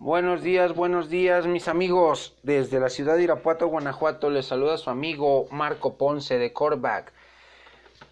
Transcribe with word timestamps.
Buenos 0.00 0.42
días, 0.42 0.74
buenos 0.74 1.10
días 1.10 1.46
mis 1.46 1.68
amigos. 1.68 2.34
Desde 2.42 2.80
la 2.80 2.88
ciudad 2.88 3.16
de 3.18 3.24
Irapuato, 3.24 3.68
Guanajuato, 3.68 4.30
les 4.30 4.46
saluda 4.46 4.78
su 4.78 4.88
amigo 4.88 5.46
Marco 5.50 5.98
Ponce 5.98 6.38
de 6.38 6.54
Corback 6.54 7.12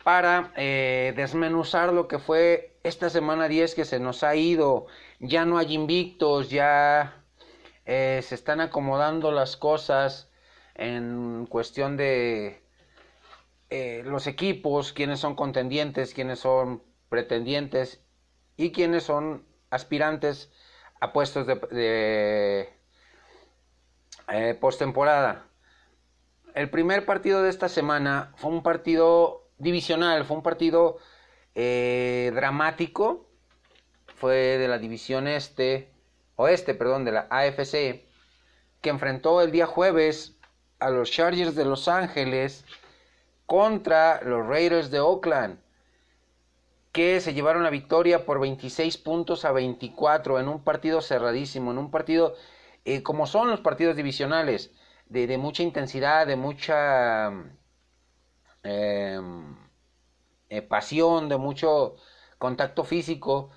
para 0.05 0.53
eh, 0.57 1.15
desmenuzar 1.17 1.95
lo 1.95 2.07
que 2.07 2.19
fue 2.19 2.79
esta 2.83 3.09
semana 3.09 3.49
10 3.49 3.75
que 3.75 3.87
se 3.87 4.01
nos 4.01 4.23
ha 4.23 4.37
ido. 4.37 4.87
Ya 5.19 5.47
no 5.47 5.57
hay 5.57 5.73
invictos, 5.73 6.51
ya 6.51 7.25
eh, 7.87 8.21
se 8.23 8.35
están 8.35 8.61
acomodando 8.61 9.33
las 9.33 9.57
cosas 9.57 10.31
en 10.75 11.47
cuestión 11.47 11.97
de 11.97 12.63
eh, 13.71 14.03
los 14.05 14.27
equipos, 14.27 14.93
quiénes 14.93 15.21
son 15.21 15.35
contendientes, 15.35 16.13
quiénes 16.13 16.41
son 16.41 16.83
pretendientes 17.09 18.05
y 18.59 18.73
quiénes 18.73 19.05
son 19.05 19.47
aspirantes 19.71 20.53
a 21.01 21.13
puestos 21.13 21.47
de, 21.47 21.55
de 21.71 22.73
eh, 24.29 24.55
postemporada. 24.61 25.47
El 26.55 26.71
primer 26.71 27.05
partido 27.05 27.43
de 27.43 27.51
esta 27.51 27.69
semana 27.69 28.33
fue 28.37 28.51
un 28.51 28.63
partido 28.63 29.49
divisional, 29.59 30.25
fue 30.25 30.37
un 30.37 30.43
partido 30.43 30.99
eh, 31.55 32.33
dramático, 32.35 33.27
fue 34.17 34.59
de 34.59 34.69
la 34.69 34.79
división 34.79 35.29
este, 35.29 35.91
oeste, 36.37 36.75
perdón, 36.75 37.05
de 37.05 37.13
la 37.13 37.27
AFC, 37.31 38.07
que 38.81 38.91
enfrentó 38.91 39.41
el 39.41 39.51
día 39.53 39.67
jueves 39.67 40.37
a 40.79 40.91
los 40.91 41.11
Chargers 41.11 41.55
de 41.55 41.65
Los 41.65 41.89
Ángeles 41.89 42.65
contra 43.47 44.21
los 44.23 44.47
Raiders 44.47 44.91
de 44.91 45.01
Oakland 45.01 45.59
que 46.99 47.21
se 47.21 47.33
llevaron 47.33 47.63
la 47.63 47.71
victoria 47.71 48.27
por 48.27 48.41
26 48.41 48.99
puntos 48.99 49.45
a 49.45 49.53
24 49.53 50.41
en 50.41 50.49
un 50.49 50.65
partido 50.65 51.01
cerradísimo, 51.01 51.71
en 51.71 51.79
un 51.79 51.93
partido 51.93 52.35
eh, 52.85 53.05
como 53.05 53.29
son 53.29 53.49
los 53.51 53.61
partidos 53.61 53.95
divisionales, 53.95 54.73
de, 55.07 55.39
mucha 55.39 55.63
intensidad, 55.63 56.27
de 56.27 56.35
mucha 56.35 57.31
eh, 58.65 59.21
eh, 60.49 60.63
pasión, 60.63 61.29
de 61.29 61.37
mucho 61.37 61.95
contacto 62.37 62.83
físico, 62.83 63.51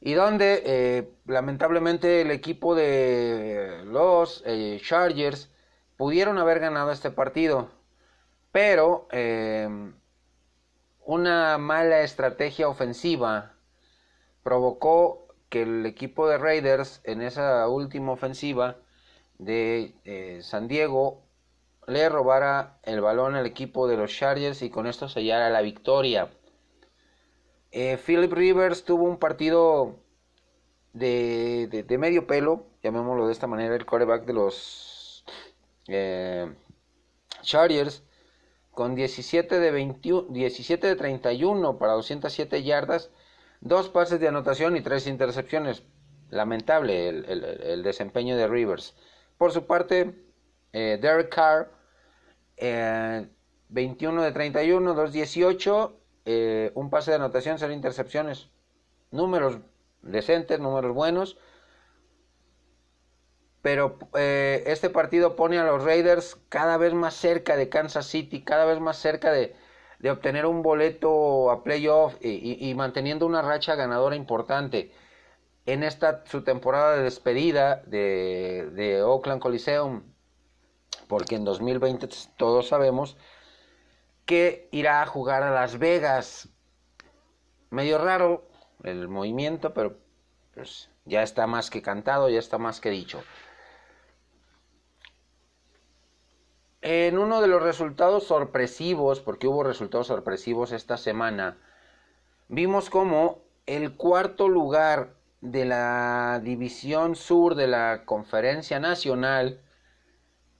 y 0.00 0.14
donde 0.14 0.64
eh, 0.66 1.12
lamentablemente 1.26 2.22
el 2.22 2.32
equipo 2.32 2.74
de 2.74 3.84
los 3.84 4.42
Chargers 4.82 5.48
pudieron 5.96 6.38
haber 6.38 6.58
ganado 6.58 6.90
este 6.90 7.12
partido, 7.12 7.70
pero 8.50 9.06
una 11.08 11.56
mala 11.56 12.02
estrategia 12.02 12.68
ofensiva 12.68 13.54
provocó 14.42 15.26
que 15.48 15.62
el 15.62 15.86
equipo 15.86 16.28
de 16.28 16.36
Raiders 16.36 17.00
en 17.02 17.22
esa 17.22 17.66
última 17.66 18.12
ofensiva 18.12 18.76
de 19.38 19.94
eh, 20.04 20.40
San 20.42 20.68
Diego 20.68 21.22
le 21.86 22.10
robara 22.10 22.78
el 22.82 23.00
balón 23.00 23.36
al 23.36 23.46
equipo 23.46 23.88
de 23.88 23.96
los 23.96 24.14
Chargers 24.14 24.60
y 24.60 24.68
con 24.68 24.86
esto 24.86 25.08
sellara 25.08 25.48
la 25.48 25.62
victoria. 25.62 26.28
Eh, 27.70 27.96
Philip 27.96 28.30
Rivers 28.30 28.84
tuvo 28.84 29.04
un 29.04 29.16
partido 29.18 29.96
de, 30.92 31.84
de, 31.88 31.96
medio 31.96 32.26
pelo, 32.26 32.66
llamémoslo 32.82 33.28
de 33.28 33.32
esta 33.32 33.46
manera, 33.46 33.74
el 33.74 33.86
quarterback 33.86 34.26
de 34.26 34.32
los 34.34 35.24
eh, 35.86 36.54
Chargers 37.40 38.02
con 38.78 38.94
17 38.94 39.58
de, 39.58 39.72
21, 39.72 40.28
17 40.30 40.86
de 40.86 40.94
31 40.94 41.78
para 41.78 41.94
207 41.94 42.62
yardas, 42.62 43.10
dos 43.60 43.88
pases 43.88 44.20
de 44.20 44.28
anotación 44.28 44.76
y 44.76 44.82
tres 44.82 45.08
intercepciones. 45.08 45.82
Lamentable 46.30 47.08
el, 47.08 47.24
el, 47.24 47.44
el 47.44 47.82
desempeño 47.82 48.36
de 48.36 48.46
Rivers. 48.46 48.94
Por 49.36 49.50
su 49.50 49.66
parte, 49.66 50.14
eh, 50.72 50.96
Derek 51.02 51.28
Carr, 51.28 51.72
eh, 52.56 53.26
21 53.68 54.22
de 54.22 54.30
31, 54.30 54.94
218, 54.94 56.00
eh, 56.24 56.70
un 56.76 56.88
pase 56.88 57.10
de 57.10 57.16
anotación, 57.16 57.58
cero 57.58 57.72
intercepciones. 57.72 58.48
Números 59.10 59.58
decentes, 60.02 60.60
números 60.60 60.94
buenos 60.94 61.36
pero 63.62 63.98
eh, 64.16 64.64
este 64.66 64.90
partido 64.90 65.36
pone 65.36 65.58
a 65.58 65.64
los 65.64 65.82
Raiders 65.82 66.36
cada 66.48 66.76
vez 66.76 66.94
más 66.94 67.14
cerca 67.14 67.56
de 67.56 67.68
Kansas 67.68 68.06
City, 68.06 68.42
cada 68.42 68.64
vez 68.64 68.80
más 68.80 68.98
cerca 68.98 69.32
de, 69.32 69.54
de 69.98 70.10
obtener 70.10 70.46
un 70.46 70.62
boleto 70.62 71.50
a 71.50 71.64
playoff 71.64 72.14
y, 72.20 72.72
manteniendo 72.74 73.26
una 73.26 73.42
racha 73.42 73.74
ganadora 73.74 74.16
importante 74.16 74.92
en 75.66 75.82
esta 75.82 76.24
su 76.26 76.42
temporada 76.42 76.96
de 76.96 77.02
despedida 77.02 77.82
de, 77.86 78.70
de 78.72 79.02
Oakland 79.02 79.42
Coliseum, 79.42 80.02
porque 81.08 81.34
en 81.34 81.44
2020 81.44 82.08
todos 82.36 82.68
sabemos 82.68 83.16
que 84.24 84.68
irá 84.72 85.02
a 85.02 85.06
jugar 85.06 85.42
a 85.42 85.50
Las 85.50 85.78
Vegas. 85.78 86.48
Medio 87.70 87.98
raro 87.98 88.48
el 88.84 89.08
movimiento, 89.08 89.74
pero 89.74 89.98
pues 90.54 90.90
ya 91.04 91.22
está 91.22 91.46
más 91.46 91.70
que 91.70 91.82
cantado, 91.82 92.28
ya 92.28 92.38
está 92.38 92.58
más 92.58 92.80
que 92.80 92.90
dicho. 92.90 93.22
En 96.80 97.18
uno 97.18 97.40
de 97.40 97.48
los 97.48 97.62
resultados 97.62 98.24
sorpresivos, 98.24 99.20
porque 99.20 99.48
hubo 99.48 99.64
resultados 99.64 100.06
sorpresivos 100.06 100.72
esta 100.72 100.96
semana, 100.96 101.58
vimos 102.48 102.88
como 102.90 103.42
el 103.66 103.96
cuarto 103.96 104.48
lugar 104.48 105.14
de 105.40 105.64
la 105.64 106.40
división 106.42 107.16
sur 107.16 107.54
de 107.54 107.66
la 107.66 108.04
conferencia 108.04 108.80
nacional 108.80 109.60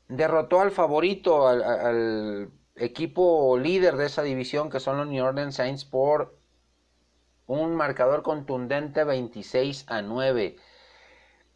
derrotó 0.09 0.61
al 0.61 0.71
favorito, 0.71 1.47
al, 1.47 2.51
equipo 2.81 3.59
líder 3.59 3.97
de 3.97 4.07
esa 4.07 4.23
división 4.23 4.71
que 4.71 4.78
son 4.78 4.99
los 4.99 5.09
New 5.09 5.25
Orleans 5.25 5.57
Saints 5.57 5.84
por 5.84 6.39
un 7.47 7.75
marcador 7.75 8.23
contundente 8.23 9.03
26 9.03 9.84
a 9.89 10.01
9. 10.01 10.57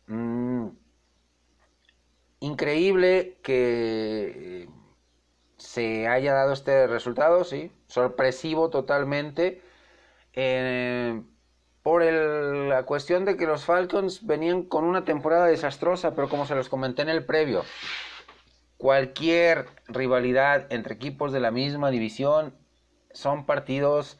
Mm, 0.09 0.67
increíble 2.43 3.39
que 3.43 4.69
se 5.59 6.09
haya 6.09 6.35
dado 6.35 6.53
este 6.53 6.89
resultado, 6.89 7.45
sí, 7.45 7.71
sorpresivo 7.87 8.69
totalmente, 8.69 9.63
eh, 10.35 11.23
por 11.85 12.03
el, 12.03 12.69
la 12.69 12.83
cuestión 12.83 13.25
de 13.25 13.37
que 13.37 13.47
los 13.47 13.65
Falcons 13.65 14.27
venían 14.27 14.65
con 14.65 14.85
una 14.85 15.05
temporada 15.05 15.47
desastrosa, 15.47 16.17
pero 16.17 16.29
como 16.29 16.45
se 16.45 16.57
los 16.57 16.69
comenté 16.69 17.03
en 17.03 17.11
el 17.11 17.25
previo, 17.25 17.63
cualquier 18.77 19.67
rivalidad 19.87 20.67
entre 20.73 20.95
equipos 20.95 21.33
de 21.33 21.39
la 21.39 21.53
misma 21.53 21.93
división 21.93 22.57
son 23.13 23.47
partidos 23.47 24.19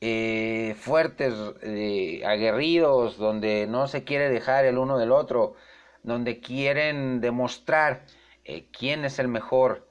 eh, 0.00 0.74
fuertes, 0.80 1.34
eh, 1.62 2.22
aguerridos, 2.26 3.16
donde 3.16 3.68
no 3.68 3.86
se 3.86 4.02
quiere 4.02 4.28
dejar 4.28 4.64
el 4.64 4.76
uno 4.76 4.98
del 4.98 5.12
otro 5.12 5.54
donde 6.02 6.40
quieren 6.40 7.20
demostrar 7.20 8.04
eh, 8.44 8.66
quién 8.72 9.04
es 9.04 9.18
el 9.18 9.28
mejor. 9.28 9.86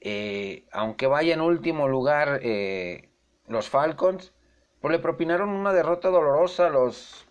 Eh, 0.00 0.64
aunque 0.72 1.06
vaya 1.06 1.34
en 1.34 1.40
último 1.40 1.88
lugar 1.88 2.40
eh, 2.42 3.10
los 3.46 3.68
Falcons, 3.68 4.32
pues 4.80 4.92
le 4.92 4.98
propinaron 4.98 5.50
una 5.50 5.72
derrota 5.72 6.08
dolorosa 6.08 6.68
a 6.68 6.70
los, 6.70 7.26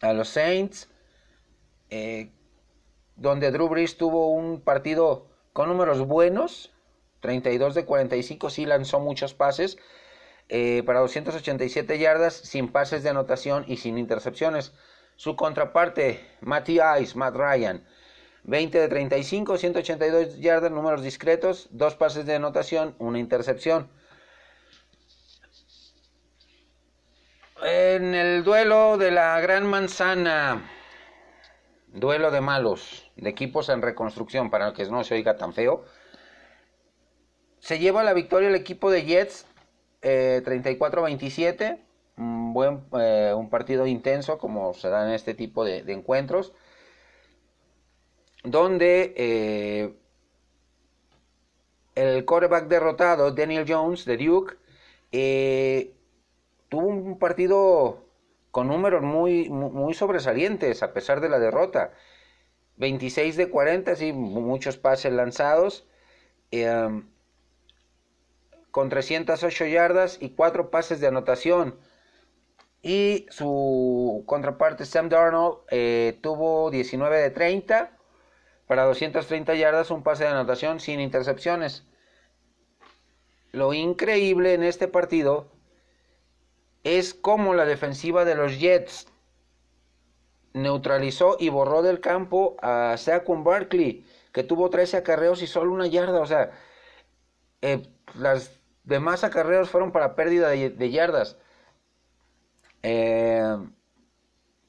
a 0.00 0.12
los 0.12 0.28
Saints, 0.28 0.90
donde 3.16 3.50
Drew 3.50 3.68
Brees 3.68 3.96
tuvo 3.96 4.30
un 4.30 4.60
partido 4.60 5.28
con 5.54 5.68
números 5.68 6.06
buenos, 6.06 6.74
32 7.20 7.74
de 7.74 7.86
45, 7.86 8.50
sí 8.50 8.66
lanzó 8.66 9.00
muchos 9.00 9.32
pases, 9.32 9.78
para 10.84 11.00
287 11.00 11.98
yardas, 11.98 12.34
sin 12.34 12.68
pases 12.68 13.02
de 13.02 13.08
anotación 13.08 13.64
y 13.66 13.78
sin 13.78 13.96
intercepciones. 13.96 14.74
Su 15.16 15.34
contraparte, 15.34 16.24
Matty 16.42 16.78
Ice, 17.00 17.16
Matt 17.16 17.34
Ryan, 17.34 17.84
20 18.44 18.78
de 18.78 18.88
35, 18.88 19.56
182 19.56 20.38
yardas, 20.38 20.70
números 20.70 21.02
discretos, 21.02 21.68
dos 21.70 21.96
pases 21.96 22.26
de 22.26 22.34
anotación, 22.34 22.94
una 22.98 23.18
intercepción. 23.18 23.90
En 27.64 28.14
el 28.14 28.44
duelo 28.44 28.98
de 28.98 29.10
la 29.10 29.40
Gran 29.40 29.66
Manzana, 29.66 30.70
duelo 31.88 32.30
de 32.30 32.42
malos, 32.42 33.10
de 33.16 33.30
equipos 33.30 33.70
en 33.70 33.80
reconstrucción, 33.80 34.50
para 34.50 34.74
que 34.74 34.84
no 34.84 35.02
se 35.02 35.14
oiga 35.14 35.36
tan 35.36 35.54
feo, 35.54 35.86
se 37.58 37.78
lleva 37.78 38.04
la 38.04 38.12
victoria 38.12 38.50
el 38.50 38.54
equipo 38.54 38.90
de 38.90 39.04
Jets, 39.04 39.46
eh, 40.02 40.42
34-27 40.44 41.85
un 42.16 42.52
buen 42.52 42.84
eh, 42.98 43.32
un 43.36 43.50
partido 43.50 43.86
intenso 43.86 44.38
como 44.38 44.74
se 44.74 44.88
da 44.88 45.06
en 45.06 45.14
este 45.14 45.34
tipo 45.34 45.64
de, 45.64 45.78
encuentros 45.92 46.52
donde 48.42 49.14
eh, 49.16 49.94
el 51.94 52.24
quarterback 52.24 52.68
derrotado 52.68 53.32
Daniel 53.32 53.64
Jones 53.68 54.04
de 54.04 54.16
Duke 54.16 54.56
eh, 55.12 55.94
tuvo 56.68 56.88
un 56.88 57.18
partido 57.18 58.06
con 58.50 58.68
números 58.68 59.02
muy, 59.02 59.50
muy 59.50 59.94
sobresalientes 59.94 60.82
a 60.82 60.92
pesar 60.92 61.20
de 61.20 61.28
la 61.28 61.38
derrota. 61.38 61.92
26 62.78 63.36
de 63.36 63.50
40, 63.50 63.96
sí, 63.96 64.12
muchos 64.12 64.76
pases 64.76 65.12
lanzados, 65.12 65.86
em, 66.50 67.06
con 68.70 68.88
308 68.88 69.66
yardas 69.66 70.18
y 70.20 70.30
4 70.30 70.70
pases 70.70 71.00
de 71.00 71.06
anotación. 71.06 71.78
Y 72.86 73.26
su 73.30 74.22
contraparte 74.26 74.86
Sam 74.86 75.08
Darnold 75.08 75.58
eh, 75.72 76.20
tuvo 76.22 76.70
19 76.70 77.18
de 77.18 77.30
30 77.30 77.98
para 78.68 78.84
230 78.84 79.56
yardas, 79.56 79.90
un 79.90 80.04
pase 80.04 80.22
de 80.22 80.30
anotación 80.30 80.78
sin 80.78 81.00
intercepciones. 81.00 81.84
Lo 83.50 83.74
increíble 83.74 84.54
en 84.54 84.62
este 84.62 84.86
partido 84.86 85.50
es 86.84 87.12
cómo 87.12 87.54
la 87.54 87.64
defensiva 87.64 88.24
de 88.24 88.36
los 88.36 88.60
Jets 88.60 89.08
neutralizó 90.52 91.38
y 91.40 91.48
borró 91.48 91.82
del 91.82 91.98
campo 91.98 92.56
a 92.62 92.94
Saquon 92.98 93.42
Barkley, 93.42 94.06
que 94.30 94.44
tuvo 94.44 94.70
13 94.70 94.98
acarreos 94.98 95.42
y 95.42 95.48
solo 95.48 95.72
una 95.72 95.88
yarda. 95.88 96.20
O 96.20 96.26
sea, 96.26 96.52
eh, 97.62 97.82
las 98.14 98.60
demás 98.84 99.24
acarreos 99.24 99.70
fueron 99.70 99.90
para 99.90 100.14
pérdida 100.14 100.50
de, 100.50 100.90
yardas. 100.92 101.36
Eh, 102.88 103.56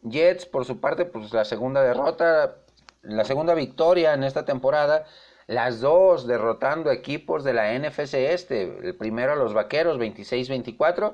Jets, 0.01 0.47
por 0.47 0.65
su 0.65 0.79
parte, 0.79 1.05
pues 1.05 1.31
la 1.33 1.45
segunda 1.45 1.83
derrota, 1.83 2.55
la 3.03 3.25
segunda 3.25 3.53
victoria 3.53 4.13
en 4.13 4.23
esta 4.23 4.43
temporada. 4.43 5.05
Las 5.45 5.79
dos 5.79 6.25
derrotando 6.25 6.91
equipos 6.91 7.43
de 7.43 7.53
la 7.53 7.77
NFC 7.77 8.15
este. 8.15 8.63
El 8.63 8.95
primero 8.95 9.33
a 9.33 9.35
los 9.35 9.53
Vaqueros 9.53 9.99
26-24 9.99 11.13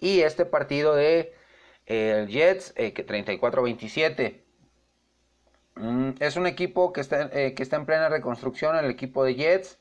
y 0.00 0.22
este 0.22 0.46
partido 0.46 0.94
de 0.96 1.34
Jets, 1.86 2.72
eh, 2.76 2.92
que 2.94 3.06
34-27. 3.06 4.42
Mm, 5.76 6.10
es 6.20 6.36
un 6.36 6.46
equipo 6.46 6.92
que 6.92 7.00
está, 7.00 7.30
eh, 7.32 7.54
que 7.54 7.62
está 7.62 7.76
en 7.76 7.86
plena 7.86 8.08
reconstrucción, 8.08 8.76
el 8.76 8.90
equipo 8.90 9.22
de 9.24 9.34
Jets. 9.34 9.78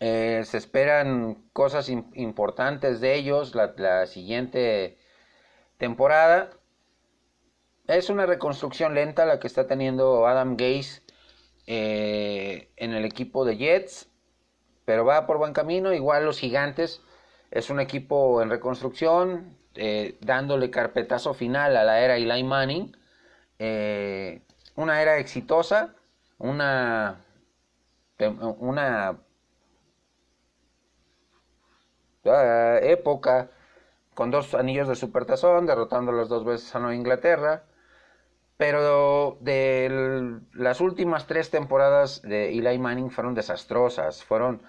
Eh, 0.00 0.42
se 0.44 0.58
esperan 0.58 1.48
cosas 1.52 1.88
importantes 1.88 3.00
de 3.00 3.14
ellos 3.14 3.54
la, 3.54 4.06
siguiente 4.06 4.98
temporada. 5.78 6.50
Es 7.86 8.10
una 8.10 8.26
reconstrucción 8.26 8.94
lenta 8.94 9.26
la 9.26 9.40
que 9.40 9.46
está 9.46 9.66
teniendo 9.66 10.26
Adam 10.26 10.56
Gaze 10.56 11.02
en 11.66 12.92
el 12.92 13.04
equipo 13.04 13.44
de 13.44 13.56
Jets, 13.56 14.08
pero 14.84 15.04
va 15.04 15.26
por 15.26 15.38
buen 15.38 15.52
camino. 15.52 15.92
Igual 15.92 16.24
los 16.24 16.38
gigantes 16.38 17.02
es 17.50 17.70
un 17.70 17.80
equipo 17.80 18.42
en 18.42 18.50
reconstrucción, 18.50 19.56
eh, 19.76 20.18
dándole 20.20 20.70
carpetazo 20.70 21.34
final 21.34 21.76
a 21.76 21.84
la 21.84 22.00
era 22.00 22.16
Eli 22.16 22.42
Manning. 22.42 22.96
Eh, 23.58 24.42
una 24.74 25.00
era 25.00 25.18
exitosa, 25.18 25.94
una, 26.38 27.24
una 28.58 29.20
ah, 32.26 32.78
época 32.82 33.50
con 34.14 34.30
dos 34.30 34.54
anillos 34.54 34.88
de 34.88 34.96
supertazón, 34.96 35.66
derrotando 35.66 36.12
las 36.12 36.28
dos 36.28 36.44
veces 36.44 36.74
a 36.74 36.78
Nueva 36.78 36.94
Inglaterra. 36.94 37.64
Pero 38.56 39.38
de 39.40 40.40
las 40.52 40.80
últimas 40.80 41.26
tres 41.26 41.50
temporadas 41.50 42.22
de 42.22 42.50
Eli 42.50 42.78
Manning 42.78 43.10
fueron 43.10 43.34
desastrosas. 43.34 44.22
Fueron 44.24 44.62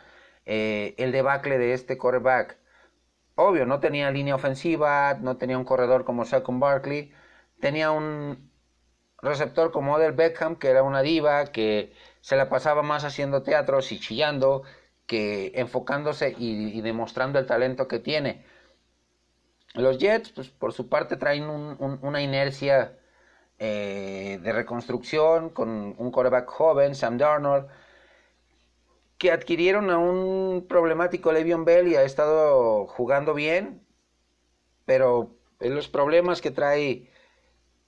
eh, 0.45 0.95
el 0.97 1.11
debacle 1.11 1.57
de 1.57 1.73
este 1.73 1.97
quarterback 1.97 2.57
obvio, 3.35 3.65
no 3.65 3.79
tenía 3.79 4.11
línea 4.11 4.35
ofensiva, 4.35 5.15
no 5.21 5.37
tenía 5.37 5.57
un 5.57 5.65
corredor 5.65 6.05
como 6.05 6.25
Saquon 6.25 6.59
Barkley, 6.59 7.13
tenía 7.59 7.91
un 7.91 8.51
receptor 9.21 9.71
como 9.71 9.95
Odell 9.95 10.13
Beckham, 10.13 10.55
que 10.57 10.69
era 10.69 10.83
una 10.83 11.01
diva, 11.01 11.45
que 11.47 11.93
se 12.21 12.35
la 12.37 12.49
pasaba 12.49 12.81
más 12.81 13.03
haciendo 13.03 13.43
teatros 13.43 13.91
y 13.91 13.99
chillando 13.99 14.63
que 15.07 15.51
enfocándose 15.55 16.33
y, 16.37 16.81
demostrando 16.81 17.37
el 17.39 17.45
talento 17.45 17.87
que 17.87 17.99
tiene. 17.99 18.45
Los 19.75 19.97
Jets, 19.97 20.31
pues 20.31 20.49
por 20.49 20.73
su 20.73 20.87
parte, 20.87 21.17
traen 21.17 21.43
una 21.49 22.21
inercia 22.21 22.97
eh, 23.59 24.39
de 24.41 24.51
reconstrucción 24.53 25.49
con 25.49 25.95
un 25.97 26.11
quarterback 26.11 26.49
joven, 26.49 26.95
Sam 26.95 27.17
Darnold, 27.17 27.67
que 29.17 29.31
adquirieron 29.31 29.89
a 29.89 29.97
un 29.97 30.65
problemático 30.67 31.31
Le'Veon 31.31 31.65
Bell 31.65 31.87
y 31.87 31.95
ha 31.95 32.03
estado 32.03 32.85
jugando 32.87 33.33
bien, 33.33 33.85
pero 34.85 35.35
los 35.59 35.87
problemas 35.87 36.41
que 36.41 36.51
trae 36.51 37.09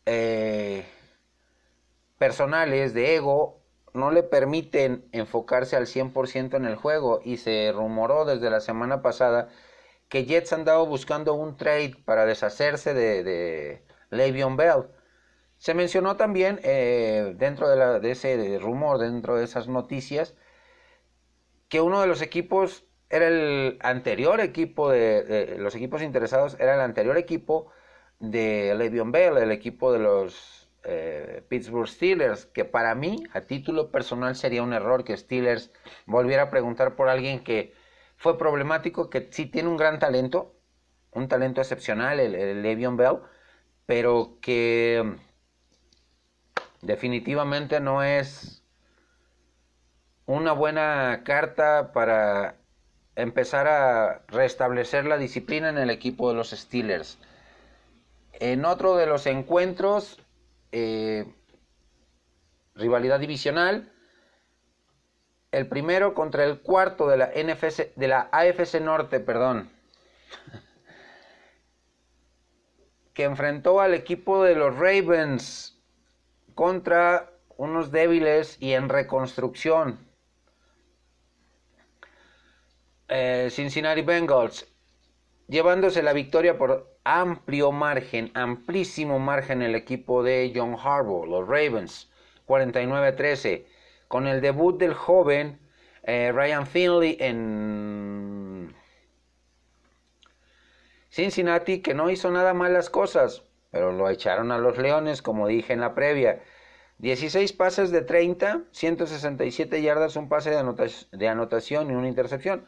eh, 0.06 0.86
personales 2.18 2.94
de 2.94 3.16
ego 3.16 3.62
no 3.94 4.12
le 4.12 4.24
permiten 4.24 5.06
enfocarse 5.12 5.76
al 5.76 5.86
100% 5.88 6.56
en 6.56 6.66
el 6.66 6.76
juego 6.76 7.22
y 7.24 7.38
se 7.38 7.72
rumoró 7.74 8.26
desde 8.26 8.50
la 8.50 8.60
semana 8.60 9.02
pasada 9.02 9.50
que 10.10 10.26
Jets 10.26 10.54
han 10.54 10.66
dado 10.66 10.86
buscando 10.86 11.34
un 11.34 11.58
trade 11.58 11.96
para 12.06 12.26
deshacerse 12.26 12.94
de, 12.94 13.24
de 13.24 13.82
Bell. 14.58 14.90
Se 15.58 15.74
mencionó 15.74 16.16
también 16.18 16.60
eh, 16.64 17.34
dentro 17.38 17.68
de, 17.70 18.00
de 18.00 18.12
ese 18.12 18.60
rumor, 18.60 19.00
dentro 19.00 19.36
de 19.36 19.44
esas 19.44 19.68
noticias, 19.68 20.36
que 21.68 21.82
uno 21.82 22.02
de 22.02 22.08
los 22.08 22.22
equipos 22.22 22.88
era 23.10 23.28
el 23.28 23.78
anterior 23.82 24.42
equipo 24.42 24.90
de, 24.90 25.56
los 25.60 25.76
equipos 25.76 26.02
interesados 26.02 26.58
era 26.60 26.76
el 26.76 26.82
anterior 26.82 27.18
equipo 27.18 27.72
de 28.20 28.76
Le'Veon 28.76 29.12
Bell, 29.12 29.38
el 29.38 29.52
equipo 29.52 29.94
de 29.94 30.00
los 30.00 30.70
eh, 30.84 31.44
Pittsburgh 31.48 31.88
Steelers, 31.88 32.46
que 32.48 32.66
para 32.66 32.96
mí, 32.96 33.24
a 33.34 33.42
título 33.42 33.92
personal, 33.92 34.36
sería 34.36 34.64
un 34.64 34.74
error 34.74 35.04
que 35.04 35.16
Steelers 35.16 35.72
volviera 36.06 36.44
a 36.44 36.50
preguntar 36.50 36.96
por 36.96 37.10
alguien 37.10 37.44
que 37.44 37.74
fue 38.18 38.38
problemático, 38.38 39.10
que 39.10 39.30
sí 39.32 39.46
tiene 39.46 39.70
un 39.70 39.78
gran 39.78 40.00
talento, 40.00 40.56
un 41.12 41.28
talento 41.28 41.62
excepcional, 41.62 42.20
el, 42.20 42.36
el 42.36 42.98
Bell, 42.98 43.20
pero 43.86 44.38
que 44.42 45.16
definitivamente 46.82 47.80
no 47.80 48.04
es 48.04 48.64
una 50.26 50.52
buena 50.52 51.22
carta 51.24 51.94
para 51.94 52.56
empezar 53.16 53.68
a 53.68 54.24
restablecer 54.28 55.06
la 55.06 55.18
disciplina 55.18 55.70
en 55.70 55.78
el 55.78 55.90
equipo 55.90 56.30
de 56.30 56.36
los 56.36 56.52
Steelers. 56.52 57.18
En 58.34 58.66
otro 58.66 58.96
de 58.96 59.08
los 59.08 59.26
encuentros, 59.26 60.20
eh, 60.72 61.26
rivalidad 62.76 63.20
divisional, 63.20 63.92
el 65.52 65.68
primero 65.68 66.14
contra 66.14 66.44
el 66.44 66.60
cuarto 66.60 67.08
de 67.08 67.18
la 67.18 67.28
NFC, 67.28 67.94
de 67.96 68.08
la 68.08 68.30
AFC 68.32 68.82
Norte, 68.82 69.20
perdón, 69.20 69.70
que 73.14 73.24
enfrentó 73.24 73.80
al 73.82 73.94
equipo 73.94 74.44
de 74.44 74.56
los 74.56 74.76
Ravens 74.76 75.80
contra 76.54 77.32
unos 77.56 77.92
débiles 77.92 78.58
y 78.60 78.74
en 78.74 78.90
reconstrucción. 78.90 80.06
Eh, 83.10 83.48
Cincinnati 83.52 84.02
Bengals, 84.02 84.68
llevándose 85.48 86.04
la 86.04 86.14
victoria 86.14 86.58
por 86.58 86.98
amplio 87.04 87.72
margen, 87.72 88.32
amplísimo 88.34 89.18
margen 89.18 89.62
el 89.62 89.76
equipo 89.76 90.24
de 90.24 90.52
John 90.54 90.76
Harbaugh, 90.76 91.26
los 91.26 91.48
Ravens, 91.48 92.12
49-13, 92.48 93.66
con 94.08 94.28
el 94.28 94.42
debut 94.42 94.78
del 94.80 94.94
joven 94.94 95.60
eh, 96.04 96.32
Ryan 96.34 96.68
Finley 96.68 97.18
en 97.20 98.76
Cincinnati, 101.10 101.82
que 101.82 101.94
no 101.94 102.10
hizo 102.10 102.32
nada 102.32 102.54
malas 102.54 102.90
cosas, 102.90 103.44
pero 103.72 103.92
lo 103.92 104.10
echaron 104.10 104.52
a 104.52 104.58
los 104.58 104.78
Leones, 104.78 105.22
como 105.22 105.48
dije 105.48 105.74
en 105.74 105.82
la 105.82 105.96
previa. 105.96 106.42
16 107.00 107.54
pases 107.54 107.92
de 107.92 108.02
30, 108.02 108.64
167 108.72 109.82
yardas, 109.82 110.16
un 110.16 110.30
pase 110.30 110.52
de 110.52 111.28
anotación 111.28 111.92
y 111.92 111.94
una 111.94 112.08
intercepción 112.08 112.68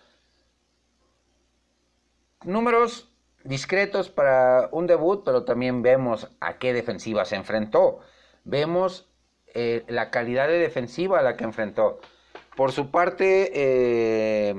números 2.44 3.12
discretos 3.44 4.10
para 4.10 4.70
un 4.72 4.88
debut, 4.88 5.24
pero 5.24 5.44
también 5.44 5.82
vemos 5.82 6.30
a 6.40 6.58
qué 6.58 6.74
defensiva 6.74 7.26
se 7.26 7.36
enfrentó. 7.36 8.00
Vemos 8.44 9.09
eh, 9.54 9.84
la 9.88 10.12
calidad 10.12 10.48
de 10.48 10.60
defensiva 10.60 11.20
a 11.20 11.22
la 11.24 11.38
que 11.38 11.44
enfrentó. 11.44 12.00
Por 12.56 12.72
su 12.72 12.92
parte, 12.92 13.52
eh, 13.54 14.56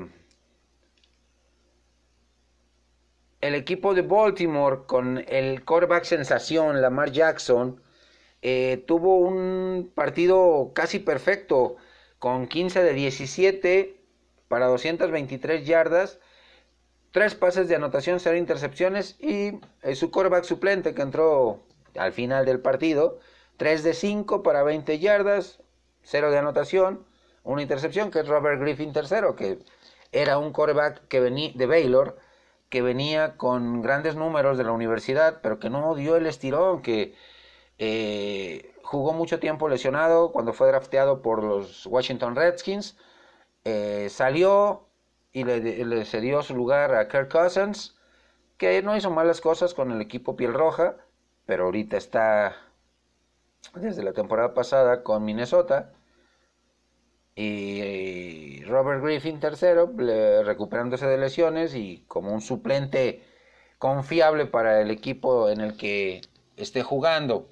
el 3.41 3.55
equipo 3.55 3.93
de 3.93 4.01
Baltimore 4.01 4.81
con 4.87 5.23
el 5.27 5.63
quarterback 5.65 6.03
sensación, 6.03 6.81
Lamar 6.81 7.11
Jackson, 7.11 7.81
eh, 8.41 8.83
tuvo 8.87 9.17
un 9.17 9.91
partido 9.93 10.71
casi 10.73 10.99
perfecto, 10.99 11.77
con 12.19 12.47
15 12.47 12.83
de 12.83 12.93
17 12.93 13.97
para 14.47 14.67
223 14.67 15.65
yardas 15.65 16.19
tres 17.11 17.35
pases 17.35 17.67
de 17.67 17.75
anotación, 17.75 18.19
cero 18.19 18.37
intercepciones 18.37 19.17
y 19.19 19.59
su 19.95 20.11
quarterback 20.11 20.43
suplente 20.45 20.93
que 20.93 21.01
entró 21.01 21.63
al 21.97 22.13
final 22.13 22.45
del 22.45 22.59
partido, 22.59 23.19
3 23.61 23.83
de 23.83 23.93
5 23.93 24.41
para 24.41 24.63
20 24.63 24.97
yardas, 24.97 25.59
cero 26.01 26.31
de 26.31 26.39
anotación, 26.39 27.05
una 27.43 27.61
intercepción 27.61 28.09
que 28.09 28.21
es 28.21 28.27
Robert 28.27 28.59
Griffin 28.59 28.91
tercero, 28.91 29.35
que 29.35 29.59
era 30.11 30.39
un 30.39 30.51
quarterback 30.51 31.07
que 31.07 31.19
venía 31.19 31.51
de 31.53 31.67
Baylor, 31.67 32.17
que 32.69 32.81
venía 32.81 33.37
con 33.37 33.83
grandes 33.83 34.15
números 34.15 34.57
de 34.57 34.63
la 34.63 34.71
universidad, 34.71 35.41
pero 35.43 35.59
que 35.59 35.69
no 35.69 35.93
dio 35.93 36.15
el 36.15 36.25
estirón, 36.25 36.81
que 36.81 37.13
eh, 37.77 38.73
jugó 38.81 39.13
mucho 39.13 39.39
tiempo 39.39 39.69
lesionado 39.69 40.31
cuando 40.31 40.53
fue 40.53 40.67
drafteado 40.69 41.21
por 41.21 41.43
los 41.43 41.85
Washington 41.85 42.35
Redskins, 42.35 42.97
eh, 43.63 44.07
salió 44.09 44.87
y 45.33 45.43
le, 45.43 45.85
le, 45.85 46.05
cedió 46.05 46.41
su 46.41 46.55
lugar 46.55 46.95
a 46.95 47.07
Kirk 47.07 47.31
Cousins, 47.31 47.95
que 48.57 48.81
no 48.81 48.97
hizo 48.97 49.11
malas 49.11 49.39
cosas 49.39 49.75
con 49.75 49.91
el 49.91 50.01
equipo 50.01 50.35
piel 50.35 50.51
roja, 50.51 50.95
pero 51.45 51.65
ahorita 51.65 51.95
está 51.97 52.70
desde 53.75 54.03
la 54.03 54.13
temporada 54.13 54.53
pasada 54.53 55.03
con 55.03 55.23
Minnesota 55.23 55.91
y 57.35 58.63
Robert 58.65 59.03
Griffin 59.03 59.39
tercero, 59.39 59.91
recuperándose 60.43 61.07
de 61.07 61.17
lesiones 61.17 61.75
y 61.75 62.03
como 62.07 62.33
un 62.33 62.41
suplente 62.41 63.23
confiable 63.77 64.45
para 64.45 64.81
el 64.81 64.91
equipo 64.91 65.49
en 65.49 65.61
el 65.61 65.77
que 65.77 66.21
esté 66.57 66.83
jugando. 66.83 67.47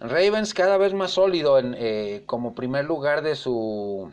Ravens 0.00 0.54
cada 0.54 0.76
vez 0.76 0.94
más 0.94 1.12
sólido 1.12 1.58
en, 1.58 1.74
eh, 1.78 2.22
como 2.26 2.54
primer 2.54 2.84
lugar 2.84 3.22
de 3.22 3.34
su, 3.34 4.12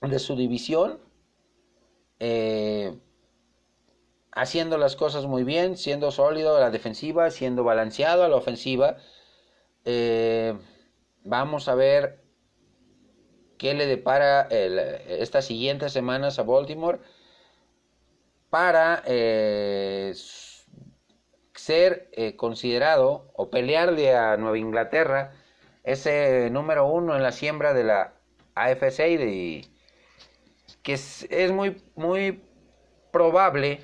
de 0.00 0.18
su 0.18 0.34
división, 0.34 0.98
eh, 2.18 2.96
haciendo 4.38 4.78
las 4.78 4.94
cosas 4.94 5.26
muy 5.26 5.42
bien, 5.42 5.76
siendo 5.76 6.12
sólido 6.12 6.56
a 6.56 6.60
la 6.60 6.70
defensiva, 6.70 7.30
siendo 7.30 7.64
balanceado 7.64 8.22
a 8.22 8.28
la 8.28 8.36
ofensiva. 8.36 8.96
Eh, 9.84 10.56
vamos 11.24 11.68
a 11.68 11.74
ver 11.74 12.22
qué 13.58 13.74
le 13.74 13.86
depara 13.86 14.42
estas 14.42 15.44
siguientes 15.44 15.92
semanas 15.92 16.38
a 16.38 16.44
Baltimore 16.44 17.00
para 18.48 19.02
eh, 19.06 20.14
ser 21.54 22.08
eh, 22.12 22.36
considerado 22.36 23.32
o 23.34 23.50
pelearle 23.50 24.14
a 24.14 24.36
Nueva 24.36 24.58
Inglaterra 24.58 25.32
ese 25.82 26.48
número 26.50 26.86
uno 26.86 27.16
en 27.16 27.24
la 27.24 27.32
siembra 27.32 27.74
de 27.74 27.82
la 27.82 28.14
AFC 28.54 29.00
y 29.20 29.68
que 30.84 30.92
es, 30.92 31.26
es, 31.28 31.50
muy, 31.50 31.82
muy 31.96 32.44
probable 33.10 33.80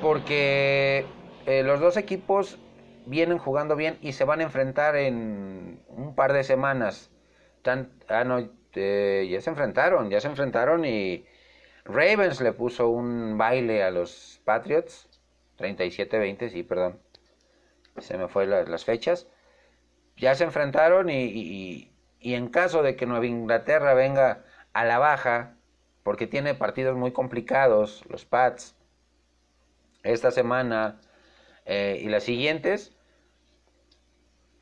porque 0.00 1.06
eh, 1.46 1.62
los 1.62 1.80
dos 1.80 1.96
equipos 1.96 2.58
vienen 3.06 3.38
jugando 3.38 3.76
bien 3.76 3.98
y 4.00 4.12
se 4.12 4.24
van 4.24 4.40
a 4.40 4.44
enfrentar 4.44 4.96
en 4.96 5.80
un 5.88 6.14
par 6.14 6.32
de 6.32 6.44
semanas. 6.44 7.10
Ah, 8.08 8.24
no, 8.24 8.48
eh, 8.74 9.28
ya 9.30 9.40
se 9.40 9.50
enfrentaron, 9.50 10.10
ya 10.10 10.20
se 10.20 10.28
enfrentaron 10.28 10.84
y 10.84 11.26
Ravens 11.84 12.40
le 12.40 12.52
puso 12.52 12.88
un 12.88 13.36
baile 13.38 13.82
a 13.82 13.90
los 13.90 14.40
Patriots. 14.44 15.08
37-20, 15.58 16.50
sí, 16.50 16.62
perdón. 16.62 17.00
Se 17.98 18.16
me 18.16 18.28
fue 18.28 18.46
las 18.46 18.84
fechas. 18.84 19.26
Ya 20.16 20.34
se 20.34 20.44
enfrentaron 20.44 21.10
y, 21.10 21.24
y, 21.24 21.92
y 22.20 22.34
en 22.34 22.48
caso 22.48 22.82
de 22.82 22.96
que 22.96 23.06
Nueva 23.06 23.26
Inglaterra 23.26 23.94
venga 23.94 24.44
a 24.72 24.84
la 24.84 24.98
baja, 24.98 25.56
porque 26.02 26.26
tiene 26.26 26.54
partidos 26.54 26.96
muy 26.96 27.12
complicados, 27.12 28.04
los 28.08 28.24
Pats, 28.24 28.77
esta 30.12 30.30
semana 30.30 31.00
eh, 31.64 32.00
y 32.02 32.08
las 32.08 32.24
siguientes, 32.24 32.92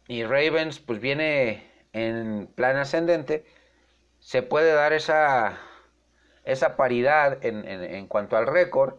y 0.08 0.24
Ravens 0.24 0.78
pues 0.80 1.00
viene 1.00 1.70
en 1.92 2.48
plan 2.54 2.76
ascendente, 2.76 3.44
se 4.18 4.42
puede 4.42 4.72
dar 4.72 4.92
esa, 4.92 5.58
esa 6.44 6.76
paridad 6.76 7.44
en, 7.44 7.66
en, 7.66 8.06
cuanto 8.06 8.36
al 8.36 8.46
récord 8.46 8.94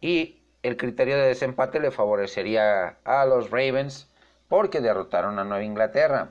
y 0.00 0.42
el 0.62 0.76
criterio 0.76 1.16
de 1.16 1.28
desempate 1.28 1.80
le 1.80 1.90
favorecería 1.90 2.98
a 3.04 3.24
los 3.26 3.50
Ravens 3.50 4.10
porque 4.48 4.80
derrotaron 4.80 5.38
a 5.38 5.44
Nueva 5.44 5.64
Inglaterra. 5.64 6.30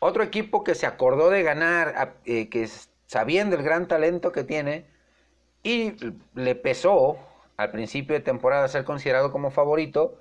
Otro 0.00 0.22
equipo 0.22 0.62
que 0.62 0.74
se 0.74 0.86
acordó 0.86 1.30
de 1.30 1.42
ganar, 1.42 2.14
eh, 2.24 2.48
que 2.48 2.68
sabiendo 3.06 3.56
el 3.56 3.62
gran 3.62 3.88
talento 3.88 4.30
que 4.30 4.44
tiene 4.44 4.86
y 5.68 5.94
le 6.34 6.54
pesó 6.54 7.18
al 7.58 7.70
principio 7.70 8.14
de 8.14 8.22
temporada 8.22 8.68
ser 8.68 8.84
considerado 8.84 9.30
como 9.30 9.50
favorito, 9.50 10.18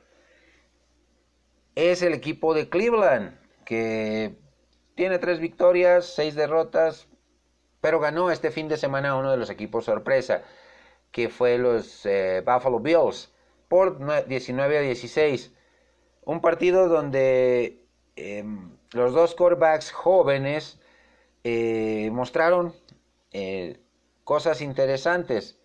es 1.73 2.01
el 2.01 2.13
equipo 2.13 2.53
de 2.53 2.67
Cleveland, 2.67 3.39
que 3.63 4.35
tiene 4.95 5.19
tres 5.19 5.39
victorias, 5.39 6.05
seis 6.05 6.35
derrotas, 6.35 7.07
pero 7.79 8.01
ganó 8.01 8.29
este 8.29 8.51
fin 8.51 8.67
de 8.67 8.75
semana 8.75 9.15
uno 9.15 9.31
de 9.31 9.37
los 9.37 9.49
equipos 9.49 9.85
sorpresa, 9.85 10.43
que 11.11 11.29
fue 11.29 11.57
los 11.57 12.05
eh, 12.05 12.43
Buffalo 12.45 12.81
Bills, 12.81 13.33
por 13.69 14.27
19 14.27 14.77
a 14.77 14.81
16. 14.81 15.53
Un 16.25 16.41
partido 16.41 16.89
donde 16.89 17.85
em, 18.17 18.75
los 18.91 19.13
dos 19.13 19.33
quarterbacks 19.33 19.93
jóvenes 19.93 20.81
eh, 21.45 22.09
mostraron 22.11 22.73
eh, 23.31 23.79
cosas 24.27 24.59
interesantes. 24.59 25.57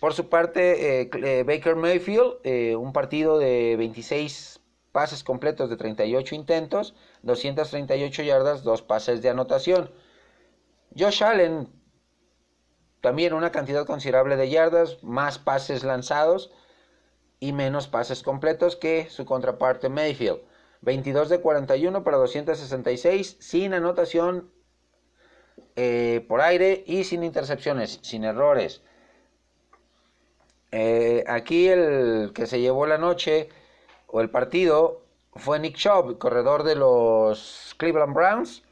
Por 0.00 0.14
su 0.14 0.28
parte, 0.28 1.10
Baker 1.44 1.74
Mayfield, 1.74 2.36
un 2.76 2.92
partido 2.92 3.36
de 3.36 3.74
26 3.76 4.60
pases 4.92 5.24
completos 5.24 5.68
de 5.68 5.76
38 5.76 6.36
intentos, 6.36 6.94
238 7.22 8.22
yardas, 8.22 8.62
dos 8.62 8.82
pases 8.82 9.22
de 9.22 9.30
anotación. 9.30 9.90
Josh 10.96 11.24
Allen, 11.24 11.68
también 13.00 13.34
una 13.34 13.50
cantidad 13.50 13.84
considerable 13.84 14.36
de 14.36 14.48
yardas, 14.48 15.02
más 15.02 15.40
pases 15.40 15.82
lanzados 15.82 16.52
y 17.40 17.52
menos 17.52 17.88
pases 17.88 18.22
completos 18.22 18.76
que 18.76 19.10
su 19.10 19.24
contraparte 19.24 19.88
Mayfield. 19.88 20.42
22 20.82 21.28
de 21.28 21.40
41 21.40 22.04
para 22.04 22.18
266, 22.18 23.36
sin 23.40 23.74
anotación 23.74 24.52
eh, 25.80 26.24
por 26.26 26.40
aire 26.40 26.82
y 26.88 27.04
sin 27.04 27.22
intercepciones, 27.22 28.00
sin 28.02 28.24
errores. 28.24 28.82
Eh, 30.72 31.22
aquí 31.28 31.68
el 31.68 32.32
que 32.34 32.48
se 32.48 32.60
llevó 32.60 32.84
la 32.88 32.98
noche 32.98 33.48
o 34.08 34.20
el 34.20 34.28
partido 34.28 35.02
fue 35.36 35.60
Nick 35.60 35.76
Chubb, 35.76 36.18
corredor 36.18 36.64
de 36.64 36.74
los 36.74 37.76
Cleveland 37.78 38.12
Browns, 38.12 38.64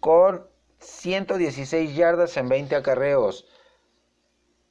con 0.00 0.44
116 0.80 1.94
yardas 1.94 2.36
en 2.36 2.48
20 2.48 2.74
acarreos. 2.74 3.46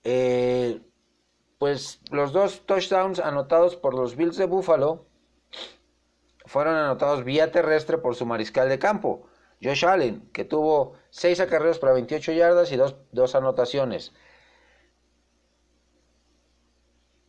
Eh, 0.03 0.81
pues 1.59 2.01
los 2.12 2.33
dos 2.33 2.65
touchdowns 2.65 3.19
anotados 3.19 3.77
por 3.77 3.93
los 3.93 4.17
Bills 4.17 4.36
de 4.36 4.48
Buffalo 4.48 5.05
fueron 6.45 6.75
anotados 6.75 7.24
vía 7.24 7.53
terrestre 7.53 7.98
por 8.00 8.15
su 8.17 8.25
mariscal 8.25 8.67
de 8.67 8.79
campo, 8.79 9.28
Josh 9.61 9.85
Allen, 9.85 10.29
que 10.31 10.45
tuvo 10.45 10.93
6 11.09 11.39
acarreos 11.41 11.79
para 11.79 11.93
28 11.93 12.31
yardas 12.31 12.71
y 12.71 12.77
2 12.77 13.35
anotaciones. 13.35 14.13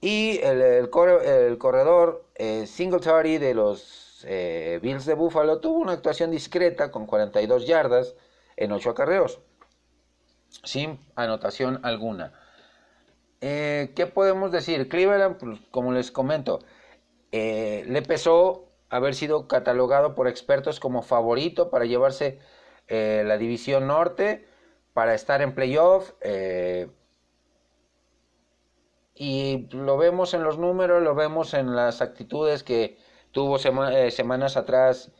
Y 0.00 0.38
el, 0.42 0.88
corredor 0.88 2.24
eh, 2.36 2.66
Singletary 2.66 3.38
de 3.38 3.54
los 3.54 4.24
eh, 4.26 4.78
Bills 4.82 5.04
de 5.04 5.14
Buffalo 5.14 5.60
tuvo 5.60 5.78
una 5.78 5.92
actuación 5.92 6.30
discreta 6.30 6.90
con 6.90 7.06
42 7.06 7.66
yardas 7.66 8.14
en 8.56 8.72
8 8.72 8.90
acarreos, 8.90 9.40
sin 10.64 10.98
anotación 11.16 11.80
alguna. 11.82 12.32
Eh, 13.42 13.92
¿Qué 13.94 14.06
podemos 14.06 14.52
decir? 14.52 14.88
Cleveland, 14.88 15.36
pues, 15.36 15.60
como 15.70 15.92
les 15.92 16.10
comento, 16.10 16.60
le 17.30 18.02
pesó 18.06 18.69
haber 18.90 19.14
sido 19.14 19.48
catalogado 19.48 20.14
por 20.14 20.28
expertos 20.28 20.80
como 20.80 21.02
favorito 21.02 21.70
para 21.70 21.84
llevarse 21.84 22.38
la 22.88 23.38
división 23.38 23.86
norte, 23.86 24.46
para 24.94 25.14
estar 25.14 25.42
en 25.42 25.54
playoff 25.54 26.12
y 29.20 29.68
lo 29.72 29.98
vemos 29.98 30.32
en 30.32 30.42
los 30.42 30.56
números, 30.56 31.02
lo 31.02 31.14
vemos 31.14 31.52
en 31.52 31.76
las 31.76 32.00
actitudes 32.00 32.62
que 32.62 32.96
tuvo 33.32 33.58
eh, 33.58 34.10
semanas 34.10 34.56
atrás 34.56 35.12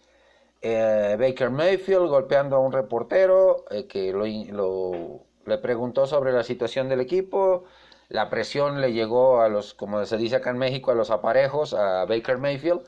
eh, 0.63 1.17
Baker 1.21 1.51
Mayfield 1.51 2.09
golpeando 2.09 2.57
a 2.57 2.61
un 2.61 2.73
reportero 2.73 3.67
eh, 3.71 3.87
que 3.87 4.11
lo, 4.11 5.27
le 5.45 5.59
preguntó 5.59 6.07
sobre 6.07 6.33
la 6.33 6.45
situación 6.45 6.89
del 6.89 7.01
equipo. 7.01 7.65
La 8.09 8.31
presión 8.31 8.81
le 8.81 8.95
llegó 8.95 9.43
a 9.43 9.51
los, 9.51 9.75
como 9.75 10.03
se 10.07 10.17
dice 10.17 10.37
acá 10.37 10.49
en 10.49 10.57
México, 10.57 10.93
a 10.93 10.95
los 10.95 11.11
aparejos, 11.11 11.75
a 11.75 12.07
Baker 12.07 12.39
Mayfield, 12.39 12.81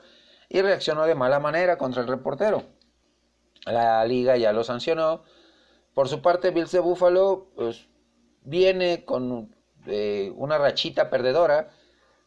y 0.49 0.61
reaccionó 0.61 1.05
de 1.05 1.15
mala 1.15 1.39
manera 1.39 1.77
contra 1.77 2.01
el 2.01 2.07
reportero. 2.07 2.63
La 3.65 4.03
liga 4.05 4.35
ya 4.35 4.51
lo 4.51 4.63
sancionó 4.63 5.23
Por 5.93 6.09
su 6.09 6.21
parte, 6.21 6.51
Bills 6.51 6.71
de 6.71 6.79
Buffalo 6.79 7.47
pues, 7.55 7.87
viene 8.41 9.05
con 9.05 9.55
eh, 9.85 10.33
una 10.35 10.57
rachita 10.57 11.09
perdedora 11.09 11.69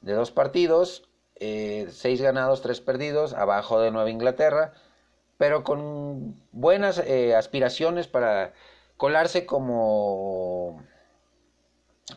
de 0.00 0.12
dos 0.14 0.30
partidos, 0.30 1.08
eh, 1.35 1.88
seis 1.90 2.20
ganados, 2.20 2.62
tres 2.62 2.80
perdidos, 2.80 3.35
abajo 3.35 3.80
de 3.80 3.90
Nueva 3.90 4.11
Inglaterra, 4.11 4.73
pero 5.37 5.64
con 5.64 6.40
buenas 6.52 6.99
eh, 6.99 7.35
aspiraciones 7.35 8.06
para 8.06 8.54
colarse 8.96 9.46
como 9.46 10.82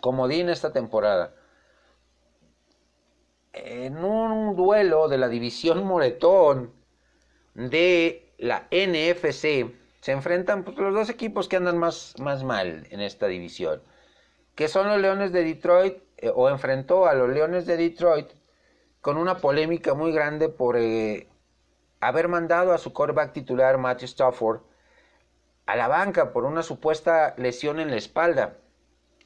comodín 0.01 0.49
esta 0.49 0.71
temporada. 0.71 1.33
En 3.53 4.03
un 4.03 4.55
duelo 4.55 5.07
de 5.07 5.17
la 5.17 5.27
división 5.27 5.85
Moretón 5.85 6.73
de 7.55 8.33
la 8.37 8.67
NFC 8.71 9.71
se 10.01 10.11
enfrentan 10.11 10.63
pues, 10.63 10.77
los 10.77 10.93
dos 10.93 11.09
equipos 11.09 11.47
que 11.47 11.57
andan 11.57 11.77
más, 11.77 12.15
más 12.19 12.43
mal 12.43 12.87
en 12.89 13.01
esta 13.01 13.27
división, 13.27 13.81
que 14.55 14.67
son 14.67 14.87
los 14.87 14.99
Leones 14.99 15.31
de 15.31 15.43
Detroit, 15.43 15.97
eh, 16.17 16.31
o 16.33 16.49
enfrentó 16.49 17.05
a 17.05 17.13
los 17.13 17.29
Leones 17.29 17.65
de 17.65 17.77
Detroit 17.77 18.29
con 19.01 19.17
una 19.17 19.37
polémica 19.37 19.93
muy 19.93 20.11
grande 20.11 20.49
por 20.49 20.77
eh, 20.77 21.27
haber 21.99 22.27
mandado 22.27 22.73
a 22.73 22.77
su 22.77 22.93
quarterback 22.93 23.33
titular 23.33 23.77
Matthew 23.77 24.05
Stafford 24.05 24.61
a 25.65 25.75
la 25.75 25.87
banca 25.87 26.33
por 26.33 26.45
una 26.45 26.63
supuesta 26.63 27.33
lesión 27.37 27.79
en 27.79 27.91
la 27.91 27.97
espalda 27.97 28.57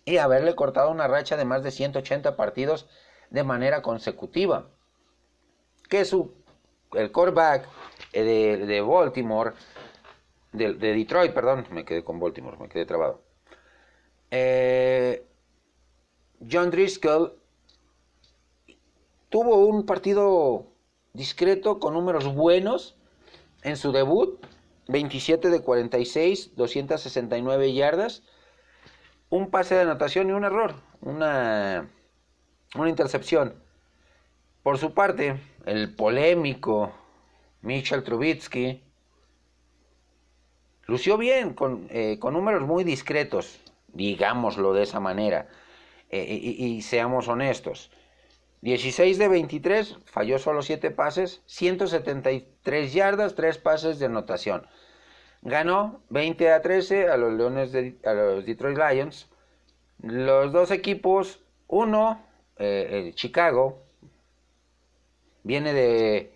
y 0.05 0.17
haberle 0.17 0.55
cortado 0.55 0.91
una 0.91 1.07
racha 1.07 1.37
de 1.37 1.45
más 1.45 1.63
de 1.63 1.71
180 1.71 2.35
partidos 2.35 2.89
de 3.33 3.43
manera 3.43 3.81
consecutiva. 3.81 4.69
Que 5.89 6.05
su, 6.05 6.31
el 6.93 7.11
quarterback 7.11 7.67
eh, 8.13 8.23
de, 8.23 8.81
Baltimore, 8.81 9.51
de, 10.53 10.75
Detroit, 10.75 11.33
perdón, 11.33 11.65
me 11.71 11.83
quedé 11.83 12.03
con 12.03 12.19
Baltimore, 12.19 12.57
me 12.57 12.69
quedé 12.69 12.85
trabado. 12.85 13.21
Eh, 14.31 15.25
John 16.49 16.69
Driscoll 16.69 17.33
tuvo 19.29 19.65
un 19.65 19.85
partido 19.85 20.67
discreto 21.13 21.79
con 21.79 21.95
números 21.95 22.33
buenos 22.33 22.95
en 23.63 23.77
su 23.77 23.91
debut, 23.91 24.39
27 24.89 25.49
de 25.49 25.61
46, 25.61 26.55
269 26.55 27.73
yardas, 27.73 28.21
un 29.29 29.49
pase 29.49 29.73
de 29.73 29.81
anotación 29.81 30.29
y 30.29 30.33
un 30.33 30.43
error, 30.43 30.75
una, 31.01 31.89
una 32.75 32.89
intercepción. 32.89 33.53
Por 34.63 34.77
su 34.77 34.93
parte, 34.93 35.39
el 35.65 35.93
polémico 35.93 36.93
Mitchell 37.61 38.03
Trubitsky 38.03 38.81
lució 40.85 41.17
bien, 41.17 41.53
con, 41.53 41.87
eh, 41.89 42.17
con 42.19 42.33
números 42.33 42.61
muy 42.63 42.83
discretos, 42.83 43.59
digámoslo 43.87 44.73
de 44.73 44.83
esa 44.83 44.99
manera, 44.99 45.47
eh, 46.09 46.25
y, 46.29 46.65
y, 46.65 46.81
seamos 46.81 47.27
honestos. 47.27 47.91
16 48.61 49.17
de 49.17 49.27
23, 49.27 49.97
falló 50.05 50.39
solo 50.39 50.61
7 50.61 50.91
pases, 50.91 51.41
173 51.47 52.93
yardas, 52.93 53.35
3 53.35 53.57
pases 53.57 53.99
de 53.99 54.05
anotación. 54.05 54.65
Ganó 55.41 56.01
20 56.09 56.51
a 56.51 56.61
13 56.61 57.09
a 57.09 57.17
los 57.17 57.33
Leones 57.33 57.73
de 57.73 57.97
a 58.05 58.13
los 58.13 58.45
Detroit 58.45 58.77
Lions. 58.77 59.29
Los 60.01 60.53
dos 60.53 60.71
equipos, 60.71 61.41
uno, 61.67 62.21
eh, 62.63 63.11
Chicago, 63.15 63.81
viene 65.43 65.73
de 65.73 66.33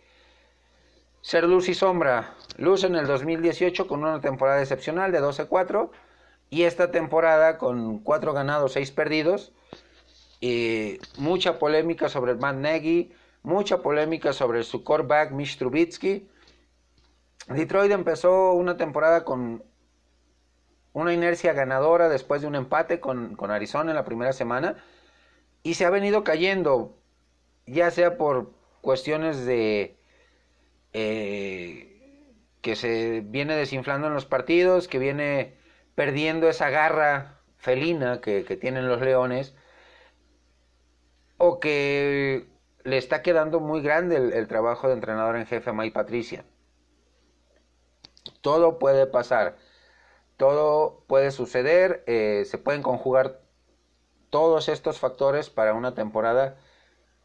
ser 1.22 1.44
luz 1.46 1.70
y 1.70 1.74
sombra. 1.74 2.36
Luz 2.58 2.84
en 2.84 2.96
el 2.96 3.08
2018 3.08 3.88
con 3.88 4.04
una 4.04 4.22
temporada 4.22 4.62
excepcional 4.62 5.12
de 5.12 5.22
12-4 5.22 5.90
y 6.50 6.64
esta 6.64 6.92
temporada 6.92 7.58
con 7.58 8.00
4 8.00 8.34
ganados, 8.34 8.74
6 8.74 8.92
perdidos. 8.92 9.52
Y 10.40 11.00
mucha 11.18 11.60
polémica 11.60 12.10
sobre 12.10 12.34
el 12.34 12.38
Matt 12.38 12.58
Nagy, 12.58 13.12
mucha 13.44 13.82
polémica 13.82 14.34
sobre 14.34 14.64
su 14.64 14.84
quarterback 14.84 15.32
Mitch 15.32 15.58
Trubitsky 15.58 16.28
Detroit 17.48 17.92
empezó 17.92 18.54
una 18.54 18.76
temporada 18.76 19.24
con 19.24 19.64
una 20.92 21.14
inercia 21.14 21.54
ganadora 21.54 22.10
después 22.10 22.42
de 22.42 22.48
un 22.48 22.56
empate 22.56 23.00
con, 23.00 23.38
Arizona 23.50 23.92
en 23.92 23.96
la 23.96 24.04
primera 24.04 24.34
semana 24.34 24.76
y 25.68 25.74
se 25.74 25.84
ha 25.84 25.90
venido 25.90 26.24
cayendo, 26.24 26.96
ya 27.66 27.92
sea 27.92 28.18
por 28.18 28.54
cuestiones 28.80 29.46
de 29.46 30.00
eh, 30.94 32.24
que 32.62 32.78
se 32.78 33.20
viene 33.20 33.54
desinflando 33.54 34.08
en 34.08 34.14
los 34.14 34.26
partidos, 34.26 34.88
que 34.88 34.98
viene 34.98 35.58
perdiendo 35.94 36.48
esa 36.48 36.70
garra 36.70 37.42
felina 37.58 38.22
que, 38.22 38.44
tienen 38.44 38.88
los 38.88 39.02
leones, 39.02 39.56
o 41.36 41.60
que 41.60 42.48
le 42.86 42.98
está 42.98 43.22
quedando 43.22 43.60
muy 43.60 43.82
grande 43.82 44.16
el, 44.16 44.48
trabajo 44.48 44.88
de 44.88 44.94
entrenador 44.94 45.36
en 45.36 45.48
jefe 45.48 45.70
a 45.70 45.74
Mike 45.74 45.94
Patricia. 45.94 46.46
Todo 48.40 48.80
puede 48.80 49.06
pasar, 49.06 49.58
todo 50.38 51.04
puede 51.08 51.32
suceder, 51.32 52.06
eh, 52.08 52.46
se 52.46 52.58
pueden 52.58 52.82
conjugar 52.82 53.42
todos 54.30 54.70
estos 54.70 55.00
factores 55.00 55.50
para 55.50 55.74
una 55.74 55.94
temporada 55.94 56.58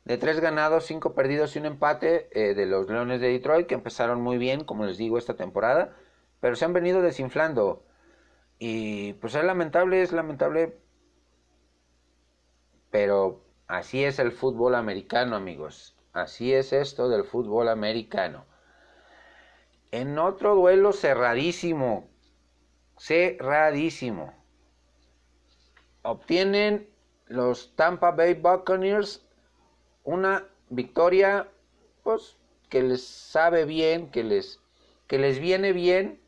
de 0.05 0.19
tres 0.19 0.41
ganados, 0.41 0.85
cinco 0.87 1.15
perdidos 1.15 1.55
y 1.55 1.61
un 1.61 1.67
empate 1.67 2.29
eh, 2.33 2.55
de 2.55 2.67
los 2.67 2.89
Leones 2.89 3.21
de 3.21 3.29
Detroit, 3.29 3.67
que 3.67 3.75
empezaron 3.75 4.21
muy 4.21 4.39
bien, 4.39 4.65
como 4.65 4.85
les 4.85 4.99
digo, 4.99 5.19
esta 5.19 5.35
temporada, 5.35 5.97
pero 6.41 6.57
se 6.57 6.65
han 6.65 6.73
venido 6.73 7.03
desinflando. 7.03 7.85
Y 8.59 9.15
pues 9.15 9.35
es 9.35 9.45
lamentable, 9.45 10.03
es 10.03 10.13
lamentable, 10.13 10.79
pero 12.91 13.45
así 13.67 14.05
es 14.05 14.19
el 14.19 14.33
fútbol 14.33 14.75
americano, 14.75 15.37
amigos. 15.37 15.97
Así 16.13 16.53
es 16.53 16.73
esto 16.73 17.09
del 17.09 17.25
fútbol 17.25 17.69
americano. 17.69 18.45
En 19.91 20.19
otro 20.19 20.55
duelo 20.55 20.93
cerradísimo, 20.93 22.09
cerradísimo, 22.99 24.35
obtienen 26.03 26.92
los 27.33 27.75
Tampa 27.77 28.13
Bay 28.13 28.35
Buccaneers 28.35 29.25
una 30.05 30.47
victoria 30.71 31.49
pues 32.03 32.37
que 32.69 32.83
les 32.83 33.07
sabe 33.07 33.65
bien, 33.65 34.11
que 34.11 34.25
les 34.25 34.61
que 35.07 35.19
les 35.19 35.39
viene 35.39 35.73
bien 35.73 36.21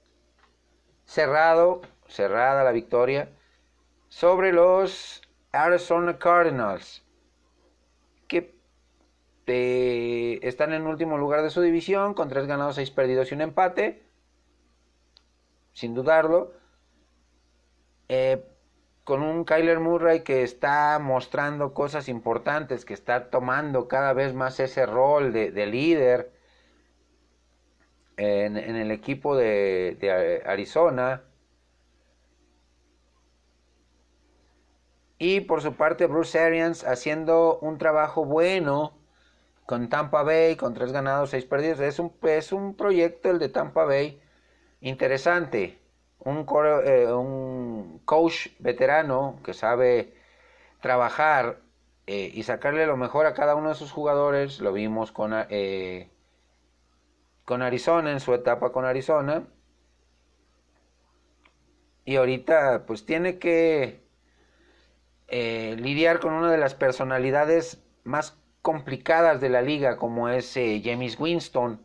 cerrado, 1.04 1.82
cerrada 2.08 2.64
la 2.64 2.72
victoria 2.72 3.30
sobre 4.08 4.52
los 4.52 5.22
Arizona 5.52 6.18
Cardinals 6.18 7.04
que 9.46 10.40
están 10.42 10.72
en 10.72 10.86
último 10.86 11.18
lugar 11.18 11.42
de 11.42 11.50
su 11.50 11.60
división 11.60 12.14
con 12.14 12.28
tres 12.28 12.46
ganados, 12.46 12.76
seis 12.76 12.90
perdidos 12.90 13.30
y 13.30 13.34
un 13.34 13.42
empate. 13.42 14.02
Sin 15.72 15.94
dudarlo. 15.94 16.52
Eh, 18.08 18.44
con 19.04 19.22
un 19.22 19.44
Kyler 19.44 19.80
Murray 19.80 20.22
que 20.22 20.42
está 20.42 20.98
mostrando 20.98 21.74
cosas 21.74 22.08
importantes, 22.08 22.84
que 22.84 22.94
está 22.94 23.30
tomando 23.30 23.88
cada 23.88 24.12
vez 24.14 24.34
más 24.34 24.58
ese 24.60 24.86
rol 24.86 25.32
de, 25.32 25.66
líder 25.66 26.32
en, 28.16 28.56
el 28.56 28.90
equipo 28.90 29.36
de, 29.36 29.96
de 30.00 30.42
Arizona. 30.46 31.22
Y 35.18 35.40
por 35.42 35.62
su 35.62 35.74
parte 35.74 36.06
Bruce 36.06 36.38
Arians 36.38 36.84
haciendo 36.84 37.58
un 37.60 37.78
trabajo 37.78 38.24
bueno 38.24 38.98
con 39.66 39.88
Tampa 39.88 40.22
Bay, 40.22 40.56
con 40.56 40.74
tres 40.74 40.92
ganados, 40.92 41.30
seis 41.30 41.44
perdidos. 41.44 41.80
Es 41.80 41.98
un, 41.98 42.12
es 42.22 42.52
un 42.52 42.74
proyecto 42.76 43.30
el 43.30 43.38
de 43.38 43.48
Tampa 43.48 43.84
Bay 43.84 44.20
interesante. 44.80 45.78
Un, 46.24 46.46
eh, 46.84 47.12
un 47.12 48.00
coach 48.04 48.48
veterano 48.58 49.40
que 49.44 49.52
sabe 49.54 50.14
trabajar 50.80 51.60
eh, 52.06 52.30
y 52.32 52.42
sacarle 52.42 52.86
lo 52.86 52.96
mejor 52.96 53.26
a 53.26 53.34
cada 53.34 53.54
uno 53.54 53.68
de 53.68 53.74
sus 53.74 53.92
jugadores. 53.92 54.60
Lo 54.60 54.72
vimos 54.72 55.12
con, 55.12 55.32
eh, 55.50 56.08
con 57.44 57.62
Arizona, 57.62 58.12
en 58.12 58.20
su 58.20 58.32
etapa 58.34 58.72
con 58.72 58.84
Arizona. 58.84 59.44
Y 62.04 62.16
ahorita 62.16 62.84
pues 62.86 63.06
tiene 63.06 63.38
que 63.38 64.02
lidiar 65.30 66.20
con 66.20 66.32
una 66.32 66.50
de 66.50 66.58
las 66.58 66.74
personalidades 66.74 67.82
más 68.04 68.38
complicadas 68.64 69.42
de 69.42 69.50
la 69.50 69.60
liga, 69.60 69.98
como 69.98 70.30
es 70.30 70.56
eh, 70.56 70.80
James 70.82 71.20
Winston, 71.20 71.84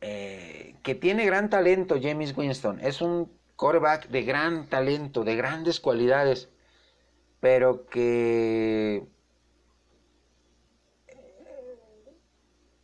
eh, 0.00 0.76
que 0.82 0.94
tiene 0.94 1.26
gran 1.26 1.50
talento 1.50 1.96
James 2.00 2.36
Winston, 2.36 2.80
es 2.80 3.00
un 3.00 3.30
quarterback 3.56 4.08
de 4.08 4.22
gran 4.22 4.66
talento, 4.66 5.24
de 5.24 5.36
grandes 5.36 5.80
cualidades, 5.80 6.48
pero 7.40 7.86
que 7.86 9.06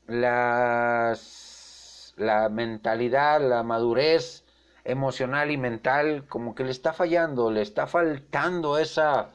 las, 0.06 2.14
la 2.16 2.48
mentalidad, 2.48 3.40
la 3.40 3.62
madurez, 3.62 4.44
emocional 4.84 5.50
y 5.50 5.56
mental 5.56 6.26
como 6.28 6.54
que 6.54 6.64
le 6.64 6.70
está 6.70 6.92
fallando, 6.92 7.50
le 7.50 7.62
está 7.62 7.86
faltando 7.86 8.78
esa 8.78 9.32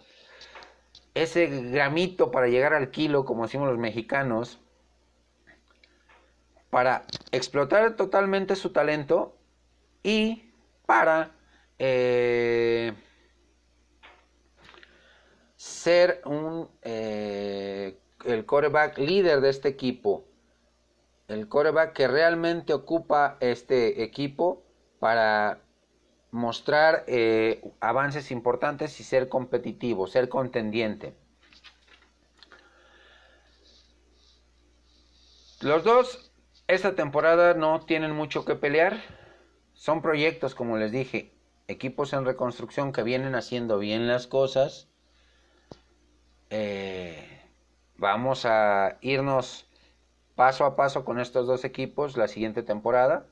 ese 1.13 1.47
gramito 1.47 2.31
para 2.31 2.47
llegar 2.47 2.73
al 2.73 2.91
kilo, 2.91 3.25
como 3.25 3.43
decimos 3.43 3.69
los 3.69 3.77
mexicanos, 3.77 4.61
para 6.71 7.05
explotar 7.31 7.95
totalmente 7.95 8.55
su 8.55 8.71
talento 8.71 9.38
y 10.01 10.51
para 10.88 11.36
eh, 11.77 12.93
ser 15.55 16.23
un 16.25 16.67
eh, 16.81 17.99
el 18.25 18.45
coreback 18.45 18.97
líder 18.97 19.41
de 19.41 19.49
este 19.49 19.67
equipo 19.67 20.25
el 21.31 21.47
coreback 21.47 21.93
que 21.93 22.07
realmente 22.07 22.73
ocupa 22.73 23.38
este 23.39 24.03
equipo 24.03 24.63
para 24.99 25.62
mostrar 26.31 27.05
eh, 27.07 27.62
avances 27.79 28.31
importantes 28.31 28.99
y 28.99 29.03
ser 29.03 29.29
competitivo, 29.29 30.07
ser 30.07 30.27
contendiente. 30.27 31.15
Los 35.62 35.84
dos 35.84 36.30
esta 36.71 36.95
temporada 36.95 37.53
no 37.53 37.81
tienen 37.81 38.13
mucho 38.15 38.45
que 38.45 38.55
pelear. 38.55 39.01
Son 39.73 40.01
proyectos, 40.01 40.55
como 40.55 40.77
les 40.77 40.93
dije, 40.93 41.34
equipos 41.67 42.13
en 42.13 42.23
reconstrucción 42.23 42.93
que 42.93 43.03
vienen 43.03 43.36
haciendo 43.36 43.77
bien 43.77 44.07
las 44.07 44.25
cosas. 44.25 44.88
Eh, 46.49 47.41
vamos 47.97 48.45
a 48.45 48.97
irnos 49.01 49.67
paso 50.36 50.63
a 50.63 50.77
paso 50.77 51.03
con 51.03 51.19
estos 51.19 51.45
dos 51.45 51.65
equipos 51.65 52.15
la 52.15 52.29
siguiente 52.29 52.63
temporada. 52.63 53.25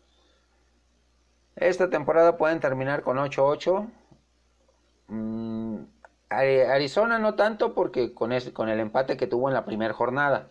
Esta 1.55 1.89
temporada 1.89 2.35
pueden 2.35 2.59
terminar 2.59 3.03
con 3.03 3.17
8-8. 3.17 3.89
Mm, 5.07 5.77
Arizona 6.29 7.19
no 7.19 7.35
tanto 7.35 7.73
porque 7.73 8.13
con, 8.13 8.31
con 8.51 8.67
el 8.67 8.81
empate 8.81 9.15
que 9.15 9.27
tuvo 9.27 9.47
en 9.47 9.53
la 9.53 9.63
primera 9.63 9.93
jornada. 9.93 10.49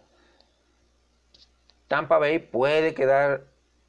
Tampa 1.89 2.19
Bay 2.19 2.39
puede 2.39 2.95
quedar 2.95 3.45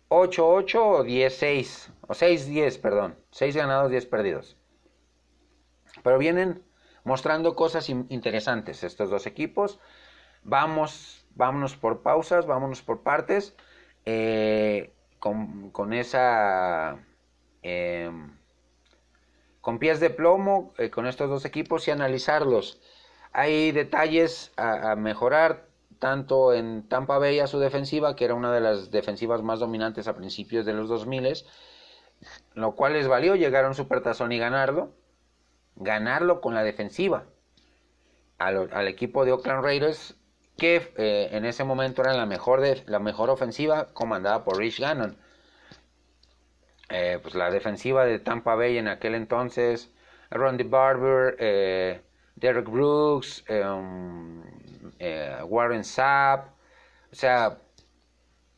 8-8 0.09 0.75
o 0.75 1.03
10-6. 1.03 1.91
O 2.07 2.13
6-10, 2.13 2.81
perdón. 2.81 3.15
6 3.31 3.55
ganados, 3.55 3.91
10 3.91 4.05
perdidos. 4.07 4.57
Pero 6.03 6.17
vienen 6.17 6.63
mostrando 7.03 7.55
cosas 7.55 7.89
interesantes 7.89 8.83
estos 8.83 9.09
dos 9.09 9.27
equipos. 9.27 9.79
Vamos, 10.43 11.25
vámonos 11.35 11.75
por 11.75 12.01
pausas, 12.01 12.45
vámonos 12.45 12.81
por 12.81 13.03
partes. 13.03 13.55
Eh, 14.05 14.91
con, 15.19 15.69
con, 15.71 15.93
esa 15.93 16.97
Em, 17.61 18.37
con 19.61 19.79
pies 19.79 19.99
de 19.99 20.09
plomo 20.09 20.73
eh, 20.77 20.89
con 20.89 21.07
estos 21.07 21.29
dos 21.29 21.45
equipos 21.45 21.87
y 21.87 21.91
analizarlos. 21.91 22.79
Hay 23.33 23.71
detalles 23.71 24.51
a, 24.57 24.95
mejorar 24.95 25.67
tanto 25.99 26.53
en 26.53 26.87
Tampa 26.87 27.17
Bay 27.17 27.39
a 27.39 27.47
su 27.47 27.59
defensiva, 27.59 28.15
que 28.15 28.25
era 28.25 28.33
una 28.33 28.53
de 28.53 28.61
las 28.61 28.89
defensivas 28.89 29.43
más 29.43 29.59
dominantes 29.59 30.07
a 30.07 30.15
principios 30.15 30.65
de 30.65 30.73
los 30.73 30.87
2000, 30.87 31.43
lo 32.55 32.75
cual 32.75 32.93
les 32.93 33.07
valió 33.07 33.35
llegar 33.35 33.65
a 33.65 33.67
un 33.67 33.75
supertazón 33.75 34.31
y 34.31 34.39
ganarlo, 34.39 34.93
ganarlo 35.75 36.41
con 36.41 36.55
la 36.55 36.63
defensiva. 36.63 37.25
Al, 38.37 38.87
equipo 38.87 39.25
de 39.25 39.33
Oakland 39.33 39.63
Raiders, 39.63 40.15
que 40.57 40.93
eh, 40.97 41.29
en 41.33 41.43
ese 41.43 41.65
momento 41.65 42.01
era 42.01 42.13
la 42.13 42.25
mejor, 42.25 42.61
la 42.85 42.99
mejor 42.99 43.29
ofensiva 43.29 43.89
comandada 43.93 44.45
por 44.45 44.57
Rich 44.57 44.79
Gannon. 44.79 45.17
Eh, 46.89 47.19
pues 47.21 47.35
la 47.35 47.51
defensiva 47.51 48.05
de 48.05 48.19
Tampa 48.19 48.55
Bay 48.55 48.77
en 48.77 48.87
aquel 48.87 49.15
entonces, 49.15 49.91
Rondy 50.31 50.63
Barber, 50.63 51.35
eh, 51.39 52.01
Derek 52.39 52.69
Brooks, 52.69 53.43
em, 53.47 54.41
eh, 54.99 55.37
Warren 55.43 55.83
Sapp, 55.83 56.49
o 57.11 57.15
sea, 57.15 57.57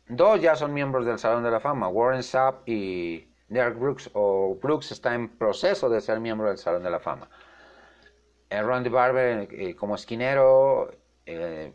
dos 0.08 0.42
ya 0.42 0.56
son 0.56 0.74
miembros 0.74 1.06
del 1.06 1.18
Salón 1.20 1.44
de 1.44 1.52
la 1.52 1.60
Fama, 1.60 1.88
Warren 1.88 2.24
Sapp 2.24 2.68
y 2.68 3.28
Derek 3.48 3.78
Brooks, 3.78 4.10
o 4.14 4.58
Brooks 4.62 4.92
está 4.92 5.14
en 5.16 5.30
proceso 5.30 5.90
de 5.90 6.02
ser 6.02 6.20
miembro 6.20 6.48
del 6.48 6.58
Salón 6.58 6.84
de 6.84 6.90
la 6.90 7.00
Fama. 7.00 7.30
Rondy 8.50 8.90
Barber 8.90 9.76
como 9.78 9.96
esquinero, 9.96 10.92
de 11.26 11.74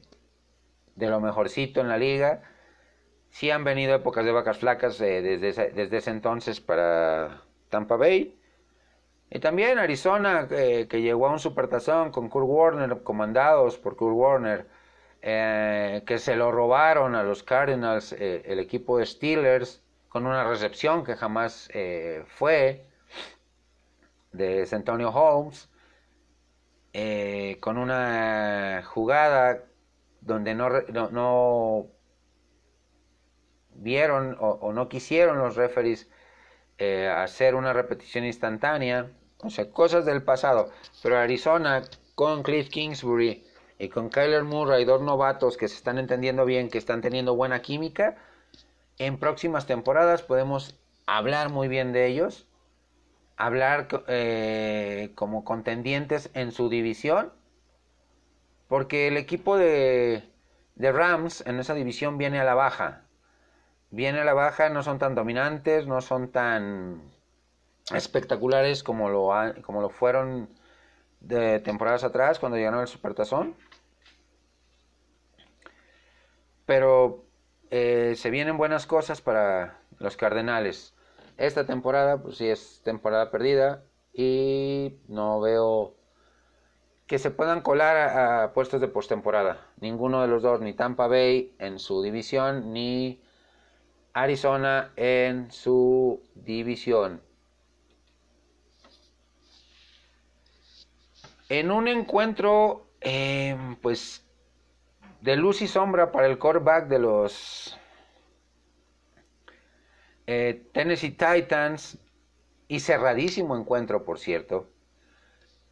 lo 0.96 1.20
mejorcito 1.20 1.80
en 1.80 1.88
la 1.88 1.96
liga 1.96 2.42
Sí 3.36 3.50
han 3.50 3.64
venido 3.64 3.94
épocas 3.94 4.24
de 4.24 4.32
vacas 4.32 4.56
flacas 4.56 4.98
eh, 5.02 5.20
desde, 5.20 5.70
desde 5.70 5.98
ese 5.98 6.10
entonces 6.10 6.58
para 6.58 7.42
Tampa 7.68 7.96
Bay. 7.96 8.34
Y 9.30 9.40
también 9.40 9.78
Arizona, 9.78 10.46
eh, 10.50 10.86
que 10.88 11.02
llegó 11.02 11.26
a 11.26 11.32
un 11.32 11.38
supertazón 11.38 12.10
con 12.12 12.28
Kurt 12.28 12.46
Warner, 12.46 13.02
comandados 13.02 13.78
por 13.78 13.96
Kurt 13.96 14.14
Warner, 14.14 14.66
eh, 15.22 16.02
que 16.06 16.18
se 16.18 16.36
lo 16.36 16.52
robaron 16.52 17.14
a 17.14 17.22
los 17.22 17.42
Cardinals, 17.42 18.12
el 18.12 18.58
equipo 18.60 18.98
de 18.98 19.06
Steelers, 19.06 19.82
con 20.08 20.26
una 20.26 20.44
recepción 20.48 21.04
que 21.04 21.16
jamás 21.16 21.68
fue 22.26 22.86
de 24.32 24.68
Antonio 24.70 25.10
Holmes, 25.10 25.68
con 27.60 27.78
una 27.78 28.82
jugada 28.84 29.64
donde 30.20 30.54
no, 30.54 30.68
no 31.10 31.86
vieron 33.74 34.36
o, 34.40 34.72
no 34.72 34.88
quisieron 34.88 35.38
los 35.38 35.56
referees 35.56 36.08
eh, 36.78 37.08
hacer 37.08 37.54
una 37.54 37.72
repetición 37.72 38.24
instantánea, 38.24 39.10
o 39.42 39.50
sea, 39.50 39.70
cosas 39.70 40.04
del 40.04 40.22
pasado. 40.22 40.70
Pero 41.02 41.18
Arizona 41.18 41.82
con 42.14 42.42
Cliff 42.42 42.68
Kingsbury 42.68 43.44
y 43.78 43.88
con 43.88 44.08
Kyler 44.08 44.44
Murray, 44.44 44.84
dos 44.84 45.02
novatos 45.02 45.56
que 45.56 45.68
se 45.68 45.76
están 45.76 45.98
entendiendo 45.98 46.44
bien, 46.44 46.70
que 46.70 46.78
están 46.78 47.02
teniendo 47.02 47.36
buena 47.36 47.60
química, 47.62 48.16
en 48.98 49.18
próximas 49.18 49.66
temporadas 49.66 50.22
podemos 50.22 50.78
hablar 51.06 51.50
muy 51.50 51.68
bien 51.68 51.92
de 51.92 52.06
ellos, 52.06 52.46
hablar 53.36 53.88
eh, 54.08 55.12
como 55.14 55.44
contendientes 55.44 56.30
en 56.32 56.52
su 56.52 56.70
división, 56.70 57.32
porque 58.68 59.08
el 59.08 59.16
equipo 59.18 59.58
de, 59.58 60.30
de 60.74 60.92
Rams 60.92 61.44
en 61.46 61.60
esa 61.60 61.74
división 61.74 62.16
viene 62.16 62.40
a 62.40 62.44
la 62.44 62.54
baja 62.54 63.06
viene 63.90 64.20
a 64.20 64.24
la 64.24 64.34
baja, 64.34 64.68
no 64.68 64.82
son 64.82 64.98
tan 64.98 65.14
dominantes, 65.14 65.86
no 65.86 66.00
son 66.00 66.28
tan 66.28 67.00
espectaculares 67.94 68.82
como 68.82 69.08
lo, 69.08 69.30
como 69.62 69.80
lo 69.80 69.90
fueron 69.90 70.48
de 71.20 71.60
temporadas 71.60 72.04
atrás 72.04 72.38
cuando 72.38 72.58
llegaron 72.58 72.80
al 72.80 72.88
Supertazón. 72.88 73.56
Pero 76.64 77.24
eh, 77.70 78.14
se 78.16 78.30
vienen 78.30 78.56
buenas 78.56 78.86
cosas 78.86 79.20
para 79.20 79.78
los 79.98 80.16
Cardenales. 80.16 80.94
Esta 81.36 81.66
temporada, 81.66 82.22
pues 82.22 82.38
sí 82.38 82.48
es 82.48 82.80
temporada 82.82 83.30
perdida 83.30 83.84
y 84.12 84.96
no 85.08 85.40
veo 85.40 85.94
que 87.06 87.18
se 87.18 87.30
puedan 87.30 87.60
colar 87.60 87.96
a, 87.96 88.44
a 88.44 88.52
puestos 88.52 88.80
de 88.80 88.88
postemporada. 88.88 89.64
Ninguno 89.80 90.22
de 90.22 90.28
los 90.28 90.42
dos, 90.42 90.60
ni 90.60 90.72
Tampa 90.72 91.06
Bay 91.06 91.54
en 91.58 91.78
su 91.78 92.02
división, 92.02 92.72
ni 92.72 93.22
Arizona 94.12 94.92
en 94.96 95.52
su 95.52 96.22
división. 96.34 97.20
En 101.48 101.70
un 101.70 101.88
encuentro, 101.88 102.86
em, 103.00 103.76
pues, 103.76 104.24
de 105.20 105.36
luz 105.36 105.62
y 105.62 105.68
sombra 105.68 106.12
para 106.12 106.26
el 106.26 106.38
quarterback 106.38 106.88
de 106.88 106.98
los 106.98 107.78
eh, 110.26 110.66
Tennessee 110.72 111.12
Titans, 111.12 111.98
y 112.68 112.80
cerradísimo 112.80 113.56
encuentro, 113.56 114.04
por 114.04 114.18
cierto. 114.18 114.68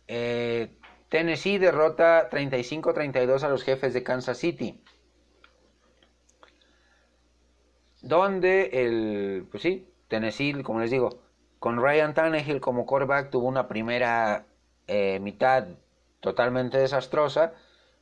Eh, 0.07 0.79
Tennessee 1.09 1.59
derrota 1.59 2.29
35-32 2.31 3.43
a 3.43 3.49
los 3.49 3.65
jefes 3.65 3.95
de 3.95 4.03
Kansas 4.03 4.39
City 4.39 4.81
donde 8.05 8.67
el, 8.85 9.47
pues 9.51 9.63
sí, 9.63 9.89
Tennessee, 10.09 10.63
como 10.63 10.81
les 10.81 10.91
digo, 10.91 11.23
con 11.59 11.83
Ryan 11.83 12.13
Tannehill 12.13 12.61
como 12.61 12.85
quarterback 12.85 13.31
tuvo 13.31 13.49
una 13.49 13.67
primera 13.67 14.45
eh, 14.87 15.19
mitad 15.21 15.67
totalmente 16.21 16.79
desastrosa, 16.79 17.53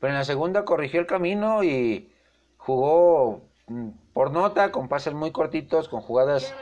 pero 0.01 0.13
en 0.13 0.19
la 0.19 0.25
segunda 0.25 0.65
corrigió 0.65 1.01
el 1.01 1.07
camino 1.07 1.63
y 1.63 2.13
jugó 2.57 3.43
mm, 3.67 3.89
por 4.13 4.31
nota, 4.31 4.73
con 4.73 4.89
pases 4.89 5.15
muy 5.15 5.33
cortitos, 5.33 5.89
con 5.89 6.01
jugadas... 6.01 6.55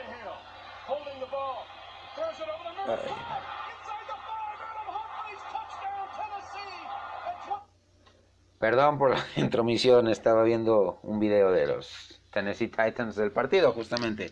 Perdón 8.59 8.99
por 8.99 9.09
la 9.09 9.25
intromisión, 9.37 10.07
estaba 10.07 10.43
viendo 10.43 10.99
un 11.01 11.19
video 11.19 11.51
de 11.51 11.65
los 11.65 12.21
Tennessee 12.31 12.67
Titans 12.67 13.15
del 13.15 13.31
partido, 13.31 13.71
justamente. 13.71 14.31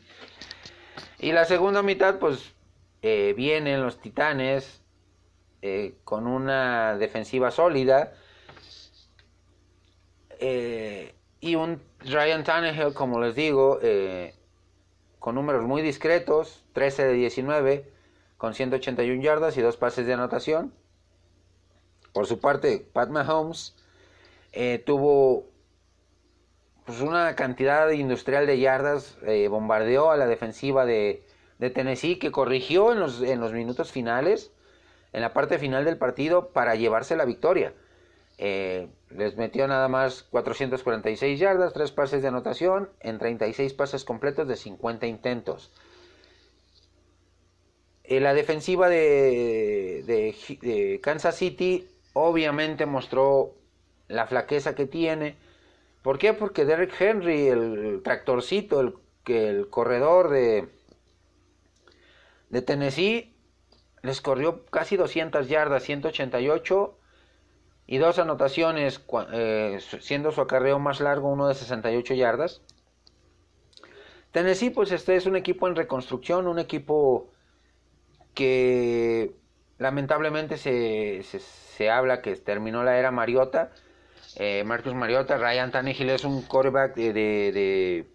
Y 1.17 1.32
la 1.32 1.45
segunda 1.45 1.82
mitad, 1.82 2.19
pues 2.19 2.54
eh, 3.02 3.34
vienen 3.36 3.82
los 3.82 3.99
Titanes 3.99 4.78
eh, 5.61 5.95
con 6.03 6.27
una 6.27 6.97
defensiva 6.97 7.51
sólida 7.51 8.13
eh, 10.39 11.13
y 11.39 11.55
un 11.55 11.81
Ryan 11.99 12.43
Tannehill, 12.43 12.93
como 12.93 13.19
les 13.19 13.35
digo, 13.35 13.79
con 15.19 15.35
números 15.35 15.65
muy 15.65 15.81
discretos, 15.81 16.63
13 16.73 17.07
de 17.07 17.13
19, 17.13 17.91
con 18.37 18.53
181 18.53 19.21
yardas 19.21 19.57
y 19.57 19.61
dos 19.61 19.77
pases 19.77 20.05
de 20.05 20.13
anotación. 20.13 20.73
Por 22.13 22.25
su 22.25 22.39
parte, 22.39 22.87
Pat 22.93 23.09
Mahomes 23.09 23.75
tuvo 24.85 25.49
pues, 26.85 27.01
una 27.01 27.35
cantidad 27.35 27.89
industrial 27.91 28.47
de 28.47 28.59
yardas, 28.59 29.17
bombardeó 29.49 30.11
a 30.11 30.17
la 30.17 30.27
defensiva 30.27 30.85
de, 30.85 31.25
de 31.59 31.69
Tennessee 31.69 32.17
que 32.17 32.31
corrigió 32.31 32.91
en 32.91 32.99
los, 32.99 33.21
en 33.21 33.39
los 33.39 33.53
minutos 33.53 33.91
finales, 33.91 34.51
en 35.13 35.21
la 35.21 35.33
parte 35.33 35.57
final 35.57 35.85
del 35.85 35.97
partido, 35.97 36.49
para 36.49 36.75
llevarse 36.75 37.15
la 37.15 37.25
victoria. 37.25 37.73
Eh, 38.37 38.87
les 39.09 39.35
metió 39.35 39.67
nada 39.67 39.89
más 39.89 40.23
446 40.23 41.39
yardas, 41.39 41.73
3 41.73 41.91
pases 41.91 42.21
de 42.21 42.29
anotación 42.29 42.89
en 43.01 43.17
36 43.19 43.73
pases 43.73 44.05
completos 44.05 44.47
de 44.47 44.55
50 44.55 45.07
intentos. 45.07 45.71
Eh, 48.05 48.19
la 48.21 48.33
defensiva 48.33 48.87
de, 48.87 50.03
de, 50.05 50.99
Kansas 51.03 51.35
City 51.35 51.87
obviamente 52.13 52.85
mostró 52.85 53.55
la 54.07 54.25
flaqueza 54.25 54.73
que 54.73 54.85
tiene. 54.85 55.35
¿Por 56.01 56.17
qué? 56.17 56.33
Porque 56.33 56.65
Derek 56.65 56.93
Henry, 56.99 57.47
el 57.47 58.01
tractorcito, 58.03 58.79
el, 58.79 58.95
el 59.25 59.69
corredor 59.69 60.29
de, 60.29 60.69
de 62.49 62.61
Tennessee 62.61 63.35
les 64.01 64.21
corrió 64.21 64.65
casi 64.65 64.97
200 64.97 65.47
yardas, 65.47 65.83
188 65.83 66.97
y 67.88 67.97
dos 67.97 68.19
anotaciones, 68.19 69.01
eh, 69.33 69.79
siendo 69.99 70.31
su 70.31 70.41
acarreo 70.41 70.79
más 70.79 70.99
largo, 70.99 71.29
uno 71.29 71.47
de 71.47 71.55
68 71.55 72.13
yardas. 72.13 72.62
Tennessee, 74.31 74.69
pues 74.69 74.91
este 74.91 75.15
es 75.15 75.25
un 75.25 75.35
equipo 75.35 75.67
en 75.67 75.75
reconstrucción, 75.75 76.47
un 76.47 76.59
equipo 76.59 77.31
que 78.35 79.33
lamentablemente 79.79 80.57
se, 80.57 81.23
se, 81.23 81.89
habla 81.89 82.21
que 82.21 82.35
terminó 82.35 82.83
la 82.83 82.99
era 82.99 83.12
Mariota. 83.12 83.71
Eh, 84.35 84.63
Marcus 84.63 84.93
Mariota, 84.93 85.38
Ryan 85.38 85.71
Tannehill 85.71 86.12
es 86.12 86.23
un 86.23 86.43
quarterback 86.43 86.95
de 86.95 88.05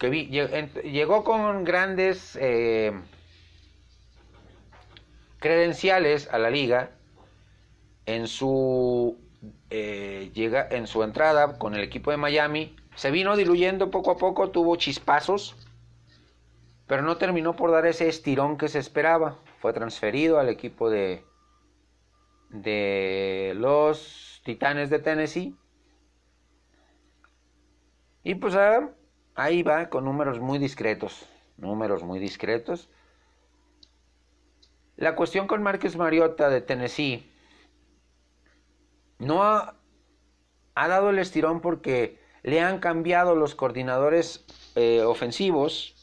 que 0.00 0.80
llegó 0.90 1.24
con 1.24 1.62
grandes 1.62 2.36
eh, 2.40 2.90
credenciales 5.40 6.28
a 6.32 6.38
la 6.38 6.50
liga 6.50 6.90
en 8.06 8.26
su 8.26 9.18
eh, 9.70 10.30
llega 10.34 10.68
en 10.70 10.86
su 10.86 11.02
entrada 11.02 11.58
con 11.58 11.74
el 11.74 11.82
equipo 11.82 12.10
de 12.10 12.16
Miami. 12.16 12.76
Se 12.94 13.10
vino 13.10 13.36
diluyendo 13.36 13.90
poco 13.90 14.12
a 14.12 14.16
poco 14.16 14.50
tuvo 14.50 14.76
chispazos 14.76 15.56
pero 16.86 17.02
no 17.02 17.18
terminó 17.18 17.54
por 17.54 17.70
dar 17.70 17.86
ese 17.86 18.08
estirón 18.08 18.58
que 18.58 18.68
se 18.68 18.80
esperaba. 18.80 19.36
Fue 19.60 19.72
transferido 19.72 20.40
al 20.40 20.48
equipo 20.48 20.90
de 20.90 21.24
de 22.48 23.52
los 23.56 24.40
Titanes 24.44 24.90
de 24.90 24.98
Tennessee. 24.98 25.54
Y 28.24 28.34
pues 28.34 28.56
ah, 28.56 28.90
Ahí 29.40 29.62
va 29.62 29.88
con 29.88 30.04
números 30.04 30.40
muy 30.40 30.58
discretos, 30.58 31.26
números 31.56 32.02
muy 32.02 32.18
discretos. 32.18 32.90
La 35.00 35.16
cuestión 35.16 35.48
con 35.48 35.62
Márquez 35.62 35.96
Mariota 35.96 36.48
de 36.48 36.60
Tennessee 36.60 37.28
no 39.18 39.42
ha, 39.42 39.74
dado 40.76 41.10
el 41.10 41.18
estirón 41.18 41.60
porque 41.60 42.20
le 42.42 42.60
han 42.60 42.78
cambiado 42.78 43.34
los 43.34 43.54
coordinadores 43.56 44.44
eh, 44.76 45.02
ofensivos 45.02 45.96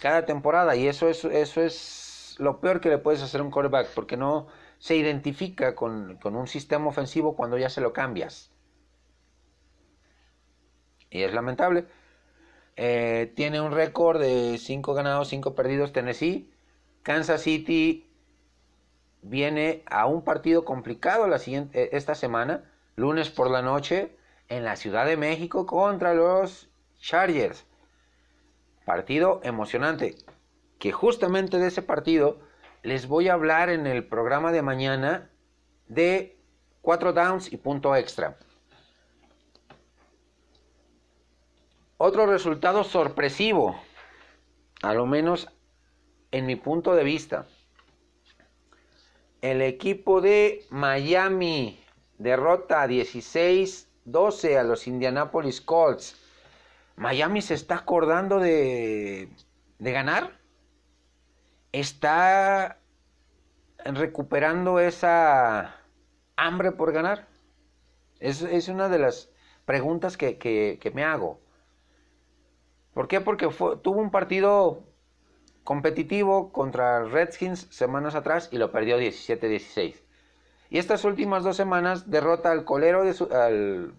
cada 0.00 0.26
temporada 0.26 0.76
y 0.76 0.86
eso 0.86 1.08
es, 1.08 1.24
eso 1.24 1.62
es 1.62 2.34
lo 2.38 2.60
peor 2.60 2.80
que 2.80 2.90
le 2.90 2.98
puedes 2.98 3.22
hacer 3.22 3.40
a 3.40 3.44
un 3.44 3.50
quarterback 3.50 3.88
porque 3.94 4.18
no 4.18 4.48
se 4.78 4.96
identifica 4.96 5.74
con, 5.74 6.18
con 6.18 6.36
un 6.36 6.46
sistema 6.46 6.88
ofensivo 6.88 7.36
cuando 7.36 7.56
ya 7.56 7.70
se 7.70 7.80
lo 7.80 7.92
cambias 7.94 8.50
y 11.14 11.22
es 11.22 11.32
lamentable. 11.32 11.86
Eh, 12.76 13.32
tiene 13.36 13.60
un 13.60 13.70
récord 13.70 14.20
de 14.20 14.58
5 14.58 14.94
ganados, 14.94 15.28
5 15.28 15.54
perdidos 15.54 15.92
Tennessee. 15.92 16.52
Kansas 17.04 17.42
City 17.42 18.10
viene 19.20 19.82
a 19.86 20.06
un 20.06 20.24
partido 20.24 20.64
complicado 20.64 21.28
la 21.28 21.38
siguiente, 21.38 21.84
eh, 21.84 21.88
esta 21.92 22.14
semana, 22.14 22.64
lunes 22.96 23.28
por 23.28 23.50
la 23.50 23.60
noche, 23.60 24.16
en 24.48 24.64
la 24.64 24.76
Ciudad 24.76 25.06
de 25.06 25.18
México 25.18 25.66
contra 25.66 26.14
los 26.14 26.70
Chargers. 26.98 27.66
Partido 28.86 29.40
emocionante, 29.44 30.16
que 30.78 30.92
justamente 30.92 31.58
de 31.58 31.68
ese 31.68 31.82
partido 31.82 32.40
les 32.82 33.06
voy 33.06 33.28
a 33.28 33.34
hablar 33.34 33.68
en 33.68 33.86
el 33.86 34.06
programa 34.06 34.50
de 34.50 34.62
mañana 34.62 35.30
de 35.88 36.38
4 36.80 37.12
downs 37.12 37.52
y 37.52 37.58
punto 37.58 37.94
extra. 37.96 38.38
Otro 41.98 42.26
resultado 42.26 42.82
sorpresivo, 42.82 43.78
a 44.82 44.94
lo 44.94 45.04
menos 45.04 45.53
en 46.34 46.46
mi 46.46 46.56
punto 46.56 46.96
de 46.96 47.04
vista. 47.04 47.46
El 49.40 49.62
equipo 49.62 50.20
de 50.20 50.66
Miami 50.68 51.78
derrota 52.18 52.84
16-12 52.88 54.58
a 54.58 54.64
los 54.64 54.88
Indianapolis 54.88 55.60
Colts. 55.60 56.20
Miami 56.96 57.40
se 57.40 57.54
está 57.54 57.76
acordando 57.76 58.40
de, 58.40 59.28
ganar. 59.78 60.40
Está 61.70 62.80
recuperando 63.84 64.80
esa 64.80 65.76
hambre 66.34 66.72
por 66.72 66.92
ganar. 66.92 67.28
Es, 68.18 68.68
una 68.68 68.88
de 68.88 68.98
las 68.98 69.30
preguntas 69.66 70.16
que 70.16 70.90
me 70.94 71.04
hago. 71.04 71.40
¿Por 72.92 73.06
qué? 73.06 73.20
Porque 73.20 73.48
tuvo 73.82 74.00
un 74.00 74.10
partido 74.10 74.93
competitivo 75.64 76.52
contra 76.52 77.04
Redskins 77.04 77.66
semanas 77.70 78.14
atrás 78.14 78.48
y 78.52 78.58
lo 78.58 78.70
perdió 78.70 78.98
17-16. 78.98 79.96
Y 80.70 80.78
estas 80.78 81.04
últimas 81.04 81.42
dos 81.42 81.56
semanas 81.56 82.10
derrota 82.10 82.52
al 82.52 82.64
colero 82.64 83.04
de 83.04 83.14
su, 83.14 83.24
al 83.32 83.94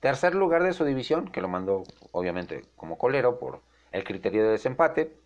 tercer 0.00 0.34
lugar 0.34 0.62
de 0.62 0.72
su 0.72 0.84
división, 0.84 1.30
que 1.30 1.40
lo 1.40 1.48
mandó 1.48 1.84
obviamente 2.12 2.64
como 2.76 2.98
colero 2.98 3.38
por 3.38 3.60
el 3.92 4.04
criterio 4.04 4.44
de 4.44 4.50
desempate, 4.50 5.16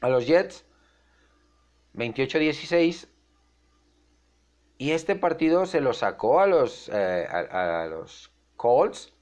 a 0.00 0.08
los 0.08 0.26
Jets 0.26 0.64
28-16 1.94 3.08
y 4.78 4.92
este 4.92 5.16
partido 5.16 5.66
se 5.66 5.80
lo 5.80 5.94
sacó 5.94 6.40
a 6.40 6.46
los, 6.46 6.90
eh, 6.92 7.26
a 7.30 7.86
los 7.86 8.30
Colts 8.56 9.15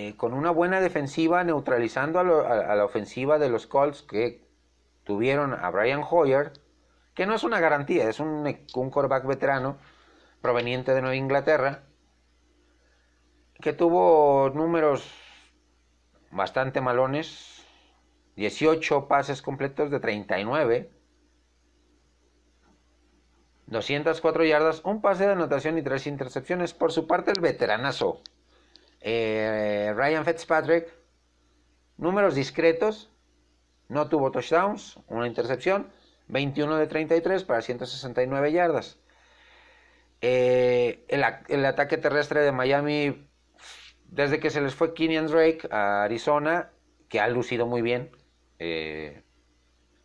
eh, 0.00 0.14
con 0.14 0.32
una 0.32 0.52
buena 0.52 0.80
defensiva 0.80 1.42
neutralizando 1.42 2.20
a, 2.20 2.76
la 2.76 2.84
ofensiva 2.84 3.40
de 3.40 3.48
los 3.48 3.66
Colts 3.66 4.02
que 4.02 4.46
tuvieron 5.02 5.54
a 5.54 5.68
Brian 5.70 6.04
Hoyer, 6.08 6.52
que 7.14 7.26
no 7.26 7.34
es 7.34 7.42
una 7.42 7.58
garantía, 7.58 8.08
es 8.08 8.20
un, 8.20 8.46
un 8.76 8.90
quarterback 8.90 9.26
veterano 9.26 9.76
proveniente 10.40 10.94
de 10.94 11.00
Nueva 11.00 11.16
Inglaterra, 11.16 11.82
que 13.60 13.72
tuvo 13.72 14.50
números 14.50 15.12
bastante 16.30 16.80
malones, 16.80 17.66
18 18.36 19.08
pases 19.08 19.42
completos 19.42 19.90
de 19.90 19.98
39, 19.98 20.92
204 23.66 24.44
yardas, 24.44 24.80
un 24.84 25.00
pase 25.00 25.26
de 25.26 25.32
anotación 25.32 25.76
y 25.76 25.82
tres 25.82 26.06
intercepciones. 26.06 26.72
Por 26.72 26.92
su 26.92 27.08
parte, 27.08 27.32
el 27.32 27.40
veteranazo 27.40 28.22
eh, 29.00 29.92
Ryan 29.94 30.24
Fitzpatrick, 30.24 30.92
números 31.96 32.34
discretos, 32.34 33.10
no 33.88 34.08
tuvo 34.08 34.30
touchdowns, 34.30 34.98
una 35.06 35.26
intercepción, 35.26 35.90
21 36.28 36.76
de 36.76 36.86
33 36.86 37.44
para 37.44 37.62
169 37.62 38.52
yardas. 38.52 39.00
Eh, 40.20 41.04
el, 41.08 41.64
ataque 41.64 41.96
terrestre 41.96 42.40
de 42.40 42.52
Miami, 42.52 43.28
desde 44.06 44.40
que 44.40 44.50
se 44.50 44.60
les 44.60 44.74
fue 44.74 44.94
Kenyan 44.94 45.26
Drake 45.26 45.68
a 45.70 46.02
Arizona, 46.02 46.70
que 47.08 47.20
ha 47.20 47.28
lucido 47.28 47.66
muy 47.66 47.82
bien, 47.82 48.10
eh, 48.58 49.22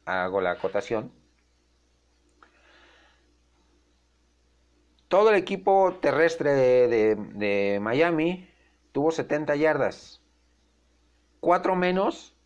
hago 0.05 0.39
la 0.39 0.51
acotación. 0.51 1.11
Todo 5.07 5.29
el 5.29 5.35
equipo 5.35 5.97
terrestre 6.01 6.53
de 6.53 7.79
Miami 7.79 8.52
tuvo 8.93 9.11
70 9.11 9.57
yardas. 9.57 10.21
Cuatro 11.41 11.75
menos 11.75 12.37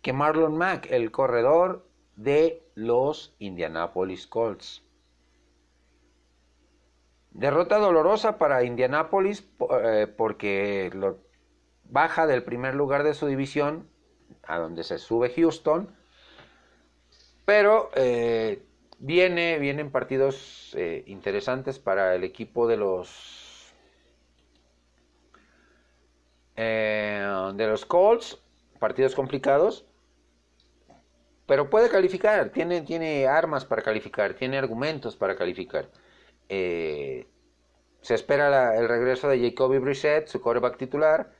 que 0.00 0.14
Marlon 0.14 0.56
Mack, 0.56 0.90
el 0.90 1.10
corredor 1.10 1.86
de 2.16 2.66
los 2.74 3.34
Indianapolis 3.38 4.26
Colts. 4.26 4.82
Derrota 7.32 7.78
dolorosa 7.78 8.38
para 8.38 8.64
Indianapolis 8.64 9.46
eh, 9.84 10.06
porque 10.16 10.90
lo 10.94 11.18
baja 11.84 12.26
del 12.26 12.42
primer 12.42 12.74
lugar 12.74 13.02
de 13.02 13.14
su 13.14 13.26
división, 13.26 13.88
a 14.44 14.58
donde 14.58 14.84
se 14.84 14.98
sube 14.98 15.30
Houston, 15.34 15.94
pero 17.44 17.90
eh, 17.94 18.62
viene, 18.98 19.58
vienen 19.58 19.90
partidos 19.90 20.74
eh, 20.76 21.04
interesantes 21.06 21.78
para 21.78 22.14
el 22.14 22.24
equipo 22.24 22.66
de 22.66 22.76
los 22.76 23.47
de 26.62 27.66
los 27.66 27.86
Colts, 27.86 28.38
partidos 28.78 29.14
complicados, 29.14 29.86
pero 31.48 31.70
puede 31.70 31.88
calificar, 31.88 32.50
tiene, 32.50 32.82
tiene 32.82 33.26
armas 33.26 33.64
para 33.64 33.80
calificar, 33.80 34.34
tiene 34.34 34.58
argumentos 34.58 35.16
para 35.16 35.34
calificar. 35.34 35.88
Eh, 36.50 37.26
se 38.02 38.14
espera 38.14 38.76
el 38.76 38.86
regreso 38.86 39.28
de 39.28 39.40
Jacoby 39.40 39.78
Brissett, 39.78 40.26
su 40.28 40.42
quarterback 40.42 40.76
titular. 40.76 41.32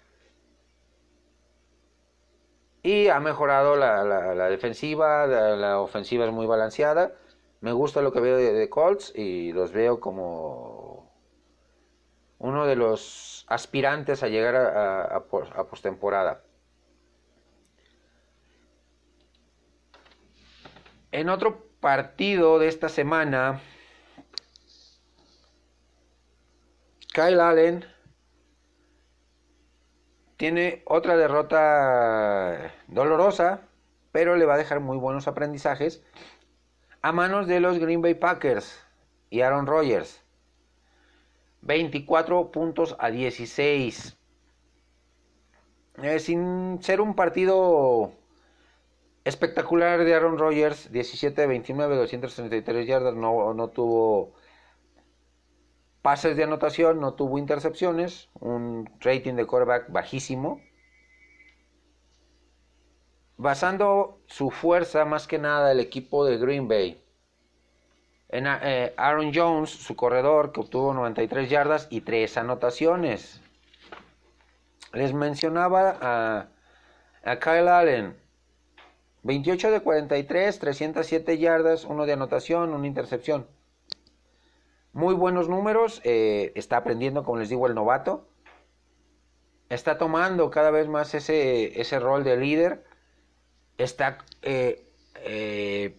Y 2.83 3.09
ha 3.09 3.21
mejorado 3.21 3.77
la, 3.77 4.49
defensiva, 4.49 5.27
la, 5.27 5.79
ofensiva 5.79 6.25
es 6.25 6.33
muy 6.33 6.47
balanceada. 6.47 7.13
Me 7.61 7.73
gusta 7.73 8.01
lo 8.01 8.11
que 8.11 8.21
veo 8.21 8.39
de, 8.39 8.69
Colts 8.71 9.13
y 9.15 9.53
los 9.53 9.73
veo 9.73 10.01
como 10.01 10.98
uno 12.39 12.67
de 12.67 12.77
los 12.77 13.45
aspirantes 13.49 14.23
a 14.23 14.29
llegar 14.29 14.55
a, 14.57 15.25
postemporada. 15.65 16.43
En 21.11 21.29
otro 21.29 21.67
partido 21.81 22.59
de 22.59 22.69
esta 22.69 22.89
semana, 22.89 23.61
Kyle 27.13 27.41
Allen 27.41 27.85
tiene 30.37 30.83
otra 30.87 31.17
derrota 31.17 32.73
dolorosa, 32.87 33.63
pero 34.13 34.37
le 34.37 34.45
va 34.45 34.55
a 34.55 34.59
dejar 34.59 34.81
muy 34.81 34.99
buenos 34.99 35.27
aprendizajes 35.27 36.05
a 37.03 37.13
manos 37.13 37.47
de 37.47 37.61
los 37.61 37.79
Green 37.79 38.03
Bay 38.03 38.15
Packers 38.15 38.85
y 39.31 39.41
Aaron 39.41 39.67
Rodgers. 39.67 40.23
24 41.63 42.51
puntos 42.51 42.97
a 42.99 43.11
16. 43.11 44.17
Eh, 46.03 46.19
sin 46.21 46.79
ser 46.81 47.01
un 47.01 47.15
partido 47.15 48.13
espectacular 49.25 50.05
de 50.05 50.15
Aaron 50.15 50.39
Rodgers, 50.39 50.91
17 50.93 51.41
de 51.41 51.47
29, 51.47 51.97
233 51.97 52.87
yardas, 52.87 53.15
no, 53.15 53.53
no 53.53 53.69
tuvo 53.69 54.33
pases 56.03 56.37
de 56.37 56.45
anotación, 56.45 57.01
no 57.01 57.15
tuvo 57.15 57.39
intercepciones, 57.39 58.31
un 58.41 58.89
rating 59.01 59.35
de 59.35 59.47
quarterback 59.47 59.91
bajísimo. 59.91 60.61
Basando 63.37 64.21
su 64.27 64.51
fuerza 64.51 65.05
más 65.05 65.27
que 65.27 65.39
nada 65.39 65.71
el 65.73 65.81
equipo 65.81 66.25
de 66.25 66.39
Green 66.39 66.67
Bay. 66.67 67.03
Eh, 68.31 68.95
Aaron 68.97 69.33
Jones, 69.35 69.71
su 69.71 69.97
corredor, 69.97 70.53
que 70.53 70.61
obtuvo 70.61 70.93
93 70.93 71.49
yardas 71.49 71.87
y 71.91 72.03
3 72.03 72.37
anotaciones. 72.37 73.41
Les 74.93 75.15
mencionaba 75.15 75.97
a, 77.25 77.39
Kyle 77.41 77.69
Allen. 77.69 78.17
28 79.23 79.71
de 79.71 79.81
43, 79.81 80.59
307 80.59 81.39
yardas, 81.39 81.85
1 81.85 82.07
de 82.07 82.13
anotación, 82.13 82.73
una 82.73 82.87
intercepción 82.87 83.47
muy 84.93 85.15
buenos 85.15 85.49
números, 85.49 86.01
eh, 86.03 86.53
está 86.57 86.79
aprendiendo, 86.79 87.23
como 87.23 87.39
les 87.39 87.49
digo, 87.49 87.67
el 87.67 87.75
novato. 87.75 88.27
Está 89.69 89.99
tomando 89.99 90.51
cada 90.51 90.71
vez 90.71 90.89
más 90.89 91.15
ese, 91.15 91.81
ese 91.81 92.01
rol 92.01 92.25
de 92.25 92.37
líder. 92.37 92.85
Está 93.77 94.19
eh, 94.43 94.87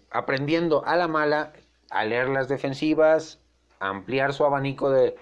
aprendiendo 0.09 0.83
a 0.85 0.97
la 0.97 1.07
mala 1.07 1.53
a 1.89 2.05
leer 2.05 2.29
las 2.29 2.47
defensivas, 2.47 3.39
ampliar 3.79 4.33
su 4.33 4.45
abanico 4.45 4.89
de, 4.89 5.15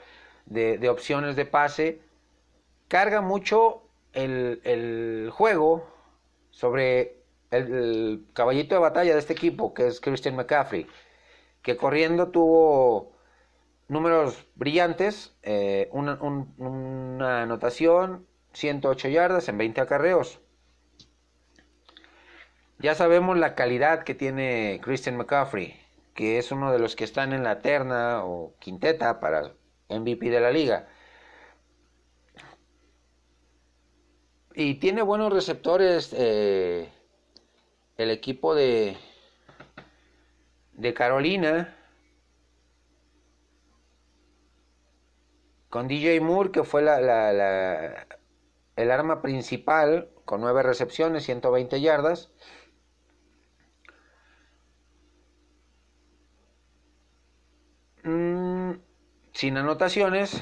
de, 0.46 0.90
opciones 0.90 1.36
de 1.36 1.46
pase. 1.46 2.02
Carga 2.88 3.22
mucho 3.22 3.84
el, 4.14 4.62
el 4.64 5.30
juego 5.32 5.88
sobre 6.52 7.18
el, 7.52 8.26
caballito 8.34 8.76
de 8.76 8.82
batalla 8.82 9.14
de 9.14 9.20
este 9.20 9.34
equipo, 9.34 9.74
que 9.74 9.88
es 9.88 10.02
Christian 10.02 10.36
McCaffrey, 10.36 10.88
que 11.62 11.78
corriendo 11.78 12.30
tuvo 12.30 13.14
números 13.88 14.46
brillantes, 14.56 15.36
eh, 15.44 15.90
una, 15.92 17.42
anotación, 17.42 18.26
108 18.54 19.10
yardas 19.10 19.48
en 19.50 19.58
20 19.58 19.82
acarreos. 19.82 20.40
Ya 22.80 22.96
sabemos 22.96 23.38
la 23.38 23.56
calidad 23.56 24.04
que 24.04 24.14
tiene 24.14 24.80
Christian 24.84 25.18
McCaffrey, 25.18 25.76
que 26.18 26.40
es 26.40 26.52
uno 26.52 26.72
de 26.72 26.80
los 26.80 26.96
que 26.96 27.04
están 27.04 27.32
en 27.32 27.44
la 27.44 27.62
terna 27.62 28.26
o 28.26 28.56
quinteta 28.60 29.20
para 29.20 29.54
MVP 29.88 30.32
de 30.32 30.40
la 30.42 30.52
liga. 30.52 30.88
Y 34.56 34.76
tiene 34.80 35.04
buenos 35.04 35.32
receptores 35.32 36.14
eh, 36.18 36.90
el 37.98 38.10
equipo 38.10 38.56
de, 38.56 38.98
de 40.74 40.94
Carolina 40.96 41.76
con 45.70 45.88
DJ 45.88 46.20
Moore, 46.22 46.50
que 46.52 46.64
fue 46.64 46.82
la, 46.82 48.08
el 48.76 48.92
arma 48.92 49.22
principal, 49.22 50.10
con 50.26 50.42
nueve 50.42 50.64
recepciones, 50.64 51.26
120 51.26 51.80
yardas. 51.80 52.32
Mm, 58.08 58.72
sin 59.38 59.56
anotaciones. 59.56 60.42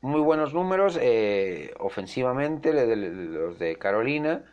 Muy 0.00 0.20
buenos 0.20 0.54
números 0.54 0.96
eh, 1.02 1.74
ofensivamente 1.80 2.72
los 2.72 3.58
de 3.58 3.74
Carolina. 3.76 4.44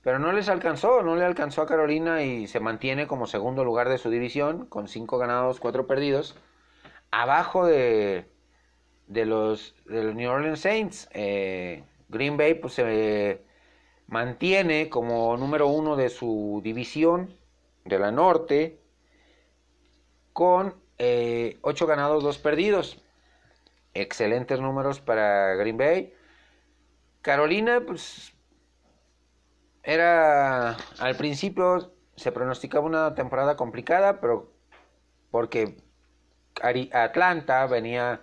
Pero 0.00 0.18
no 0.18 0.32
les 0.32 0.48
alcanzó, 0.48 1.02
no 1.02 1.14
le 1.14 1.26
alcanzó 1.26 1.60
a 1.60 1.66
Carolina 1.66 2.22
y 2.22 2.46
se 2.46 2.58
mantiene 2.58 3.06
como 3.06 3.26
segundo 3.26 3.64
lugar 3.64 3.90
de 3.90 3.98
su 3.98 4.08
división 4.08 4.64
con 4.64 4.88
cinco 4.88 5.18
ganados, 5.18 5.60
cuatro 5.60 5.86
perdidos 5.86 6.36
abajo 7.10 7.66
de, 7.66 8.24
de 9.08 9.26
los 9.26 9.74
New 9.88 10.30
Orleans 10.30 10.60
Saints. 10.60 11.10
Eh, 11.12 11.84
Green 12.08 12.38
Bay 12.38 12.54
pues, 12.54 12.72
se 12.72 13.42
mantiene 14.06 14.88
como 14.88 15.36
número 15.36 15.66
uno 15.66 15.96
de 15.96 16.08
su 16.08 16.62
división 16.64 17.36
de 17.84 17.98
la 17.98 18.10
norte 18.10 18.77
con 20.38 20.76
eh, 20.98 21.58
8 21.62 21.84
ganados, 21.88 22.22
2 22.22 22.38
perdidos. 22.38 23.02
Excelentes 23.92 24.60
números 24.60 25.00
para 25.00 25.56
Green 25.56 25.76
Bay. 25.76 26.14
Carolina, 27.22 27.82
pues 27.84 28.32
era 29.82 30.76
al 31.00 31.16
principio 31.16 31.92
se 32.14 32.30
pronosticaba 32.30 32.86
una 32.86 33.16
temporada 33.16 33.56
complicada, 33.56 34.20
pero 34.20 34.52
porque 35.32 35.76
Atlanta 36.92 37.66
venía 37.66 38.20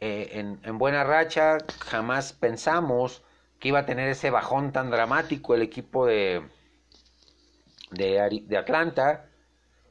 eh, 0.00 0.58
en, 0.64 0.78
buena 0.78 1.04
racha, 1.04 1.58
jamás 1.84 2.32
pensamos 2.32 3.22
que 3.60 3.68
iba 3.68 3.78
a 3.78 3.86
tener 3.86 4.08
ese 4.08 4.30
bajón 4.30 4.72
tan 4.72 4.90
dramático 4.90 5.54
el 5.54 5.62
equipo 5.62 6.04
de, 6.04 6.48
de, 7.92 8.56
Atlanta. 8.58 9.27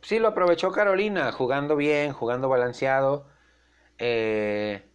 Sí, 0.08 0.20
lo 0.20 0.30
aprovechó 0.30 0.72
Carolina, 0.72 1.34
jugando 1.34 1.76
bien, 1.76 2.14
jugando 2.14 2.48
balanceado, 2.48 3.28
eh, 3.98 4.90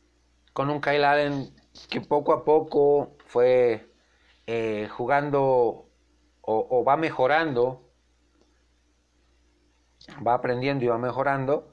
con 0.55 0.71
un 0.71 0.81
Kyle 0.81 1.05
Allen 1.05 1.55
que 1.91 2.01
poco 2.01 2.33
a 2.33 2.47
poco 2.47 3.19
fue 3.27 3.93
eh, 4.47 4.89
jugando 4.91 5.91
o 6.41 6.85
va 6.85 6.97
mejorando, 6.97 7.91
va 10.27 10.33
aprendiendo 10.33 10.87
y 10.87 10.89
va 10.89 10.97
mejorando. 10.97 11.71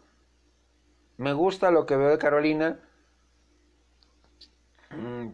Me 1.16 1.32
gusta 1.32 1.72
lo 1.72 1.86
que 1.86 1.96
veo 1.96 2.10
de 2.10 2.18
Carolina. 2.18 2.82
Mm, 4.90 5.30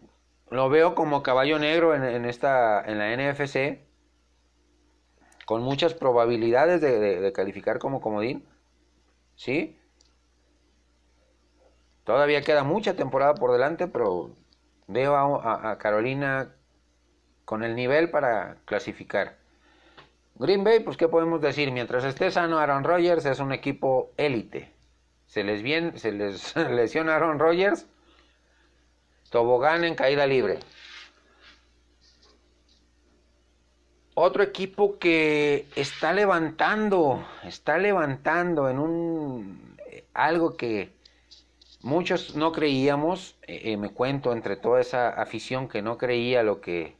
lo 0.50 0.68
veo 0.68 0.94
como 0.94 1.24
caballo 1.24 1.58
negro 1.58 1.92
en, 1.92 2.24
esta, 2.24 2.84
en 2.84 2.98
la 2.98 3.12
NFC. 3.12 3.85
Con 5.46 5.62
muchas 5.62 5.94
probabilidades 5.94 6.82
de, 6.82 7.32
calificar 7.32 7.78
como 7.78 8.02
comodín. 8.02 8.44
¿Sí? 9.36 9.78
Todavía 12.04 12.42
queda 12.42 12.64
mucha 12.64 12.94
temporada 12.94 13.34
por 13.34 13.52
delante, 13.52 13.86
pero 13.86 14.32
veo 14.88 15.16
a, 15.16 15.78
Carolina 15.78 16.52
con 17.44 17.64
el 17.64 17.74
nivel 17.74 18.10
para 18.10 18.56
clasificar. 18.64 19.38
Green 20.34 20.64
Bay, 20.64 20.80
pues 20.80 20.96
qué 20.96 21.08
podemos 21.08 21.40
decir, 21.40 21.72
mientras 21.72 22.04
esté 22.04 22.30
sano 22.30 22.58
Aaron 22.58 22.84
Rodgers 22.84 23.24
es 23.24 23.38
un 23.38 23.52
equipo 23.52 24.12
élite. 24.16 24.72
Se 25.26 25.44
les, 25.44 25.62
bien, 25.62 25.96
se 25.96 26.12
les 26.12 26.54
lesiona 26.70 27.16
Aaron 27.16 27.38
Rodgers, 27.38 27.86
tobogán 29.30 29.84
en 29.84 29.94
caída 29.94 30.26
libre. 30.26 30.58
Otro 34.18 34.42
equipo 34.42 34.98
que 34.98 35.66
está 35.76 36.14
levantando, 36.14 37.22
está 37.44 37.76
levantando 37.76 38.70
en 38.70 38.78
un 38.78 39.76
algo 40.14 40.56
que 40.56 40.88
muchos 41.82 42.34
no 42.34 42.50
creíamos, 42.50 43.36
eh, 43.42 43.60
eh, 43.64 43.76
me 43.76 43.90
cuento 43.90 44.32
entre 44.32 44.56
toda 44.56 44.80
esa 44.80 45.10
afición 45.10 45.68
que 45.68 45.82
no 45.82 45.98
creía 45.98 46.42
lo 46.42 46.62
que 46.62 46.96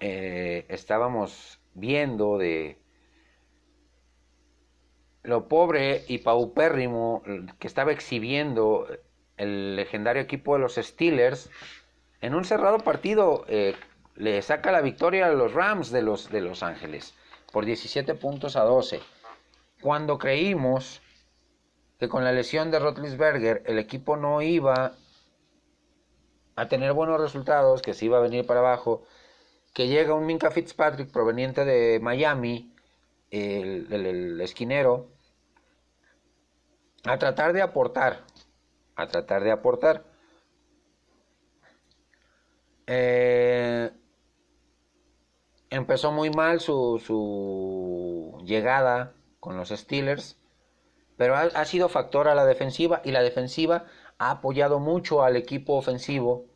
eh, 0.00 0.66
estábamos 0.68 1.58
viendo 1.72 2.36
de 2.36 2.76
lo 5.22 5.48
pobre 5.48 6.04
y 6.06 6.18
paupérrimo 6.18 7.22
que 7.58 7.66
estaba 7.66 7.92
exhibiendo 7.92 8.88
el 9.38 9.76
legendario 9.76 10.20
equipo 10.20 10.52
de 10.52 10.60
los 10.60 10.74
Steelers 10.74 11.48
en 12.20 12.34
un 12.34 12.44
cerrado 12.44 12.76
partido 12.80 13.46
le 14.16 14.42
saca 14.42 14.72
la 14.72 14.80
victoria 14.80 15.26
a 15.26 15.32
los 15.32 15.52
Rams 15.52 15.90
de 15.90 16.02
los, 16.02 16.30
de 16.30 16.40
Los 16.40 16.62
Ángeles 16.62 17.14
por 17.52 17.64
17 17.64 18.14
puntos 18.14 18.56
a 18.56 18.62
12. 18.62 19.00
Cuando 19.80 20.18
creímos 20.18 21.02
que 21.98 22.08
con 22.08 22.24
la 22.24 22.32
lesión 22.32 22.70
de 22.70 22.78
Rotlisberger 22.78 23.62
el 23.66 23.78
equipo 23.78 24.16
no 24.16 24.42
iba 24.42 24.96
a 26.56 26.68
tener 26.68 26.92
buenos 26.92 27.20
resultados, 27.20 27.82
que 27.82 27.94
se 27.94 28.06
iba 28.06 28.18
a 28.18 28.22
venir 28.22 28.46
para 28.46 28.60
abajo, 28.60 29.04
que 29.72 29.88
llega 29.88 30.14
un 30.14 30.26
Minka 30.26 30.50
Fitzpatrick 30.50 31.10
proveniente 31.10 31.64
de 31.64 31.98
Miami, 32.00 32.74
el, 33.30 34.40
esquinero, 34.40 35.08
a 37.04 37.18
tratar 37.18 37.52
de 37.52 37.62
aportar, 37.62 38.24
a 38.96 39.06
tratar 39.06 39.42
de 39.42 39.50
aportar. 39.50 40.04
Eh, 42.86 43.90
empezó 45.72 46.12
muy 46.12 46.30
mal 46.30 46.60
su, 46.60 47.02
su 47.04 48.38
llegada 48.44 49.14
con 49.40 49.56
los 49.56 49.70
Steelers, 49.70 50.36
pero 51.16 51.34
ha, 51.34 51.64
sido 51.64 51.88
factor 51.88 52.28
a 52.28 52.34
la 52.34 52.44
defensiva 52.44 53.00
y 53.04 53.10
la 53.10 53.22
defensiva 53.22 53.86
ha 54.18 54.30
apoyado 54.30 54.80
mucho 54.80 55.22
al 55.22 55.36
equipo 55.36 55.74
ofensivo 55.74 56.46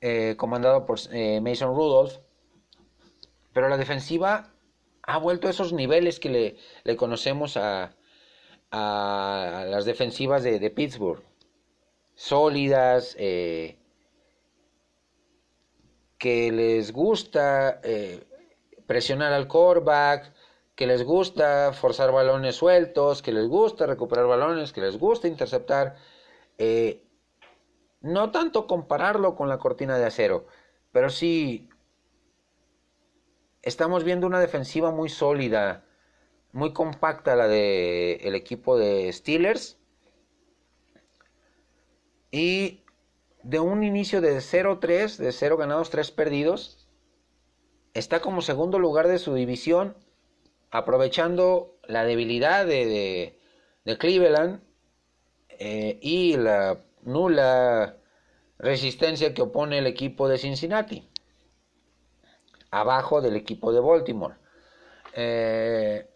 eh, 0.00 0.34
comandado 0.36 0.86
por 0.86 0.98
eh, 1.12 1.40
Mason 1.40 1.74
Rudolph, 1.74 2.16
pero 3.52 3.68
la 3.68 3.76
defensiva 3.76 4.52
ha 5.02 5.18
vuelto 5.18 5.46
a 5.46 5.50
esos 5.50 5.72
niveles 5.72 6.18
que 6.18 6.28
le, 6.28 6.56
le 6.82 6.96
conocemos 6.96 7.56
a, 7.56 7.94
a, 8.72 9.64
las 9.68 9.84
defensivas 9.84 10.42
de, 10.42 10.70
Pittsburgh, 10.70 11.22
sólidas, 12.14 13.14
eh, 13.18 13.78
que 16.18 16.50
les 16.50 16.92
gusta 16.92 17.80
presionar 18.86 19.32
al 19.32 19.48
quarterback, 19.48 20.32
que 20.74 20.86
les 20.86 21.04
gusta 21.04 21.72
forzar 21.72 22.12
balones 22.12 22.56
sueltos, 22.56 23.22
que 23.22 23.32
les 23.32 23.46
gusta 23.46 23.86
recuperar 23.86 24.26
balones, 24.26 24.72
que 24.72 24.80
les 24.80 24.98
gusta 24.98 25.28
interceptar. 25.28 25.96
Eh, 26.58 27.04
no 28.00 28.30
tanto 28.30 28.66
compararlo 28.66 29.36
con 29.36 29.48
la 29.48 29.58
cortina 29.58 29.98
de 29.98 30.06
acero, 30.06 30.46
pero 30.90 31.10
sí 31.10 31.68
estamos 33.62 34.04
viendo 34.04 34.26
una 34.26 34.40
defensiva 34.40 34.90
muy 34.90 35.08
sólida, 35.08 35.84
muy 36.52 36.72
compacta 36.72 37.36
la 37.36 37.48
del 37.48 38.18
el 38.20 38.34
equipo 38.34 38.76
de 38.76 39.12
Steelers. 39.12 39.78
Y 42.30 42.82
de 43.42 43.60
un 43.60 43.82
inicio 43.82 44.20
de 44.20 44.38
0-3, 44.38 45.16
de 45.16 45.32
0 45.32 45.56
ganados, 45.56 45.90
3 45.90 46.10
perdidos, 46.12 46.81
está 47.94 48.20
como 48.20 48.42
segundo 48.42 48.78
lugar 48.78 49.08
de 49.08 49.18
su 49.18 49.34
división, 49.34 49.96
aprovechando 50.70 51.76
la 51.86 52.04
debilidad 52.04 52.66
de, 52.66 53.38
Cleveland 53.98 54.62
eh, 55.50 55.98
y 56.00 56.36
la 56.36 56.82
nula 57.02 57.96
resistencia 58.58 59.34
que 59.34 59.42
opone 59.42 59.78
el 59.78 59.86
equipo 59.86 60.28
de 60.28 60.38
Cincinnati, 60.38 61.08
abajo 62.70 63.20
del 63.20 63.36
equipo 63.36 63.72
de 63.72 63.80
Baltimore. 63.80 64.36
Eh, 65.14 66.08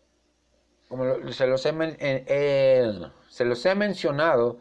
como 0.89 1.33
se, 1.33 1.47
los 1.47 1.66
he, 1.66 1.74
eh, 1.99 2.93
se 3.29 3.45
los 3.45 3.66
he 3.66 3.74
mencionado 3.74 4.59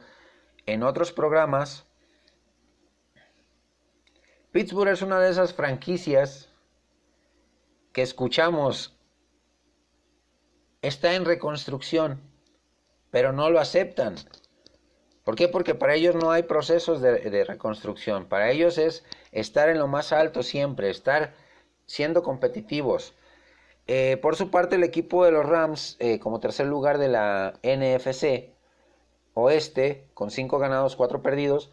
en 0.66 0.84
otros 0.84 1.12
programas, 1.14 1.86
Pittsburgh 4.52 4.90
es 4.90 5.02
una 5.02 5.20
de 5.20 5.30
esas 5.30 5.54
franquicias 5.54 6.45
que 7.96 8.02
escuchamos 8.02 8.94
está 10.82 11.16
en 11.16 11.24
reconstrucción, 11.24 12.20
pero 13.10 13.32
no 13.32 13.50
lo 13.50 13.62
aceptan. 13.62 14.16
¿Por 15.24 15.38
qué? 15.38 15.48
Porque 15.48 15.76
para 15.76 15.96
ellos 15.96 16.14
no 16.14 16.30
hay 16.30 16.44
procesos 16.44 17.02
de, 17.02 17.46
reconstrucción. 17.46 18.26
Para 18.26 18.52
ellos 18.52 18.78
es 18.78 19.06
estar 19.32 19.70
en 19.70 19.80
lo 19.80 19.88
más 19.88 20.12
alto 20.12 20.44
siempre, 20.44 20.90
estar 20.90 21.36
siendo 21.86 22.22
competitivos. 22.22 23.16
Eh, 23.88 24.18
por 24.22 24.36
su 24.36 24.52
parte, 24.52 24.76
el 24.76 24.84
equipo 24.84 25.24
de 25.24 25.32
los 25.32 25.46
Rams, 25.46 25.96
eh, 26.00 26.20
como 26.20 26.42
tercer 26.42 26.68
lugar 26.68 26.98
de 26.98 27.08
la 27.08 27.54
NFC 27.64 28.54
Oeste, 29.36 30.10
con 30.14 30.32
cinco 30.32 30.60
ganados, 30.60 30.98
cuatro 30.98 31.22
perdidos, 31.22 31.72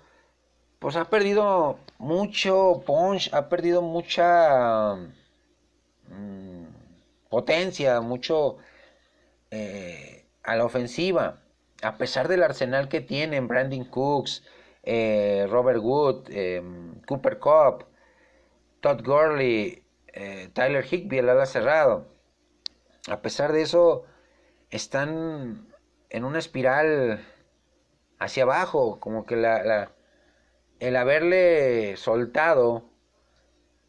pues 0.78 0.94
ha 0.94 1.10
perdido 1.10 1.80
mucho 1.98 2.84
punch, 2.86 3.34
ha 3.34 3.48
perdido 3.48 3.82
mucha 3.82 4.96
Mm, 6.08 6.66
potencia, 7.28 8.00
mucho 8.00 8.58
eh, 9.50 10.26
a 10.42 10.56
la 10.56 10.64
ofensiva. 10.64 11.42
A 11.82 11.96
pesar 11.96 12.28
del 12.28 12.42
arsenal 12.42 12.88
que 12.88 13.00
tienen 13.00 13.48
Brandon 13.48 13.84
Cooks, 13.84 14.44
eh, 14.82 15.46
Robert 15.48 15.80
Wood, 15.80 16.30
em, 16.30 17.00
Cooper 17.06 17.38
Cup, 17.38 17.86
Todd 18.80 19.02
Gurley, 19.04 19.84
eh, 20.08 20.48
Tyler 20.52 20.84
Higby, 20.84 21.18
el 21.18 21.28
ala 21.28 21.46
cerrado. 21.46 22.06
A 23.08 23.20
pesar 23.22 23.52
de 23.52 23.62
eso, 23.62 24.04
están 24.70 25.68
en 26.10 26.24
una 26.24 26.38
espiral 26.38 27.24
hacia 28.18 28.44
abajo, 28.44 29.00
como 29.00 29.26
que 29.26 29.36
la, 29.36 29.92
el 30.80 30.96
haberle 30.96 31.96
soltado 31.96 32.91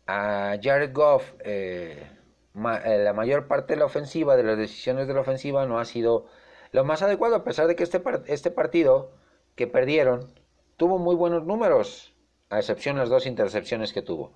a 0.08 0.58
Jared 0.62 0.94
Goff 0.94 1.34
eh, 1.40 2.10
eh, 2.56 2.98
la 3.04 3.14
mayor 3.14 3.48
parte 3.48 3.74
de 3.74 3.80
la 3.80 3.86
ofensiva, 3.86 4.36
de 4.36 4.44
las 4.44 4.58
decisiones 4.58 5.08
de 5.08 5.14
la 5.14 5.22
ofensiva, 5.22 5.66
no 5.66 5.80
ha 5.80 5.86
sido 5.86 6.28
lo 6.72 6.84
más 6.84 7.02
adecuado, 7.02 7.36
a 7.36 7.44
pesar 7.44 7.68
de 7.68 7.76
que 7.76 7.84
este, 7.84 8.02
este 8.28 8.52
partido 8.52 9.12
que 9.56 9.68
perdieron 9.68 10.34
tuvo 10.78 11.00
muy 11.00 11.16
buenos 11.16 11.46
números, 11.46 12.14
a 12.50 12.60
excepción 12.60 12.96
de 12.96 13.02
las 13.02 13.10
dos 13.10 13.26
intercepciones 13.26 13.94
que 13.94 14.02
tuvo. 14.02 14.34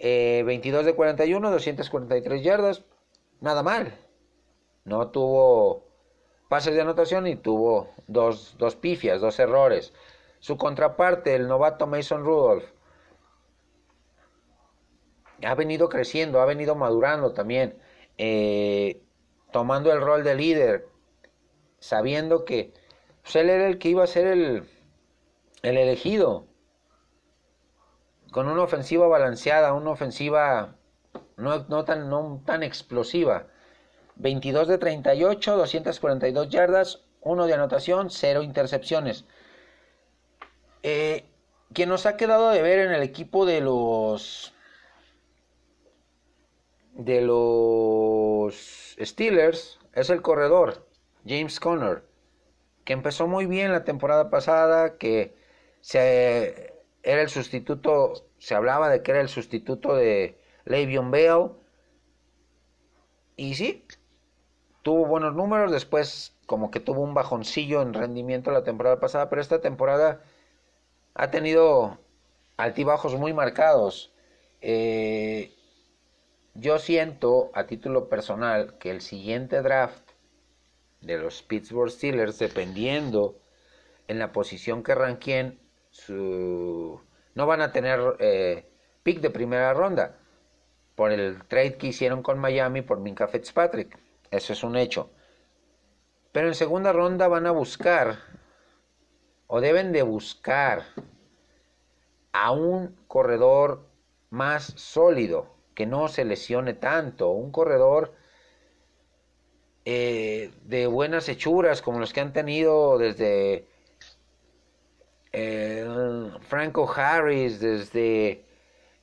22 0.00 0.82
eh, 0.82 0.84
de 0.86 0.94
41, 0.94 1.50
243 1.50 2.42
yardas, 2.42 2.84
nada 3.40 3.62
mal. 3.62 3.94
No 4.84 5.08
tuvo 5.08 5.84
pases 6.48 6.74
de 6.74 6.80
anotación 6.80 7.26
y 7.26 7.36
tuvo 7.36 7.90
dos, 8.06 8.54
dos 8.58 8.76
pifias, 8.76 9.20
dos 9.20 9.38
errores. 9.38 9.92
Su 10.38 10.56
contraparte, 10.56 11.34
el 11.34 11.48
novato 11.48 11.86
Mason 11.88 12.24
Rudolph, 12.24 12.64
ha 15.44 15.54
venido 15.54 15.88
creciendo, 15.88 16.40
ha 16.40 16.46
venido 16.46 16.74
madurando 16.74 17.32
también, 17.32 17.78
eh, 18.16 19.00
tomando 19.52 19.92
el 19.92 20.00
rol 20.00 20.24
de 20.24 20.34
líder, 20.34 20.88
sabiendo 21.78 22.44
que 22.44 22.72
pues, 23.22 23.36
él 23.36 23.50
era 23.50 23.66
el 23.66 23.78
que 23.78 23.90
iba 23.90 24.04
a 24.04 24.08
ser 24.08 24.26
el, 24.26 24.68
el 25.62 25.76
elegido, 25.76 26.46
con 28.30 28.48
una 28.48 28.62
ofensiva 28.62 29.06
balanceada, 29.06 29.72
una 29.72 29.90
ofensiva 29.90 30.76
no, 31.36 31.84
tan, 31.84 32.08
no 32.08 32.42
tan 32.44 32.62
explosiva. 32.62 33.46
22 34.16 34.68
de 34.68 34.78
38, 34.78 35.56
242 35.56 36.48
yardas, 36.48 37.04
1 37.20 37.46
de 37.46 37.54
anotación, 37.54 38.10
0 38.10 38.42
intercepciones. 38.42 39.24
Eh, 40.82 41.24
quien 41.72 41.88
nos 41.88 42.06
ha 42.06 42.16
quedado 42.16 42.50
de 42.50 42.62
ver 42.62 42.80
en 42.80 42.92
el 42.92 43.02
equipo 43.02 43.46
de 43.46 43.60
los 43.60 44.54
de 46.98 47.22
los 47.22 48.96
Steelers 49.00 49.78
es 49.94 50.10
el 50.10 50.20
corredor 50.20 50.86
James 51.26 51.58
Conner, 51.60 52.02
que 52.84 52.92
empezó 52.92 53.26
muy 53.26 53.46
bien 53.46 53.72
la 53.72 53.84
temporada 53.84 54.28
pasada, 54.28 54.98
que 54.98 55.34
se, 55.80 56.74
era 57.02 57.22
el 57.22 57.28
sustituto 57.30 58.28
se 58.38 58.54
hablaba 58.54 58.88
de 58.88 59.02
que 59.02 59.12
era 59.12 59.20
el 59.20 59.28
sustituto 59.28 59.94
de 59.94 60.38
Le'Veon 60.64 61.10
Bell. 61.10 61.50
Y 63.36 63.54
sí, 63.54 63.84
tuvo 64.82 65.06
buenos 65.06 65.34
números, 65.34 65.70
después 65.70 66.36
como 66.46 66.70
que 66.70 66.80
tuvo 66.80 67.02
un 67.02 67.14
bajoncillo 67.14 67.82
en 67.82 67.94
rendimiento 67.94 68.50
la 68.50 68.64
temporada 68.64 68.98
pasada, 69.00 69.28
pero 69.30 69.40
esta 69.40 69.60
temporada 69.60 70.22
ha 71.14 71.30
tenido 71.30 71.98
altibajos 72.56 73.14
muy 73.14 73.32
marcados. 73.32 74.12
Eh, 74.60 75.54
yo 76.58 76.78
siento 76.80 77.50
a 77.54 77.66
título 77.66 78.08
personal 78.08 78.78
que 78.78 78.90
el 78.90 79.00
siguiente 79.00 79.62
draft 79.62 80.10
de 81.00 81.16
los 81.16 81.42
Pittsburgh 81.42 81.90
Steelers, 81.90 82.40
dependiendo 82.40 83.38
en 84.08 84.18
la 84.18 84.32
posición 84.32 84.82
que 84.82 84.96
ranqueen, 84.96 85.60
su... 85.90 87.00
no 87.34 87.46
van 87.46 87.60
a 87.60 87.70
tener 87.70 88.00
eh, 88.18 88.68
pick 89.04 89.20
de 89.20 89.30
primera 89.30 89.72
ronda 89.72 90.16
por 90.96 91.12
el 91.12 91.44
trade 91.44 91.76
que 91.76 91.88
hicieron 91.88 92.24
con 92.24 92.40
Miami 92.40 92.82
por 92.82 92.98
Minka 92.98 93.28
Fitzpatrick. 93.28 93.96
Eso 94.32 94.52
es 94.52 94.64
un 94.64 94.76
hecho. 94.76 95.10
Pero 96.32 96.48
en 96.48 96.54
segunda 96.56 96.92
ronda 96.92 97.28
van 97.28 97.46
a 97.46 97.52
buscar, 97.52 98.18
o 99.46 99.60
deben 99.60 99.92
de 99.92 100.02
buscar, 100.02 100.82
a 102.32 102.50
un 102.50 102.96
corredor 103.06 103.86
más 104.30 104.64
sólido, 104.76 105.57
que 105.78 105.86
no 105.86 106.08
se 106.08 106.24
lesione 106.24 106.74
tanto, 106.74 107.30
un 107.30 107.52
corredor 107.52 108.12
eh, 109.84 110.50
de 110.64 110.88
buenas 110.88 111.28
hechuras 111.28 111.82
como 111.82 112.00
los 112.00 112.12
que 112.12 112.20
han 112.20 112.32
tenido 112.32 112.98
desde 112.98 113.64
eh, 115.30 115.86
Franco 116.40 116.92
Harris, 116.92 117.60
desde 117.60 118.44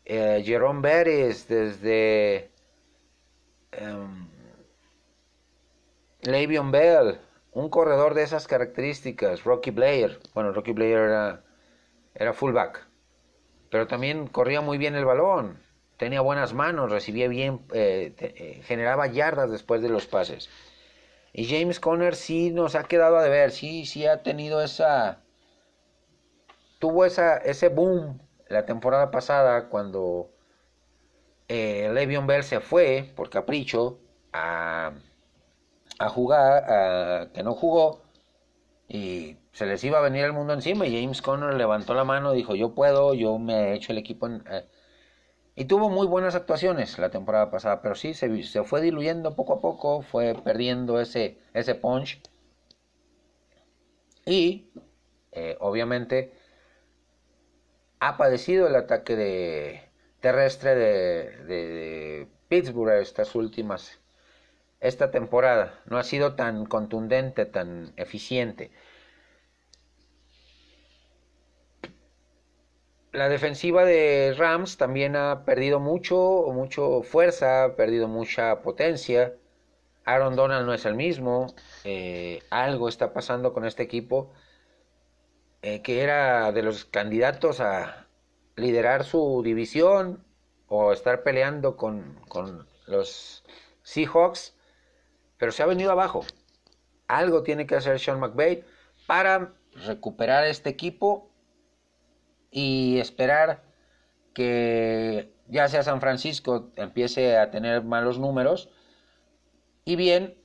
eh, 0.03 0.43
Jerome 0.45 0.81
Bettis, 0.81 1.47
desde 1.47 2.51
um, 3.81 4.27
Le'Veon 6.23 6.71
Bell, 6.71 7.21
un 7.53 7.69
corredor 7.69 8.15
de 8.15 8.23
esas 8.23 8.47
características, 8.47 9.45
Rocky 9.45 9.71
Blair, 9.71 10.19
bueno, 10.33 10.51
Rocky 10.51 10.73
Blair 10.73 10.97
era, 10.97 11.41
era 12.13 12.33
fullback, 12.33 12.85
pero 13.71 13.87
también 13.87 14.27
corría 14.27 14.59
muy 14.59 14.77
bien 14.77 14.95
el 14.95 15.05
balón, 15.05 15.63
tenía 15.97 16.21
buenas 16.21 16.53
manos, 16.53 16.91
recibía 16.91 17.27
bien, 17.27 17.61
eh, 17.73 18.61
generaba 18.65 19.07
yardas 19.07 19.51
después 19.51 19.81
de 19.81 19.89
los 19.89 20.07
pases. 20.07 20.49
Y 21.33 21.47
James 21.47 21.79
Conner 21.79 22.15
sí 22.15 22.51
nos 22.51 22.75
ha 22.75 22.83
quedado 22.83 23.17
a 23.17 23.23
deber, 23.23 23.51
sí, 23.51 23.85
sí 23.85 24.05
ha 24.05 24.23
tenido 24.23 24.61
esa, 24.61 25.21
tuvo 26.79 27.05
esa, 27.05 27.37
ese 27.37 27.69
boom 27.69 28.19
la 28.47 28.65
temporada 28.65 29.11
pasada 29.11 29.69
cuando 29.69 30.29
eh, 31.47 31.91
Bell 32.25 32.43
se 32.43 32.59
fue 32.59 33.11
por 33.15 33.29
capricho 33.29 33.99
a, 34.31 34.93
a 35.99 36.09
jugar, 36.09 37.31
que 37.33 37.43
no 37.43 37.53
jugó 37.53 38.01
y 38.87 39.37
se 39.51 39.65
les 39.65 39.83
iba 39.83 39.97
a 39.97 40.01
venir 40.01 40.23
el 40.25 40.33
mundo 40.33 40.53
encima 40.53 40.85
y 40.85 41.01
James 41.01 41.21
Conner 41.21 41.53
levantó 41.55 41.93
la 41.93 42.03
mano 42.03 42.33
dijo 42.33 42.55
yo 42.55 42.73
puedo, 42.75 43.13
yo 43.13 43.39
me 43.39 43.71
he 43.71 43.73
hecho 43.75 43.91
el 43.91 43.97
equipo 43.97 44.27
eh". 44.27 44.65
Y 45.55 45.65
tuvo 45.65 45.89
muy 45.89 46.07
buenas 46.07 46.35
actuaciones 46.35 46.97
la 46.99 47.09
temporada 47.09 47.49
pasada, 47.49 47.81
pero 47.81 47.95
sí 47.95 48.13
se, 48.13 48.43
se 48.43 48.63
fue 48.63 48.81
diluyendo 48.81 49.35
poco 49.35 49.53
a 49.53 49.61
poco, 49.61 50.01
fue 50.01 50.35
perdiendo 50.43 50.99
ese, 50.99 51.39
ese 51.53 51.75
punch 51.75 52.21
y 54.25 54.69
eh, 55.31 55.55
obviamente 55.59 56.33
ha 57.99 58.17
padecido 58.17 58.67
el 58.67 58.75
ataque 58.75 59.15
de, 59.15 59.81
terrestre 60.19 60.75
de, 60.75 62.27
Pittsburgh 62.47 63.01
estas 63.01 63.35
últimas, 63.35 63.99
esta 64.79 65.11
temporada. 65.11 65.79
No 65.85 65.97
ha 65.97 66.03
sido 66.03 66.35
tan 66.35 66.65
contundente, 66.65 67.45
tan 67.45 67.93
eficiente. 67.95 68.71
La 73.15 73.29
defensiva 73.29 73.85
de 73.85 74.35
Rams 74.37 74.75
también 74.75 75.15
ha 75.15 75.45
perdido 75.45 75.79
mucho, 75.79 76.47
mucho 76.51 77.01
fuerza, 77.01 77.63
ha 77.63 77.75
perdido 77.77 78.09
mucha 78.09 78.61
potencia. 78.61 79.33
Aaron 80.03 80.35
Donald 80.35 80.65
no 80.65 80.73
es 80.73 80.83
el 80.85 80.95
mismo. 80.95 81.47
Eh, 81.85 82.43
algo 82.49 82.89
está 82.89 83.13
pasando 83.13 83.53
con 83.53 83.65
este 83.65 83.83
equipo 83.83 84.33
eh, 85.61 85.81
que 85.81 86.03
era 86.03 86.51
de 86.51 86.61
los 86.61 86.83
candidatos 86.83 87.61
a 87.61 88.05
liderar 88.57 89.05
su 89.05 89.41
división 89.45 90.23
o 90.67 90.91
estar 90.91 91.23
peleando 91.23 91.77
con, 91.77 92.19
los 92.85 93.45
Seahawks, 93.81 94.57
pero 95.37 95.53
se 95.53 95.63
ha 95.63 95.67
venido 95.67 95.91
abajo. 95.91 96.25
Algo 97.07 97.43
tiene 97.43 97.65
que 97.65 97.75
hacer 97.75 97.97
Sean 97.99 98.19
McVay 98.19 98.65
para 99.07 99.53
recuperar 99.87 100.45
este 100.45 100.69
equipo 100.69 101.31
y 102.55 102.99
esperar 102.99 103.63
que 104.33 105.33
ya 105.49 105.67
sea 105.67 105.83
San 105.83 105.99
Francisco 105.99 106.71
empiece 106.77 107.37
a 107.37 107.51
tener 107.51 107.83
malos 107.83 108.17
números 108.17 108.69
y 109.83 109.97
bien 109.97 110.37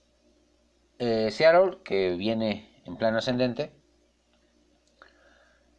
eh, 0.98 1.30
Seattle 1.30 1.78
que 1.84 2.16
viene 2.16 2.82
en 2.84 2.96
plan 2.96 3.14
ascendente 3.14 3.70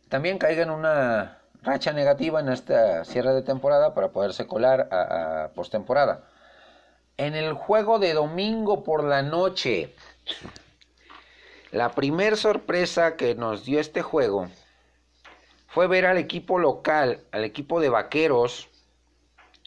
también 0.08 0.38
caiga 0.38 0.64
en 0.64 0.70
una 0.70 1.42
racha 1.64 1.92
negativa 1.92 2.40
en 2.40 2.48
esta 2.48 3.04
cierre 3.04 3.34
de 3.34 3.42
temporada 3.42 3.94
para 3.94 4.14
poderse 4.14 4.48
colar 4.48 4.88
a, 4.90 5.50
postemporada. 5.54 6.30
En 7.18 7.36
el 7.36 7.54
juego 7.54 8.00
de 8.00 8.14
domingo 8.14 8.84
por 8.84 9.04
la 9.04 9.22
noche, 9.22 9.94
la 11.72 11.92
primer 11.92 12.38
sorpresa 12.38 13.18
que 13.18 13.36
nos 13.36 13.66
dio 13.66 13.82
este 13.82 14.02
juego 14.02 14.48
fue 15.72 15.88
ver 15.88 16.06
al 16.06 16.18
equipo 16.18 16.60
local, 16.60 17.26
al 17.32 17.46
equipo 17.46 17.80
de 17.80 17.88
vaqueros, 17.88 18.70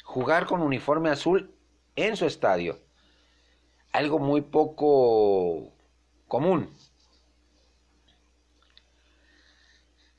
jugar 0.02 0.44
con 0.44 0.60
uniforme 0.60 1.08
azul 1.08 1.54
en 1.96 2.18
su 2.18 2.26
estadio. 2.26 2.78
Algo 3.90 4.18
muy 4.18 4.42
poco 4.42 5.72
común. 6.28 6.70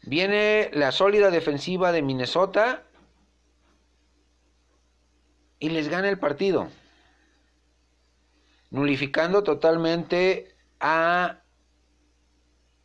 Viene 0.02 0.72
la 0.74 0.92
sólida 0.92 1.30
defensiva 1.30 1.92
de 1.92 2.02
Minnesota 2.02 2.84
y 5.60 5.70
les 5.70 5.88
gana 5.88 6.10
el 6.10 6.18
partido, 6.18 6.68
nulificando 8.72 9.44
totalmente 9.44 10.56
a 10.80 11.44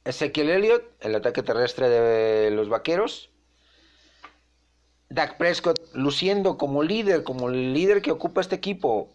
Ezequiel 0.05 0.51
Elliott, 0.51 0.83
el 1.01 1.15
ataque 1.15 1.43
terrestre 1.43 1.89
de 1.89 2.51
los 2.51 2.69
vaqueros. 2.69 3.31
Dak 5.11 5.37
Prescott 5.37 5.79
luciendo 5.93 6.57
como 6.57 6.83
líder, 6.83 7.25
como 7.25 7.49
el 7.49 7.75
líder 7.75 8.01
que 8.01 8.13
ocupa 8.13 8.41
este 8.41 8.57
equipo. 8.57 9.09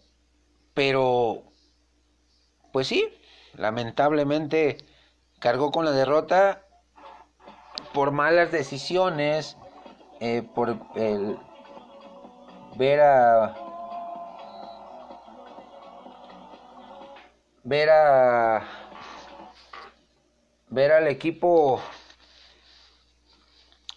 Pero, 0.74 1.42
pues 2.72 2.86
sí, 2.86 3.08
lamentablemente 3.54 4.78
cargó 5.40 5.70
con 5.70 5.84
la 5.84 5.92
derrota 5.92 6.62
por 7.92 8.10
malas 8.10 8.52
decisiones, 8.52 9.56
eh, 10.20 10.42
por 10.54 10.78
el 10.96 11.38
ver 12.76 13.00
a 13.00 13.56
ver 17.64 17.90
a 17.90 18.85
ver 20.68 20.92
al 20.92 21.08
equipo 21.08 21.80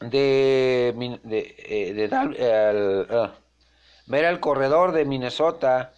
de, 0.02 0.96
eh, 1.30 2.10
ah, 2.12 3.34
ver 4.06 4.26
al 4.26 4.40
corredor 4.40 4.92
de 4.92 5.06
Minnesota 5.06 5.94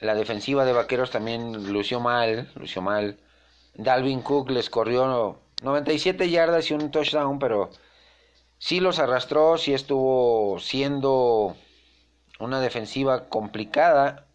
la 0.00 0.14
defensiva 0.14 0.64
de 0.64 0.72
Vaqueros 0.72 1.10
también 1.10 1.72
lució 1.72 2.00
mal 2.00 2.50
lució 2.56 2.82
mal 2.82 3.18
Dalvin 3.74 4.22
Cook 4.22 4.50
les 4.50 4.70
corrió 4.70 5.38
97 5.62 6.28
yardas 6.28 6.70
y 6.70 6.74
un 6.74 6.90
touchdown, 6.90 7.38
pero 7.38 7.70
sí 8.58 8.80
los 8.80 8.98
arrastró, 8.98 9.56
sí 9.58 9.72
estuvo 9.72 10.58
siendo 10.60 11.56
una 12.38 12.60
defensiva 12.60 13.28
complicada. 13.28 14.26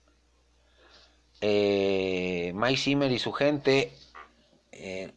Eh, 1.42 2.52
Mike 2.54 2.78
Zimmer 2.78 3.12
y 3.12 3.18
su 3.20 3.32
gente 3.32 3.94
eh, 4.72 5.12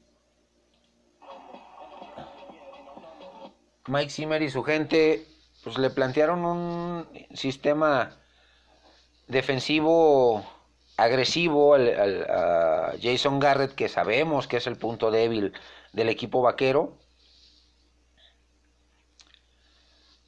Mike 3.87 4.11
Zimmer 4.11 4.43
y 4.43 4.51
su 4.51 4.63
gente 4.63 5.27
pues 5.63 5.79
le 5.79 5.91
plantearon 5.91 6.45
un 6.45 7.09
sistema 7.35 8.17
defensivo 9.29 10.45
agresivo 10.97 11.75
al, 11.75 12.25
a 12.31 12.93
Jason 13.03 13.41
Garrett 13.41 13.75
que 13.75 13.89
sabemos 13.89 14.47
que 14.47 14.59
es 14.59 14.67
el 14.67 14.77
punto 14.77 15.11
débil 15.11 15.53
del 15.93 16.09
equipo 16.09 16.43
vaquero. 16.43 16.99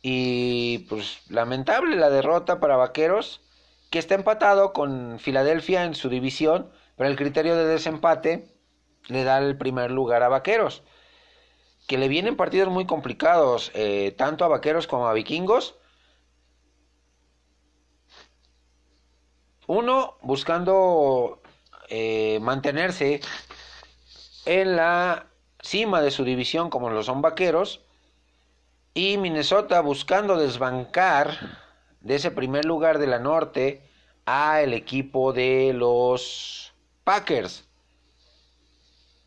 Y 0.03 0.87
pues 0.89 1.21
lamentable 1.29 1.97
la 1.97 2.11
derrota 2.11 2.61
para 2.61 2.77
Vaqueros, 2.77 3.41
que 3.91 3.99
está 3.99 4.15
empatado 4.15 4.73
con 4.73 5.19
Filadelfia 5.19 5.85
en 5.85 5.95
su 5.97 6.09
división, 6.09 6.71
pero 6.97 7.11
el 7.11 7.17
criterio 7.17 7.57
de 7.57 7.67
desempate 7.67 8.55
le 9.09 9.25
da 9.25 9.39
el 9.39 9.59
primer 9.59 9.91
lugar 9.91 10.23
a 10.23 10.29
Vaqueros. 10.29 10.85
Que 11.87 11.99
le 11.99 12.09
vienen 12.09 12.37
partidos 12.37 12.69
muy 12.69 12.87
complicados, 12.87 13.71
eh, 13.75 14.15
tanto 14.17 14.45
a 14.45 14.49
Vaqueros 14.49 14.87
como 14.87 15.07
a 15.07 15.13
Vikingos. 15.13 15.77
Uno 19.69 20.17
buscando 20.23 21.43
eh, 21.89 22.39
mantenerse 22.41 23.21
en 24.45 24.77
la 24.77 25.27
cima 25.61 26.01
de 26.01 26.11
su 26.11 26.25
división 26.25 26.71
como 26.71 26.91
lo 26.91 27.03
son 27.03 27.23
Vaqueros 27.23 27.81
y 28.95 29.19
Minnesota 29.19 29.81
buscando 29.81 30.37
desbancar 30.39 31.59
de 32.01 32.15
ese 32.15 32.31
primer 32.31 32.65
lugar 32.65 32.99
de 32.99 33.07
la 33.07 33.19
norte 33.19 33.83
a 34.25 34.63
el 34.63 34.73
equipo 34.73 35.33
de 35.33 35.73
los 35.75 36.73
Packers. 37.05 37.66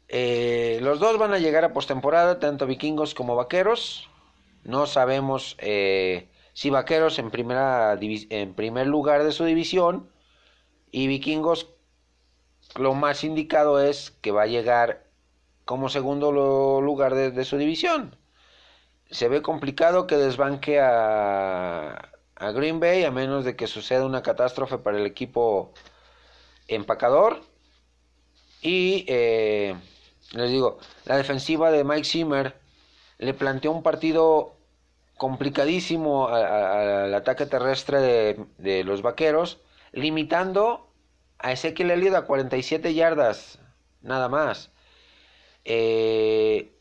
Eh, 0.09 0.79
los 0.81 0.99
dos 0.99 1.17
van 1.19 1.33
a 1.33 1.37
llegar 1.37 1.63
a 1.63 1.71
postemporada, 1.71 2.39
tanto 2.39 2.65
vikingos 2.65 3.13
como 3.13 3.35
vaqueros. 3.35 4.09
No 4.63 4.87
sabemos 4.87 5.55
eh, 5.59 6.29
si 6.53 6.71
vaqueros 6.71 7.19
en, 7.19 7.31
primera 7.31 7.97
en 8.01 8.53
primer 8.55 8.87
lugar 8.87 9.23
de 9.23 9.31
su 9.31 9.45
división 9.45 10.09
y 10.91 11.07
vikingos 11.07 11.69
lo 12.75 12.93
más 12.93 13.23
indicado 13.23 13.79
es 13.81 14.11
que 14.21 14.31
va 14.31 14.43
a 14.43 14.47
llegar 14.47 15.05
como 15.65 15.89
segundo 15.89 16.31
lugar 16.81 17.15
de, 17.15 17.45
su 17.45 17.57
división. 17.57 18.15
Se 19.11 19.27
ve 19.27 19.41
complicado 19.41 20.07
que 20.07 20.17
desbanque 20.17 20.79
a, 20.79 22.09
Green 22.53 22.79
Bay 22.79 23.03
a 23.03 23.11
menos 23.11 23.45
de 23.45 23.55
que 23.55 23.67
suceda 23.67 24.05
una 24.05 24.23
catástrofe 24.23 24.77
para 24.77 24.97
el 24.97 25.05
equipo 25.05 25.73
empacador. 26.67 27.41
Y 28.61 29.05
eh, 29.07 29.75
les 30.31 30.49
digo, 30.49 30.77
la 31.05 31.17
defensiva 31.17 31.71
de 31.71 31.83
Mike 31.83 32.05
Zimmer 32.05 32.55
le 33.17 33.33
planteó 33.33 33.71
un 33.71 33.83
partido 33.83 34.55
complicadísimo 35.17 36.29
al 36.29 37.13
ataque 37.13 37.45
terrestre 37.45 38.37
de, 38.57 38.83
los 38.85 39.01
vaqueros, 39.01 39.59
limitando 39.91 40.87
a 41.37 41.51
Ezequiel 41.51 41.91
Elliott 41.91 42.15
a 42.15 42.25
47 42.25 42.93
yardas, 42.93 43.59
nada 44.01 44.29
más. 44.29 44.71
Eh, 45.65 46.73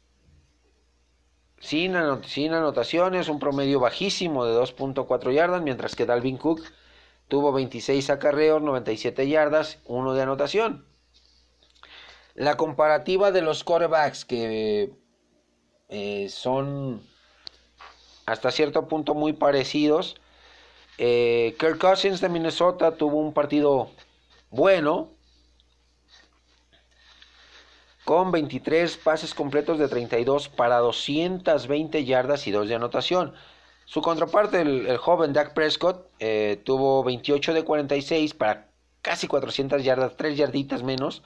sin, 1.58 1.94
sin, 2.24 2.52
anotaciones, 2.52 3.28
un 3.28 3.40
promedio 3.40 3.80
bajísimo 3.80 4.44
de 4.44 4.54
2.4 4.54 5.32
yardas, 5.32 5.62
mientras 5.62 5.96
que 5.96 6.06
Dalvin 6.06 6.36
Cook 6.36 6.62
tuvo 7.26 7.52
26 7.52 8.08
acarreos, 8.10 8.62
97 8.62 9.28
yardas, 9.28 9.80
uno 9.84 10.14
de 10.14 10.22
anotación. 10.22 10.86
La 12.38 12.56
comparativa 12.56 13.32
de 13.32 13.42
los 13.42 13.64
quarterbacks 13.64 14.24
que 14.24 14.92
eh, 15.88 16.28
son 16.28 17.02
hasta 18.26 18.52
cierto 18.52 18.86
punto 18.86 19.14
muy 19.14 19.32
parecidos. 19.32 20.14
Eh, 20.98 21.56
Kirk 21.58 21.78
Cousins 21.78 22.20
de 22.20 22.28
Minnesota 22.28 22.92
tuvo 22.92 23.16
un 23.16 23.32
partido 23.32 23.90
bueno, 24.50 25.10
con 28.04 28.30
23 28.30 28.98
pases 28.98 29.34
completos 29.34 29.80
de 29.80 29.88
32 29.88 30.48
para 30.48 30.78
220 30.78 32.04
yardas 32.04 32.46
y 32.46 32.52
2 32.52 32.68
de 32.68 32.74
anotación. 32.76 33.34
Su 33.84 34.00
contraparte, 34.00 34.60
el, 34.60 34.96
joven 34.98 35.32
Dak 35.32 35.54
Prescott, 35.54 36.08
eh, 36.20 36.62
tuvo 36.64 37.02
28 37.02 37.52
de 37.52 37.64
46 37.64 38.34
para 38.34 38.68
casi 39.02 39.26
400 39.26 39.82
yardas, 39.82 40.16
3 40.16 40.36
yarditas 40.36 40.84
menos, 40.84 41.24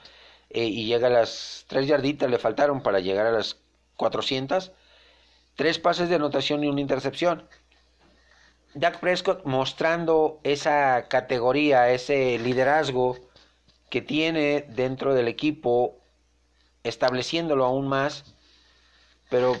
eh, 0.53 0.65
y 0.65 0.85
llega 0.85 1.07
a 1.07 1.11
las 1.11 1.65
3 1.67 1.87
yarditas, 1.87 2.29
le 2.29 2.37
faltaron 2.37 2.81
para 2.81 2.99
llegar 2.99 3.25
a 3.25 3.31
las 3.31 3.57
400. 3.97 4.71
3 5.55 5.79
pases 5.79 6.09
de 6.09 6.15
anotación 6.15 6.63
y 6.63 6.67
una 6.67 6.81
intercepción. 6.81 7.47
Dak 8.75 8.99
Prescott 8.99 9.45
mostrando 9.45 10.39
esa 10.43 11.07
categoría, 11.07 11.91
ese 11.91 12.39
liderazgo 12.39 13.17
que 13.89 14.01
tiene 14.01 14.65
dentro 14.69 15.13
del 15.13 15.27
equipo, 15.27 15.99
estableciéndolo 16.83 17.65
aún 17.65 17.87
más, 17.87 18.35
pero 19.29 19.55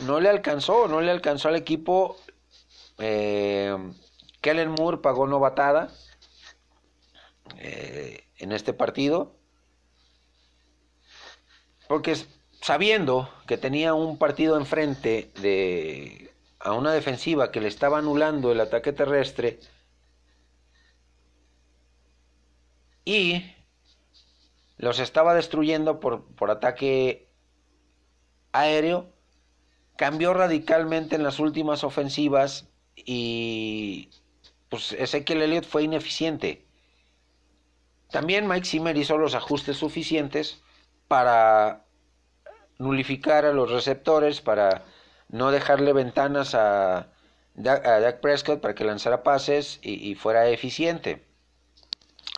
no 0.00 0.20
le 0.20 0.30
alcanzó, 0.30 0.88
no 0.88 1.00
le 1.00 1.10
alcanzó 1.10 1.48
al 1.48 1.56
equipo. 1.56 2.16
Eh, 2.98 3.76
Kellen 4.40 4.70
Moore 4.70 4.98
pagó 4.98 5.26
novatada 5.26 5.90
eh, 7.58 8.24
en 8.40 8.52
este 8.52 8.72
partido, 8.72 9.36
porque 11.88 12.16
sabiendo 12.60 13.32
que 13.46 13.58
tenía 13.58 13.94
un 13.94 14.18
partido 14.18 14.56
enfrente 14.56 15.30
de 15.40 16.34
a 16.58 16.72
una 16.72 16.92
defensiva 16.92 17.50
que 17.50 17.60
le 17.60 17.68
estaba 17.68 17.98
anulando 17.98 18.52
el 18.52 18.60
ataque 18.60 18.92
terrestre 18.92 19.60
y 23.04 23.42
los 24.76 24.98
estaba 24.98 25.34
destruyendo 25.34 26.00
por, 26.00 26.26
por 26.34 26.50
ataque 26.50 27.30
aéreo, 28.52 29.12
cambió 29.96 30.34
radicalmente 30.34 31.16
en 31.16 31.22
las 31.22 31.38
últimas 31.38 31.82
ofensivas 31.82 32.68
y 32.94 34.10
pues 34.68 34.92
Ezequiel 34.92 35.42
Elliott 35.42 35.64
fue 35.64 35.82
ineficiente. 35.82 36.69
También 38.10 38.48
Mike 38.48 38.66
Zimmer 38.66 38.96
hizo 38.96 39.18
los 39.18 39.34
ajustes 39.34 39.76
suficientes 39.76 40.62
para 41.06 41.84
nulificar 42.78 43.44
a 43.44 43.52
los 43.52 43.70
receptores, 43.70 44.40
para 44.40 44.84
no 45.28 45.50
dejarle 45.50 45.92
ventanas 45.92 46.54
a, 46.54 47.08
Dak, 47.54 48.20
Prescott 48.20 48.60
para 48.60 48.74
que 48.74 48.84
lanzara 48.84 49.22
pases 49.22 49.78
y, 49.82 50.14
fuera 50.14 50.48
eficiente. 50.48 51.24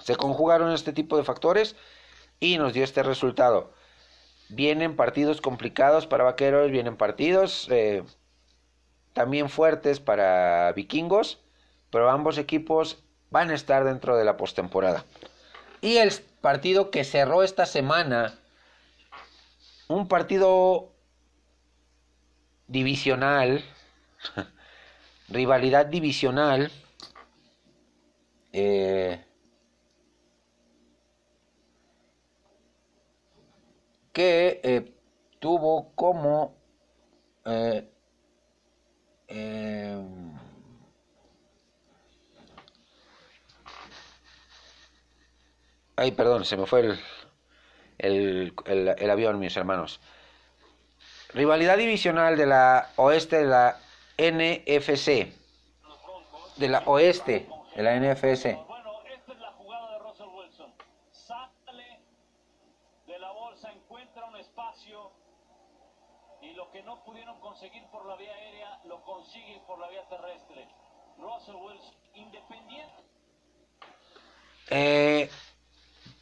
Se 0.03 0.17
conjugaron 0.17 0.73
este 0.73 0.93
tipo 0.93 1.17
de 1.17 1.25
factores 1.25 1.77
y 2.41 2.59
nos 2.59 2.73
dio 2.73 2.83
este 2.83 3.03
resultado. 3.03 3.73
Vienen 4.49 4.97
partidos 4.97 5.41
complicados 5.41 6.07
para 6.07 6.25
Vaqueros, 6.25 6.71
vienen 6.71 6.97
partidos 6.97 7.69
eh, 7.71 8.03
también 9.13 9.49
fuertes 9.49 10.01
para 10.01 10.73
Vikingos, 10.73 11.41
pero 11.91 12.11
ambos 12.11 12.37
equipos 12.37 13.05
van 13.31 13.51
a 13.51 13.55
estar 13.55 13.85
dentro 13.85 14.17
de 14.17 14.25
la 14.25 14.37
postemporada. 14.37 15.05
Y 15.83 15.97
el 15.97 16.13
partido 16.41 16.93
que 16.93 17.03
cerró 17.03 17.43
esta 17.43 17.67
semana, 17.67 18.39
un 19.89 20.07
partido 20.07 20.93
divisional, 22.69 23.65
rivalidad 25.29 25.87
divisional, 25.87 26.71
eh, 28.53 29.25
que 34.13 34.61
eh, 34.63 34.95
tuvo 35.41 35.93
como 35.97 36.55
eh, 37.45 37.89
ay 46.03 46.13
perdón 46.13 46.45
se 46.45 46.57
me 46.57 46.67
fue 46.67 46.81
el, 46.81 47.01
el, 47.99 48.55
el, 48.67 48.95
el 48.99 49.11
avión 49.11 49.39
mis 49.39 49.57
hermanos 49.57 50.01
Rivalidad 51.35 51.79
divisional 51.79 52.37
de 52.37 52.45
la 52.45 52.91
oeste 52.97 53.39
de 53.39 53.47
la 53.47 53.81
NFC. 54.19 55.33
De 56.57 56.69
la 56.69 56.81
oeste 56.81 57.49
de 57.75 57.83
la 57.83 57.97
NFC. 57.97 58.55
Bueno, 58.67 59.01
esta 59.11 59.33
es 59.33 59.39
la 59.39 59.53
jugada 59.53 59.93
de 59.93 59.99
Russell 60.01 60.27
Wilson. 60.27 60.75
Sale 61.11 62.01
de 63.07 63.19
la 63.19 63.31
bolsa, 63.33 63.73
encuentra 63.73 64.27
un 64.27 64.37
espacio 64.37 65.11
y 66.43 66.53
lo 66.53 66.71
que 66.71 66.83
no 66.83 67.03
pudieron 67.03 67.41
conseguir 67.41 67.83
por 67.91 68.05
la 68.05 68.17
vía 68.17 68.35
aérea 68.35 68.81
lo 68.85 69.03
consiguen 69.03 69.65
por 69.65 69.79
la 69.79 69.89
vía 69.89 70.07
terrestre. 70.11 70.69
Russell 71.17 71.55
Wilson, 71.55 71.95
independiente. 72.15 73.03
Eh, 74.69 75.31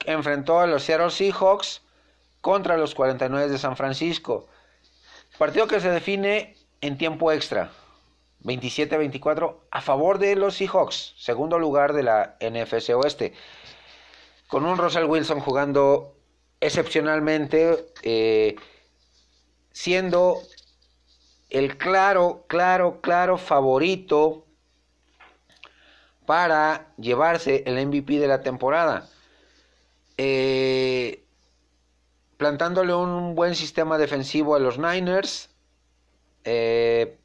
enfrentó 0.07 0.61
a 0.61 0.67
los 0.67 0.85
Seattle 0.85 1.11
Seahawks 1.11 1.83
contra 2.41 2.77
los 2.77 2.95
49 2.95 3.49
de 3.49 3.59
San 3.59 3.77
Francisco. 3.77 4.49
Partido 5.39 5.67
que 5.67 5.81
se 5.81 5.91
define 5.91 6.57
en 6.81 6.99
tiempo 6.99 7.33
extra. 7.33 7.71
27-24 8.43 9.57
a 9.71 9.81
favor 9.81 10.19
de 10.19 10.35
los 10.35 10.57
Seahawks, 10.57 11.15
segundo 11.19 11.59
lugar 11.59 11.93
de 11.93 12.03
la 12.03 12.37
NFC 12.41 12.91
Oeste. 12.95 13.35
Con 14.49 14.65
un 14.65 14.79
Russell 14.79 15.05
Wilson 15.05 15.41
jugando 15.41 16.17
excepcionalmente, 16.61 17.87
eh, 18.03 18.57
siendo 19.73 20.43
el 21.51 21.77
claro, 21.77 22.45
claro, 22.49 23.01
claro 23.01 23.39
favorito 23.39 24.47
para 26.27 26.93
llevarse 26.97 27.65
el 27.67 27.87
MVP 27.87 28.19
de 28.19 28.29
la 28.29 28.41
temporada. 28.41 29.09
Eh, 30.23 31.25
plantándole 32.37 32.93
un 32.93 33.35
buen 33.35 33.55
sistema 33.55 33.97
defensivo 33.97 34.55
a 34.55 34.59
los 34.59 34.79
Niners, 34.79 35.49
eh, 36.45 37.19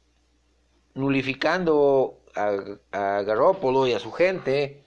nulificando 0.94 2.22
a, 2.34 2.56
a 2.92 3.22
Garoppolo 3.22 3.86
y 3.86 3.92
a 3.92 3.98
su 3.98 4.12
gente, 4.12 4.82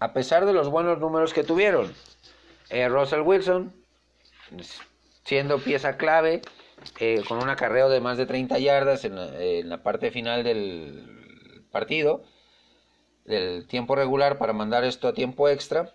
a 0.00 0.12
pesar 0.12 0.44
de 0.44 0.52
los 0.52 0.70
buenos 0.70 0.98
números 0.98 1.32
que 1.32 1.44
tuvieron. 1.44 1.94
Eh, 2.70 2.88
Russell 2.88 3.20
Wilson, 3.20 3.72
siendo 5.22 5.60
pieza 5.60 5.96
clave, 5.96 6.42
eh, 6.98 7.22
con 7.28 7.40
un 7.40 7.48
acarreo 7.48 7.88
de 7.88 8.00
más 8.00 8.18
de 8.18 8.26
30 8.26 8.58
yardas 8.58 9.04
en 9.04 9.16
en 9.16 9.68
la, 9.68 9.84
parte 9.84 10.10
final 10.10 10.42
del 10.42 11.64
partido, 11.70 12.24
del 13.28 13.66
tiempo 13.66 13.94
regular 13.94 14.38
para 14.38 14.52
mandar 14.52 14.84
esto 14.84 15.06
a 15.06 15.12
tiempo 15.12 15.48
extra. 15.48 15.92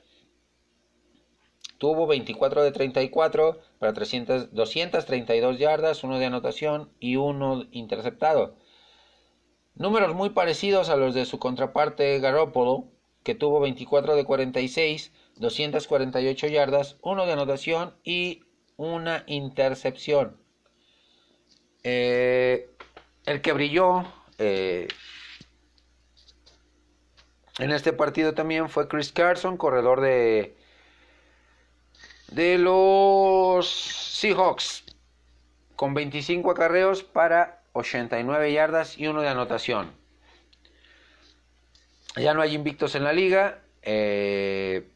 Tuvo 1.80 2.08
24 2.08 2.64
de 2.64 2.72
34 2.72 3.60
para 3.80 3.94
300, 3.94 4.54
232 4.54 5.60
yardas, 5.60 6.04
uno 6.04 6.20
de 6.20 6.28
anotación 6.28 6.92
y 7.00 7.18
uno 7.18 7.66
interceptado. 7.72 8.56
Números 9.76 10.14
muy 10.14 10.30
parecidos 10.30 10.90
a 10.90 10.96
los 10.96 11.16
de 11.16 11.26
su 11.26 11.40
contraparte 11.40 12.20
Garoppolo, 12.20 12.86
que 13.24 13.36
tuvo 13.36 13.60
24 13.60 14.16
de 14.16 14.24
46, 14.24 15.12
248 15.38 16.48
yardas, 16.48 16.98
uno 17.02 17.26
de 17.26 17.34
anotación 17.34 17.96
y 18.04 18.44
una 18.78 19.24
intercepción. 19.28 20.38
Eh, 21.84 22.70
el 23.26 23.42
que 23.42 23.52
brilló 23.52 24.06
eh, 24.38 24.88
en 27.60 27.72
este 27.72 27.94
partido 27.94 28.34
también 28.34 28.70
fue 28.70 28.88
Chris 28.88 29.12
Carson, 29.12 29.58
corredor 29.58 30.02
de, 30.02 30.58
de 32.30 32.58
los 32.58 33.70
Seahawks, 33.70 34.84
con 35.76 35.94
25 35.94 36.52
acarreos 36.52 37.04
para 37.04 37.62
89 37.74 38.54
yardas 38.54 38.98
y 38.98 39.08
uno 39.08 39.22
de 39.22 39.30
anotación. 39.30 39.92
Ya 42.16 42.34
no 42.34 42.42
hay 42.42 42.54
invictos 42.54 42.96
en 42.96 43.04
la 43.04 43.14
liga. 43.14 43.60
Eh, 43.82 44.90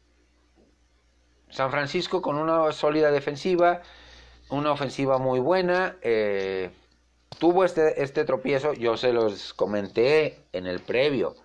San 1.50 1.70
Francisco 1.70 2.22
con 2.22 2.36
una 2.36 2.70
sólida 2.72 3.10
defensiva, 3.10 3.82
una 4.50 4.72
ofensiva 4.72 5.18
muy 5.18 5.40
buena. 5.40 5.96
Eh, 6.02 6.70
tuvo 7.38 7.64
este, 7.64 8.02
este 8.02 8.24
tropiezo, 8.24 8.72
yo 8.74 8.96
se 8.96 9.12
los 9.12 9.54
comenté 9.54 10.44
en 10.52 10.66
el 10.66 10.80
previo. 10.80 11.36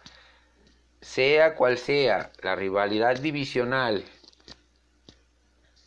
Sea 1.03 1.53
cual 1.55 1.77
sea 1.77 2.31
la 2.41 2.55
rivalidad 2.55 3.19
divisional 3.19 4.03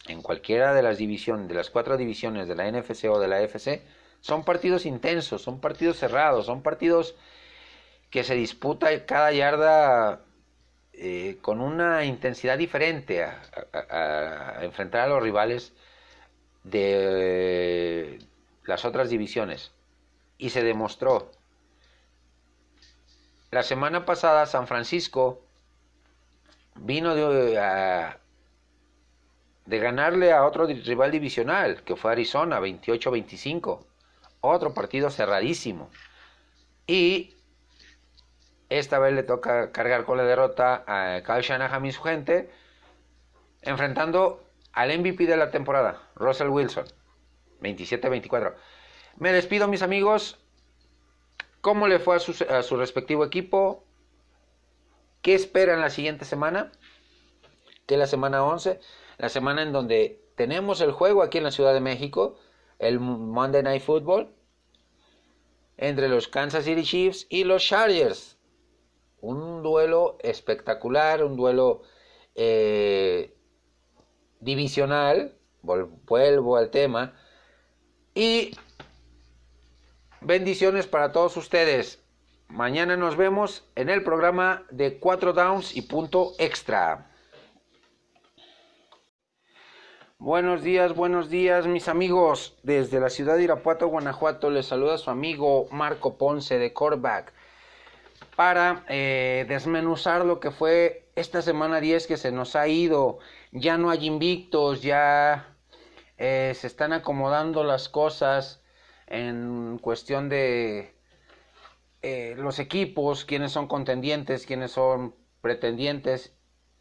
en 0.09 0.23
cualquiera 0.23 0.75
de 0.75 0.83
las 0.83 0.99
divisiones, 0.99 1.49
de 1.49 1.55
las 1.55 1.71
cuatro 1.71 1.97
divisiones 1.97 2.47
de 2.47 2.55
la 2.55 2.71
NFC 2.71 3.07
o 3.07 3.19
de 3.19 3.27
la 3.27 3.41
FC, 3.41 3.83
son 4.21 4.45
partidos 4.45 4.87
intensos, 4.87 5.43
son 5.43 5.61
partidos 5.61 5.99
cerrados, 5.99 6.47
son 6.47 6.63
partidos 6.63 7.17
que 8.11 8.25
se 8.25 8.35
disputa 8.35 9.07
cada 9.07 9.33
yarda 9.33 10.21
eh, 10.93 11.39
con 11.43 11.61
una 11.61 12.05
intensidad 12.05 12.59
diferente 12.59 13.25
a, 13.25 14.59
enfrentar 14.63 15.03
a 15.03 15.09
los 15.09 15.23
rivales 15.23 15.73
de 16.65 18.19
las 18.65 18.85
otras 18.85 19.11
divisiones. 19.11 19.73
Y 20.39 20.51
se 20.51 20.63
demostró. 20.63 21.31
La 23.57 23.63
semana 23.63 24.05
pasada 24.05 24.45
San 24.45 24.67
Francisco 24.67 25.41
vino 26.75 27.15
de, 27.15 27.55
ganarle 29.65 30.35
a 30.35 30.45
otro 30.45 30.67
rival 30.67 31.11
divisional, 31.11 31.83
que 31.83 31.97
fue 31.97 32.13
Arizona, 32.13 32.61
28-25. 32.61 33.83
Otro 34.43 34.75
partido 34.75 35.09
cerradísimo. 35.09 35.89
Y 36.87 37.35
esta 38.69 38.99
vez 38.99 39.15
le 39.15 39.23
toca 39.23 39.73
cargar 39.73 40.05
con 40.05 40.19
la 40.19 40.25
derrota 40.25 40.85
a 40.87 41.23
Kyle 41.23 41.41
Shanahan 41.41 41.87
y 41.87 41.93
su 41.93 42.03
gente, 42.03 42.51
enfrentando 43.63 44.45
al 44.75 44.99
MVP 44.99 45.25
de 45.25 45.39
la 45.39 45.51
temporada, 45.51 46.03
Russell 46.15 46.49
Wilson, 46.49 46.85
27-24. 47.63 48.55
Me 49.17 49.33
despido, 49.33 49.67
mis 49.67 49.81
amigos. 49.81 50.46
¿Cómo 51.61 51.89
le 51.89 51.99
fue 51.99 52.17
a 52.17 52.63
su, 52.63 52.77
respectivo 52.77 53.25
equipo? 53.25 53.85
¿Qué 55.23 55.35
esperan 55.35 55.81
la 55.81 55.91
siguiente 55.91 56.25
semana? 56.25 56.71
Que 57.87 57.95
es 57.95 57.99
la 57.99 58.07
semana 58.07 58.45
11, 58.45 58.81
la 59.19 59.29
semana 59.29 59.63
en 59.63 59.73
donde 59.73 60.21
tenemos 60.37 60.81
el 60.81 60.93
juego 60.93 61.23
aquí 61.23 61.39
en 61.39 61.45
la 61.45 61.51
Ciudad 61.51 61.75
de 61.75 61.81
México, 61.81 62.37
el 62.79 63.01
Monday 63.01 63.63
Night 63.63 63.83
Football, 63.83 64.33
entre 65.77 66.09
los 66.09 66.29
Kansas 66.29 66.65
City 66.65 66.85
Chiefs 66.85 67.27
y 67.29 67.45
los 67.45 67.65
Chargers. 67.65 68.39
Un 69.21 69.63
duelo 69.63 70.19
espectacular, 70.21 71.25
un 71.25 71.37
duelo 71.37 71.83
eh, 72.35 73.35
divisional, 74.41 75.37
vuelvo 75.63 76.57
al 76.57 76.71
tema, 76.71 77.15
y 78.15 78.53
bendiciones 80.27 80.89
para 80.89 81.13
todos 81.13 81.37
ustedes. 81.37 82.03
Mañana 82.49 82.97
nos 82.97 83.17
vemos 83.17 83.65
en 83.77 83.89
el 83.89 84.03
programa 84.03 84.65
de 84.71 84.99
4 84.99 85.33
downs 85.33 85.77
y 85.77 85.83
punto 85.83 86.33
extra. 86.39 87.13
Buenos 90.19 90.65
días, 90.65 90.97
buenos 90.97 91.31
días 91.31 91.69
mis 91.69 91.87
amigos. 91.87 92.59
Desde 92.65 92.99
la 92.99 93.09
ciudad 93.09 93.37
de 93.37 93.45
Irapuato, 93.45 93.87
Guanajuato, 93.87 94.51
les 94.51 94.67
saluda 94.67 94.99
su 94.99 95.11
amigo 95.11 95.69
Marco 95.71 96.19
Ponce 96.19 96.59
de 96.59 96.73
Corback 96.73 97.33
para 98.35 98.85
eh, 98.89 99.47
desmenuzar 99.49 100.25
lo 100.25 100.41
que 100.41 100.51
fue 100.51 101.09
esta 101.15 101.41
semana 101.41 101.81
10 101.81 102.05
que 102.09 102.17
se 102.17 102.33
nos 102.33 102.57
ha 102.57 102.67
ido. 102.67 103.21
Ya 103.53 103.79
no 103.79 103.91
hay 103.91 104.07
invictos, 104.07 104.83
ya 104.83 105.55
eh, 106.19 106.53
se 106.57 106.67
están 106.67 106.93
acomodando 106.93 107.63
las 107.63 107.89
cosas 107.89 108.66
en 109.07 109.79
cuestión 109.79 110.29
de 110.29 110.95
eh, 112.03 112.35
los 112.37 112.59
equipos, 112.59 113.25
quiénes 113.25 113.53
son 113.53 113.67
contendientes, 113.69 114.47
quiénes 114.47 114.73
son 114.73 115.15
pretendientes 115.41 116.37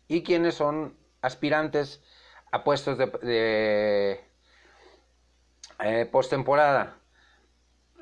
y 0.08 0.24
quiénes 0.24 0.56
son 0.56 0.98
aspirantes 1.22 2.04
a 2.52 2.64
puestos 2.64 2.98
de, 2.98 3.08
de 3.22 4.26
eh, 5.80 6.06
postemporada. 6.06 7.00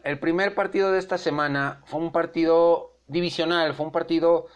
El 0.04 0.20
primer 0.20 0.54
partido 0.54 0.92
de 0.92 1.00
esta 1.00 1.18
semana 1.18 1.82
fue 1.86 2.02
un 2.02 2.12
partido 2.12 3.00
divisional, 3.08 3.74
fue 3.74 3.86
un 3.86 3.92
partido 3.92 4.48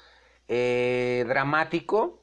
eh, 0.47 1.26
dramático, 1.28 2.22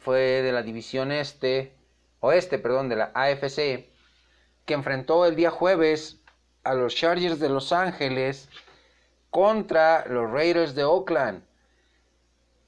fue 0.00 0.42
de 0.42 0.52
la 0.52 0.62
división 0.62 1.12
este, 1.12 1.76
oeste, 2.20 2.58
perdón, 2.58 2.88
de 2.88 2.96
la 2.96 3.10
AFC, 3.14 3.90
que 4.64 4.74
enfrentó 4.74 5.26
el 5.26 5.36
día 5.36 5.50
jueves 5.50 6.17
a 6.68 6.74
los 6.74 6.94
Chargers 6.94 7.40
de 7.40 7.48
Los 7.48 7.72
Ángeles 7.72 8.48
contra 9.30 10.04
los 10.06 10.30
Raiders 10.30 10.74
de 10.74 10.84
Oakland 10.84 11.42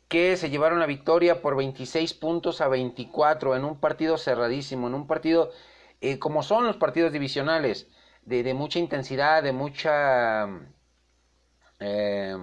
que 0.08 0.36
se 0.36 0.50
llevaron 0.50 0.80
la 0.80 0.86
victoria 0.86 1.40
por 1.40 1.54
26 1.54 2.14
puntos 2.14 2.60
a 2.60 2.68
24 2.68 3.54
en 3.54 3.64
un 3.64 3.78
partido 3.78 4.18
cerradísimo, 4.18 4.88
en 4.88 4.94
un 4.94 5.06
partido 5.06 5.52
eh, 6.00 6.18
como 6.18 6.42
son 6.42 6.66
los 6.66 6.76
partidos 6.76 7.12
divisionales, 7.12 7.86
de, 8.24 8.54
mucha 8.54 8.78
intensidad, 8.78 9.42
de 9.42 9.52
mucha 9.52 10.48
eh, 11.78 12.36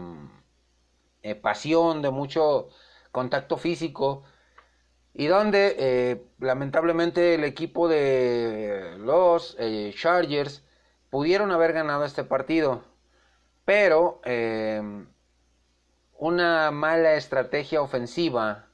eh, 1.23 1.35
pasión, 1.35 2.01
de 2.01 2.11
mucho 2.11 2.69
contacto 3.11 3.57
físico, 3.57 4.23
y 5.13 5.27
donde 5.27 5.75
eh, 5.79 6.25
lamentablemente 6.39 7.35
el 7.35 7.43
equipo 7.43 7.87
de 7.87 8.95
los 8.99 9.57
Chargers 9.95 10.63
pudieron 11.09 11.51
haber 11.51 11.73
ganado 11.73 12.05
este 12.05 12.23
partido, 12.23 12.83
pero 13.65 14.21
una 16.17 16.71
mala 16.71 17.15
estrategia 17.15 17.81
ofensiva 17.81 18.67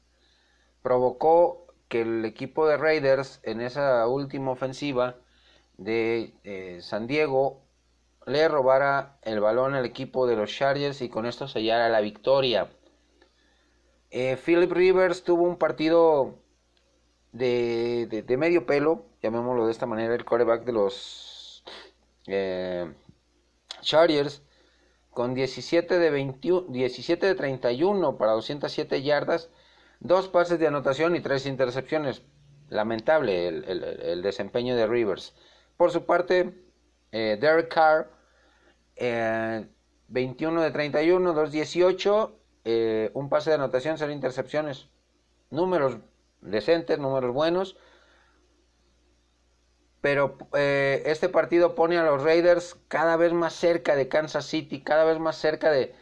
provocó 0.81 1.67
que 1.87 2.01
el 2.01 2.25
equipo 2.25 2.67
de 2.67 2.77
Raiders 2.77 3.39
en 3.43 3.61
esa 3.61 4.07
última 4.07 4.51
ofensiva 4.51 5.15
de 5.77 6.33
eh, 6.43 6.79
San 6.81 7.07
Diego 7.07 7.61
le 8.25 8.47
robara 8.47 9.17
el 9.21 9.39
balón 9.39 9.75
al 9.75 9.85
equipo 9.85 10.27
de 10.27 10.35
los 10.35 10.51
Chargers 10.51 11.01
y 11.01 11.09
con 11.09 11.25
esto 11.25 11.47
sellara 11.47 11.89
la 11.89 12.01
victoria. 12.01 12.69
Eh, 14.11 14.37
Philip 14.43 14.71
Rivers 14.71 15.23
tuvo 15.23 15.43
un 15.43 15.57
partido 15.57 16.39
de, 17.31 18.07
de, 18.09 18.21
de, 18.21 18.37
medio 18.37 18.65
pelo, 18.65 19.05
llamémoslo 19.21 19.65
de 19.65 19.71
esta 19.71 19.85
manera, 19.85 20.13
el 20.13 20.25
quarterback 20.25 20.63
de 20.63 20.71
los 20.71 21.32
eh, 22.27 22.93
Chargers 23.81 24.41
con 25.11 25.33
17 25.33 25.99
de, 25.99 26.09
21, 26.09 26.67
17 26.69 27.25
de 27.25 27.35
31 27.35 28.17
para 28.17 28.31
207 28.33 29.03
yardas, 29.03 29.49
dos 29.99 30.27
pases 30.27 30.59
de 30.59 30.67
anotación 30.67 31.15
y 31.15 31.21
tres 31.21 31.45
intercepciones. 31.45 32.23
Lamentable 32.69 33.47
el, 33.47 34.21
desempeño 34.23 34.75
de 34.75 34.87
Rivers. 34.87 35.35
Por 35.77 35.91
su 35.91 36.05
parte, 36.05 36.53
eh, 37.11 37.37
Derek 37.39 37.71
Carr, 37.71 38.09
eh, 38.95 39.67
21 40.07 40.61
de 40.61 40.71
31, 40.71 41.33
218, 41.33 42.39
eh, 42.65 43.11
un 43.13 43.29
pase 43.29 43.51
de 43.51 43.55
anotación, 43.55 43.97
cero 43.97 44.11
intercepciones. 44.11 44.87
Números 45.51 45.97
decentes, 46.41 46.97
números 46.97 47.33
buenos. 47.33 47.77
Pero 50.03 50.35
eh, 50.53 51.01
este 51.05 51.29
partido 51.29 51.75
pone 51.75 51.97
a 51.97 52.03
los 52.03 52.21
Raiders 52.21 52.75
cada 52.89 53.15
vez 53.15 53.31
más 53.31 53.53
cerca 53.53 53.95
de 53.95 54.09
Kansas 54.09 54.45
City, 54.45 54.83
cada 54.83 55.05
vez 55.05 55.17
más 55.17 55.37
cerca 55.37 55.71
de, 55.71 55.95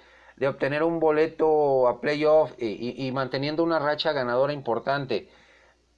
obtener 0.43 0.81
un 0.81 0.99
boleto 0.99 1.87
a 1.87 2.01
playoff 2.01 2.51
y, 2.57 3.11
manteniendo 3.11 3.63
una 3.63 3.77
racha 3.77 4.11
ganadora 4.11 4.53
importante. 4.53 5.29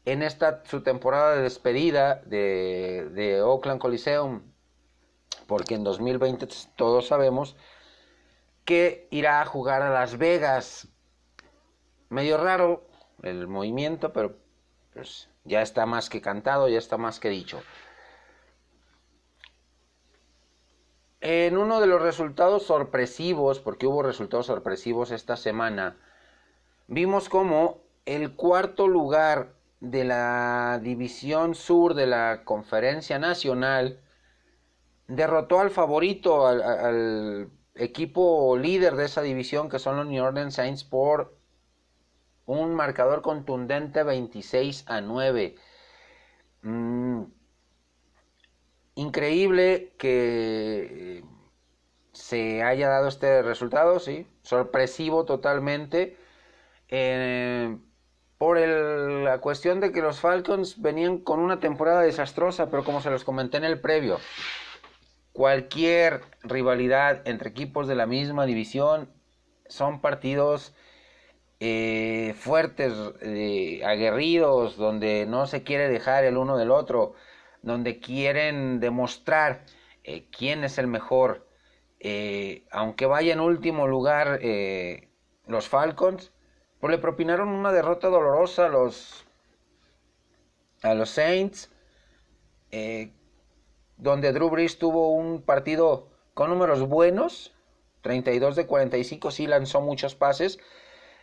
En 0.03 0.21
esta 0.21 0.63
su 0.65 0.83
temporada 0.83 1.37
de 1.37 1.43
despedida 1.43 2.15
de, 2.25 3.07
de 3.13 3.41
Oakland 3.41 3.79
Coliseum, 3.79 4.41
porque 5.47 5.75
en 5.75 5.85
2020 5.85 6.45
todos 6.75 7.07
sabemos 7.07 7.55
que 8.65 9.07
irá 9.11 9.39
a 9.39 9.45
jugar 9.45 9.81
a 9.81 9.89
Las 9.89 10.17
Vegas. 10.17 10.89
Medio 12.09 12.35
raro 12.35 12.85
el 13.21 13.47
movimiento, 13.47 14.11
pero 14.11 14.35
pues, 14.91 15.29
ya 15.45 15.61
está 15.61 15.85
más 15.85 16.09
que 16.09 16.19
cantado, 16.19 16.67
ya 16.67 16.79
está 16.79 16.97
más 16.97 17.21
que 17.21 17.29
dicho. 17.29 17.63
En 21.25 21.57
uno 21.57 21.79
de 21.79 21.87
los 21.87 22.01
resultados 22.01 22.63
sorpresivos, 22.63 23.59
porque 23.59 23.87
hubo 23.87 24.03
resultados 24.03 24.47
sorpresivos 24.47 25.09
esta 25.09 25.37
semana, 25.37 25.95
vimos 26.87 27.29
como 27.29 27.79
el 28.05 28.35
cuarto 28.35 28.89
lugar 28.89 29.53
de 29.79 30.03
la 30.03 30.81
división 30.83 31.55
sur 31.55 31.93
de 31.93 32.07
la 32.07 32.41
conferencia 32.43 33.19
nacional 33.19 34.01
derrotó 35.07 35.61
al 35.61 35.69
favorito, 35.69 36.45
al, 36.45 37.49
equipo 37.75 38.57
líder 38.57 38.95
de 38.97 39.05
esa 39.05 39.21
división 39.21 39.69
que 39.69 39.79
son 39.79 39.95
los 39.95 40.05
New 40.05 40.23
Orleans 40.23 40.55
Saints 40.55 40.83
por 40.83 41.37
un 42.45 42.75
marcador 42.75 43.21
contundente 43.21 44.03
26 44.03 44.83
a 44.87 44.99
9. 44.99 45.55
Mm, 46.63 47.23
increíble 48.95 49.93
que 49.97 51.23
se 52.13 52.63
haya 52.63 52.89
dado 52.89 53.07
este 53.07 53.41
resultado, 53.41 53.99
sí, 53.99 54.27
sorpresivo 54.43 55.25
totalmente. 55.25 56.17
Eh, 56.89 57.77
por 58.37 58.57
el, 58.57 59.23
la 59.23 59.39
cuestión 59.39 59.79
de 59.79 59.91
que 59.91 60.01
los 60.01 60.19
Falcons 60.19 60.81
venían 60.81 61.17
con 61.19 61.39
una 61.39 61.59
temporada 61.59 62.01
desastrosa, 62.01 62.69
pero 62.69 62.83
como 62.83 63.01
se 63.01 63.09
los 63.09 63.23
comenté 63.23 63.57
en 63.57 63.63
el 63.63 63.79
previo, 63.79 64.19
cualquier 65.31 66.21
rivalidad 66.43 67.27
entre 67.27 67.49
equipos 67.49 67.87
de 67.87 67.95
la 67.95 68.05
misma 68.05 68.45
división 68.45 69.09
son 69.67 70.01
partidos 70.01 70.73
eh, 71.59 72.35
fuertes, 72.37 72.93
eh, 73.21 73.81
aguerridos, 73.85 74.75
donde 74.77 75.25
no 75.25 75.47
se 75.47 75.63
quiere 75.63 75.87
dejar 75.87 76.25
el 76.25 76.37
uno 76.37 76.57
del 76.57 76.71
otro, 76.71 77.13
donde 77.63 77.99
quieren 77.99 78.79
demostrar 78.79 79.65
eh, 80.03 80.27
quién 80.31 80.63
es 80.63 80.77
el 80.77 80.87
mejor. 80.87 81.47
aunque 82.71 83.05
vaya 83.07 83.33
en 83.33 83.39
último 83.39 83.87
lugar 83.87 84.39
los 85.47 85.67
Falcons, 85.69 86.31
pues 86.79 86.91
le 86.91 86.97
propinaron 86.99 87.47
una 87.47 87.71
derrota 87.71 88.09
dolorosa 88.09 88.65
a 88.65 88.69
los, 88.69 89.25
a 90.83 90.93
los 90.93 91.09
Saints 91.09 91.71
donde 93.97 94.33
Drew 94.33 94.49
Brees 94.49 94.77
tuvo 94.79 95.11
un 95.11 95.41
partido 95.41 96.09
con 96.33 96.49
números 96.49 96.81
buenos, 96.87 97.53
32 98.01 98.55
de 98.55 98.67
45, 98.67 99.31
sí 99.31 99.47
lanzó 99.47 99.81
muchos 99.81 100.13
pases, 100.15 100.59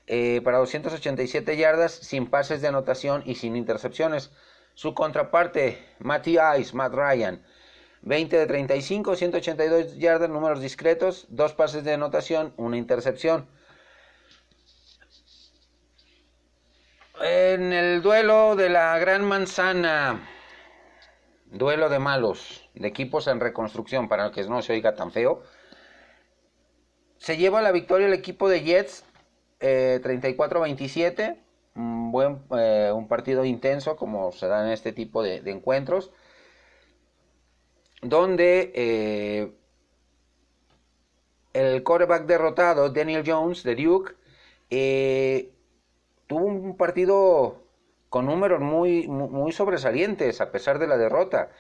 eh, 0.06 0.40
para 0.42 0.58
287 0.58 1.56
yardas, 1.56 1.92
sin 1.92 2.26
pases 2.26 2.62
de 2.62 2.68
anotación 2.68 3.22
y 3.26 3.34
sin 3.34 3.54
intercepciones. 3.54 4.32
Su 4.80 4.94
contraparte, 4.94 5.76
Matty 5.98 6.38
Ice, 6.58 6.74
Matt 6.74 6.94
Ryan, 6.94 7.44
20 8.00 8.38
de 8.38 8.46
35, 8.46 9.14
182 9.14 9.98
yardas, 9.98 10.30
números 10.30 10.62
discretos, 10.62 11.26
dos 11.28 11.52
pases 11.52 11.84
de 11.84 11.92
anotación, 11.92 12.54
una 12.56 12.78
intercepción. 12.78 13.46
En 17.20 17.74
el 17.74 18.00
duelo 18.00 18.56
de 18.56 18.70
la 18.70 18.98
Gran 18.98 19.22
Manzana, 19.22 20.26
duelo 21.44 21.90
de 21.90 21.98
malos, 21.98 22.66
de 22.72 22.88
equipos 22.88 23.26
en 23.26 23.38
reconstrucción, 23.38 24.08
para 24.08 24.30
que 24.30 24.44
no 24.44 24.62
se 24.62 24.72
oiga 24.72 24.94
tan 24.94 25.12
feo. 25.12 25.42
Se 27.18 27.36
lleva 27.36 27.60
la 27.60 27.72
victoria 27.72 28.06
el 28.06 28.14
equipo 28.14 28.48
de 28.48 28.62
Jets, 28.62 29.04
eh, 29.60 30.00
34-27. 30.02 31.49
Un, 31.74 32.12
buen, 32.12 32.42
eh, 32.58 32.92
un 32.94 33.08
partido 33.08 33.44
intenso, 33.44 33.96
como 33.96 34.32
se 34.32 34.48
da 34.48 34.64
en 34.66 34.72
este 34.72 34.92
tipo 34.92 35.22
de, 35.22 35.38
encuentros. 35.50 36.10
Donde 38.02 38.72
eh, 38.74 39.52
el 41.52 41.82
quarterback 41.82 42.26
derrotado, 42.26 42.90
Daniel 42.90 43.24
Jones, 43.26 43.62
de 43.62 43.76
Duke, 43.76 44.14
eh, 44.70 45.52
tuvo 46.26 46.46
un 46.46 46.76
partido 46.76 47.62
con 48.08 48.26
números 48.26 48.60
muy, 48.60 49.06
muy 49.08 49.52
sobresalientes 49.52 50.40
a 50.40 50.50
pesar 50.52 50.78
de 50.78 50.86
la 50.88 50.98
derrota. 50.98 51.50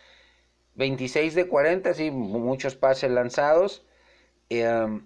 26 0.76 1.34
de 1.34 1.48
40, 1.48 1.94
sí, 1.94 2.10
muchos 2.10 2.74
pases 2.76 3.10
lanzados, 3.10 3.84
eh, 4.50 5.00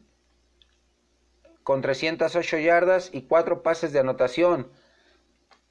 con 1.62 1.80
308 1.82 2.58
yardas 2.58 3.10
y 3.12 3.22
4 3.22 3.62
pases 3.62 3.92
de 3.92 4.00
anotación. 4.00 4.68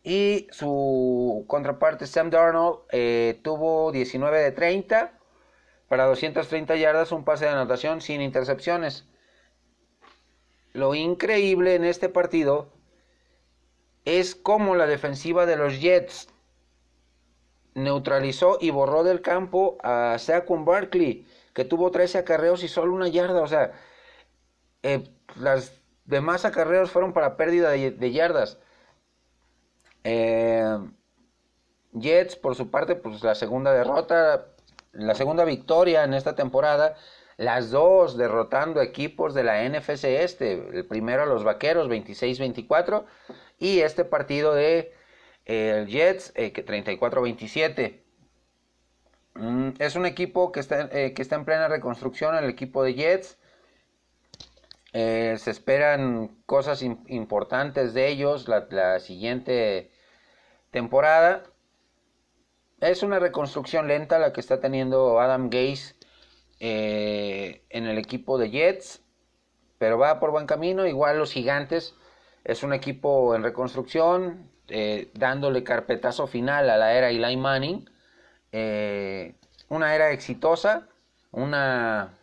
Y 0.03 0.47
su 0.51 1.45
contraparte 1.47 2.07
Sam 2.07 2.29
Darnold 2.29 2.79
eh, 2.91 3.39
tuvo 3.41 3.91
19 3.93 4.37
de 4.37 4.51
30 4.51 5.17
para 5.87 6.05
230 6.05 6.75
yardas, 6.75 7.13
un 7.13 7.23
pase 7.23 7.45
de 7.45 7.51
anotación 7.51 8.01
sin 8.01 8.21
intercepciones. 8.21 9.07
Lo 10.73 10.93
increíble 10.93 11.75
en 11.75 11.85
este 11.85 12.09
partido 12.09 12.67
es 14.03 14.35
como 14.35 14.75
la 14.75 14.87
defensiva 14.87 15.45
de 15.45 15.55
los 15.55 15.79
Jets 15.79 16.27
neutralizó 17.73 18.57
y 18.59 18.71
borró 18.71 19.03
del 19.03 19.21
campo 19.21 19.77
a 19.83 20.17
Saquon 20.19 20.65
Barkley, 20.65 21.25
que 21.53 21.63
tuvo 21.63 21.91
13 21.91 22.19
acarreos 22.19 22.63
y 22.63 22.67
solo 22.67 22.93
una 22.93 23.07
yarda. 23.07 23.41
O 23.41 23.47
sea, 23.47 23.71
eh, 24.81 25.09
las 25.39 25.79
demás 26.03 26.43
acarreos 26.43 26.91
fueron 26.91 27.13
para 27.13 27.37
pérdida 27.37 27.71
de 27.71 28.11
yardas. 28.11 28.59
Eh, 30.03 30.77
Jets, 31.93 32.35
por 32.35 32.55
su 32.55 32.69
parte, 32.69 32.95
pues 32.95 33.23
la 33.23 33.35
segunda 33.35 33.71
derrota, 33.71 34.47
la 34.91 35.15
segunda 35.15 35.45
victoria 35.45 36.03
en 36.03 36.13
esta 36.13 36.35
temporada. 36.35 36.95
Las 37.37 37.71
dos 37.71 38.15
derrotando 38.15 38.81
equipos 38.81 39.33
de 39.33 39.43
la 39.43 39.67
NFC 39.67 40.05
Este. 40.05 40.53
El 40.53 40.85
primero 40.85 41.23
a 41.23 41.25
los 41.25 41.43
Vaqueros, 41.43 41.89
26-24 41.89 43.05
y 43.57 43.79
este 43.79 44.05
partido 44.05 44.53
de 44.53 44.93
eh, 45.45 45.85
Jets, 45.87 46.31
eh, 46.35 46.53
34-27. 46.53 48.03
Mm, 49.35 49.69
es 49.79 49.95
un 49.95 50.05
equipo 50.05 50.51
que 50.51 50.59
está, 50.59 50.89
eh, 50.91 51.13
que 51.13 51.21
está 51.21 51.35
en 51.35 51.45
plena 51.45 51.67
reconstrucción, 51.67 52.35
el 52.35 52.49
equipo 52.49 52.83
de 52.83 52.93
Jets. 52.93 53.37
Eh, 54.93 55.37
se 55.39 55.49
esperan 55.49 56.37
cosas 56.45 56.83
importantes 56.83 57.95
de 57.95 58.09
ellos 58.09 58.47
la, 58.47 58.67
la, 58.69 58.99
siguiente 58.99 59.89
temporada. 60.73 61.43
Es 62.81 63.01
una 63.03 63.19
reconstrucción 63.19 63.87
lenta 63.87 64.19
la 64.19 64.33
que 64.33 64.41
está 64.41 64.59
teniendo 64.59 65.21
Adam 65.21 65.49
Gase 65.49 65.95
eh, 66.59 67.63
en 67.69 67.85
el 67.85 67.97
equipo 67.97 68.37
de 68.37 68.49
Jets, 68.49 69.01
pero 69.77 69.97
va 69.97 70.19
por 70.19 70.31
buen 70.31 70.47
camino. 70.47 70.85
Igual 70.85 71.17
los 71.17 71.31
gigantes 71.31 71.95
es 72.43 72.63
un 72.63 72.73
equipo 72.73 73.35
en 73.35 73.43
reconstrucción, 73.43 74.51
eh, 74.67 75.11
dándole 75.13 75.63
carpetazo 75.63 76.27
final 76.27 76.69
a 76.69 76.75
la 76.75 76.93
era 76.93 77.09
Eli 77.09 77.37
Manning. 77.37 77.89
Eh, 78.51 79.35
una 79.69 79.95
era 79.95 80.11
exitosa, 80.11 80.89
una, 81.31 82.17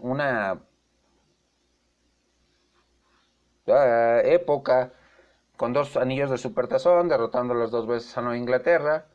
una 0.00 0.62
uh, 3.66 4.20
época 4.24 4.92
con 5.56 5.72
dos 5.72 5.96
anillos 5.96 6.30
de 6.30 6.38
supertazón, 6.38 7.08
derrotando 7.08 7.54
las 7.54 7.70
dos 7.70 7.86
veces 7.86 8.16
a 8.16 8.22
Nueva 8.22 8.36
Inglaterra. 8.36 9.06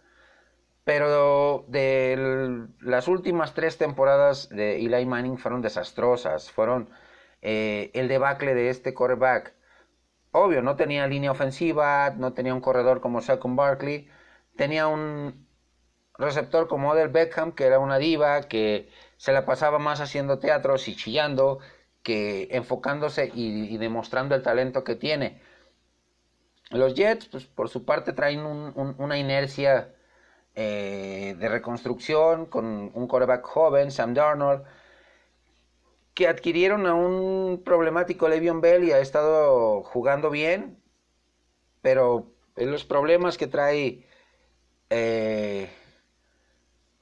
Pero 0.83 1.65
de 1.67 2.67
las 2.79 3.07
últimas 3.09 3.53
tres 3.53 3.77
temporadas 3.77 4.49
de 4.49 4.77
Eli 4.77 5.05
Manning 5.05 5.38
fueron 5.38 5.61
desastrosas. 5.61 6.49
Fueron 6.51 6.89
eh, 7.41 7.91
el 7.93 8.07
debacle 8.07 8.55
de 8.55 8.69
este 8.69 8.93
quarterback. 8.93 9.53
Obvio, 10.31 10.61
no 10.61 10.75
tenía 10.75 11.07
línea 11.07 11.31
ofensiva, 11.31 12.11
no 12.11 12.33
tenía 12.33 12.53
un 12.53 12.61
corredor 12.61 13.01
como 13.01 13.21
Saquon 13.21 13.55
Barkley. 13.55 14.09
Tenía 14.55 14.88
un 14.88 15.47
receptor 16.17 16.67
como 16.67 16.91
Odell 16.91 17.09
Beckham, 17.09 17.51
que 17.53 17.65
era 17.65 17.79
una 17.79 17.97
diva, 17.97 18.43
que 18.43 18.89
se 19.17 19.33
la 19.33 19.45
pasaba 19.45 19.79
más 19.79 19.99
haciendo 20.01 20.39
teatros 20.39 20.88
y 20.88 20.95
chillando 20.95 21.59
que 22.03 22.47
enfocándose 22.51 23.29
y, 23.33 23.77
demostrando 23.77 24.33
el 24.35 24.41
talento 24.41 24.85
que 24.85 24.95
tiene. 24.95 25.41
Los 26.72 26.95
Jets, 26.95 27.28
pues 27.28 27.45
por 27.45 27.70
su 27.70 27.86
parte, 27.86 28.13
traen 28.13 28.41
una 28.41 29.18
inercia 29.18 29.93
eh, 30.55 31.36
de 31.38 31.49
reconstrucción 31.49 32.45
con 32.47 32.91
un 32.93 33.07
quarterback 33.07 33.45
joven, 33.45 33.91
Sam 33.91 34.13
Darnold, 34.13 34.63
que 36.13 36.28
adquirieron 36.28 36.88
a 36.88 36.93
un 36.93 37.61
problemático 37.63 38.28
Le'Veon 38.28 38.59
Bell 38.59 38.84
y 38.84 38.91
ha 38.91 38.99
estado 38.99 39.84
jugando 39.84 40.30
bien, 40.30 40.82
pero 41.82 42.34
los 42.55 42.86
problemas 42.86 43.38
que 43.38 43.47
trae 43.47 44.07
eh, 44.89 45.70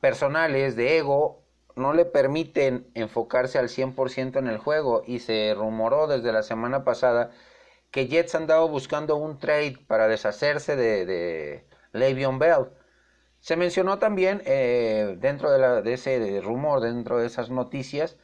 personales 0.01 0.75
de 0.75 0.97
ego 0.97 1.43
no 1.75 1.93
le 1.93 2.05
permiten 2.05 2.91
enfocarse 2.93 3.57
al 3.57 3.69
100% 3.69 4.37
en 4.37 4.47
el 4.47 4.57
juego 4.57 5.03
y 5.07 5.19
se 5.19 5.53
rumoró 5.55 6.07
desde 6.07 6.31
la 6.31 6.43
semana 6.43 6.83
pasada 6.83 7.31
que 7.95 8.07
Jets 8.07 8.35
han 8.35 8.45
dado 8.45 8.67
buscando 8.67 9.15
un 9.15 9.39
trade 9.39 9.77
para 9.87 10.09
deshacerse 10.09 10.75
de, 10.75 11.05
de 11.05 11.65
Le'Veon 11.93 12.39
Bell. 12.39 12.65
Se 13.39 13.55
mencionó 13.55 13.99
también 13.99 14.41
eh, 14.43 15.15
dentro 15.17 15.49
de, 15.49 15.93
ese 15.93 16.41
rumor, 16.41 16.81
dentro 16.81 17.19
de 17.19 17.27
esas 17.27 17.49
noticias, 17.49 18.17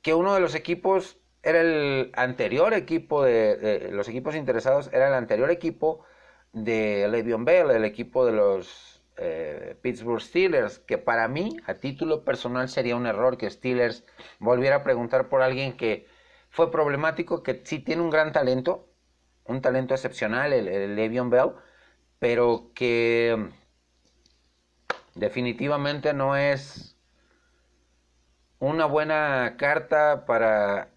que 0.00 0.14
uno 0.14 0.32
de 0.32 0.38
los 0.38 0.54
equipos 0.54 1.18
era 1.42 1.60
el 1.60 2.12
anterior 2.14 2.72
equipo 2.72 3.24
de, 3.24 3.88
los 3.90 4.06
equipos 4.06 4.36
interesados 4.36 4.90
era 4.92 5.08
el 5.08 5.14
anterior 5.14 5.50
equipo 5.50 6.04
de 6.52 7.08
Le'Veon 7.08 7.44
Bell, 7.44 7.72
el 7.72 7.84
equipo 7.84 8.24
de 8.24 8.30
los 8.30 9.02
eh, 9.16 9.76
Pittsburgh 9.82 10.20
Steelers, 10.20 10.78
que 10.78 10.98
para 10.98 11.26
mí, 11.26 11.56
a 11.66 11.74
título 11.74 12.22
personal, 12.22 12.68
sería 12.68 12.94
un 12.94 13.06
error 13.06 13.38
que 13.38 13.50
Steelers 13.50 14.04
volviera 14.38 14.76
a 14.76 14.82
preguntar 14.84 15.28
por 15.28 15.42
alguien 15.42 15.76
que 15.76 16.06
fue 16.56 16.72
problemático, 16.72 17.42
que 17.42 17.60
sí 17.64 17.80
tiene 17.80 18.00
un 18.00 18.08
gran 18.08 18.32
talento, 18.32 18.88
un 19.44 19.60
talento 19.60 19.92
excepcional, 19.92 20.54
el, 20.54 20.68
el 20.68 21.28
Bell, 21.28 21.52
pero 22.18 22.70
que 22.74 23.50
definitivamente 25.14 26.14
no 26.14 26.34
es 26.34 26.96
una 28.58 28.86
buena 28.86 29.56
carta 29.58 30.24
para 30.24 30.88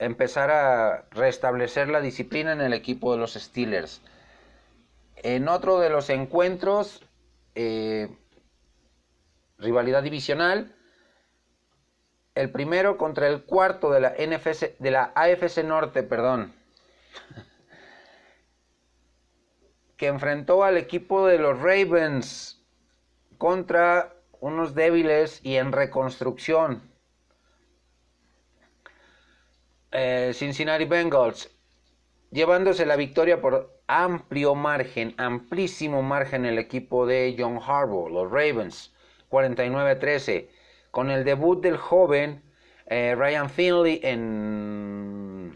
empezar 0.00 0.50
a 0.50 1.06
restablecer 1.12 1.88
la 1.88 2.00
disciplina 2.00 2.52
en 2.52 2.60
el 2.60 2.72
equipo 2.72 3.12
de 3.12 3.18
los 3.18 3.34
Steelers. 3.34 4.02
En 5.18 5.48
otro 5.48 5.78
de 5.78 5.88
los 5.88 6.10
encuentros, 6.10 7.00
eh, 7.54 8.08
rivalidad 9.56 10.02
divisional, 10.02 10.75
el 12.36 12.50
primero 12.50 12.98
contra 12.98 13.26
el 13.28 13.42
cuarto 13.42 13.90
de 13.90 14.00
la 14.00 14.10
NFC, 14.10 14.76
de 14.78 14.90
la 14.90 15.10
AFC 15.14 15.64
Norte, 15.64 16.02
perdón, 16.02 16.54
que 19.96 20.06
enfrentó 20.06 20.62
al 20.62 20.76
equipo 20.76 21.26
de 21.26 21.38
los 21.38 21.58
Ravens 21.58 22.62
contra 23.38 24.12
unos 24.40 24.74
débiles 24.74 25.40
y 25.42 25.56
en 25.56 25.72
reconstrucción. 25.72 26.82
Eh, 29.92 30.32
Cincinnati 30.34 30.84
Bengals, 30.84 31.50
llevándose 32.30 32.84
la 32.84 32.96
victoria 32.96 33.40
por 33.40 33.80
amplio 33.86 34.54
margen, 34.54 35.14
amplísimo 35.16 36.02
margen 36.02 36.44
el 36.44 36.58
equipo 36.58 37.06
de 37.06 37.34
John 37.38 37.58
Harbaugh, 37.66 38.10
los 38.10 38.30
Ravens, 38.30 38.94
49-13, 39.30 40.50
con 40.96 41.10
el 41.10 41.24
debut 41.24 41.60
del 41.60 41.76
joven 41.76 42.42
eh, 42.86 43.14
Ryan 43.14 43.50
Finley 43.50 44.00
en 44.02 45.54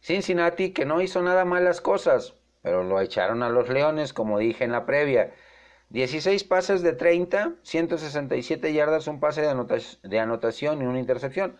Cincinnati, 0.00 0.72
que 0.72 0.86
no 0.86 1.02
hizo 1.02 1.20
nada 1.20 1.44
malas 1.44 1.82
cosas, 1.82 2.32
pero 2.62 2.82
lo 2.82 2.98
echaron 3.02 3.42
a 3.42 3.50
los 3.50 3.68
Leones, 3.68 4.14
como 4.14 4.38
dije 4.38 4.64
en 4.64 4.72
la 4.72 4.86
previa. 4.86 5.34
16 5.90 6.44
pases 6.44 6.80
de 6.80 6.94
30, 6.94 7.56
167 7.62 8.72
yardas, 8.72 9.06
un 9.06 9.20
pase 9.20 9.42
de, 9.42 10.18
anotación 10.18 10.80
y 10.80 10.86
una 10.86 10.98
intercepción. 10.98 11.58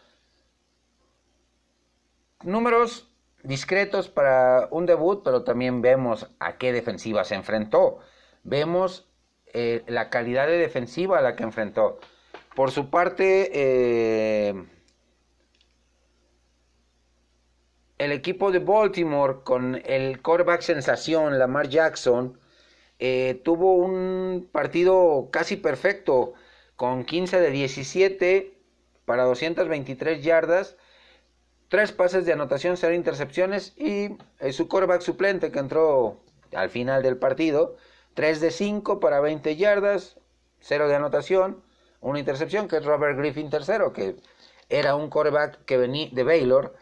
Números 2.43 3.13
discretos 3.43 4.09
para 4.09 4.69
un 4.71 4.87
debut, 4.87 5.21
pero 5.23 5.45
también 5.45 5.83
vemos 5.83 6.27
a 6.39 6.57
qué 6.57 6.73
defensiva 6.73 7.23
se 7.25 7.35
enfrentó. 7.35 7.99
Vemos 8.45 9.11
eh, 9.57 9.85
la 9.87 10.11
calidad 10.11 10.49
de 10.49 10.59
defensiva 10.59 11.19
a 11.19 11.23
la 11.23 11.37
que 11.37 11.45
enfrentó. 11.45 12.01
Por 12.57 12.73
su 12.73 12.91
parte, 12.91 13.51
eh, 13.55 14.65
el 17.99 18.11
equipo 18.11 18.51
de 18.51 18.59
Baltimore 18.59 19.45
con 19.45 19.81
el 19.85 20.21
quarterback 20.23 20.61
sensación 20.61 21.39
Lamar 21.39 21.69
Jackson 21.69 22.37
eh, 22.99 23.41
tuvo 23.45 23.75
un 23.75 24.49
partido 24.51 25.29
casi 25.31 25.57
perfecto 25.57 26.35
con 26.75 27.05
15 27.05 27.41
de 27.41 27.51
17 27.51 28.59
para 29.05 29.23
223 29.23 30.21
yardas, 30.25 30.77
tres 31.69 31.93
pases 31.93 32.27
de 32.27 32.33
anotación, 32.33 32.77
cero 32.77 32.93
intercepciones 32.93 33.73
y 33.77 34.17
su 34.51 34.67
quarterback 34.67 35.03
suplente 35.03 35.53
que 35.53 35.61
entró 35.61 36.25
al 36.53 36.71
final 36.71 37.05
del 37.05 37.19
partido, 37.19 37.77
3 38.15 38.41
de 38.41 38.51
5 38.51 39.01
para 39.01 39.21
20 39.21 39.57
yardas, 39.57 40.17
cero 40.61 40.89
de 40.89 40.97
anotación, 40.97 41.63
una 42.01 42.19
intercepción 42.19 42.69
que 42.69 42.77
es 42.77 42.85
Robert 42.85 43.19
Griffin 43.19 43.51
tercero, 43.51 43.93
que 43.93 44.17
era 44.69 44.95
un 44.95 45.11
quarterback 45.11 45.65
que 45.65 45.77
venía 45.77 46.09
de 46.13 46.25
Baylor 46.25 46.75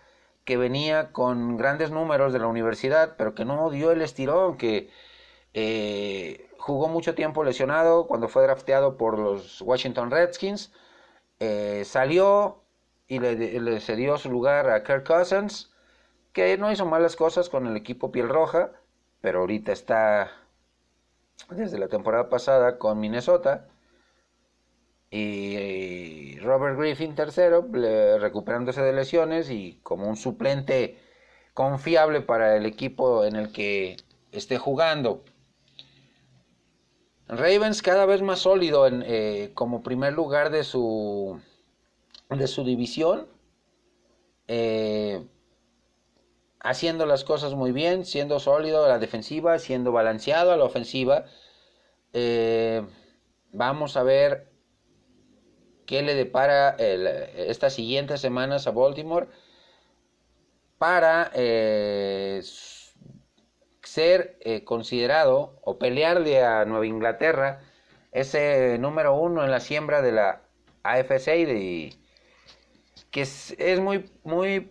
que 0.44 0.56
venía 0.56 1.12
con 1.12 1.56
grandes 1.56 1.90
números 1.90 2.32
de 2.32 2.38
la 2.40 2.46
universidad, 2.46 3.14
pero 3.16 3.34
que 3.34 3.44
no 3.44 3.70
dio 3.70 3.92
el 3.92 4.02
estirón, 4.02 4.56
que 4.56 4.90
eh, 5.54 6.50
jugó 6.58 6.88
mucho 6.88 7.14
tiempo 7.14 7.44
lesionado 7.44 8.06
cuando 8.06 8.28
fue 8.28 8.42
drafteado 8.42 8.96
por 8.96 9.18
los 9.18 9.60
Washington 9.62 10.10
Redskins, 10.10 10.72
eh, 11.40 11.84
salió 11.84 12.62
y 13.08 13.18
le, 13.20 13.80
cedió 13.80 14.18
su 14.18 14.30
lugar 14.30 14.70
a 14.70 14.82
Kirk 14.84 15.06
Cousins, 15.06 15.70
que 16.32 16.56
no 16.58 16.72
hizo 16.72 16.86
malas 16.86 17.16
cosas 17.16 17.48
con 17.48 17.66
el 17.66 17.76
equipo 17.76 18.10
piel 18.10 18.28
roja, 18.28 18.72
pero 19.20 19.40
ahorita 19.40 19.72
está 19.72 20.30
desde 21.50 21.78
la 21.78 21.88
temporada 21.88 22.28
pasada 22.28 22.78
con 22.78 23.00
Minnesota 23.00 23.68
y 25.10 26.38
Robert 26.38 26.78
Griffin 26.78 27.14
tercero, 27.14 27.66
recuperándose 28.18 28.80
de 28.82 28.92
lesiones 28.92 29.50
y 29.50 29.78
como 29.82 30.08
un 30.08 30.16
suplente 30.16 30.98
confiable 31.54 32.22
para 32.22 32.56
el 32.56 32.64
equipo 32.64 33.24
en 33.24 33.36
el 33.36 33.52
que 33.52 33.96
esté 34.32 34.56
jugando. 34.56 35.22
Ravens 37.28 37.82
cada 37.82 38.06
vez 38.06 38.22
más 38.22 38.40
sólido 38.40 38.86
en, 38.86 39.02
eh, 39.06 39.50
como 39.54 39.82
primer 39.82 40.12
lugar 40.12 40.50
de 40.50 40.64
su, 40.64 41.40
de 42.30 42.46
su 42.46 42.64
división, 42.64 43.26
eh, 44.48 45.26
haciendo 46.62 47.06
las 47.06 47.24
cosas 47.24 47.54
muy 47.54 47.72
bien, 47.72 48.06
siendo 48.06 48.40
sólido 48.40 48.84
a 48.84 48.88
la 48.88 48.98
defensiva, 48.98 49.58
siendo 49.58 49.92
balanceado 49.92 50.52
a 50.52 50.56
la 50.56 50.64
ofensiva. 50.64 51.26
Eh, 52.12 52.82
vamos 53.52 53.96
a 53.96 54.02
ver 54.02 54.52
qué 55.86 56.02
le 56.02 56.14
depara 56.14 56.70
estas 56.78 57.74
siguientes 57.74 58.20
semanas 58.20 58.66
a 58.66 58.70
Baltimore 58.70 59.28
para 60.78 61.30
eh, 61.34 62.40
ser 63.82 64.36
eh, 64.40 64.64
considerado 64.64 65.58
o 65.62 65.78
pelearle 65.78 66.42
a 66.42 66.64
Nueva 66.64 66.86
Inglaterra 66.86 67.60
ese 68.12 68.78
número 68.78 69.14
uno 69.14 69.44
en 69.44 69.50
la 69.50 69.60
siembra 69.60 70.02
de 70.02 70.12
la 70.12 70.42
AFC 70.82 71.28
y 71.48 71.98
que 73.10 73.22
es, 73.22 73.80
muy, 73.80 74.10
muy 74.24 74.70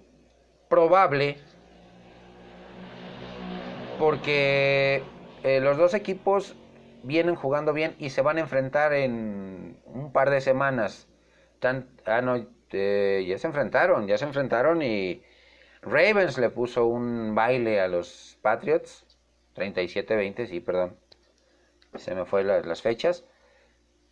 probable 0.69 1.37
porque 4.01 5.03
eh, 5.43 5.59
los 5.61 5.77
dos 5.77 5.93
equipos 5.93 6.55
vienen 7.03 7.35
jugando 7.35 7.71
bien 7.71 7.95
y 7.99 8.09
se 8.09 8.23
van 8.23 8.37
a 8.37 8.39
enfrentar 8.39 8.93
en 8.93 9.77
un 9.85 10.11
par 10.11 10.31
de 10.31 10.41
semanas. 10.41 11.07
ah, 12.05 12.21
no, 12.21 12.47
eh, 12.71 13.23
ya 13.27 13.37
se 13.37 13.45
enfrentaron, 13.45 14.07
ya 14.07 14.17
se 14.17 14.25
enfrentaron 14.25 14.81
y 14.81 15.21
Ravens 15.83 16.39
le 16.39 16.49
puso 16.49 16.87
un 16.87 17.35
baile 17.35 17.79
a 17.79 17.87
los 17.87 18.39
Patriots. 18.41 19.05
37-20, 19.55 20.47
sí, 20.47 20.61
perdón. 20.61 20.97
se 21.95 22.15
me 22.15 22.25
fue 22.25 22.43
las 22.43 22.81
fechas. 22.81 23.23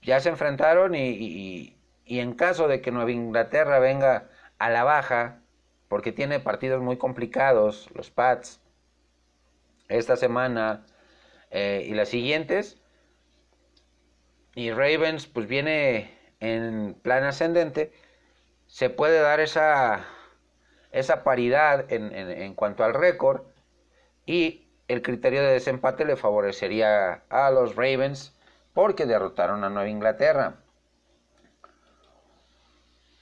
Ya 0.03 0.19
se 0.19 0.29
enfrentaron 0.29 0.93
y, 0.93 1.79
y 2.05 2.19
en 2.19 2.33
caso 2.33 2.67
de 2.67 2.81
que 2.81 2.91
Nueva 2.91 3.11
Inglaterra 3.11 3.79
venga 3.79 4.29
a 4.59 4.69
la 4.69 4.83
baja, 4.83 5.41
porque 5.87 6.11
tiene 6.11 6.39
partidos 6.39 6.79
muy 6.83 6.97
complicados, 6.97 7.89
los 7.95 8.11
Pats, 8.11 8.61
esta 9.89 10.15
semana 10.15 10.85
eh, 11.51 11.85
y 11.85 11.93
las 11.93 12.09
siguientes, 12.09 12.77
y 14.55 14.71
Ravens 14.71 15.27
pues 15.27 15.47
viene 15.47 16.17
en 16.39 16.93
plan 16.93 17.23
ascendente, 17.23 17.91
se 18.67 18.89
puede 18.89 19.19
dar 19.19 19.39
esa, 19.39 20.05
esa 20.91 21.23
paridad 21.23 21.91
en, 21.91 22.13
en 22.13 22.53
cuanto 22.53 22.83
al 22.83 22.93
récord. 22.93 23.41
Y 24.25 24.67
el 24.87 25.01
criterio 25.01 25.41
de 25.41 25.53
desempate 25.53 26.05
le 26.05 26.15
favorecería 26.15 27.23
a 27.29 27.51
los 27.51 27.75
Ravens 27.75 28.35
porque 28.73 29.05
derrotaron 29.05 29.63
a 29.63 29.69
Nueva 29.69 29.89
Inglaterra. 29.89 30.55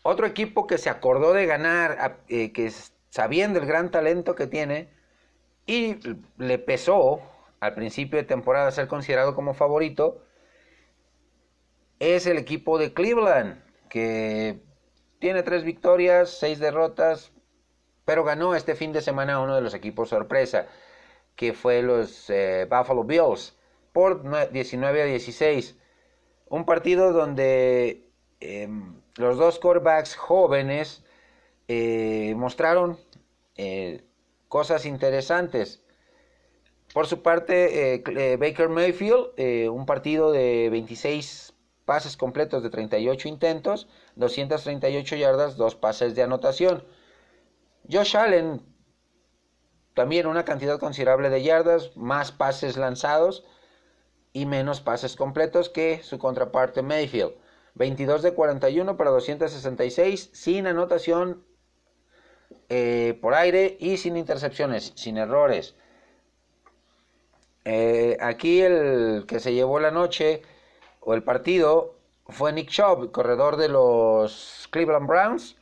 Otro 0.04 0.26
equipo 0.26 0.68
que 0.68 0.78
se 0.78 0.90
acordó 0.90 1.34
de 1.34 1.46
ganar, 1.46 2.20
eh, 2.30 2.54
que 2.54 2.72
sabiendo 3.10 3.60
el 3.60 3.66
gran 3.66 3.92
talento 3.92 4.36
que 4.36 4.48
tiene, 4.48 4.90
y 5.68 5.98
le 6.38 6.58
pesó 6.58 7.22
al 7.60 7.76
principio 7.76 8.18
de 8.18 8.24
temporada 8.24 8.72
ser 8.72 8.88
considerado 8.88 9.36
como 9.36 9.54
favorito, 9.54 10.24
es 12.00 12.26
el 12.26 12.38
equipo 12.38 12.78
de 12.78 12.94
Cleveland, 12.94 13.62
que 13.90 14.60
tiene 15.20 15.44
tres 15.44 15.64
victorias, 15.64 16.30
seis 16.30 16.60
derrotas, 16.60 17.32
pero 18.06 18.24
ganó 18.24 18.56
este 18.56 18.76
fin 18.76 18.94
de 18.94 19.02
semana 19.02 19.42
uno 19.42 19.56
de 19.56 19.62
los 19.62 19.74
equipos 19.74 20.10
sorpresa, 20.10 20.68
que 21.36 21.54
fue 21.54 21.82
los 21.82 22.30
eh, 22.30 22.66
Buffalo 22.70 23.04
Bills, 23.04 23.58
por 23.92 24.52
19 24.52 25.02
a 25.02 25.06
16. 25.06 25.76
Un 26.50 26.66
partido 26.66 27.12
donde 27.12 28.10
em, 28.40 29.02
los 29.18 29.38
dos 29.38 29.60
quarterbacks 29.60 30.16
jóvenes 30.16 31.04
eh, 31.68 32.34
mostraron 32.38 32.98
eh, 33.56 34.04
cosas 34.48 34.86
interesantes. 34.86 35.82
Por 36.94 37.08
su 37.08 37.22
parte, 37.22 37.96
eh, 37.96 38.38
Baker 38.38 38.70
Mayfield, 38.70 39.40
un 39.70 39.86
partido 39.86 40.32
de 40.32 40.70
26 40.72 41.54
pases 41.88 42.18
completos 42.18 42.64
de 42.64 42.70
38 42.70 43.30
intentos, 43.30 43.88
238 44.16 45.16
yardas, 45.16 45.56
dos 45.56 45.76
pases 45.76 46.16
de 46.16 46.24
anotación. 46.24 46.84
Josh 47.90 48.18
Allen, 48.18 48.62
también 49.94 50.28
una 50.28 50.44
cantidad 50.44 50.80
considerable 50.80 51.30
de 51.30 51.42
yardas, 51.42 51.96
más 51.96 52.34
pases 52.34 52.76
lanzados 52.76 53.46
y 54.34 54.46
menos 54.46 54.82
pases 54.82 55.16
completos 55.16 55.70
que 55.70 56.04
su 56.04 56.20
contraparte 56.20 56.82
Mayfield. 56.82 57.34
22 57.76 58.22
de 58.22 58.34
41 58.34 58.98
para 58.98 59.12
266, 59.12 60.30
sin 60.34 60.68
anotación 60.68 61.46
eh, 62.70 63.18
por 63.22 63.34
aire 63.34 63.78
y 63.80 63.98
sin 63.98 64.18
intercepciones, 64.18 64.94
sin 64.96 65.18
errores. 65.18 65.76
Eh, 67.66 68.18
aquí 68.22 68.62
el 68.62 69.26
que 69.28 69.40
se 69.40 69.54
llevó 69.54 69.80
la 69.80 69.92
noche 69.92 70.42
o 71.02 71.14
el 71.14 71.24
partido 71.24 71.96
fue 72.28 72.54
Nick 72.54 72.70
Chubb, 72.70 73.12
corredor 73.12 73.58
de 73.58 73.70
los 73.70 74.68
Cleveland 74.72 75.08
Browns, 75.08 75.58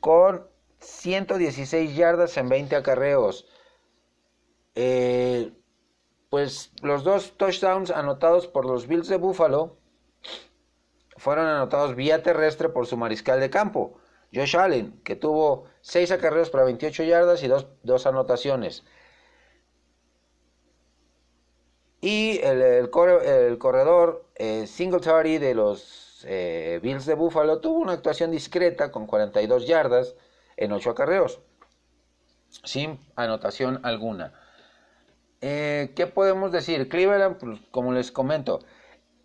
con 0.00 0.46
116 0.80 1.96
yardas 1.96 2.36
en 2.36 2.48
20 2.48 2.76
acarreos. 2.76 3.46
Eh, 4.74 5.52
pues 6.30 6.72
los 6.82 7.02
dos 7.04 7.36
touchdowns 7.36 7.90
anotados 7.90 8.46
por 8.46 8.66
los 8.66 8.86
Bills 8.86 9.08
de 9.08 9.16
Buffalo 9.16 9.76
fueron 11.16 11.46
anotados 11.46 11.94
vía 11.94 12.22
terrestre 12.22 12.68
por 12.68 12.86
su 12.86 12.96
mariscal 12.96 13.40
de 13.40 13.50
campo, 13.50 13.98
Josh 14.34 14.56
Allen, 14.56 15.00
que 15.04 15.16
tuvo 15.16 15.64
6 15.82 16.10
acarreos 16.12 16.50
para 16.50 16.64
28 16.64 17.04
yardas 17.04 17.42
y 17.42 17.48
2 17.48 18.06
anotaciones. 18.06 18.84
Y 22.00 22.38
el, 22.42 22.90
corredor 22.90 24.26
eh, 24.36 24.66
Singletary 24.66 25.38
de 25.38 25.54
los 25.54 26.24
eh, 26.24 26.78
Bills 26.82 27.06
de 27.06 27.14
Buffalo 27.14 27.60
tuvo 27.60 27.80
una 27.80 27.92
actuación 27.92 28.30
discreta 28.30 28.92
con 28.92 29.06
42 29.06 29.66
yardas 29.66 30.14
en 30.56 30.72
8 30.72 30.90
acarreos, 30.90 31.40
sin 32.64 33.00
anotación 33.16 33.80
alguna. 33.82 34.34
Eh, 35.40 35.92
¿Qué 35.96 36.06
podemos 36.06 36.52
decir? 36.52 36.88
Cleveland, 36.88 37.38
pues, 37.38 37.60
como 37.70 37.92
les 37.92 38.12
comento, 38.12 38.60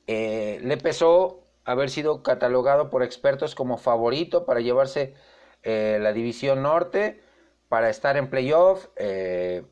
le 0.07 0.77
pesó 0.77 1.40
haber 1.65 1.89
sido 1.89 2.23
catalogado 2.23 2.89
por 2.89 3.03
expertos 3.03 3.55
como 3.55 3.77
favorito 3.77 4.45
para 4.45 4.61
llevarse 4.61 5.13
eh, 5.63 5.99
la 6.01 6.13
división 6.13 6.63
norte, 6.63 7.21
para 7.69 7.89
estar 7.89 8.17
en 8.17 8.29
playoff. 8.29 8.87
Eh, 8.95 9.63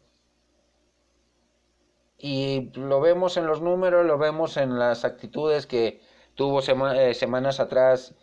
y 2.17 2.71
lo 2.73 2.99
vemos 3.01 3.37
en 3.37 3.47
los 3.47 3.61
números, 3.61 4.05
lo 4.05 4.17
vemos 4.17 4.57
en 4.57 4.77
las 4.77 5.05
actitudes 5.05 5.65
que 5.65 6.01
tuvo 6.35 6.59
eh, 6.59 7.13
semanas 7.13 7.59
atrás 7.59 8.15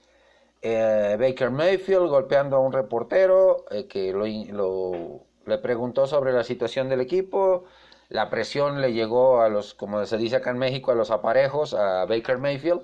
Baker 0.63 1.51
Mayfield 1.51 2.09
golpeando 2.09 2.57
a 2.57 2.61
un 2.61 2.73
reportero 2.73 3.65
que 3.89 4.13
lo, 4.13 5.21
le 5.47 5.59
preguntó 5.59 6.09
sobre 6.09 6.33
la 6.33 6.43
situación 6.43 6.89
del 6.89 7.01
equipo. 7.01 7.65
La 8.09 8.31
presión 8.31 8.81
le 8.81 8.93
llegó 8.93 9.43
a 9.43 9.49
los, 9.49 9.75
como 9.75 10.05
se 10.07 10.17
dice 10.17 10.37
acá 10.37 10.51
en 10.51 10.59
México, 10.59 10.91
a 10.91 10.97
los 10.97 11.13
aparejos, 11.13 11.73
a 11.73 12.05
Baker 12.07 12.39
Mayfield 12.39 12.83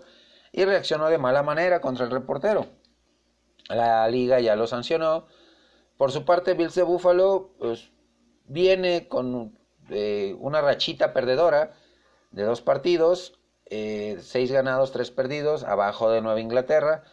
y 0.53 0.65
reaccionó 0.65 1.09
de 1.09 1.19
mala 1.19 1.43
manera 1.43 1.81
contra 1.81 2.05
el 2.05 2.11
reportero. 2.11 2.67
La 3.69 4.07
liga 4.09 4.39
ya 4.41 4.55
lo 4.55 4.67
sancionó. 4.67 5.27
Por 5.97 6.13
su 6.13 6.25
parte, 6.25 6.55
Bills 6.55 6.75
de 6.75 6.83
Buffalo 6.83 7.55
pues, 7.59 7.91
viene 8.47 9.09
con 9.09 9.59
eh, 9.89 10.37
una 10.39 10.61
rachita 10.61 11.15
perdedora 11.15 11.73
de 12.31 12.43
dos 12.45 12.61
partidos, 12.61 13.39
eh, 13.67 14.19
seis 14.21 14.53
ganados, 14.53 14.93
tres 14.93 15.11
perdidos, 15.11 15.65
abajo 15.65 16.11
de 16.11 16.21
Nueva 16.21 16.41
Inglaterra, 16.41 17.05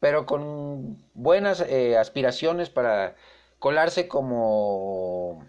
pero 0.00 0.26
con 0.26 1.02
buenas 1.14 1.60
eh, 1.60 1.96
aspiraciones 1.96 2.68
para 2.68 3.16
colarse 3.58 4.08
como 4.08 5.46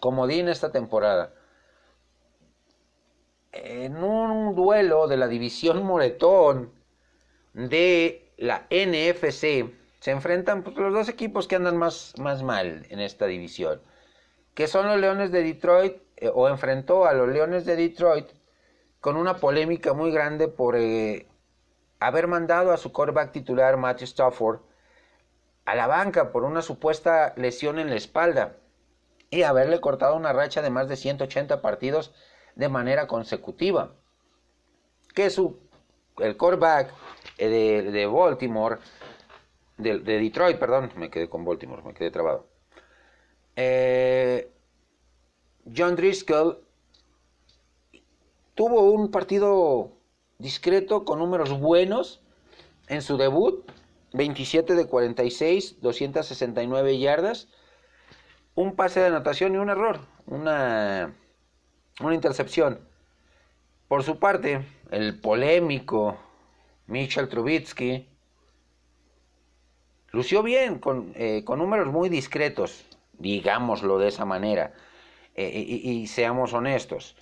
comodín 0.00 0.48
esta 0.48 0.70
temporada 0.70 1.32
en 3.54 4.02
un 4.02 4.54
duelo 4.54 5.06
de 5.06 5.16
la 5.16 5.28
división 5.28 5.84
Moretón 5.84 6.72
de 7.52 8.32
la 8.36 8.66
NFC 8.70 9.72
se 10.00 10.10
enfrentan 10.10 10.62
pues, 10.62 10.76
los 10.76 10.92
dos 10.92 11.08
equipos 11.08 11.46
que 11.46 11.56
andan 11.56 11.76
más, 11.76 12.14
más 12.18 12.42
mal 12.42 12.84
en 12.90 13.00
esta 13.00 13.26
división, 13.26 13.80
que 14.54 14.66
son 14.66 14.86
los 14.86 15.00
Leones 15.00 15.32
de 15.32 15.42
Detroit, 15.42 15.96
eh, 16.16 16.30
o 16.32 16.48
enfrentó 16.48 17.06
a 17.06 17.14
los 17.14 17.28
Leones 17.28 17.64
de 17.64 17.76
Detroit 17.76 18.26
con 19.00 19.16
una 19.16 19.36
polémica 19.36 19.92
muy 19.92 20.10
grande 20.10 20.48
por 20.48 20.76
eh, 20.76 21.26
haber 22.00 22.26
mandado 22.26 22.72
a 22.72 22.76
su 22.76 22.92
quarterback 22.92 23.32
titular 23.32 23.76
Matthew 23.76 24.04
Stafford 24.04 24.60
a 25.64 25.74
la 25.74 25.86
banca 25.86 26.32
por 26.32 26.44
una 26.44 26.60
supuesta 26.60 27.32
lesión 27.36 27.78
en 27.78 27.88
la 27.88 27.96
espalda 27.96 28.56
y 29.30 29.42
haberle 29.42 29.80
cortado 29.80 30.16
una 30.16 30.32
racha 30.32 30.60
de 30.60 30.70
más 30.70 30.88
de 30.88 30.96
180 30.96 31.62
partidos 31.62 32.12
de 32.54 32.68
manera 32.68 33.06
consecutiva. 33.06 33.94
Que 35.14 35.30
su, 35.30 35.58
el 36.18 36.36
quarterback 36.36 36.92
eh, 37.38 37.48
de, 37.48 38.06
Baltimore, 38.06 38.78
de, 39.78 39.98
Detroit, 39.98 40.58
perdón, 40.58 40.90
me 40.96 41.10
quedé 41.10 41.28
con 41.28 41.44
Baltimore, 41.44 41.82
me 41.82 41.94
quedé 41.94 42.10
trabado. 42.10 42.46
Eh, 43.56 44.50
John 45.74 45.96
Driscoll 45.96 46.58
tuvo 48.54 48.90
un 48.90 49.10
partido 49.10 49.92
discreto 50.38 51.04
con 51.04 51.18
números 51.18 51.58
buenos 51.58 52.20
en 52.88 53.02
su 53.02 53.16
debut, 53.16 53.64
27 54.12 54.74
de 54.74 54.86
46, 54.86 55.80
269 55.80 56.98
yardas, 56.98 57.48
un 58.54 58.76
pase 58.76 59.00
de 59.00 59.06
anotación 59.06 59.54
y 59.54 59.58
un 59.58 59.70
error, 59.70 60.00
una 60.26 61.14
una 62.00 62.14
intercepción. 62.14 62.80
Por 63.88 64.02
su 64.02 64.18
parte, 64.18 64.64
el 64.90 65.20
polémico 65.20 66.16
Mitchell 66.86 67.28
Trubitsky 67.28 68.08
lució 70.10 70.42
bien, 70.42 70.78
con, 70.78 71.12
eh, 71.16 71.42
con 71.44 71.58
números 71.58 71.88
muy 71.88 72.08
discretos, 72.08 72.84
digámoslo 73.18 73.98
de 73.98 74.08
esa 74.08 74.24
manera, 74.24 74.72
eh, 75.34 75.50
y, 75.50 76.06
seamos 76.06 76.52
honestos. 76.52 77.16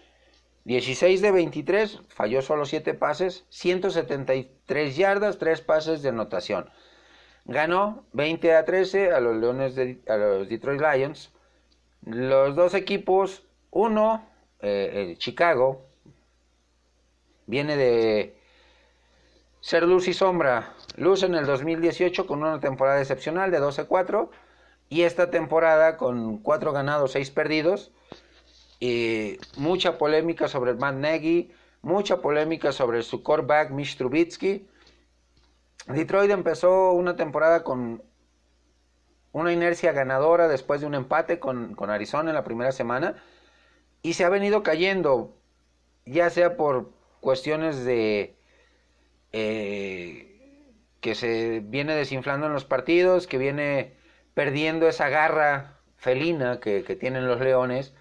16 0.65 1.21
de 1.23 1.33
23, 1.33 2.01
falló 2.09 2.41
solo 2.41 2.67
7 2.67 2.95
pases, 2.95 3.45
173 3.49 4.97
yardas, 4.97 5.39
3 5.39 5.61
pases 5.63 6.03
de 6.03 6.11
anotación. 6.11 6.71
Ganó 7.45 8.05
20 8.13 8.55
a 8.55 8.65
13 8.65 9.11
a 9.11 9.21
los 9.21 9.37
Leones 9.37 9.75
de, 9.75 10.01
a 10.09 10.17
los 10.17 10.49
Detroit 10.49 10.81
Lions. 10.81 11.33
Los 12.05 12.55
dos 12.55 12.75
equipos, 12.75 13.45
uno 13.71 14.25
eh, 14.63 15.17
Chicago 15.19 15.87
viene 17.47 17.77
de 17.77 18.37
ser 19.61 19.85
luz 19.85 20.09
y 20.09 20.15
sombra. 20.15 20.75
Luz 20.97 21.23
en 21.23 21.35
el 21.35 21.47
2018 21.47 22.27
con 22.27 22.43
una 22.43 22.61
temporada 22.61 23.01
excepcional 23.01 23.51
de 23.51 23.61
12-4 23.61 24.31
y 24.89 25.03
esta 25.03 25.31
temporada 25.31 25.97
con 25.97 26.39
4 26.39 26.73
ganados, 26.73 27.13
6 27.13 27.31
perdidos. 27.31 27.93
Y 28.81 29.39
mucha 29.57 29.99
polémica 29.99 30.49
sobre 30.49 30.73
el 30.73 30.79
Matt 30.79 30.97
Nagy, 30.97 31.53
mucha 31.83 32.21
polémica 32.21 32.73
sobre 32.73 33.03
su 33.03 33.23
quarterback 33.23 33.71
Mitch 33.71 33.97
Trubitsky. 33.97 34.69
Detroit 35.87 36.31
empezó 36.31 36.93
una 36.93 37.17
temporada 37.17 37.65
con 37.65 38.03
una 39.33 39.53
inercia 39.53 39.93
ganadora 39.93 40.49
después 40.49 40.81
de 40.81 40.87
un 40.87 40.95
empate 40.95 41.39
con, 41.39 41.75
con 41.75 41.91
Arizona 41.91 42.31
en 42.31 42.35
la 42.35 42.45
primera 42.45 42.73
semana 42.73 43.17
y 44.03 44.15
se 44.15 44.25
ha 44.25 44.29
venido 44.29 44.63
cayendo, 44.63 45.37
ya 46.05 46.29
sea 46.31 46.57
por 46.57 46.91
cuestiones 47.21 47.85
de 47.85 48.37
eh, 49.33 50.33
que 51.01 51.15
se 51.15 51.61
viene 51.61 51.95
desinflando 51.95 52.47
en 52.47 52.53
los 52.53 52.65
partidos, 52.65 53.27
que 53.27 53.39
viene 53.39 53.97
perdiendo 54.35 54.89
esa 54.89 55.09
garra 55.09 55.79
felina 55.97 56.59
que, 56.61 56.83
tienen 56.97 57.29
los 57.29 57.41
leones, 57.41 57.95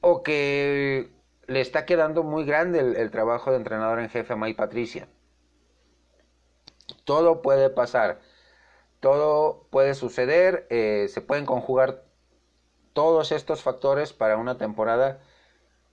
o 0.00 0.22
que 0.22 1.10
le 1.46 1.60
está 1.60 1.86
quedando 1.86 2.22
muy 2.24 2.44
grande 2.44 2.80
el, 2.80 3.10
trabajo 3.10 3.50
de 3.50 3.58
entrenador 3.58 4.00
en 4.00 4.08
jefe 4.08 4.32
a 4.32 4.36
Mike 4.36 4.56
Patricia. 4.56 5.08
Todo 7.04 7.42
puede 7.42 7.70
pasar, 7.70 8.20
todo 9.00 9.66
puede 9.70 9.94
suceder, 9.94 10.66
eh, 10.70 11.06
se 11.08 11.20
pueden 11.20 11.46
conjugar 11.46 12.05
todos 12.96 13.30
estos 13.30 13.62
factores 13.62 14.14
para 14.14 14.38
una 14.38 14.56
temporada 14.56 15.20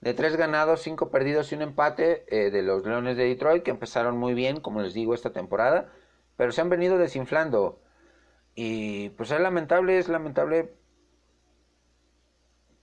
de 0.00 0.14
tres 0.14 0.36
ganados, 0.36 0.80
cinco 0.80 1.10
perdidos 1.10 1.52
y 1.52 1.54
un 1.54 1.60
empate 1.60 2.24
eh, 2.28 2.50
de 2.50 2.62
los 2.62 2.82
Leones 2.86 3.18
de 3.18 3.26
Detroit, 3.26 3.62
que 3.62 3.72
empezaron 3.72 4.16
muy 4.16 4.32
bien, 4.32 4.58
como 4.58 4.80
les 4.80 4.94
digo, 4.94 5.12
esta 5.12 5.30
temporada, 5.30 5.92
pero 6.38 6.50
se 6.50 6.62
han 6.62 6.70
venido 6.70 6.96
desinflando. 6.96 7.78
Y 8.54 9.10
pues 9.10 9.30
es 9.32 9.38
lamentable, 9.38 9.98
es 9.98 10.08
lamentable, 10.08 10.72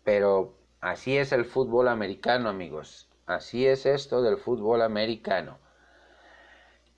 pero 0.03 0.53
así 0.81 1.17
es 1.17 1.31
el 1.31 1.45
fútbol 1.45 1.87
americano, 1.87 2.47
amigos. 2.47 3.09
Así 3.25 3.65
es 3.65 3.87
esto 3.87 4.21
del 4.21 4.37
fútbol 4.37 4.83
americano. 4.83 5.57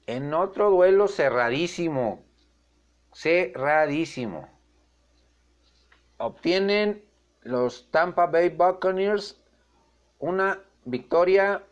En 0.07 0.33
otro 0.33 0.69
duelo 0.71 1.07
cerradísimo, 1.07 2.25
cerradísimo, 3.13 4.49
obtienen 6.17 7.12
los 7.43 7.89
Tampa 7.91 8.25
Bay 8.27 8.49
Buccaneers 8.49 9.39
una 10.19 10.59
victoria 10.85 11.63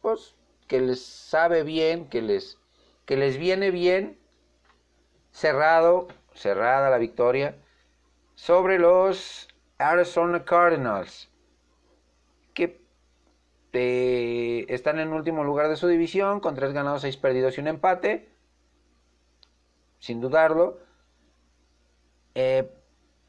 pues 0.00 0.34
que 0.68 0.80
les 0.80 1.04
sabe 1.04 1.62
bien, 1.62 2.08
que 2.08 2.22
les 2.22 2.58
que 3.04 3.16
les 3.16 3.36
viene 3.36 3.70
bien. 3.70 4.18
Cerrado, 5.32 6.08
cerrada 6.34 6.88
la 6.88 6.98
victoria 6.98 7.56
sobre 8.34 8.78
los 8.78 9.48
Arizona 9.76 10.44
Cardinals 10.44 11.28
que 12.54 12.80
eh, 13.74 14.64
están 14.68 14.98
en 14.98 15.12
último 15.12 15.44
lugar 15.44 15.68
de 15.68 15.76
su 15.76 15.88
división 15.88 16.40
con 16.40 16.54
tres 16.54 16.72
ganados, 16.72 17.02
seis 17.02 17.18
perdidos 17.18 17.58
y 17.58 17.60
un 17.60 17.68
empate 17.68 18.30
sin 19.98 20.20
dudarlo. 20.20 20.78
Eh, 22.34 22.70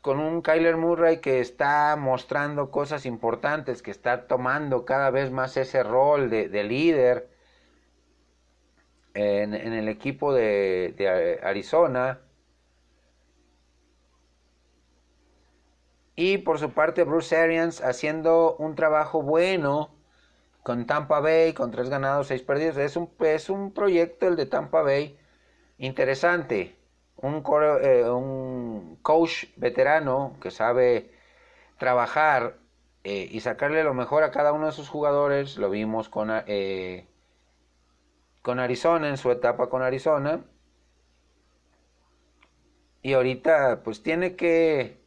con 0.08 0.22
un 0.22 0.42
Kyler 0.42 0.78
Murray 0.78 1.20
que 1.20 1.42
está 1.42 1.98
mostrando 1.98 2.72
cosas 2.72 3.06
importantes, 3.06 3.82
que 3.82 3.92
está 3.92 4.26
tomando 4.26 4.86
cada 4.86 5.12
vez 5.12 5.32
más 5.32 5.58
ese 5.58 5.84
rol 5.84 6.30
de, 6.30 6.64
líder 6.64 7.30
en, 9.14 9.54
el 9.54 9.90
equipo 9.90 10.34
de, 10.34 11.42
Arizona. 11.44 12.22
Y 16.16 16.38
por 16.38 16.58
su 16.58 16.72
parte 16.72 17.04
Bruce 17.04 17.36
Arians 17.36 17.84
haciendo 17.84 18.56
un 18.60 18.76
trabajo 18.76 19.22
bueno 19.22 19.94
con 20.64 20.86
Tampa 20.86 21.20
Bay, 21.20 21.52
con 21.52 21.70
tres 21.72 21.90
ganados, 21.90 22.28
seis 22.28 22.44
perdidos. 22.44 22.78
Es 22.78 22.96
un, 22.96 23.10
es 23.20 23.50
un 23.50 23.74
proyecto 23.74 24.30
el 24.30 24.38
de 24.38 24.46
Tampa 24.46 24.84
Bay 24.84 25.20
interesante 25.78 26.77
un, 27.18 27.44
eh, 27.82 28.10
un 28.10 28.98
coach 29.02 29.46
veterano 29.56 30.38
que 30.42 30.52
sabe 30.52 31.12
trabajar 31.78 32.58
eh, 33.04 33.28
y 33.32 33.40
sacarle 33.40 33.84
lo 33.84 33.94
mejor 33.94 34.24
a 34.24 34.32
cada 34.32 34.54
uno 34.54 34.68
de 34.68 34.72
sus 34.72 34.90
jugadores. 34.90 35.58
Lo 35.58 35.70
vimos 35.70 36.10
con, 36.10 36.30
eh, 36.48 37.08
con 38.42 38.60
Arizona, 38.60 39.10
en 39.10 39.18
su 39.18 39.32
etapa 39.32 39.70
con 39.70 39.82
Arizona. 39.82 40.46
Y 43.02 43.14
ahorita 43.14 43.82
pues 43.84 44.04
tiene 44.04 44.36
que 44.36 45.06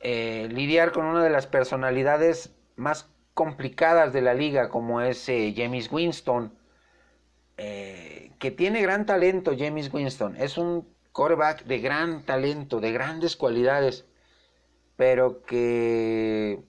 lidiar 0.00 0.90
con 0.90 1.04
una 1.04 1.22
de 1.22 1.30
las 1.30 1.46
personalidades 1.46 2.56
más 2.74 3.08
complicadas 3.34 4.12
de 4.12 4.20
la 4.20 4.34
liga, 4.34 4.68
como 4.68 5.00
es 5.00 5.26
James 5.26 5.92
Winston 5.92 6.52
que 7.56 8.50
tiene 8.50 8.82
gran 8.82 9.06
talento 9.06 9.52
James 9.56 9.92
Winston. 9.92 10.36
Es 10.36 10.58
un 10.58 10.86
quarterback 11.12 11.64
de 11.64 11.80
gran 11.80 12.24
talento, 12.24 12.80
de 12.80 12.92
grandes 12.92 13.36
cualidades, 13.36 14.06
pero 14.96 15.42
que 15.42 16.62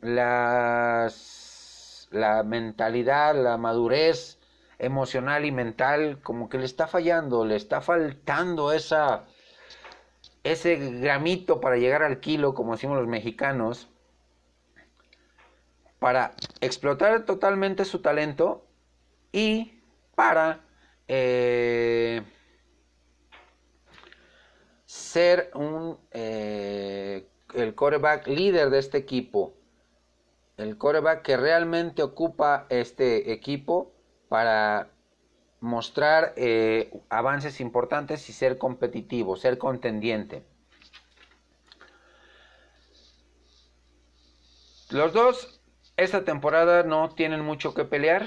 las, 0.00 2.08
la 2.10 2.42
mentalidad, 2.42 3.34
la 3.34 3.56
madurez 3.56 4.38
emocional 4.78 5.44
y 5.44 5.52
mental, 5.52 6.20
como 6.22 6.48
que 6.48 6.58
le 6.58 6.66
está 6.66 6.86
fallando, 6.86 7.44
le 7.44 7.56
está 7.56 7.80
faltando 7.80 8.72
esa, 8.72 9.24
ese 10.44 10.76
gramito 11.00 11.60
para 11.60 11.76
llegar 11.76 12.02
al 12.02 12.20
kilo, 12.20 12.54
como 12.54 12.72
decimos 12.72 12.98
los 12.98 13.08
mexicanos 13.08 13.88
para 15.98 16.34
explotar 16.60 17.24
totalmente 17.24 17.84
su 17.84 18.00
talento 18.00 18.66
y 19.32 19.80
para 20.14 20.60
eh, 21.08 22.22
ser 24.84 25.50
un, 25.54 25.98
eh, 26.12 27.28
el 27.54 27.74
coreback 27.74 28.26
líder 28.28 28.70
de 28.70 28.78
este 28.78 28.98
equipo. 28.98 29.54
El 30.56 30.78
coreback 30.78 31.22
que 31.22 31.36
realmente 31.36 32.02
ocupa 32.02 32.66
este 32.70 33.32
equipo 33.32 33.92
para 34.28 34.90
mostrar 35.60 36.32
eh, 36.36 36.90
avances 37.08 37.60
importantes 37.60 38.28
y 38.28 38.32
ser 38.32 38.56
competitivo, 38.58 39.36
ser 39.36 39.58
contendiente. 39.58 40.44
Los 44.90 45.12
dos 45.12 45.55
esta 45.96 46.24
temporada 46.24 46.82
no 46.82 47.08
tienen 47.10 47.40
mucho 47.40 47.74
que 47.74 47.84
pelear. 47.84 48.26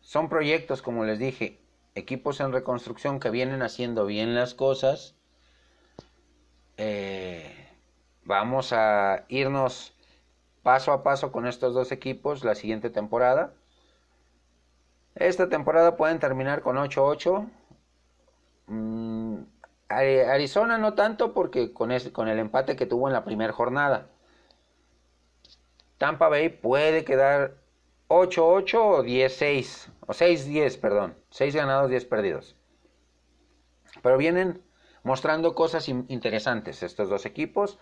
Son 0.00 0.28
proyectos, 0.28 0.82
como 0.82 1.04
les 1.04 1.18
dije, 1.18 1.60
equipos 1.94 2.40
en 2.40 2.52
reconstrucción 2.52 3.20
que 3.20 3.30
vienen 3.30 3.62
haciendo 3.62 4.06
bien 4.06 4.34
las 4.34 4.54
cosas. 4.54 5.16
Eh, 6.76 7.68
vamos 8.24 8.72
a 8.72 9.24
irnos 9.28 9.94
paso 10.62 10.92
a 10.92 11.02
paso 11.02 11.30
con 11.32 11.46
estos 11.46 11.74
dos 11.74 11.92
equipos 11.92 12.44
la 12.44 12.54
siguiente 12.54 12.90
temporada. 12.90 13.54
Esta 15.14 15.48
temporada 15.48 15.96
pueden 15.96 16.18
terminar 16.18 16.62
con 16.62 16.76
8-8. 16.76 17.48
Mm, 18.66 19.42
Arizona 19.88 20.78
no 20.78 20.94
tanto 20.94 21.34
porque 21.34 21.72
con, 21.72 21.90
con 22.12 22.28
el 22.28 22.38
empate 22.38 22.76
que 22.76 22.86
tuvo 22.86 23.08
en 23.08 23.14
la 23.14 23.24
primera 23.24 23.52
jornada. 23.52 24.10
Tampa 25.98 26.28
Bay 26.28 26.48
puede 26.48 27.04
quedar 27.04 27.56
8-8 28.08 28.74
o 28.74 29.02
10-6, 29.02 29.90
o 30.00 30.12
6-10, 30.12 30.80
perdón, 30.80 31.16
6 31.30 31.54
ganados, 31.54 31.90
10 31.90 32.04
perdidos. 32.06 32.56
Pero 34.02 34.18
vienen 34.18 34.62
mostrando 35.02 35.54
cosas 35.54 35.88
interesantes 35.88 36.82
estos 36.82 37.08
dos 37.08 37.26
equipos. 37.26 37.78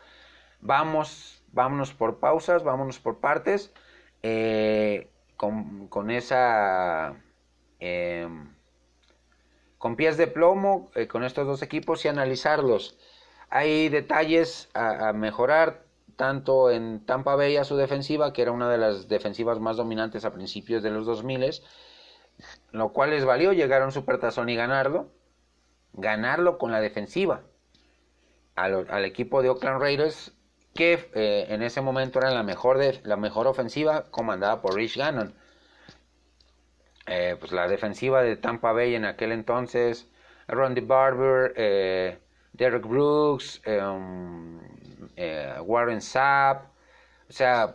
Vamos, 0.60 1.42
vámonos 1.48 1.92
por 1.94 2.20
pausas, 2.20 2.62
vámonos 2.62 2.98
por 2.98 3.18
partes, 3.18 3.72
eh, 4.22 5.10
con, 5.36 6.10
esa... 6.10 7.16
Em, 7.80 8.54
con 9.78 9.96
pies 9.96 10.16
de 10.16 10.28
plomo 10.28 10.92
eh, 10.94 11.08
con 11.08 11.24
estos 11.24 11.46
dos 11.46 11.62
equipos 11.62 12.04
y 12.04 12.08
analizarlos. 12.08 12.96
Hay 13.50 13.88
detalles 13.88 14.70
a 14.72 15.12
mejorar, 15.12 15.84
tanto 16.16 16.70
en 16.70 17.04
Tampa 17.04 17.36
Bay 17.36 17.56
a 17.56 17.64
su 17.64 17.76
defensiva, 17.76 18.32
que 18.32 18.42
era 18.42 18.52
una 18.52 18.70
de 18.70 18.78
las 18.78 19.08
defensivas 19.08 19.60
más 19.60 19.76
dominantes 19.76 20.24
a 20.24 20.32
principios 20.32 20.82
de 20.82 20.90
los 20.90 21.06
2000, 21.06 21.62
lo 22.72 22.92
cual 22.92 23.10
les 23.10 23.24
valió 23.24 23.52
llegar 23.52 23.82
a 23.82 23.84
un 23.84 23.92
supertazón 23.92 24.48
y 24.48 24.56
ganarlo, 24.56 25.10
ganarlo 25.92 26.58
con 26.58 26.72
la 26.72 26.80
defensiva. 26.80 27.42
Al, 28.54 29.04
equipo 29.04 29.42
de 29.42 29.48
Oakland 29.48 29.80
Raiders, 29.80 30.32
que 30.74 31.10
eh, 31.14 31.46
en 31.48 31.62
ese 31.62 31.80
momento 31.80 32.18
era 32.18 32.30
la 32.30 32.42
mejor, 32.42 32.78
de, 32.78 33.00
la 33.04 33.16
mejor 33.16 33.46
ofensiva 33.46 34.04
comandada 34.10 34.60
por 34.60 34.74
Rich 34.74 34.98
Gannon. 34.98 35.34
Eh, 37.06 37.36
pues 37.40 37.52
la 37.52 37.66
defensiva 37.66 38.22
de 38.22 38.36
Tampa 38.36 38.72
Bay 38.72 38.94
en 38.94 39.04
aquel 39.04 39.32
entonces, 39.32 40.08
Rondy 40.48 40.82
Barber, 40.82 41.52
eh, 41.56 42.18
Derek 42.52 42.86
Brooks, 42.86 43.62
um, 43.66 44.60
Warren 45.16 46.00
Sapp, 46.00 46.66
o 47.28 47.32
sea, 47.32 47.74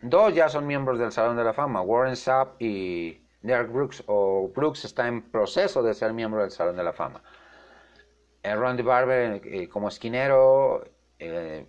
dos 0.00 0.34
ya 0.34 0.48
son 0.48 0.66
miembros 0.66 0.98
del 0.98 1.12
Salón 1.12 1.36
de 1.36 1.44
la 1.44 1.52
Fama, 1.52 1.82
Warren 1.82 2.16
Sapp 2.16 2.60
y 2.60 3.20
Derek 3.42 3.70
Brooks, 3.70 4.04
o 4.06 4.50
Brooks 4.54 4.84
está 4.84 5.08
en 5.08 5.22
proceso 5.22 5.82
de 5.82 5.94
ser 5.94 6.12
miembro 6.12 6.42
del 6.42 6.50
Salón 6.50 6.76
de 6.76 6.84
la 6.84 6.92
Fama. 6.92 7.22
Rondy 8.42 8.82
Barber 8.82 9.68
como 9.68 9.88
esquinero, 9.88 10.84
de 11.18 11.66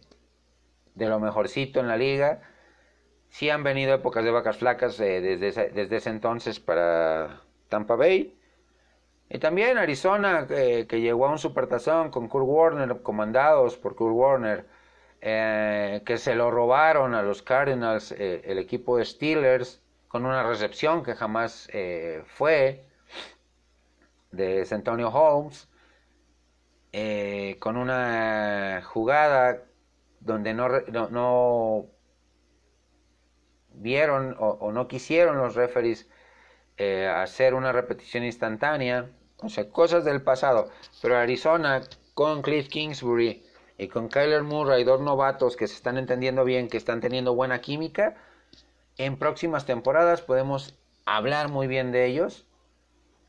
lo 0.96 1.20
mejorcito 1.20 1.80
en 1.80 1.88
la 1.88 1.98
liga. 1.98 2.42
Sí 3.30 3.50
han 3.50 3.64
venido 3.64 3.94
épocas 3.94 4.24
de 4.24 4.32
vacas 4.32 4.58
flacas 4.58 5.00
eh, 5.00 5.22
desde, 5.22 5.48
ese, 5.48 5.70
desde 5.70 5.96
ese 5.98 6.10
entonces 6.10 6.60
para 6.60 7.42
Tampa 7.70 7.96
Bay. 7.96 8.38
Y 9.34 9.40
también 9.40 9.78
Arizona, 9.78 10.46
eh, 10.50 10.86
que 10.88 11.00
llegó 11.00 11.26
a 11.28 11.32
un 11.32 11.40
supertazón 11.40 12.12
con 12.12 12.28
Kurt 12.28 12.46
Warner, 12.46 13.02
comandados 13.02 13.78
por 13.78 13.96
Kurt 13.96 14.14
Warner, 14.14 14.66
eh, 15.22 16.02
que 16.06 16.18
se 16.18 16.36
lo 16.36 16.52
robaron 16.52 17.14
a 17.14 17.22
los 17.22 17.42
Cardinals, 17.42 18.12
el 18.12 18.58
equipo 18.58 18.98
de 18.98 19.06
Steelers, 19.06 19.82
con 20.08 20.26
una 20.26 20.44
recepción 20.44 21.04
que 21.04 21.16
jamás 21.16 21.70
fue 22.26 22.86
de 24.32 24.68
Antonio 24.70 25.10
Holmes, 25.10 25.70
con 27.60 27.78
una 27.78 28.82
jugada 28.84 29.64
donde 30.20 30.54
no, 30.54 30.68
no, 31.10 31.88
vieron 33.74 34.36
o, 34.40 34.72
no 34.72 34.88
quisieron 34.88 35.38
los 35.38 35.56
referees 35.56 36.08
eh, 36.78 37.08
hacer 37.08 37.54
una 37.54 37.72
repetición 37.72 38.24
instantánea, 38.24 39.10
o 39.42 39.50
sea, 39.50 39.70
cosas 39.70 40.06
del 40.06 40.22
pasado. 40.22 40.70
Pero 41.02 41.18
Arizona 41.18 41.82
con 42.14 42.42
Cliff 42.42 42.68
Kingsbury 42.70 43.44
y 43.78 43.88
con 43.88 44.10
Kyler 44.10 44.44
Murray, 44.44 44.84
dos 44.84 45.02
novatos 45.02 45.56
que 45.56 45.68
se 45.68 45.76
están 45.76 45.98
entendiendo 45.98 46.44
bien, 46.44 46.70
que 46.70 46.78
están 46.78 47.02
teniendo 47.02 47.36
buena 47.36 47.62
química, 47.62 48.16
en 48.98 49.18
próximas 49.18 49.66
temporadas 49.66 50.22
podemos 50.22 50.78
hablar 51.06 51.50
muy 51.50 51.68
bien 51.68 51.92
de 51.92 52.06
ellos, 52.06 52.46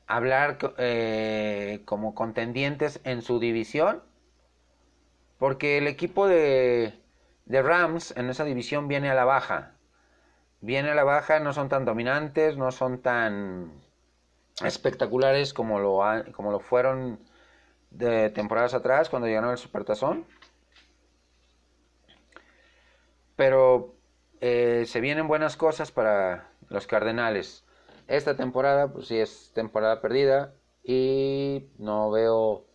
hablar 0.07 0.59
eh, 0.79 1.81
como 1.85 2.15
contendientes 2.15 3.01
en 3.05 3.23
su 3.23 3.39
división 3.39 4.03
porque 5.43 5.77
el 5.77 5.89
equipo 5.89 6.29
de, 6.29 6.95
Rams 7.49 8.15
en 8.17 8.31
esa 8.31 8.45
división 8.45 8.87
viene 8.87 9.11
a 9.11 9.15
la 9.15 9.25
baja. 9.25 9.73
Viene 10.61 10.91
a 10.91 10.95
la 10.95 11.03
baja, 11.03 11.41
no 11.41 11.53
son 11.53 11.69
tan 11.69 11.85
dominantes, 11.85 12.57
no 12.57 12.71
son 12.71 13.03
tan 13.03 13.73
espectaculares 14.65 15.55
como 15.55 15.79
lo, 15.79 16.01
como 16.33 16.51
lo 16.51 16.61
fueron 16.61 17.19
de 17.91 18.31
temporadas 18.31 18.75
atrás 18.75 19.09
cuando 19.09 19.29
llegaron 19.29 19.51
al 19.51 19.59
Supertazón. 19.59 20.27
Pero 23.37 23.95
eh, 24.41 24.85
se 24.87 25.01
vienen 25.01 25.29
buenas 25.29 25.57
cosas 25.57 25.91
para 25.91 26.51
los 26.69 26.87
Cardenales. 26.87 27.65
Esta 28.09 28.37
temporada, 28.37 28.93
pues 28.93 29.07
sí 29.07 29.19
es 29.19 29.53
temporada 29.55 30.01
perdida 30.01 30.55
y 30.85 31.69
no 31.79 32.11
veo 32.11 32.67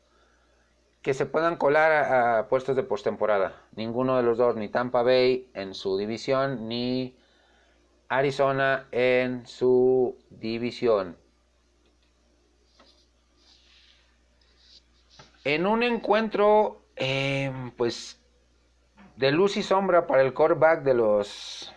que 1.02 1.14
se 1.14 1.26
puedan 1.26 1.58
colar 1.58 1.92
a, 1.92 2.48
puestos 2.48 2.76
de 2.76 2.84
postemporada. 2.84 3.54
Ninguno 3.76 4.18
de 4.18 4.24
los 4.24 4.38
dos, 4.38 4.56
ni 4.56 4.70
Tampa 4.70 5.04
Bay 5.04 5.50
en 5.54 5.74
su 5.74 5.98
división, 5.98 6.68
ni 6.68 7.18
Arizona 8.10 8.88
en 8.92 9.46
su 9.46 10.18
división. 10.30 11.18
En 15.48 15.66
un 15.66 15.82
encuentro, 15.82 16.82
em, 16.98 17.72
pues, 17.72 18.22
de 19.16 19.32
luz 19.32 19.56
y 19.56 19.64
sombra 19.64 20.06
para 20.06 20.22
el 20.22 20.34
quarterback 20.34 20.84
de 20.84 20.94
los 20.94 21.74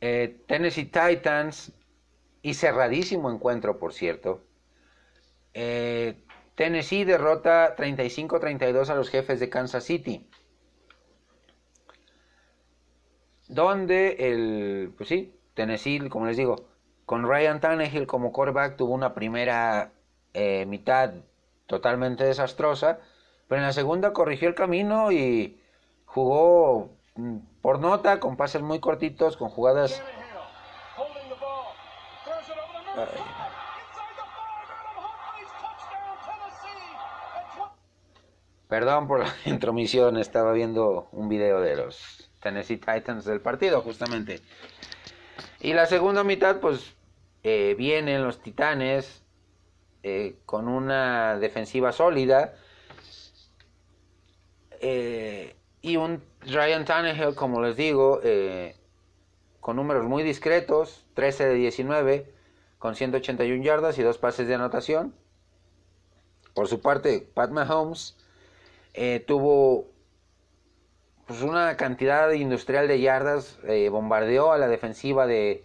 eh, 0.00 0.40
Tennessee 0.46 0.84
Titans, 0.84 1.72
y 2.42 2.54
cerradísimo 2.54 3.28
encuentro, 3.28 3.76
por 3.80 3.92
cierto. 3.92 4.44
Eh, 5.52 6.22
Tennessee 6.54 7.02
derrota 7.04 7.74
35-32 7.74 8.88
a 8.88 8.94
los 8.94 9.10
jefes 9.10 9.40
de 9.40 9.50
Kansas 9.50 9.82
City. 9.82 10.30
Donde 13.48 14.12
el, 14.20 14.94
pues 14.96 15.08
sí, 15.08 15.34
Tennessee, 15.54 16.08
como 16.08 16.26
les 16.26 16.36
digo, 16.36 16.68
con 17.04 17.28
Ryan 17.28 17.60
Tannehill 17.60 18.06
como 18.06 18.30
quarterback 18.30 18.76
tuvo 18.76 18.94
una 18.94 19.12
primera 19.12 19.90
eh, 20.38 20.66
mitad 20.66 21.14
totalmente 21.64 22.24
desastrosa, 22.24 22.98
pero 23.48 23.62
en 23.62 23.66
la 23.66 23.72
segunda 23.72 24.12
corrigió 24.12 24.50
el 24.50 24.54
camino 24.54 25.10
y 25.10 25.58
jugó 26.04 26.90
mm, 27.14 27.38
por 27.62 27.80
nota, 27.80 28.20
con 28.20 28.36
pases 28.36 28.60
muy 28.60 28.78
cortitos, 28.78 29.38
con 29.38 29.48
jugadas... 29.48 30.02
Perdón 38.68 39.08
por 39.08 39.20
la 39.20 39.32
intromisión, 39.46 40.18
estaba 40.18 40.52
viendo 40.52 41.08
un 41.12 41.30
video 41.30 41.62
de 41.62 41.76
los 41.76 42.28
Tennessee 42.42 42.76
Titans 42.76 43.24
del 43.24 43.40
partido, 43.40 43.80
justamente. 43.80 44.42
Y 45.60 45.72
la 45.72 45.86
segunda 45.86 46.24
mitad, 46.24 46.60
pues 46.60 46.94
eh, 47.42 47.74
vienen 47.78 48.22
los 48.22 48.42
Titanes 48.42 49.25
eh, 50.08 50.36
con 50.46 50.68
una 50.68 51.36
defensiva 51.38 51.90
sólida 51.90 52.54
eh, 54.80 55.56
y 55.82 55.96
un 55.96 56.22
Ryan 56.42 56.84
Tannehill, 56.84 57.34
como 57.34 57.60
les 57.60 57.76
digo, 57.76 58.20
con 59.58 59.74
números 59.74 60.04
muy 60.04 60.22
discretos, 60.22 61.04
13 61.14 61.48
de 61.48 61.54
19, 61.54 62.32
con 62.78 62.94
181 62.94 63.64
yardas 63.64 63.98
y 63.98 64.04
dos 64.04 64.16
pases 64.18 64.46
de 64.46 64.54
anotación. 64.54 65.12
Por 66.54 66.68
su 66.68 66.80
parte, 66.80 67.28
Pat 67.34 67.50
Mahomes 67.50 68.16
eh, 68.94 69.24
tuvo 69.26 69.88
pues, 71.26 71.42
una 71.42 71.76
cantidad 71.76 72.30
industrial 72.30 72.86
de 72.86 73.00
yardas, 73.00 73.58
eh, 73.64 73.88
bombardeó 73.88 74.52
a 74.52 74.58
la 74.58 74.68
defensiva 74.68 75.26
de, 75.26 75.64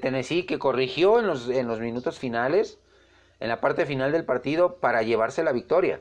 Tennessee 0.00 0.46
que 0.46 0.58
corrigió 0.58 1.20
en 1.20 1.26
los, 1.26 1.50
en 1.50 1.68
los, 1.68 1.78
minutos 1.78 2.18
finales, 2.18 2.78
en 3.42 3.48
la 3.48 3.60
parte 3.60 3.86
final 3.86 4.12
del 4.12 4.24
partido 4.24 4.76
para 4.76 5.02
llevarse 5.02 5.42
la 5.42 5.50
victoria. 5.50 6.00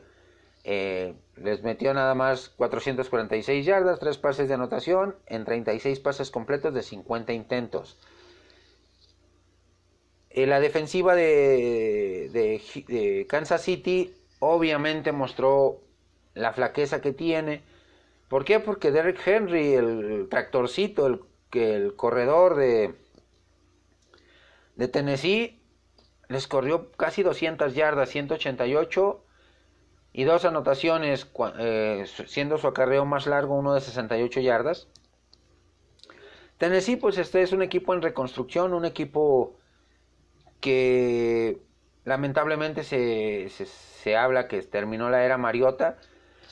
Eh, 0.63 1.15
les 1.37 1.63
metió 1.63 1.91
nada 1.91 2.13
más 2.13 2.49
446 2.49 3.65
yardas, 3.65 3.99
3 3.99 4.15
pases 4.19 4.47
de 4.47 4.53
anotación 4.53 5.15
en 5.25 5.43
36 5.43 5.99
pases 6.01 6.29
completos 6.29 6.71
de 6.75 6.83
50 6.83 7.33
intentos. 7.33 7.97
la 10.35 10.59
defensiva 10.59 11.15
de, 11.15 12.61
Kansas 13.27 13.63
City 13.63 14.13
obviamente 14.37 15.11
mostró 15.11 15.81
la 16.35 16.53
flaqueza 16.53 17.01
que 17.01 17.11
tiene. 17.11 17.63
¿Por 18.29 18.45
qué? 18.45 18.59
Porque 18.59 18.91
Derek 18.91 19.19
Henry, 19.25 19.73
el 19.73 20.27
tractorcito, 20.29 21.07
el, 21.07 21.21
el 21.53 21.95
corredor 21.95 22.55
de 22.55 22.93
Tennessee, 24.89 25.60
les 26.31 26.47
corrió 26.47 26.91
casi 26.93 27.23
200 27.23 27.75
yardas, 27.75 28.09
188 28.09 29.23
y 30.13 30.23
dos 30.23 30.45
anotaciones, 30.45 31.27
eh, 31.59 32.05
siendo 32.25 32.57
su 32.57 32.67
acarreo 32.67 33.05
más 33.05 33.27
largo, 33.27 33.55
uno 33.55 33.73
de 33.73 33.81
68 33.81 34.39
yardas. 34.39 34.87
Tennessee, 36.57 36.95
pues 36.95 37.17
este 37.17 37.41
es 37.41 37.51
un 37.51 37.61
equipo 37.61 37.93
en 37.93 38.01
reconstrucción, 38.01 38.73
un 38.73 38.85
equipo 38.85 39.57
que 40.59 41.61
lamentablemente 42.03 42.83
se, 42.83 43.49
se 43.49 44.15
habla 44.15 44.47
que 44.47 44.61
terminó 44.61 45.09
la 45.09 45.23
era 45.23 45.37
Mariota 45.37 45.97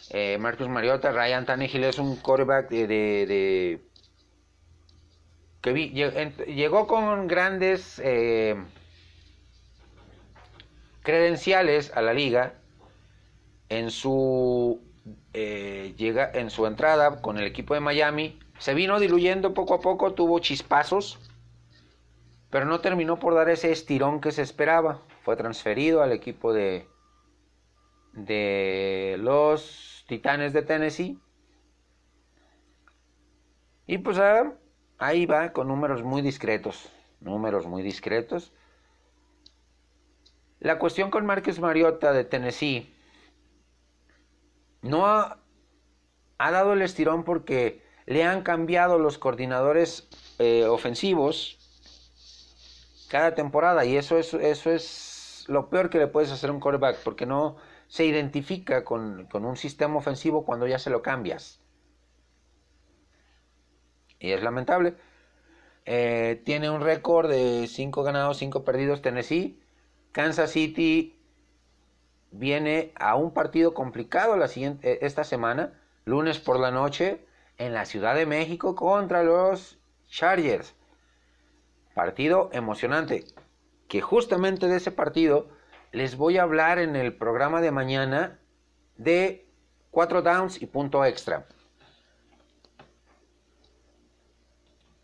eh, 0.09 0.37
Marcus 0.39 0.67
Mariota, 0.67 1.11
Ryan 1.11 1.45
Tannehill 1.45 1.83
es 1.83 1.99
un 1.99 2.15
quarterback 2.15 2.69
de, 2.69 3.79
que 5.61 5.73
llegó 6.47 6.87
con 6.87 7.27
grandes 7.27 8.01
eh, 8.03 8.55
credenciales 11.09 11.91
a 11.95 12.01
la 12.01 12.13
liga 12.13 12.53
en 13.69 13.91
su 13.91 14.81
eh, 15.33 15.93
llega 15.97 16.29
en 16.33 16.49
su 16.49 16.65
entrada 16.65 17.21
con 17.21 17.37
el 17.37 17.45
equipo 17.45 17.73
de 17.73 17.79
Miami 17.79 18.39
se 18.57 18.73
vino 18.73 18.99
diluyendo 18.99 19.53
poco 19.53 19.75
a 19.75 19.81
poco 19.81 20.13
tuvo 20.13 20.39
chispazos 20.39 21.19
pero 22.49 22.65
no 22.65 22.79
terminó 22.79 23.19
por 23.19 23.35
dar 23.35 23.49
ese 23.49 23.71
estirón 23.71 24.21
que 24.21 24.31
se 24.31 24.41
esperaba 24.41 25.01
fue 25.23 25.35
transferido 25.35 26.01
al 26.01 26.11
equipo 26.11 26.53
de 26.53 26.87
de 28.13 29.17
los 29.19 30.05
Titanes 30.07 30.53
de 30.53 30.61
Tennessee. 30.61 31.19
Y 33.85 33.97
pues 33.99 34.19
ah, 34.19 34.53
ahí 34.97 35.25
va 35.25 35.51
con 35.51 35.67
números 35.67 36.03
muy 36.03 36.21
discretos. 36.21 36.91
Números 37.19 37.65
muy 37.67 37.83
discretos. 37.83 38.53
La 40.59 40.77
cuestión 40.79 41.09
con 41.09 41.25
Marcus 41.25 41.59
Mariota 41.59 42.11
de 42.11 42.25
Tennessee 42.25 42.93
no 44.81 45.07
ha, 45.07 45.39
dado 46.37 46.73
el 46.73 46.81
estirón 46.81 47.23
porque 47.23 47.81
le 48.05 48.23
han 48.23 48.43
cambiado 48.43 48.99
los 48.99 49.17
coordinadores 49.17 50.09
eh, 50.39 50.65
ofensivos 50.65 51.57
cada 53.09 53.35
temporada 53.35 53.85
y 53.85 53.97
eso 53.97 54.17
es, 54.17 54.33
eso 54.33 54.71
es 54.71 55.45
lo 55.47 55.69
peor 55.69 55.89
que 55.89 55.97
le 55.97 56.07
puedes 56.07 56.31
hacer 56.31 56.49
a 56.49 56.53
un 56.53 56.59
quarterback 56.59 56.97
porque 57.03 57.25
no 57.25 57.57
se 57.87 58.05
identifica 58.05 58.85
con, 58.85 59.27
un 59.33 59.57
sistema 59.57 59.97
ofensivo 59.97 60.45
cuando 60.45 60.67
ya 60.67 60.77
se 60.77 60.91
lo 60.91 61.01
cambias. 61.01 61.59
Y 64.19 64.31
es 64.31 64.43
lamentable. 64.43 64.95
Eh, 65.85 66.41
tiene 66.45 66.69
un 66.69 66.81
récord 66.81 67.29
de 67.29 67.65
5 67.67 68.03
ganados, 68.03 68.37
5 68.37 68.63
perdidos 68.63 69.01
Tennessee. 69.01 69.58
Kansas 70.11 70.51
City 70.51 71.19
viene 72.31 72.91
a 72.95 73.15
un 73.15 73.33
partido 73.33 73.73
complicado 73.73 74.37
la 74.37 74.47
siguiente, 74.47 74.93
eh, 74.93 74.99
esta 75.01 75.23
semana, 75.23 75.79
lunes 76.05 76.39
por 76.39 76.59
la 76.59 76.71
noche, 76.71 77.25
en 77.57 77.73
la 77.73 77.85
Ciudad 77.85 78.15
de 78.15 78.25
México 78.25 78.75
contra 78.75 79.23
los 79.23 79.77
Chargers. 80.07 80.75
Partido 81.93 82.49
emocionante, 82.53 83.25
que 83.87 84.01
justamente 84.01 84.67
de 84.67 84.77
ese 84.77 84.91
partido 84.91 85.49
les 85.91 86.15
voy 86.15 86.37
a 86.37 86.43
hablar 86.43 86.79
en 86.79 86.95
el 86.95 87.15
programa 87.15 87.61
de 87.61 87.71
mañana 87.71 88.39
de 88.97 89.47
4 89.91 90.21
downs 90.21 90.61
y 90.61 90.67
punto 90.67 91.03
extra. 91.03 91.47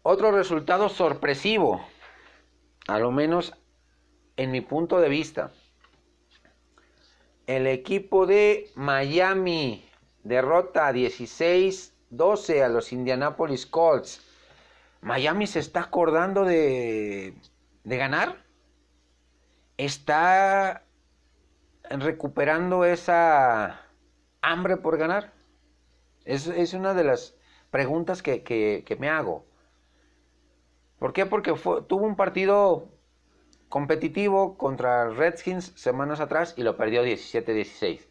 Otro 0.03 0.31
resultado 0.31 0.87
sorpresivo, 0.89 1.83
a 2.87 2.99
lo 2.99 3.11
menos 3.11 3.55
en 4.37 4.51
mi 4.51 4.61
punto 4.61 4.99
de 4.99 5.09
vista. 5.09 5.51
El 7.47 7.67
equipo 7.67 8.25
de 8.25 8.71
Miami 8.75 9.85
derrota 10.23 10.91
16-12 10.91 12.63
a 12.63 12.69
los 12.69 12.91
Indianapolis 12.91 13.65
Colts. 13.65 14.21
Miami 15.01 15.45
se 15.45 15.59
está 15.59 15.81
acordando 15.81 16.43
de, 16.43 17.35
de 17.83 17.97
ganar. 17.97 18.43
Está 19.77 20.83
recuperando 21.89 22.85
esa 22.85 23.81
hambre 24.41 24.77
por 24.77 24.97
ganar. 24.97 25.33
Es, 26.23 26.47
es 26.47 26.73
una 26.73 26.93
de 26.93 27.03
las 27.03 27.35
preguntas 27.69 28.23
que, 28.23 28.43
que, 28.43 28.97
me 28.99 29.09
hago. 29.09 29.45
¿Por 30.97 31.13
qué? 31.13 31.25
Porque 31.25 31.53
tuvo 31.87 32.05
un 32.05 32.15
partido 32.15 32.89
competitivo 33.69 34.57
contra 34.57 35.09
Redskins 35.09 35.73
semanas 35.75 36.19
atrás 36.19 36.53
y 36.57 36.63
lo 36.63 36.77
perdió 36.77 37.03
17-16. 37.03 38.07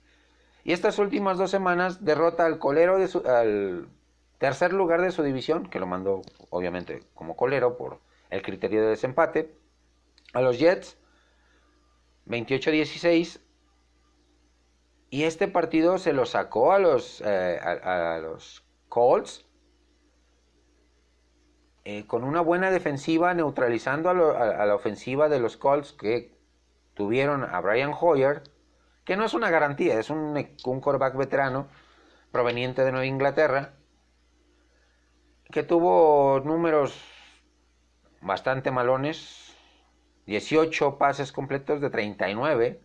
Y 0.64 0.72
estas 0.72 0.98
últimas 0.98 1.38
dos 1.38 1.50
semanas 1.50 2.04
derrota 2.04 2.46
al 2.46 2.58
colero 2.58 2.98
de 2.98 3.08
su, 3.08 3.18
al 3.26 3.88
tercer 4.38 4.72
lugar 4.72 5.00
de 5.00 5.12
su 5.12 5.22
división, 5.22 5.68
que 5.68 5.78
lo 5.78 5.86
mandó 5.86 6.22
obviamente 6.50 7.02
como 7.14 7.36
colero 7.36 7.76
por 7.76 8.00
el 8.30 8.42
criterio 8.42 8.82
de 8.82 8.88
desempate, 8.88 9.54
a 10.32 10.40
los 10.40 10.58
Jets 10.58 10.96
28-16 12.26 13.40
y 15.10 15.24
este 15.24 15.46
partido 15.48 15.98
se 15.98 16.12
lo 16.12 16.26
sacó 16.26 16.72
a 16.72 16.78
los, 16.78 17.22
eh, 17.24 17.58
a 17.62 18.18
los 18.20 18.64
Colts 18.88 19.43
eh, 21.84 22.06
con 22.06 22.24
una 22.24 22.40
buena 22.40 22.70
defensiva 22.70 23.34
neutralizando 23.34 24.08
a, 24.10 24.64
la 24.64 24.74
ofensiva 24.74 25.28
de 25.28 25.38
los 25.38 25.58
Colts 25.58 25.92
que 25.92 26.34
tuvieron 26.94 27.44
a 27.44 27.60
Brian 27.60 27.92
Hoyer, 27.98 28.42
que 29.04 29.16
no 29.16 29.24
es 29.26 29.34
una 29.34 29.50
garantía, 29.50 29.98
es 29.98 30.08
un, 30.08 30.34
un 30.64 31.18
veterano 31.18 31.68
proveniente 32.32 32.84
de 32.84 32.90
Nueva 32.90 33.06
Inglaterra, 33.06 33.74
que 35.50 35.62
tuvo 35.62 36.40
números 36.40 36.98
bastante 38.22 38.70
malones, 38.70 39.54
18 40.26 40.96
pases 40.96 41.32
completos 41.32 41.82
de 41.82 41.90
39, 41.90 42.80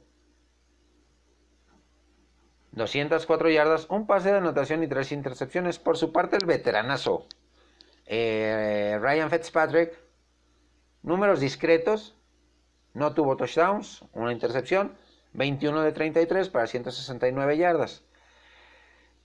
204 2.73 3.49
yardas, 3.49 3.87
un 3.89 4.05
pase 4.05 4.31
de 4.31 4.37
anotación 4.39 4.83
y 4.83 4.87
tres 4.87 5.13
intercepciones. 5.13 5.79
Por 5.79 5.97
su 5.97 6.11
parte, 6.11 6.35
el 6.35 6.45
veteranazo 6.45 7.25
eh, 8.11 8.97
Ryan 8.99 9.29
Fitzpatrick, 9.29 9.93
números 11.03 11.39
discretos, 11.39 12.15
no 12.95 13.13
tuvo 13.13 13.37
touchdowns, 13.37 14.03
una 14.13 14.33
intercepción, 14.33 14.97
21 15.33 15.83
de 15.83 15.91
33 15.91 16.49
para 16.49 16.65
169 16.65 17.57
yardas. 17.57 18.03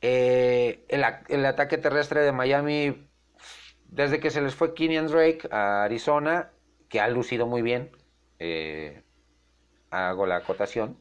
Eh, 0.02 0.85
el, 0.89 1.47
ataque 1.47 1.78
terrestre 1.78 2.20
de 2.20 2.32
Miami, 2.32 3.09
desde 3.86 4.20
que 4.20 4.31
se 4.31 4.43
les 4.43 4.55
fue 4.55 4.74
Kenyan 4.74 5.06
Drake 5.06 5.48
a 5.51 5.85
Arizona, 5.85 6.51
que 6.90 7.01
ha 7.01 7.09
lucido 7.09 7.47
muy 7.47 7.62
bien, 7.62 7.90
eh, 8.39 9.02
hago 9.89 10.27
la 10.27 10.36
acotación. 10.36 10.98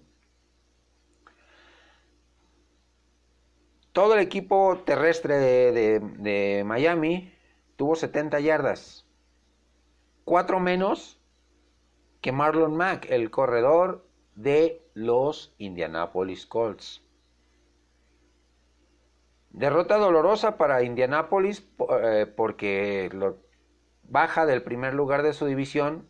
Todo 3.92 4.14
el 4.14 4.22
equipo 4.22 4.82
terrestre 4.86 5.36
de 5.36 6.64
Miami 6.66 7.33
tuvo 7.76 7.96
70 7.96 8.40
yardas. 8.40 9.06
Cuatro 10.26 10.60
menos 10.60 11.20
que 12.22 12.32
Marlon 12.32 12.76
Mack, 12.76 13.08
el 13.10 13.30
corredor 13.30 14.06
de 14.36 14.82
los 14.94 15.54
Indianapolis 15.58 16.46
Colts. 16.46 17.04
Derrota 19.52 19.98
dolorosa 19.98 20.58
para 20.58 20.84
Indianapolis 20.84 21.68
eh, 22.02 22.26
porque 22.26 23.10
baja 24.04 24.46
del 24.46 24.64
primer 24.64 24.94
lugar 24.94 25.22
de 25.22 25.34
su 25.34 25.46
división, 25.46 26.08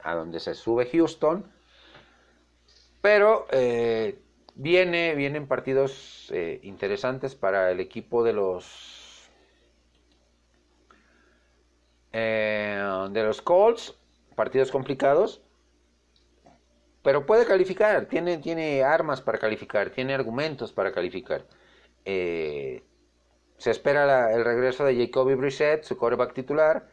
a 0.00 0.14
donde 0.14 0.40
se 0.40 0.54
sube 0.54 0.86
Houston. 0.90 1.52
Pero 3.00 3.46
eh, 3.52 4.18
viene, 4.54 5.14
vienen 5.14 5.46
partidos 5.46 6.30
eh, 6.34 6.60
interesantes 6.62 7.34
para 7.34 7.70
el 7.70 7.80
equipo 7.80 8.24
de 8.24 8.32
los 8.32 8.99
Eh, 12.12 13.08
de 13.10 13.22
los 13.22 13.40
Colts, 13.42 13.96
partidos 14.34 14.70
complicados, 14.70 15.42
pero 17.02 17.24
puede 17.24 17.46
calificar, 17.46 18.06
tiene, 18.06 18.38
tiene 18.38 18.82
armas 18.82 19.20
para 19.22 19.38
calificar, 19.38 19.90
tiene 19.90 20.14
argumentos 20.14 20.72
para 20.72 20.92
calificar. 20.92 21.44
Eh, 22.04 22.82
se 23.58 23.70
espera 23.70 24.32
el 24.34 24.44
regreso 24.44 24.84
de 24.84 24.96
Jacoby 24.96 25.34
Brissett, 25.34 25.84
su 25.84 25.96
quarterback 25.96 26.34
titular, 26.34 26.88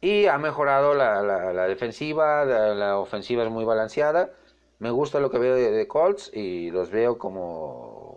y 0.00 0.26
ha 0.26 0.36
mejorado 0.38 0.94
la, 0.94 1.66
defensiva, 1.68 2.44
la, 2.44 2.98
ofensiva 2.98 3.44
es 3.44 3.50
muy 3.50 3.64
balanceada. 3.64 4.32
Me 4.80 4.90
gusta 4.90 5.20
lo 5.20 5.30
que 5.30 5.38
veo 5.38 5.54
de, 5.54 5.70
de 5.70 5.86
Colts 5.86 6.30
y 6.34 6.72
los 6.72 6.90
veo 6.90 7.18
como 7.18 8.11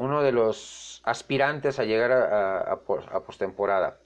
uno 0.00 0.22
de 0.22 0.32
los 0.32 1.02
aspirantes 1.04 1.78
a 1.78 1.84
llegar 1.84 2.10
a, 2.10 2.80
postemporada. 3.26 3.98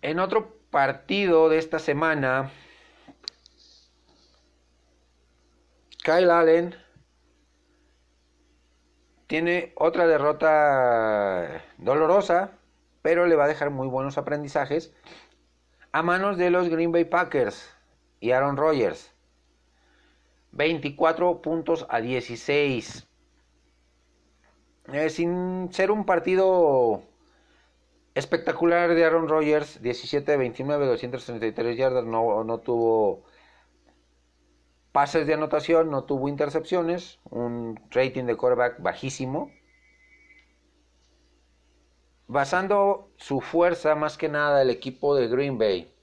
En 0.00 0.20
otro 0.20 0.60
partido 0.70 1.48
de 1.48 1.58
esta 1.58 1.80
semana, 1.80 2.52
Kyle 6.04 6.30
Allen 6.30 6.76
tiene 9.26 9.72
otra 9.74 10.06
derrota 10.06 11.64
dolorosa, 11.78 12.52
pero 13.02 13.26
le 13.26 13.34
va 13.34 13.46
a 13.46 13.48
dejar 13.48 13.70
muy 13.70 13.88
buenos 13.88 14.18
aprendizajes 14.18 14.94
a 15.90 16.04
manos 16.04 16.38
de 16.38 16.50
los 16.50 16.68
Green 16.68 16.92
Bay 16.92 17.06
Packers 17.06 17.74
y 18.20 18.30
Aaron 18.30 18.56
Rodgers. 18.56 19.13
24 20.54 21.42
puntos 21.42 21.86
a 21.88 22.00
16. 22.00 23.08
Eh, 24.92 25.10
sin 25.10 25.72
ser 25.72 25.90
un 25.90 26.04
partido 26.04 27.02
espectacular 28.14 28.94
de 28.94 29.04
Aaron 29.04 29.28
Rodgers, 29.28 29.82
17 29.82 30.30
de 30.30 30.38
29, 30.38 30.86
233 30.86 31.76
yardas, 31.76 32.04
no, 32.04 32.44
no 32.44 32.58
tuvo 32.60 33.24
pases 34.92 35.26
de 35.26 35.34
anotación, 35.34 35.90
no 35.90 36.04
tuvo 36.04 36.28
intercepciones, 36.28 37.18
un 37.30 37.80
rating 37.90 38.24
de 38.24 38.36
quarterback 38.36 38.80
bajísimo. 38.80 39.50
Basando 42.26 43.10
su 43.16 43.40
fuerza 43.40 43.94
más 43.96 44.16
que 44.16 44.28
nada 44.28 44.62
el 44.62 44.70
equipo 44.70 45.14
de 45.16 45.28
Green 45.28 45.58
Bay 45.58 45.93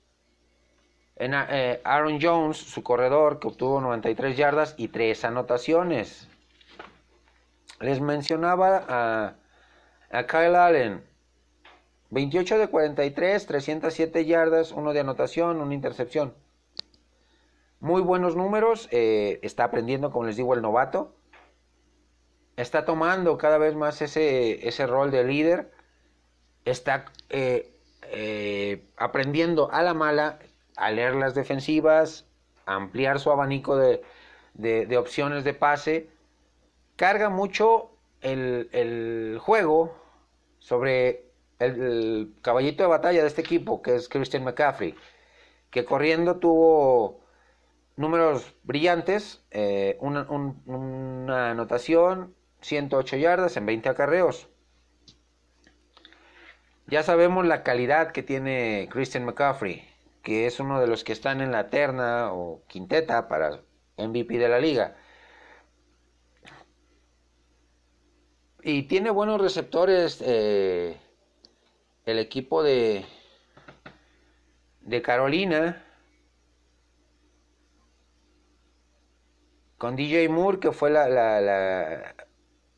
Eh, 1.23 1.80
Aaron 1.84 2.18
Jones, 2.19 2.57
su 2.57 2.81
corredor, 2.81 3.39
que 3.39 3.48
obtuvo 3.48 3.80
93 3.80 4.35
yardas 4.35 4.73
y 4.76 4.88
3 4.88 5.23
anotaciones. 5.26 6.27
Les 7.80 8.02
mencionaba 8.02 9.35
a, 10.10 10.23
Kyle 10.23 10.56
Allen. 10.56 11.03
28 12.10 12.57
de 12.57 12.68
43, 12.68 13.45
307 13.45 14.26
yardas, 14.26 14.72
1 14.72 14.93
de 14.93 14.99
anotación, 14.99 15.61
una 15.61 15.76
intercepción. 15.76 16.34
Muy 17.80 18.02
buenos 18.02 18.35
números, 18.35 18.89
eh, 18.91 19.39
está 19.43 19.65
aprendiendo, 19.65 20.11
como 20.11 20.26
les 20.26 20.38
digo, 20.38 20.56
el 20.56 20.64
novato. 20.64 21.15
Está 22.57 22.84
tomando 22.84 23.38
cada 23.38 23.60
vez 23.60 23.76
más 23.76 24.02
ese, 24.02 24.68
ese 24.68 24.88
rol 24.88 25.11
de 25.11 25.23
líder. 25.23 25.72
Está 26.65 27.06
eh, 27.30 28.84
aprendiendo 28.98 29.72
a 29.72 29.84
la 29.84 29.93
mala 29.93 30.39
a 30.76 30.91
leer 30.91 31.15
las 31.15 31.35
defensivas, 31.35 32.26
ampliar 32.65 33.19
su 33.19 33.31
abanico 33.31 33.76
de, 33.77 34.02
de, 34.53 34.98
opciones 34.98 35.43
de 35.43 35.53
pase. 35.53 36.10
Carga 36.95 37.30
mucho 37.30 37.91
el, 38.22 38.69
el 38.72 39.38
juego 39.39 39.95
sobre 40.60 41.31
el, 41.60 42.34
caballito 42.41 42.84
de 42.84 42.89
batalla 42.89 43.22
de 43.22 43.27
este 43.27 43.41
equipo, 43.41 43.81
que 43.81 43.95
es 43.95 44.10
Christian 44.10 44.43
McCaffrey, 44.43 44.95
que 45.69 45.85
corriendo 45.85 46.38
tuvo 46.38 47.22
números 47.95 48.56
brillantes, 48.64 49.43
eh, 49.52 49.98
una, 49.99 51.49
anotación, 51.49 52.34
108 52.61 53.18
yardas 53.18 53.57
en 53.57 53.65
20 53.65 53.89
acarreos. 53.89 54.48
Ya 56.88 57.03
sabemos 57.03 57.45
la 57.45 57.64
calidad 57.64 58.11
que 58.11 58.23
tiene 58.23 58.89
Christian 58.91 59.26
McCaffrey, 59.26 59.88
que 60.22 60.45
es 60.45 60.60
uno 60.60 60.80
de 60.80 60.88
los 60.88 61.03
que 61.03 61.14
están 61.14 61.41
en 61.41 61.52
la 61.52 61.69
terna 61.69 62.34
o 62.34 62.64
quinteta 62.68 63.27
para 63.27 63.61
MVP 63.98 64.38
de 64.38 64.49
la 64.49 64.60
liga. 64.60 64.95
Y 68.64 68.84
tiene 68.84 69.10
buenos 69.10 69.41
receptores 69.41 70.22
eh, 70.22 70.98
el 72.06 72.19
equipo 72.19 72.61
de, 72.64 73.06
de 74.81 75.02
Carolina 75.02 75.84
con 79.81 79.95
DJ 79.95 80.30
Moore, 80.30 80.60
que 80.60 80.72
fue 80.72 80.91
la, 80.91 81.10
la, 81.10 82.15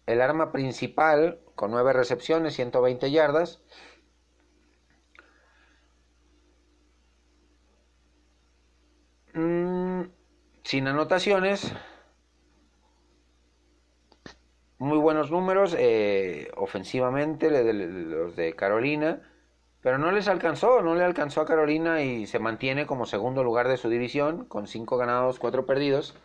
el 0.05 0.21
arma 0.21 0.53
principal, 0.53 1.41
con 1.53 1.69
nueve 1.71 1.91
recepciones, 1.91 2.53
120 2.53 3.11
yardas. 3.11 3.61
Mm, 9.33 10.03
sin 10.63 10.87
anotaciones. 10.87 11.73
Muy 14.77 14.97
buenos 14.97 15.31
números 15.31 15.75
eh, 15.77 16.51
ofensivamente 16.55 17.49
los 17.49 18.35
de 18.35 18.55
Carolina. 18.55 19.21
Pero 19.81 19.97
no 19.97 20.11
les 20.11 20.27
alcanzó, 20.27 20.81
no 20.81 20.95
le 20.95 21.03
alcanzó 21.03 21.41
a 21.41 21.45
Carolina 21.45 22.01
y 22.03 22.25
se 22.27 22.39
mantiene 22.39 22.85
como 22.85 23.05
segundo 23.05 23.43
lugar 23.43 23.67
de 23.67 23.77
su 23.77 23.89
división 23.89 24.45
con 24.45 24.67
cinco 24.67 24.97
ganados, 24.97 25.39
cuatro 25.39 25.65
perdidos. 25.65 26.15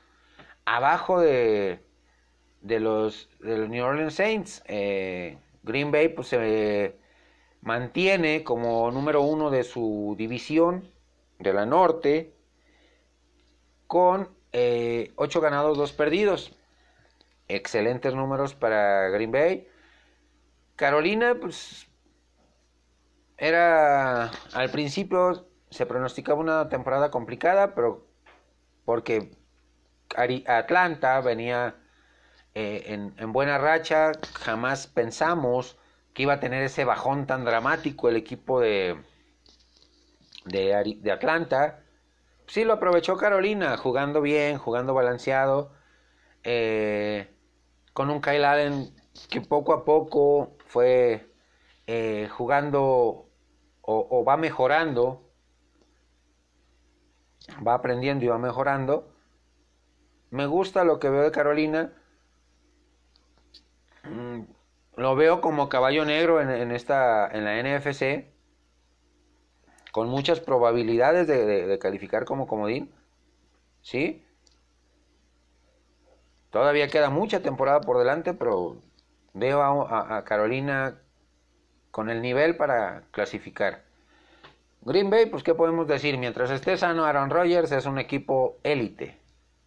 Abajo 0.64 1.20
de, 1.20 1.80
de, 2.60 2.80
los, 2.80 3.30
de 3.40 3.58
los 3.58 3.68
New 3.68 3.84
Orleans 3.84 4.14
Saints. 4.14 4.62
Eh, 4.66 5.38
Green 5.62 5.90
Bay 5.90 6.08
pues 6.10 6.28
se 6.28 6.96
mantiene 7.62 8.44
como 8.44 8.90
número 8.90 9.22
uno 9.22 9.50
de 9.50 9.64
su 9.64 10.14
división 10.16 10.90
de 11.38 11.52
la 11.52 11.66
norte 11.66 12.37
con 13.88 14.28
eh, 14.52 15.12
ocho 15.16 15.40
ganados, 15.40 15.76
dos 15.76 15.92
perdidos. 15.92 16.56
Excelentes 17.48 18.14
números 18.14 18.54
para 18.54 19.08
Green 19.08 19.32
Bay. 19.32 19.66
Carolina, 20.76 21.36
pues 21.40 21.88
era 23.36 24.30
al 24.52 24.70
principio 24.70 25.48
se 25.70 25.86
pronosticaba 25.86 26.40
una 26.40 26.68
temporada 26.68 27.10
complicada, 27.10 27.74
pero 27.74 28.06
porque 28.84 29.30
Atlanta 30.46 31.20
venía 31.20 31.76
eh, 32.54 33.12
en, 33.16 33.32
buena 33.32 33.58
racha, 33.58 34.12
jamás 34.40 34.86
pensamos 34.86 35.78
que 36.14 36.22
iba 36.22 36.34
a 36.34 36.40
tener 36.40 36.62
ese 36.62 36.84
bajón 36.84 37.26
tan 37.26 37.44
dramático 37.44 38.08
el 38.08 38.16
equipo 38.16 38.60
de, 38.60 38.96
de, 40.46 41.12
Atlanta. 41.12 41.84
Sí 42.48 42.64
lo 42.64 42.72
aprovechó 42.72 43.18
Carolina, 43.18 43.76
jugando 43.76 44.22
bien, 44.22 44.56
jugando 44.56 44.94
balanceado, 44.94 45.70
eh, 46.44 47.28
con 47.92 48.08
un 48.08 48.22
Kyle 48.22 48.44
Allen 48.46 48.94
que 49.28 49.42
poco 49.42 49.74
a 49.74 49.84
poco 49.84 50.56
fue 50.64 51.30
eh, 51.86 52.26
jugando 52.30 53.28
o, 53.82 54.24
va 54.24 54.38
mejorando, 54.38 55.30
va 57.66 57.74
aprendiendo 57.74 58.24
y 58.24 58.28
va 58.28 58.38
mejorando. 58.38 59.12
Me 60.30 60.46
gusta 60.46 60.84
lo 60.84 60.98
que 60.98 61.10
veo 61.10 61.22
de 61.22 61.32
Carolina. 61.32 61.92
Mm, 64.04 64.42
lo 64.96 65.16
veo 65.16 65.42
como 65.42 65.68
caballo 65.68 66.04
negro 66.06 66.40
en, 66.40 66.70
esta, 66.72 67.28
en 67.28 67.44
la 67.44 67.58
NFC. 67.58 68.37
Con 69.92 70.08
muchas 70.08 70.40
probabilidades 70.40 71.26
de, 71.26 71.78
calificar 71.78 72.24
como 72.24 72.46
comodín. 72.46 72.92
¿Sí? 73.82 74.24
Todavía 76.50 76.88
queda 76.88 77.10
mucha 77.10 77.40
temporada 77.40 77.80
por 77.80 77.98
delante, 77.98 78.34
pero 78.34 78.82
veo 79.34 79.62
a 79.62 80.24
Carolina 80.24 81.00
con 81.90 82.10
el 82.10 82.22
nivel 82.22 82.56
para 82.56 83.02
clasificar. 83.10 83.88
Green 84.82 85.10
Bay, 85.10 85.26
pues 85.26 85.42
qué 85.42 85.54
podemos 85.54 85.88
decir, 85.88 86.16
mientras 86.18 86.50
esté 86.50 86.76
sano 86.76 87.04
Aaron 87.04 87.30
Rodgers 87.30 87.72
es 87.72 87.86
un 87.86 87.98
equipo 87.98 88.58
élite. 88.62 89.18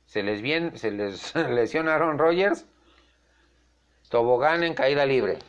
Se 0.05 0.23
les, 0.23 0.41
bien, 0.41 0.77
se 0.77 0.91
les 0.91 1.35
lesiona 1.49 1.95
Aaron 1.95 2.17
Rodgers, 2.17 2.65
tobogán 4.09 4.63
en 4.63 4.73
caída 4.73 5.05
libre. 5.05 5.39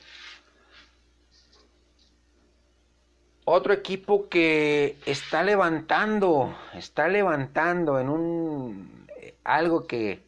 Otro 3.44 3.72
equipo 3.72 4.28
que 4.28 4.96
está 5.04 5.42
levantando, 5.42 6.54
está 6.74 7.08
levantando 7.08 7.98
en 7.98 8.08
un 8.08 9.06
algo 9.44 9.86
que 9.86 10.22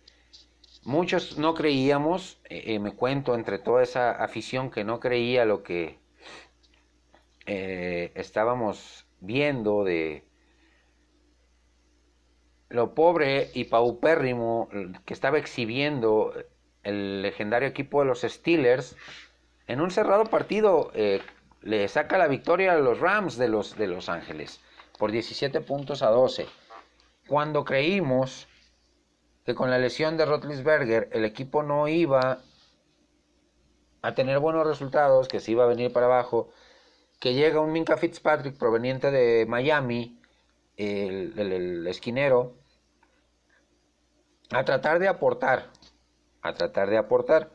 muchos 0.82 1.38
no 1.38 1.54
creíamos, 1.54 2.40
eh, 2.44 2.74
eh, 2.74 2.78
me 2.78 2.92
cuento 2.92 3.34
entre 3.34 3.58
toda 3.58 3.82
esa 3.82 4.10
afición 4.10 4.70
que 4.70 4.84
no 4.84 4.98
creía 4.98 5.44
lo 5.44 5.62
que 5.62 5.98
eh, 7.46 8.10
estábamos 8.14 9.06
viendo 9.20 9.84
de 9.84 10.24
lo 12.68 12.94
pobre 12.94 13.50
y 13.54 13.64
paupérrimo 13.64 14.68
que 15.04 15.14
estaba 15.14 15.38
exhibiendo 15.38 16.32
el 16.82 17.22
legendario 17.22 17.68
equipo 17.68 18.00
de 18.00 18.06
los 18.06 18.22
Steelers, 18.22 18.96
en 19.66 19.80
un 19.80 19.90
cerrado 19.90 20.24
partido 20.24 20.90
eh, 20.94 21.20
le 21.64 21.88
saca 21.88 22.18
la 22.18 22.28
victoria 22.28 22.74
a 22.74 22.78
los 22.78 23.00
Rams 23.00 23.38
de 23.38 23.48
los, 23.48 23.76
de 23.76 23.86
los 23.86 24.10
Ángeles 24.10 24.60
por 24.98 25.10
17 25.10 25.62
puntos 25.62 26.02
a 26.02 26.10
12. 26.10 26.46
Cuando 27.26 27.64
creímos 27.64 28.46
que 29.46 29.54
con 29.54 29.70
la 29.70 29.78
lesión 29.78 30.18
de 30.18 30.26
Rotlisberger 30.26 31.08
el 31.12 31.24
equipo 31.24 31.62
no 31.62 31.88
iba 31.88 32.40
a 34.02 34.14
tener 34.14 34.38
buenos 34.40 34.66
resultados, 34.66 35.26
que 35.26 35.40
se 35.40 35.52
iba 35.52 35.64
a 35.64 35.66
venir 35.66 35.90
para 35.90 36.04
abajo, 36.06 36.50
que 37.18 37.32
llega 37.32 37.60
un 37.60 37.72
Minka 37.72 37.96
Fitzpatrick 37.96 38.58
proveniente 38.58 39.10
de 39.10 39.46
Miami, 39.46 40.20
el, 40.76 41.86
esquinero, 41.86 42.58
a 44.50 44.64
tratar 44.64 44.98
de 44.98 45.08
aportar, 45.08 45.70
a 46.42 46.52
tratar 46.52 46.90
de 46.90 46.98
aportar. 46.98 47.50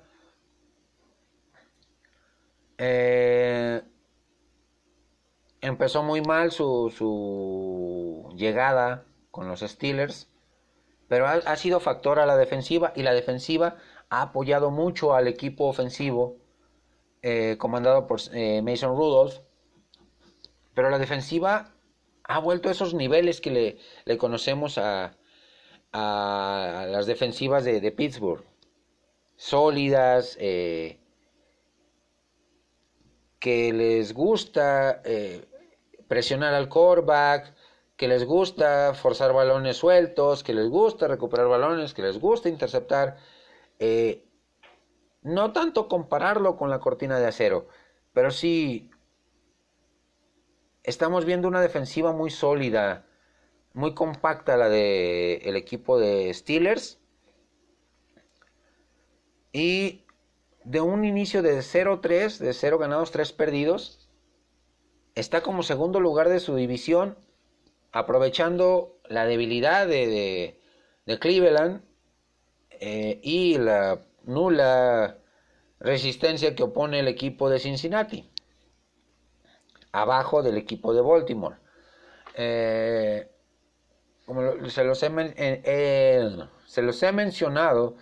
Eh, 2.79 3.83
empezó 5.61 6.03
muy 6.03 6.21
mal 6.21 6.51
su, 6.51 6.93
su, 6.95 8.33
llegada 8.35 9.05
con 9.31 9.47
los 9.47 9.61
Steelers, 9.61 10.29
pero 11.07 11.27
ha, 11.27 11.55
sido 11.55 11.79
factor 11.79 12.19
a 12.19 12.25
la 12.25 12.37
defensiva 12.37 12.93
y 12.95 13.03
la 13.03 13.13
defensiva 13.13 13.77
ha 14.09 14.21
apoyado 14.21 14.71
mucho 14.71 15.13
al 15.13 15.27
equipo 15.27 15.65
ofensivo 15.65 16.37
eh, 17.21 17.57
comandado 17.57 18.07
por 18.07 18.19
eh, 18.33 18.61
Mason 18.61 18.95
Rudolph 18.95 19.39
pero 20.79 20.89
la 20.89 20.97
defensiva 20.97 21.73
ha 22.23 22.39
vuelto 22.39 22.69
a 22.69 22.71
esos 22.71 22.93
niveles 22.93 23.41
que 23.41 23.79
le, 24.05 24.17
conocemos 24.17 24.77
a, 24.77 25.11
las 25.91 27.05
defensivas 27.05 27.65
de, 27.65 27.91
Pittsburgh. 27.91 28.45
Sólidas, 29.35 30.37
eh, 30.39 30.98
que 33.39 33.73
les 33.73 34.13
gusta 34.13 35.01
eh, 35.05 35.45
presionar 36.07 36.53
al 36.53 36.69
quarterback, 36.69 37.53
que 37.95 38.07
les 38.07 38.25
gusta 38.25 38.93
forzar 38.93 39.33
balones 39.33 39.77
sueltos, 39.77 40.43
que 40.43 40.53
les 40.53 40.69
gusta 40.69 41.07
recuperar 41.07 41.47
balones, 41.47 41.93
que 41.93 42.01
les 42.01 42.19
gusta 42.19 42.49
interceptar. 42.49 43.17
Eh, 43.79 44.25
no 45.21 45.51
tanto 45.51 45.87
compararlo 45.87 46.55
con 46.55 46.69
la 46.69 46.79
cortina 46.79 47.19
de 47.19 47.27
acero, 47.27 47.67
pero 48.13 48.31
sí 48.31 48.89
estamos 50.83 51.25
viendo 51.25 51.47
una 51.47 51.61
defensiva 51.61 52.13
muy 52.13 52.29
sólida, 52.29 53.05
muy 53.73 53.93
compacta 53.93 54.57
la 54.57 54.69
del 54.69 55.41
el 55.43 55.55
equipo 55.55 55.99
de 55.99 56.33
Steelers. 56.33 56.99
Y 59.51 60.05
de 60.63 60.81
un 60.81 61.05
inicio 61.05 61.41
de 61.41 61.59
0-3, 61.59 62.37
de 62.37 62.53
0 62.53 62.77
ganados, 62.77 63.11
3 63.11 63.31
perdidos, 63.33 64.09
está 65.15 65.41
como 65.41 65.63
segundo 65.63 65.99
lugar 65.99 66.29
de 66.29 66.39
su 66.39 66.55
división, 66.55 67.17
aprovechando 67.91 68.97
la 69.07 69.25
debilidad 69.25 69.87
de, 69.87 70.55
Cleveland 71.19 71.81
eh, 72.69 73.19
y 73.23 73.57
la 73.57 73.99
nula 74.25 75.17
resistencia 75.79 76.55
que 76.55 76.63
opone 76.63 76.99
el 76.99 77.07
equipo 77.07 77.49
de 77.49 77.59
Cincinnati, 77.59 78.29
abajo 79.91 80.43
del 80.43 80.57
equipo 80.57 80.93
de 80.93 81.01
Baltimore. 81.01 81.55
Eh, 82.35 83.27
como 84.25 84.43
he, 84.43 84.69
se 84.69 84.83
los 86.83 87.01
he 87.03 87.11
mencionado 87.11 87.95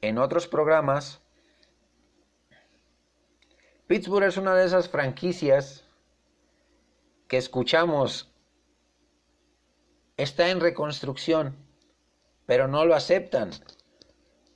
en 0.00 0.18
otros 0.18 0.46
programas, 0.46 1.20
Pittsburgh 3.86 4.24
es 4.24 4.36
una 4.36 4.56
de 4.56 4.66
esas 4.66 4.88
franquicias 4.88 5.84
que 7.28 7.36
escuchamos 7.36 8.32
está 10.16 10.50
en 10.50 10.60
reconstrucción, 10.60 11.54
pero 12.46 12.66
no 12.66 12.84
lo 12.84 12.96
aceptan. 12.96 13.50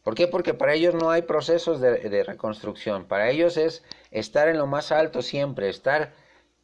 ¿Por 0.02 0.16
qué? 0.16 0.26
Porque 0.26 0.52
para 0.52 0.74
ellos 0.74 0.94
no 0.94 1.10
hay 1.10 1.22
procesos 1.22 1.80
de, 1.80 2.24
reconstrucción. 2.24 3.04
Para 3.04 3.30
ellos 3.30 3.56
es 3.56 3.84
estar 4.10 4.48
en 4.48 4.58
lo 4.58 4.66
más 4.66 4.90
alto 4.90 5.22
siempre, 5.22 5.68
estar 5.68 6.12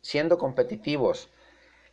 siendo 0.01 0.37
competitivos. 0.37 1.29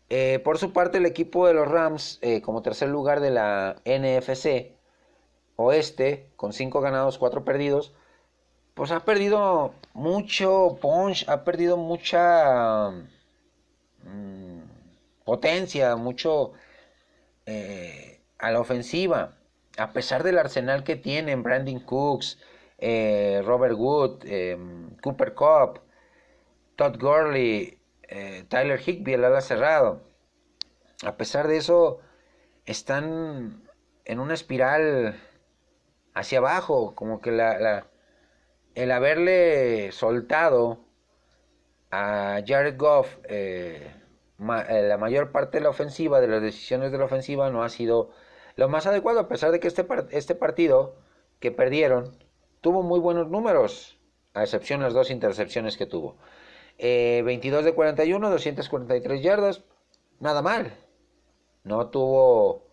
Eh, 0.09 0.39
por 0.43 0.57
su 0.57 0.73
parte, 0.73 0.97
el 0.97 1.05
equipo 1.05 1.45
de 1.45 1.53
los 1.53 1.67
Rams, 1.67 2.17
eh, 2.21 2.41
como 2.41 2.63
tercer 2.63 2.89
lugar 2.89 3.19
de 3.19 3.29
la 3.29 3.75
NFC 3.85 4.75
Oeste, 5.55 6.31
con 6.35 6.51
cinco 6.51 6.81
ganados, 6.81 7.19
cuatro 7.19 7.45
perdidos, 7.45 7.93
pues 8.73 8.91
ha 8.91 9.01
perdido 9.05 9.73
mucho 9.93 10.77
punch, 10.81 11.27
ha 11.29 11.43
perdido 11.43 11.77
mucha 11.77 12.89
mm, 14.03 14.61
potencia, 15.25 15.95
mucho 15.95 16.53
eh, 17.45 18.21
a 18.39 18.51
la 18.51 18.59
ofensiva. 18.59 19.37
A 19.77 19.91
pesar 19.91 20.23
del 20.23 20.37
arsenal 20.37 20.83
que 20.83 20.95
tienen 20.95 21.43
Brandon 21.43 21.79
Cooks, 21.79 22.39
eh, 22.77 23.41
Robert 23.45 23.75
Wood, 23.77 24.23
eh, 24.25 24.57
Cooper 25.01 25.33
Cup, 25.33 25.79
Todd 26.75 26.97
Gurley, 26.99 27.79
eh, 28.09 28.45
Tyler 28.49 28.79
Higby, 28.79 29.13
el 29.13 29.23
ala 29.23 29.41
cerrado, 29.41 30.01
a 31.05 31.15
pesar 31.17 31.47
de 31.47 31.57
eso, 31.57 31.99
están 32.65 33.63
en 34.05 34.19
una 34.19 34.33
espiral 34.33 35.19
hacia 36.13 36.39
abajo, 36.39 36.93
como 36.95 37.21
que 37.21 37.31
la, 37.31 37.87
el 38.75 38.91
haberle 38.91 39.91
soltado 39.91 40.79
a 41.91 42.41
Jared 42.45 42.77
Goff 42.77 43.17
la 44.39 44.97
mayor 44.97 45.31
parte 45.31 45.57
de 45.57 45.63
la 45.63 45.69
ofensiva, 45.69 46.19
de 46.19 46.27
las 46.27 46.41
decisiones 46.41 46.91
de 46.91 46.97
la 46.97 47.05
ofensiva, 47.05 47.49
no 47.49 47.63
ha 47.63 47.69
sido 47.69 48.11
lo 48.55 48.69
más 48.69 48.85
adecuado, 48.85 49.19
a 49.19 49.27
pesar 49.27 49.51
de 49.51 49.59
que 49.59 49.67
este, 49.67 49.85
este 50.11 50.35
partido 50.35 50.95
que 51.39 51.51
perdieron 51.51 52.17
tuvo 52.61 52.83
muy 52.83 52.99
buenos 52.99 53.29
números, 53.29 53.99
a 54.33 54.43
excepción 54.43 54.79
de 54.79 54.85
las 54.85 54.93
dos 54.93 55.11
intercepciones 55.11 55.77
que 55.77 55.85
tuvo. 55.85 56.17
22 56.77 57.61
eh, 57.61 57.65
de 57.65 57.73
41, 57.73 58.29
243 58.29 59.21
yardas, 59.21 59.63
nada 60.19 60.41
mal. 60.41 60.73
No 61.63 61.89
tuvo 61.89 62.63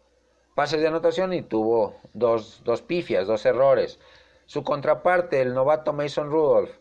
pases 0.54 0.80
de 0.80 0.88
anotación 0.88 1.32
y 1.32 1.42
tuvo 1.42 1.96
dos, 2.12 2.62
dos 2.64 2.82
pifias, 2.82 3.26
dos 3.26 3.44
errores. 3.46 3.98
Su 4.50 4.64
contraparte, 4.64 5.40
el 5.40 5.54
novato 5.54 5.92
Mason 5.92 6.28
Rudolph, 6.28 6.72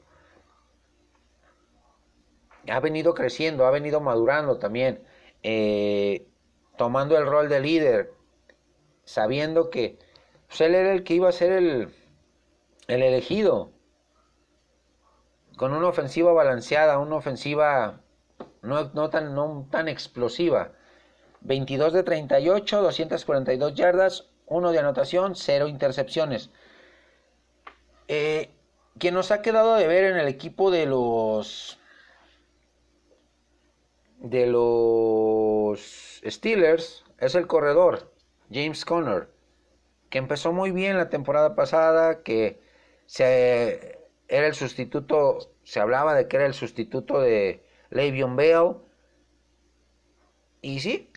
ha 2.67 2.79
venido 2.79 3.13
creciendo, 3.13 3.67
ha 3.67 3.69
venido 3.69 4.01
madurando 4.01 4.57
también, 4.57 5.03
eh, 5.43 6.25
tomando 6.77 7.15
el 7.15 7.27
rol 7.27 7.47
de 7.47 7.59
líder, 7.59 8.11
sabiendo 9.03 9.69
que 9.69 9.99
pues, 10.47 10.61
él 10.61 10.73
era 10.73 10.91
el 10.91 11.03
que 11.03 11.13
iba 11.13 11.29
a 11.29 11.31
ser 11.31 11.51
el, 11.51 11.93
el 12.87 13.03
elegido, 13.03 13.69
con 15.55 15.71
una 15.71 15.89
ofensiva 15.89 16.33
balanceada, 16.33 16.97
una 16.97 17.17
ofensiva 17.17 18.01
no, 18.63 19.09
tan, 19.11 19.35
no 19.35 19.67
tan 19.69 19.87
explosiva. 19.87 20.71
22 21.41 21.93
de 21.93 22.01
38, 22.01 22.81
242 22.81 23.75
yardas, 23.75 24.31
1 24.47 24.71
de 24.71 24.79
anotación, 24.79 25.35
0 25.35 25.67
intercepciones. 25.67 26.49
Eh, 28.09 28.49
quien 28.97 29.13
nos 29.13 29.31
ha 29.31 29.43
quedado 29.43 29.75
de 29.75 29.85
ver 29.87 30.03
en 30.03 30.17
el 30.17 30.27
equipo 30.27 30.71
de 30.71 30.87
los 30.87 31.77
de 34.17 34.47
los 34.47 36.21
Steelers 36.25 37.05
es 37.19 37.35
el 37.35 37.45
corredor 37.45 38.11
James 38.51 38.83
Conner, 38.83 39.29
que 40.09 40.17
empezó 40.17 40.51
muy 40.51 40.71
bien 40.71 40.97
la 40.97 41.09
temporada 41.09 41.55
pasada, 41.55 42.23
que 42.23 42.59
se, 43.05 43.99
era 44.27 44.47
el 44.47 44.55
sustituto, 44.55 45.51
se 45.63 45.79
hablaba 45.79 46.15
de 46.15 46.27
que 46.27 46.37
era 46.37 46.47
el 46.47 46.55
sustituto 46.55 47.21
de 47.21 47.63
Le'Veon 47.91 48.35
Bell. 48.35 48.77
Y 50.61 50.79
sí, 50.79 51.11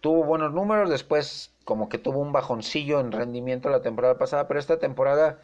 tuvo 0.00 0.24
buenos 0.24 0.52
números, 0.52 0.90
después 0.90 1.54
como 1.64 1.88
que 1.88 1.98
tuvo 1.98 2.18
un 2.18 2.32
bajoncillo 2.32 2.98
en 2.98 3.12
rendimiento 3.12 3.68
la 3.68 3.82
temporada 3.82 4.18
pasada, 4.18 4.48
pero 4.48 4.58
esta 4.58 4.80
temporada 4.80 5.40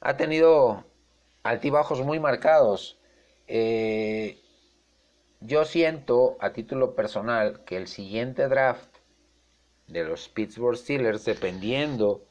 ha 0.00 0.16
tenido 0.16 0.84
altibajos 1.42 2.00
muy 2.02 2.18
marcados. 2.18 2.98
Eh, 3.46 4.38
yo 5.40 5.64
siento 5.64 6.36
a 6.40 6.52
título 6.52 6.94
personal 6.94 7.64
que 7.64 7.76
el 7.76 7.86
siguiente 7.86 8.48
draft 8.48 8.96
de 9.86 10.04
los 10.04 10.28
Pittsburgh 10.28 10.76
Steelers, 10.76 11.24
dependiendo 11.24 12.24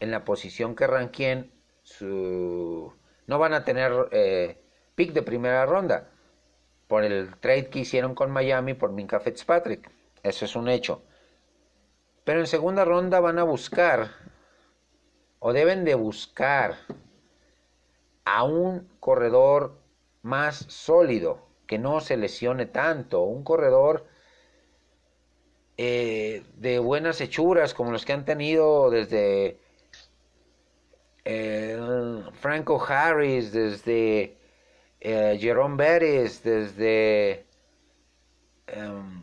en 0.00 0.10
la 0.10 0.24
posición 0.24 0.74
que 0.74 0.86
ranquien, 0.86 1.52
su... 1.82 2.92
no 3.26 3.38
van 3.38 3.54
a 3.54 3.64
tener 3.64 4.08
eh, 4.12 4.58
pick 4.94 5.12
de 5.12 5.22
primera 5.22 5.66
ronda 5.66 6.08
por 6.88 7.04
el 7.04 7.36
trade 7.36 7.68
que 7.68 7.80
hicieron 7.80 8.14
con 8.14 8.30
Miami 8.30 8.74
por 8.74 8.92
Minka 8.92 9.20
Fitzpatrick. 9.20 9.90
Eso 10.22 10.44
es 10.44 10.56
un 10.56 10.68
hecho. 10.68 11.02
Pero 12.24 12.40
en 12.40 12.46
segunda 12.46 12.84
ronda 12.84 13.20
van 13.20 13.38
a 13.38 13.44
buscar, 13.44 14.10
o 15.38 15.52
deben 15.52 15.84
de 15.84 15.94
buscar, 15.94 16.76
a 18.24 18.42
un 18.44 18.88
corredor 19.00 19.78
más 20.22 20.56
sólido, 20.68 21.46
que 21.66 21.78
no 21.78 22.00
se 22.00 22.16
lesione 22.16 22.66
tanto, 22.66 23.22
un 23.22 23.44
corredor 23.44 24.06
eh, 25.76 26.42
de 26.56 26.78
buenas 26.78 27.20
hechuras 27.20 27.74
como 27.74 27.92
los 27.92 28.04
que 28.04 28.12
han 28.12 28.24
tenido 28.24 28.90
desde 28.90 29.58
eh, 31.24 31.78
Franco 32.40 32.82
Harris, 32.82 33.52
desde 33.52 34.36
eh, 35.00 35.36
Jerome 35.40 35.76
Bettis, 35.76 36.42
desde 36.42 37.44
um, 38.76 39.22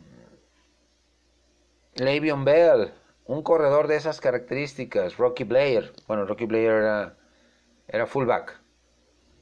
Le'Veon 1.94 2.44
Bell, 2.44 2.92
un 3.26 3.42
corredor 3.42 3.88
de 3.88 3.96
esas 3.96 4.20
características, 4.20 5.16
Rocky 5.16 5.44
Blair, 5.44 5.92
bueno, 6.06 6.26
Rocky 6.26 6.46
Blair 6.46 6.70
era, 6.70 7.16
era 7.88 8.06
fullback, 8.06 8.60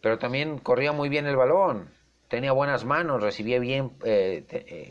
pero 0.01 0.19
también 0.19 0.59
corría 0.59 0.93
muy 0.93 1.09
bien 1.09 1.27
el 1.27 1.37
balón, 1.37 1.91
tenía 2.29 2.53
buenas 2.53 2.85
manos, 2.85 3.23
recibía 3.23 3.59
bien, 3.59 3.93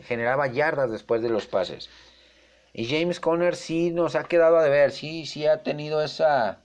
generaba 0.04 0.48
yardas 0.48 0.92
después 0.92 1.22
de 1.22 1.30
los 1.30 1.48
pases. 1.48 1.90
Y 2.74 2.86
James 2.86 3.20
Conner 3.20 3.56
sí 3.56 3.92
nos 3.92 4.16
ha 4.16 4.24
quedado 4.24 4.58
a 4.58 4.64
deber, 4.64 4.92
sí, 4.92 5.26
sí 5.26 5.46
ha 5.46 5.64
tenido 5.64 6.02
esa... 6.02 6.62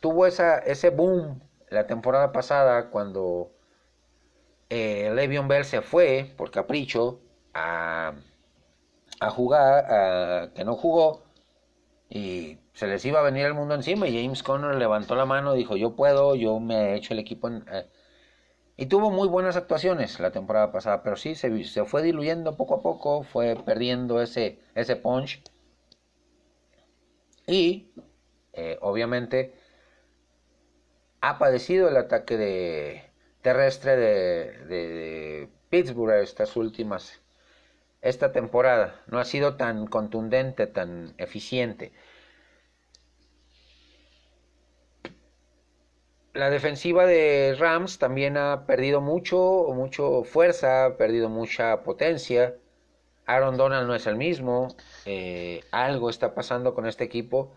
Tuvo 0.00 0.26
esa, 0.26 0.58
ese 0.58 0.90
boom 0.90 1.40
la 1.70 1.86
temporada 1.86 2.32
pasada 2.32 2.90
cuando 2.90 3.52
eh, 4.68 5.10
Le'Veon 5.14 5.48
Bell 5.48 5.64
se 5.64 5.80
fue 5.80 6.32
por 6.36 6.50
capricho 6.50 7.20
a, 7.54 8.14
a 9.22 9.30
jugar, 9.30 9.84
a, 9.90 10.52
que 10.54 10.64
no 10.64 10.74
jugó 10.76 11.22
y 12.08 12.58
se 12.74 12.86
les 12.86 13.04
iba 13.04 13.20
a 13.20 13.22
venir 13.22 13.46
el 13.46 13.54
mundo 13.54 13.74
encima 13.74 14.08
y 14.08 14.22
James 14.22 14.42
Conner 14.42 14.74
levantó 14.74 15.14
la 15.14 15.26
mano, 15.26 15.54
dijo 15.54 15.76
yo 15.76 15.94
puedo, 15.96 16.34
yo 16.34 16.58
me 16.60 16.92
he 16.92 16.96
hecho 16.96 17.14
el 17.14 17.20
equipo 17.20 17.48
en, 17.48 17.64
eh, 17.72 17.86
Y 18.76 18.86
tuvo 18.86 19.10
muy 19.10 19.28
buenas 19.28 19.56
actuaciones 19.56 20.18
la 20.20 20.32
temporada 20.32 20.72
pasada, 20.72 21.02
pero 21.02 21.16
sí 21.16 21.34
se, 21.34 21.64
se 21.64 21.84
fue 21.84 22.02
diluyendo 22.02 22.56
poco 22.56 22.74
a 22.76 22.82
poco, 22.82 23.22
fue 23.22 23.56
perdiendo 23.56 24.20
ese, 24.20 24.58
ese 24.74 24.96
punch. 24.96 25.42
Y 27.46 27.92
eh, 28.52 28.78
obviamente 28.80 29.54
ha 31.20 31.38
padecido 31.38 31.88
el 31.88 31.96
ataque 31.96 32.36
de, 32.36 33.12
terrestre 33.42 33.96
de, 33.96 34.66
de, 34.66 35.48
Pittsburgh 35.70 36.22
estas 36.22 36.56
últimas, 36.56 37.21
esta 38.02 38.32
temporada. 38.32 39.00
No 39.06 39.18
ha 39.18 39.24
sido 39.24 39.56
tan 39.56 39.86
contundente, 39.86 40.66
tan 40.66 41.14
eficiente. 41.18 41.92
La 46.34 46.50
defensiva 46.50 47.06
de 47.06 47.56
Rams 47.58 47.98
también 47.98 48.36
ha 48.36 48.66
perdido 48.66 49.00
mucho, 49.00 49.66
mucho 49.74 50.24
fuerza, 50.24 50.86
ha 50.86 50.96
perdido 50.96 51.28
mucha 51.28 51.82
potencia. 51.82 52.56
Aaron 53.26 53.56
Donald 53.56 53.86
no 53.86 53.94
es 53.94 54.06
el 54.06 54.16
mismo. 54.16 54.68
Eh, 55.06 55.62
algo 55.70 56.10
está 56.10 56.34
pasando 56.34 56.74
con 56.74 56.86
este 56.86 57.04
equipo 57.04 57.52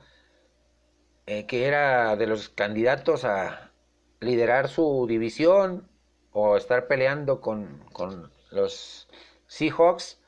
eh, 1.28 1.46
que 1.48 1.66
era 1.66 2.16
de 2.16 2.28
los 2.28 2.50
candidatos 2.50 3.26
a 3.26 3.72
liderar 4.20 4.70
su 4.70 5.06
división 5.08 5.90
o 6.32 6.56
estar 6.58 6.88
peleando 6.88 7.42
con, 7.42 7.84
con 7.94 8.32
los 8.52 9.08
Seahawks, 9.48 10.20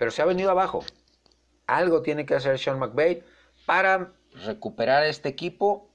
pero 0.00 0.10
se 0.10 0.22
ha 0.22 0.24
venido 0.24 0.50
abajo. 0.50 0.82
Algo 1.66 2.00
tiene 2.00 2.24
que 2.24 2.34
hacer 2.34 2.58
Sean 2.58 2.78
McVay 2.78 3.22
para 3.66 4.14
recuperar 4.46 5.04
este 5.04 5.28
equipo 5.28 5.90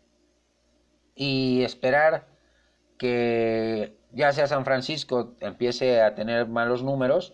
y 1.15 1.64
esperar 1.64 2.27
que 2.99 3.98
ya 4.11 4.32
sea 4.32 4.45
San 4.45 4.64
Francisco 4.64 5.34
empiece 5.40 6.03
a 6.03 6.14
tener 6.14 6.48
malos 6.48 6.84
números 6.84 7.34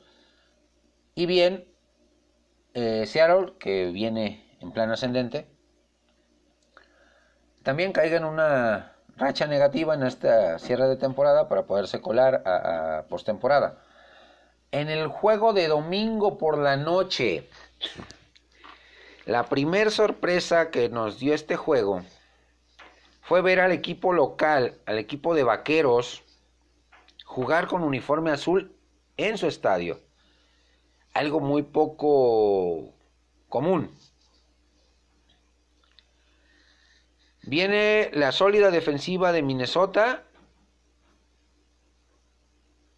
y 1.13 1.25
bien 1.25 1.67
eh, 2.73 3.03
Seattle 3.05 3.55
que 3.59 3.91
viene 3.91 4.57
en 4.61 4.71
plan 4.71 4.91
ascendente 4.91 5.47
también 7.63 7.91
caiga 7.91 8.15
en 8.15 8.23
una 8.23 8.93
racha 9.17 9.45
negativa 9.45 9.93
en 9.93 10.03
esta 10.03 10.57
cierre 10.57 10.87
de 10.87 10.95
temporada 10.95 11.49
para 11.49 11.63
poderse 11.63 11.99
colar 11.99 12.43
a, 12.45 13.07
postemporada. 13.09 13.90
En 14.71 14.89
el 14.89 15.07
juego 15.07 15.51
de 15.51 15.67
domingo 15.67 16.37
por 16.37 16.57
la 16.57 16.77
noche, 16.77 17.49
la 19.25 19.49
primer 19.49 19.91
sorpresa 19.91 20.71
que 20.71 20.87
nos 20.87 21.19
dio 21.19 21.33
este 21.33 21.57
juego 21.57 22.03
fue 23.21 23.41
ver 23.41 23.59
al 23.59 23.73
equipo 23.73 24.13
local, 24.13 24.77
al 24.85 24.97
equipo 24.97 25.35
de 25.35 25.43
vaqueros, 25.43 26.23
jugar 27.25 27.67
con 27.67 27.83
uniforme 27.83 28.31
azul 28.31 28.73
en 29.17 29.37
su 29.37 29.47
estadio. 29.47 29.99
Algo 31.13 31.41
muy 31.41 31.63
poco 31.63 32.93
común. 33.49 33.93
Viene 37.43 38.09
la 38.13 38.31
sólida 38.31 38.71
defensiva 38.71 39.33
de 39.33 39.41
Minnesota 39.41 40.23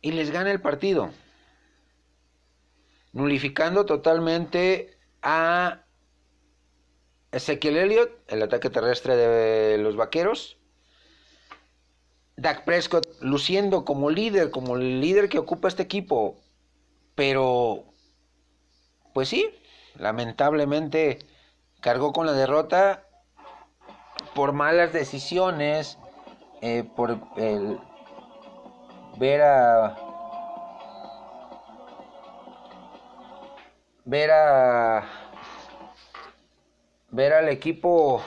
y 0.02 0.12
les 0.12 0.32
gana 0.32 0.52
el 0.52 0.62
partido, 0.62 1.12
nulificando 3.14 3.86
totalmente 3.86 4.98
a 5.22 5.86
Ezequiel 7.32 7.78
Elliott, 7.78 8.12
el 8.28 8.44
ataque 8.44 8.70
terrestre 8.70 9.16
de 9.16 9.78
los 9.78 9.96
vaqueros. 9.96 10.58
Dak 12.36 12.66
Prescott 12.66 13.08
luciendo 13.22 13.86
como 13.86 14.10
líder, 14.10 14.52
como 14.52 14.76
el 14.76 15.00
líder 15.00 15.30
que 15.30 15.40
ocupa 15.40 15.68
este 15.68 15.84
equipo. 15.84 16.36
Pero, 17.16 17.86
pues 19.14 19.30
sí, 19.30 19.50
lamentablemente 19.96 21.20
cargó 21.80 22.12
con 22.12 22.26
la 22.26 22.34
derrota 22.34 23.08
por 24.34 24.54
malas 24.54 24.94
decisiones, 24.94 26.00
eh, 26.62 26.84
por 26.96 27.20
el 27.38 27.80
ver 29.18 29.42
a 29.42 30.03
ver 34.06 34.32
a 34.32 35.04
ver 37.10 37.34
al 37.34 37.50
equipo 37.50 38.24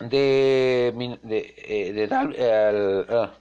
de, 0.00 1.18
de, 1.22 1.54
eh, 1.58 2.08
ah, 2.10 3.34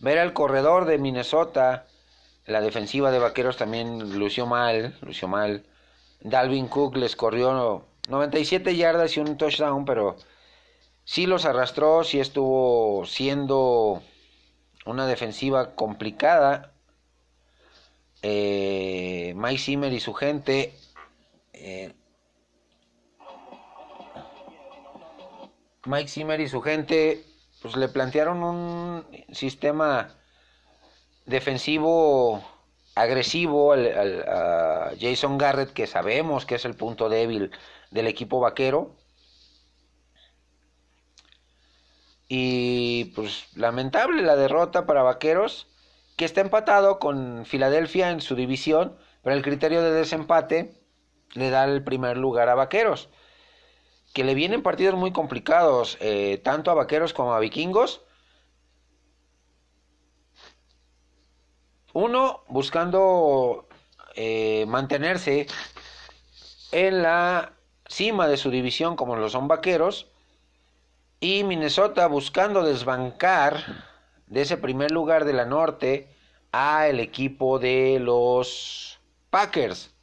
ver 0.00 0.18
al 0.18 0.32
corredor 0.32 0.84
de 0.84 0.98
Minnesota 0.98 1.86
la 2.46 2.60
defensiva 2.60 3.10
de 3.10 3.18
Vaqueros 3.18 3.56
también 3.56 4.18
lució 4.18 4.46
mal 4.46 4.96
lució 5.02 5.28
mal 5.28 5.64
Dalvin 6.20 6.68
Cook 6.68 6.96
les 6.96 7.16
corrió 7.16 7.88
97 8.08 8.74
yardas 8.74 9.16
y 9.16 9.20
un 9.20 9.36
touchdown, 9.36 9.84
pero 9.84 10.16
sí 11.04 11.26
los 11.26 11.44
arrastró, 11.44 12.04
sí 12.04 12.18
estuvo 12.20 13.04
siendo 13.04 14.02
una 14.86 15.06
defensiva 15.06 15.74
complicada. 15.74 16.72
Eh, 18.22 19.32
Mike 19.36 19.58
Zimmer 19.58 19.92
y 19.92 20.00
su 20.00 20.12
gente 20.12 20.74
eh, 21.52 21.92
Mike 25.84 26.08
Zimmer 26.08 26.40
y 26.40 26.48
su 26.48 26.60
gente 26.60 27.24
pues 27.62 27.76
le 27.76 27.88
plantearon 27.88 28.42
un 28.42 29.04
sistema 29.32 30.14
defensivo 31.26 32.42
agresivo 32.94 33.72
al, 33.72 34.22
a 34.28 34.92
Jason 35.00 35.38
Garrett 35.38 35.72
que 35.72 35.86
sabemos 35.86 36.46
que 36.46 36.56
es 36.56 36.64
el 36.64 36.74
punto 36.74 37.08
débil 37.08 37.50
del 37.90 38.06
equipo 38.06 38.40
vaquero. 38.40 38.96
Y 42.28 43.06
pues 43.16 43.46
lamentable 43.56 44.22
la 44.22 44.36
derrota 44.36 44.84
para 44.84 45.02
Vaqueros, 45.02 45.66
que 46.18 46.24
está 46.24 46.40
empatado 46.40 46.98
con 46.98 47.46
Filadelfia 47.46 48.10
en 48.10 48.20
su 48.20 48.34
división, 48.34 48.98
pero 49.22 49.36
el 49.36 49.42
criterio 49.42 49.82
de 49.82 49.92
desempate 49.92 50.74
le 51.34 51.48
da 51.48 51.64
el 51.64 51.84
primer 51.84 52.16
lugar 52.16 52.48
a 52.48 52.56
Vaqueros. 52.56 53.08
Que 54.12 54.24
le 54.24 54.34
vienen 54.34 54.64
partidos 54.64 54.96
muy 54.96 55.12
complicados, 55.12 55.96
eh, 56.00 56.40
tanto 56.42 56.72
a 56.72 56.74
Vaqueros 56.74 57.14
como 57.14 57.34
a 57.34 57.38
Vikingos. 57.38 58.02
Uno 61.92 62.42
buscando 62.48 63.68
eh, 64.16 64.64
mantenerse 64.66 65.46
en 66.72 67.02
la 67.02 67.52
cima 67.86 68.26
de 68.26 68.38
su 68.38 68.50
división 68.50 68.96
como 68.96 69.14
lo 69.14 69.28
son 69.28 69.46
Vaqueros 69.46 70.08
y 71.20 71.44
Minnesota 71.44 72.08
buscando 72.08 72.64
desbancar 72.64 73.87
de 74.28 74.42
ese 74.42 74.56
primer 74.56 74.90
lugar 74.90 75.24
de 75.24 75.32
la 75.32 75.44
norte 75.44 76.08
a 76.52 76.88
el 76.88 77.00
equipo 77.00 77.58
de 77.58 77.98
los 78.00 79.00
Packers. 79.30 79.94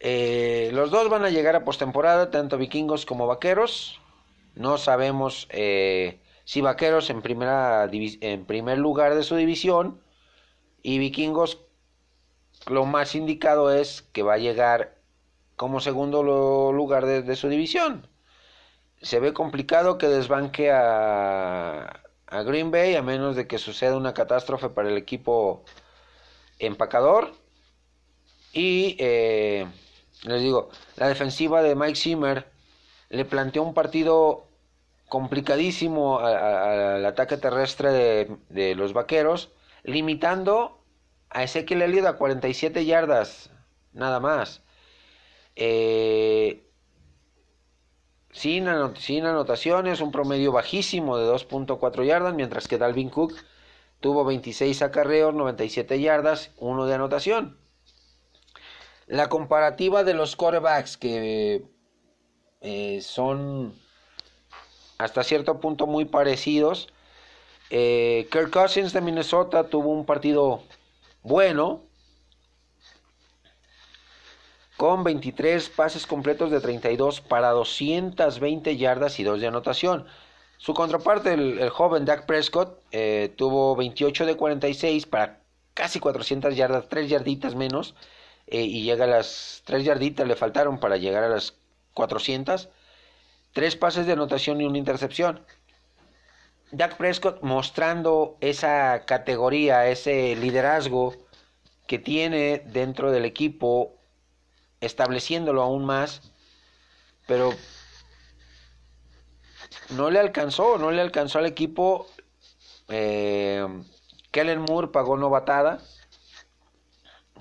Eh, 0.00 0.70
los 0.72 0.90
dos 0.90 1.08
van 1.08 1.24
a 1.24 1.30
llegar 1.30 1.56
a 1.56 1.64
postemporada, 1.64 2.30
tanto 2.30 2.58
vikingos 2.58 3.06
como 3.06 3.26
vaqueros. 3.26 4.00
No 4.54 4.78
sabemos 4.78 5.48
eh, 5.50 6.20
si 6.44 6.60
vaqueros 6.60 7.10
en, 7.10 7.22
primera 7.22 7.88
en 7.90 8.44
primer 8.46 8.78
lugar 8.78 9.14
de 9.14 9.22
su 9.22 9.36
división 9.36 10.00
y 10.82 10.98
vikingos 10.98 11.66
lo 12.66 12.84
más 12.86 13.14
indicado 13.14 13.72
es 13.72 14.02
que 14.12 14.22
va 14.22 14.34
a 14.34 14.38
llegar 14.38 14.96
como 15.56 15.80
segundo 15.80 16.22
lugar 16.72 17.06
de, 17.06 17.36
su 17.36 17.48
división. 17.48 18.08
Se 19.02 19.20
ve 19.20 19.32
complicado 19.32 19.98
que 19.98 20.08
desbanque 20.08 20.70
a, 20.70 22.02
a 22.26 22.42
Green 22.42 22.70
Bay 22.70 22.94
a 22.94 23.02
menos 23.02 23.36
de 23.36 23.46
que 23.46 23.58
suceda 23.58 23.96
una 23.96 24.14
catástrofe 24.14 24.68
para 24.68 24.88
el 24.88 24.96
equipo 24.96 25.64
empacador. 26.58 27.32
Y 28.52 28.96
eh, 28.98 29.66
les 30.22 30.42
digo, 30.42 30.70
la 30.96 31.08
defensiva 31.08 31.62
de 31.62 31.74
Mike 31.74 31.96
Zimmer 31.96 32.46
le 33.10 33.24
planteó 33.24 33.62
un 33.62 33.74
partido 33.74 34.46
complicadísimo 35.08 36.18
al 36.18 37.04
ataque 37.06 37.36
terrestre 37.36 37.92
de, 37.92 38.36
de, 38.48 38.74
los 38.74 38.92
vaqueros, 38.92 39.50
limitando 39.84 40.80
a 41.30 41.44
Ezequiel 41.44 41.82
Elliott 41.82 42.06
a 42.06 42.16
47 42.16 42.84
yardas, 42.84 43.50
nada 43.92 44.18
más. 44.18 44.62
Eh, 45.54 46.65
sin, 48.36 48.68
anotaciones, 48.68 50.00
un 50.00 50.12
promedio 50.12 50.52
bajísimo 50.52 51.16
de 51.16 51.26
2.4 51.26 52.04
yardas, 52.04 52.34
mientras 52.34 52.68
que 52.68 52.78
Dalvin 52.78 53.08
Cook 53.08 53.34
tuvo 54.00 54.24
26 54.24 54.82
acarreos, 54.82 55.34
97 55.34 56.00
yardas, 56.00 56.52
uno 56.58 56.86
de 56.86 56.94
anotación. 56.94 57.58
La 59.06 59.28
comparativa 59.28 60.04
de 60.04 60.14
los 60.14 60.36
quarterbacks 60.36 60.96
que 60.96 61.64
eh, 62.60 63.00
son 63.00 63.74
hasta 64.98 65.22
cierto 65.22 65.60
punto 65.60 65.86
muy 65.86 66.04
parecidos, 66.04 66.88
Eh, 67.68 68.28
Kirk 68.30 68.50
Cousins 68.50 68.92
de 68.92 69.00
Minnesota 69.00 69.64
tuvo 69.64 69.90
un 69.90 70.06
partido 70.06 70.62
bueno, 71.22 71.82
con 74.76 75.04
23 75.04 75.68
pases 75.70 76.06
completos 76.06 76.50
de 76.50 76.60
32 76.60 77.20
para 77.20 77.50
220 77.50 78.76
yardas 78.76 79.18
y 79.18 79.24
2 79.24 79.40
de 79.40 79.46
anotación. 79.46 80.06
Su 80.58 80.74
contraparte, 80.74 81.34
el, 81.34 81.68
joven 81.70 82.04
Dak 82.04 82.26
Prescott, 82.26 82.82
eh, 82.90 83.32
tuvo 83.36 83.76
28 83.76 84.26
de 84.26 84.36
46 84.36 85.06
para 85.06 85.40
casi 85.74 86.00
400 86.00 86.56
yardas, 86.56 86.88
3 86.88 87.08
yarditas 87.08 87.54
menos, 87.54 87.94
eh, 88.46 88.62
y 88.62 88.82
llega 88.82 89.04
a 89.04 89.08
las 89.08 89.62
3 89.66 89.84
yarditas, 89.84 90.26
le 90.26 90.36
faltaron 90.36 90.78
para 90.78 90.96
llegar 90.96 91.24
a 91.24 91.28
las 91.28 91.54
400. 91.94 92.68
3 93.52 93.76
pases 93.76 94.06
de 94.06 94.12
anotación 94.12 94.60
y 94.60 94.64
una 94.64 94.78
intercepción. 94.78 95.44
Dak 96.72 96.96
Prescott 96.96 97.42
mostrando 97.42 98.36
esa 98.40 99.04
categoría, 99.06 99.88
ese 99.88 100.36
liderazgo 100.36 101.14
que 101.86 101.98
tiene 101.98 102.62
dentro 102.66 103.12
del 103.12 103.24
equipo 103.24 103.95
estableciéndolo 104.80 105.62
aún 105.62 105.84
más, 105.84 106.32
pero 107.26 107.52
no 109.90 110.10
le 110.10 110.18
alcanzó, 110.18 110.78
no 110.78 110.90
le 110.90 111.00
alcanzó 111.00 111.38
al 111.38 111.46
equipo. 111.46 112.08
Eh, 112.88 113.66
Kellen 114.30 114.60
Moore 114.60 114.88
pagó 114.88 115.16
novatada 115.16 115.82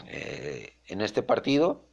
eh, 0.07 0.73
en 0.87 1.01
este 1.01 1.23
partido, 1.23 1.85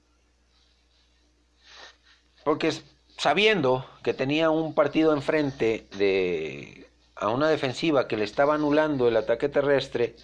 porque 2.45 2.73
sabiendo 3.17 3.87
que 4.03 4.15
tenía 4.15 4.51
un 4.51 4.75
partido 4.75 5.13
enfrente 5.13 5.89
de 5.97 6.91
a 7.15 7.29
una 7.29 7.49
defensiva 7.49 8.09
que 8.09 8.17
le 8.17 8.25
estaba 8.25 8.55
anulando 8.55 9.07
el 9.07 9.17
ataque 9.17 9.49
terrestre 9.49 10.17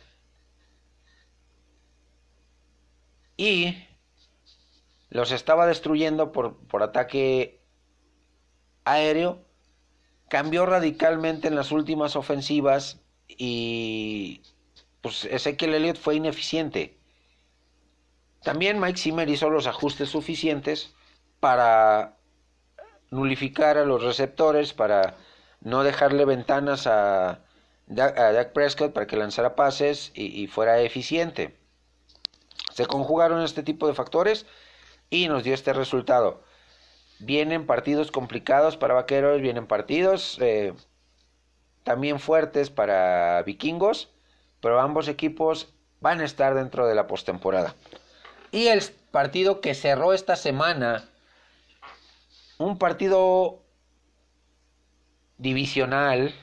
y 3.36 3.88
los 5.10 5.32
estaba 5.32 5.66
destruyendo 5.66 6.32
por, 6.32 6.56
por 6.66 6.82
ataque 6.82 7.60
aéreo, 8.85 9.44
cambió 10.28 10.66
radicalmente 10.66 11.48
en 11.48 11.55
las 11.55 11.72
últimas 11.72 12.16
ofensivas 12.16 13.01
y 13.26 14.43
pues 15.01 15.24
Ezequiel 15.24 15.74
Elliott 15.74 15.98
fue 15.98 16.16
ineficiente. 16.16 16.98
También 18.43 18.80
Mike 18.80 18.98
Zimmer 18.98 19.28
hizo 19.28 19.51
los 19.51 19.66
ajustes 19.66 20.10
suficientes 20.10 20.94
para 21.40 22.18
nulificar 23.10 23.78
a 23.78 23.85
los 23.85 24.02
receptores, 24.02 24.72
para 24.72 25.16
no 25.60 25.82
dejarle 25.82 26.24
ventanas 26.24 26.86
a, 26.86 27.44
Dak, 27.86 28.52
Prescott 28.52 28.93
para 28.93 29.06
que 29.06 29.16
lanzara 29.16 29.56
pases 29.56 30.12
y 30.14 30.47
fuera 30.47 30.78
eficiente. 30.80 31.56
Se 32.74 32.85
conjugaron 32.85 33.43
este 33.43 33.62
tipo 33.62 33.86
de 33.86 33.94
factores 33.94 34.44
y 35.10 35.28
nos 35.28 35.44
dio 35.44 35.55
este 35.55 35.72
resultado. 35.72 36.43
Vienen 37.18 37.66
partidos 37.66 38.10
complicados 38.10 38.76
para 38.76 38.94
Vaqueros, 38.94 39.40
vienen 39.40 39.66
partidos 39.66 40.39
eh, 40.40 40.74
también 41.82 42.20
fuertes 42.20 42.70
para 42.70 43.43
Vikingos, 43.43 44.10
pero 44.60 44.80
ambos 44.80 45.09
equipos 45.09 45.72
van 46.01 46.20
a 46.20 46.24
estar 46.24 46.55
dentro 46.55 46.86
de 46.86 46.94
la 46.94 47.06
postemporada. 47.06 47.74
Y 48.51 48.68
el 48.68 48.82
partido 49.10 49.60
que 49.60 49.74
cerró 49.74 50.12
esta 50.12 50.36
semana, 50.36 51.09
un 52.59 52.78
partido 52.78 53.62
divisional, 55.39 56.35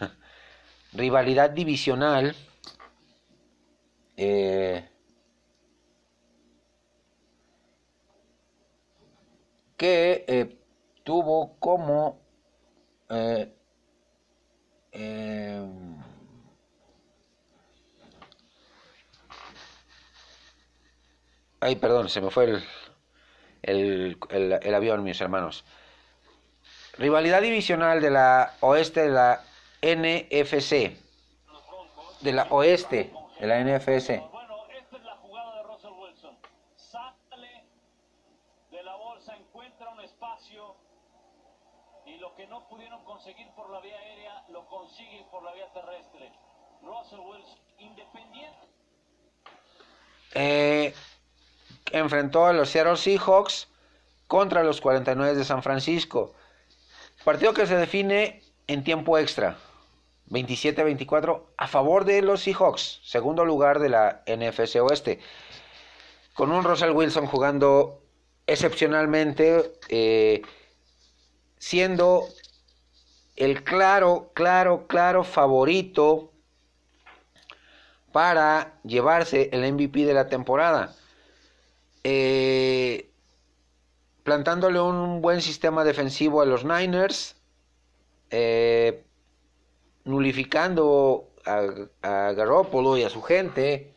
rivalidad 0.92 1.50
divisional, 1.50 2.34
eh, 4.16 4.88
que 9.82 10.24
eh, 10.28 10.56
tuvo 11.02 11.58
como 11.58 12.20
eh, 13.10 13.52
em, 14.92 15.96
ay 21.58 21.74
perdón 21.74 22.08
se 22.08 22.20
me 22.20 22.30
fue 22.30 22.62
el, 23.62 24.18
el, 24.30 24.72
avión 24.72 25.02
mis 25.02 25.20
hermanos. 25.20 25.64
Rivalidad 26.96 27.42
divisional 27.42 28.00
de 28.00 28.10
la 28.10 28.54
oeste 28.60 29.00
de 29.02 29.10
la 29.10 29.44
NFC 29.82 30.96
de 32.20 32.32
la 32.32 32.44
oeste 32.50 33.12
de 33.40 33.46
la 33.48 33.58
NFC 33.64 34.31
no 42.52 42.68
pudieron 42.68 43.02
conseguir 43.04 43.48
por 43.56 43.70
la 43.70 43.80
vía 43.80 43.96
aérea, 43.96 44.44
lo 44.50 44.66
consiguen 44.68 45.24
por 45.30 45.42
la 45.42 45.54
vía 45.54 45.72
terrestre. 45.72 46.30
Russell 46.82 47.20
Wilson, 47.20 47.58
independiente. 47.78 48.68
Eh, 50.34 50.94
enfrentó 51.92 52.44
a 52.44 52.52
los 52.52 52.68
Seattle 52.68 52.98
Seahawks 52.98 53.68
contra 54.26 54.62
los 54.62 54.82
49 54.82 55.34
de 55.34 55.44
San 55.44 55.62
Francisco. 55.62 56.34
Partido 57.24 57.54
que 57.54 57.66
se 57.66 57.76
define 57.76 58.42
en 58.66 58.84
tiempo 58.84 59.16
extra. 59.16 59.56
27-24 60.28 61.44
a 61.56 61.68
favor 61.68 62.04
de 62.04 62.20
los 62.20 62.42
Seahawks, 62.42 63.00
segundo 63.02 63.46
lugar 63.46 63.78
de 63.78 63.88
la 63.88 64.22
NFC 64.26 64.76
Oeste. 64.76 65.20
Con 66.34 66.52
un 66.52 66.64
Russell 66.64 66.90
Wilson 66.90 67.24
jugando 67.24 68.02
excepcionalmente. 68.46 69.72
Eh, 69.88 70.42
siendo 71.62 72.26
el 73.42 73.64
claro, 73.64 74.30
claro, 74.34 74.86
claro 74.86 75.24
favorito 75.24 76.30
para 78.12 78.78
llevarse 78.84 79.50
el 79.52 79.72
MVP 79.72 80.04
de 80.04 80.14
la 80.14 80.28
temporada. 80.28 80.94
Eh, 82.04 83.10
plantándole 84.22 84.80
un 84.80 85.20
buen 85.20 85.40
sistema 85.40 85.82
defensivo 85.82 86.40
a 86.40 86.46
los 86.46 86.64
Niners, 86.64 87.34
eh, 88.30 89.04
nulificando 90.04 91.28
a, 91.44 91.62
a 92.02 92.32
Garoppolo 92.34 92.96
y 92.96 93.02
a 93.02 93.10
su 93.10 93.22
gente, 93.22 93.92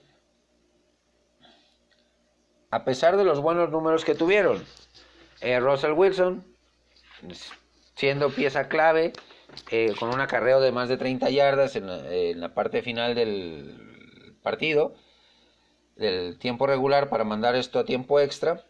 a 2.71 2.83
pesar 2.83 3.15
de 3.15 3.23
los 3.23 3.41
buenos 3.41 3.69
números 3.69 4.05
que 4.05 4.15
tuvieron. 4.15 4.65
Eh, 5.41 5.59
Russell 5.59 5.91
Wilson 5.91 6.43
siendo 7.95 8.29
pieza 8.29 8.67
clave, 8.67 9.13
eh, 9.71 9.93
con 9.99 10.09
un 10.09 10.21
acarreo 10.21 10.59
de 10.59 10.71
más 10.71 10.89
de 10.89 10.97
30 10.97 11.29
yardas 11.29 11.75
en 11.75 12.39
la, 12.39 12.53
parte 12.53 12.81
final 12.81 13.15
del 13.15 14.37
partido, 14.41 14.95
del 15.95 16.37
tiempo 16.37 16.67
regular 16.67 17.09
para 17.09 17.23
mandar 17.23 17.55
esto 17.55 17.79
a 17.79 17.85
tiempo 17.85 18.19
extra. 18.19 18.63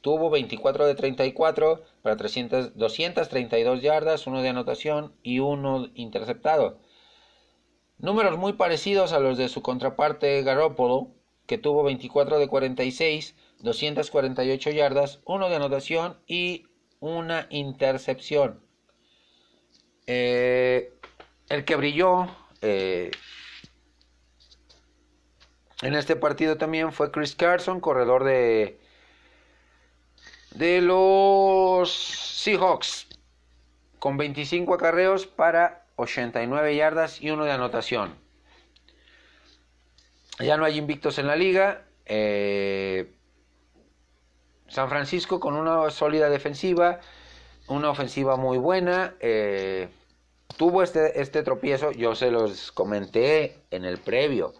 Tuvo 0.00 0.30
24 0.30 0.86
de 0.86 0.94
34 0.94 1.84
para 2.02 2.16
300, 2.16 2.76
232 2.76 3.82
yardas, 3.82 4.26
uno 4.26 4.42
de 4.42 4.48
anotación 4.48 5.14
y 5.22 5.38
uno 5.38 5.90
interceptado. 5.94 6.80
Números 7.98 8.36
muy 8.36 8.54
parecidos 8.54 9.12
a 9.12 9.20
los 9.20 9.38
de 9.38 9.48
su 9.48 9.62
contraparte 9.62 10.42
Garoppolo, 10.42 11.12
que 11.46 11.58
tuvo 11.58 11.84
24 11.84 12.40
de 12.40 12.48
46, 12.48 13.36
248 13.60 14.70
yardas, 14.70 15.20
uno 15.24 15.48
de 15.48 15.56
anotación 15.56 16.18
y 16.26 16.66
una 16.98 17.46
intercepción. 17.50 18.60
Eh, 20.06 20.92
el 21.48 21.64
que 21.64 21.76
brilló 21.76 22.28
eh, 22.60 23.10
en 25.82 25.94
este 25.94 26.16
partido 26.16 26.56
también 26.56 26.92
fue 26.92 27.10
Chris 27.10 27.34
Carson, 27.34 27.80
corredor 27.80 28.24
de, 28.24 28.80
de 30.50 30.80
los 30.80 31.92
Seahawks, 31.92 33.08
con 33.98 34.16
25 34.16 34.74
acarreos 34.74 35.26
para 35.26 35.86
89 35.96 36.76
yardas 36.76 37.20
y 37.20 37.30
uno 37.30 37.44
de 37.44 37.52
anotación. 37.52 38.14
Ya 40.38 40.56
no 40.56 40.64
hay 40.64 40.78
invictos 40.78 41.18
en 41.18 41.26
la 41.26 41.36
liga. 41.36 41.84
Eh, 42.06 43.12
San 44.68 44.88
Francisco 44.88 45.38
con 45.38 45.54
una 45.54 45.90
sólida 45.90 46.30
defensiva, 46.30 47.00
una 47.72 47.90
ofensiva 47.90 48.36
muy 48.36 48.58
buena. 48.58 49.14
Eh, 49.20 49.88
tuvo 50.56 50.82
este, 50.82 51.20
este 51.20 51.42
tropiezo, 51.42 51.92
yo 51.92 52.14
se 52.14 52.30
los 52.30 52.72
comenté 52.72 53.56
en 53.70 53.84
el 53.84 53.98
previo. 53.98 54.54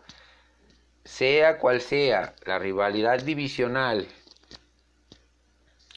Sea 1.05 1.59
cual 1.59 1.81
sea 1.81 2.35
la 2.45 2.59
rivalidad 2.59 3.21
divisional 3.23 4.07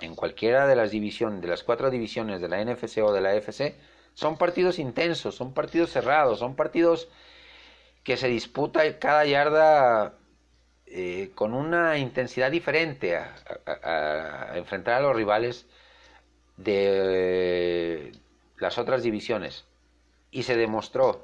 en 0.01 0.15
cualquiera 0.15 0.67
de 0.67 0.75
las 0.75 0.91
divisiones, 0.91 1.41
de 1.41 1.47
las 1.47 1.63
cuatro 1.63 1.89
divisiones 1.89 2.41
de 2.41 2.49
la 2.49 2.63
NFC 2.63 2.99
o 3.03 3.13
de 3.13 3.21
la 3.21 3.33
FC, 3.35 3.75
Son 4.13 4.37
partidos 4.37 4.79
intensos, 4.79 5.35
son 5.35 5.53
partidos 5.53 5.91
cerrados, 5.91 6.39
son 6.39 6.55
partidos 6.55 7.09
que 8.03 8.17
se 8.17 8.27
disputa 8.27 8.99
cada 8.99 9.25
yarda 9.25 10.13
eh, 10.85 11.31
con 11.35 11.53
una 11.53 11.97
intensidad 11.97 12.51
diferente 12.51 13.17
a, 13.17 14.51
enfrentar 14.55 14.95
a 14.95 14.99
los 15.01 15.15
rivales 15.15 15.65
de 16.57 18.11
las 18.57 18.77
otras 18.77 19.03
divisiones. 19.03 19.65
Y 20.31 20.43
se 20.43 20.55
demostró. 20.55 21.23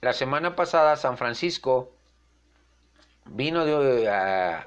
La 0.00 0.12
semana 0.12 0.56
pasada 0.56 0.96
San 0.96 1.16
Francisco 1.16 1.92
vino 3.24 3.64
de, 3.64 4.64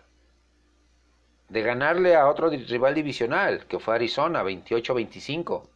de 1.49 1.61
ganarle 1.61 2.15
a 2.15 2.29
otro 2.29 2.49
rival 2.49 2.95
divisional, 2.95 3.65
que 3.67 3.79
fue 3.79 3.95
Arizona, 3.95 4.43
28-25. 4.43 5.67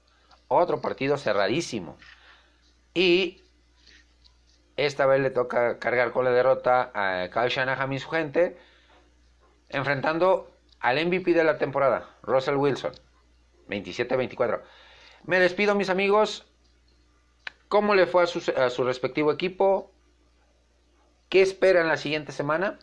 Otro 0.47 0.81
partido 0.81 1.17
cerradísimo. 1.17 1.97
Y 2.93 3.43
esta 4.77 5.05
vez 5.05 5.19
le 5.19 5.29
toca 5.29 5.77
cargar 5.77 6.11
con 6.11 6.25
la 6.25 6.31
derrota 6.31 6.91
a 6.93 7.29
Kyle 7.29 7.49
Shanahan 7.49 7.91
y 7.93 7.99
su 7.99 8.09
gente, 8.09 8.57
enfrentando 9.67 10.49
al 10.79 11.05
MVP 11.05 11.33
de 11.33 11.43
la 11.43 11.57
temporada, 11.57 12.17
Russell 12.23 12.55
Wilson, 12.55 12.91
27-24. 13.67 14.61
Me 15.25 15.39
despido, 15.39 15.75
mis 15.75 15.89
amigos. 15.89 16.45
¿Cómo 17.67 17.93
le 17.93 18.07
fue 18.07 18.23
a 18.23 18.69
su, 18.69 18.83
respectivo 18.83 19.31
equipo? 19.31 19.91
¿Qué 21.29 21.41
esperan 21.41 21.87
la 21.87 21.97
siguiente 21.97 22.31
semana? 22.31 22.79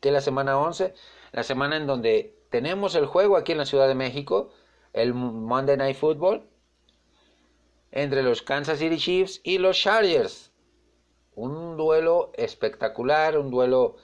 Que 0.00 0.08
es 0.08 0.12
la 0.14 0.20
semana 0.20 0.58
11, 0.58 0.94
la 1.32 1.42
semana 1.42 1.76
en 1.76 1.86
donde 1.86 2.34
tenemos 2.50 2.94
el 2.94 3.06
juego 3.06 3.36
aquí 3.36 3.52
en 3.52 3.58
la 3.58 3.66
Ciudad 3.66 3.88
de 3.88 3.94
México, 3.94 4.50
el 4.94 5.12
Monday 5.12 5.76
Night 5.76 5.96
Football, 5.96 6.48
entre 7.90 8.22
los 8.22 8.40
Kansas 8.40 8.78
City 8.78 8.96
Chiefs 8.96 9.40
y 9.44 9.58
los 9.58 9.78
Chargers 9.78 10.52
un 11.36 11.76
duelo 11.76 12.32
espectacular, 12.34 13.38
un 13.38 13.50
duelo 13.50 13.96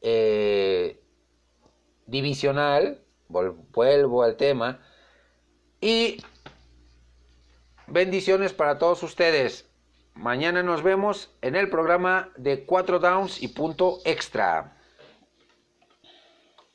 eh, 0.00 0.98
divisional, 2.08 3.00
vuelvo 3.28 4.22
al 4.22 4.36
tema, 4.36 4.80
y 5.80 6.22
bendiciones 7.86 8.52
para 8.52 8.78
todos 8.78 9.02
ustedes. 9.04 9.70
Mañana 10.14 10.64
nos 10.64 10.82
vemos 10.82 11.30
en 11.42 11.54
el 11.54 11.70
programa 11.70 12.30
de 12.36 12.64
4 12.64 12.98
downs 12.98 13.40
y 13.40 13.48
punto 13.48 14.00
extra. 14.04 14.77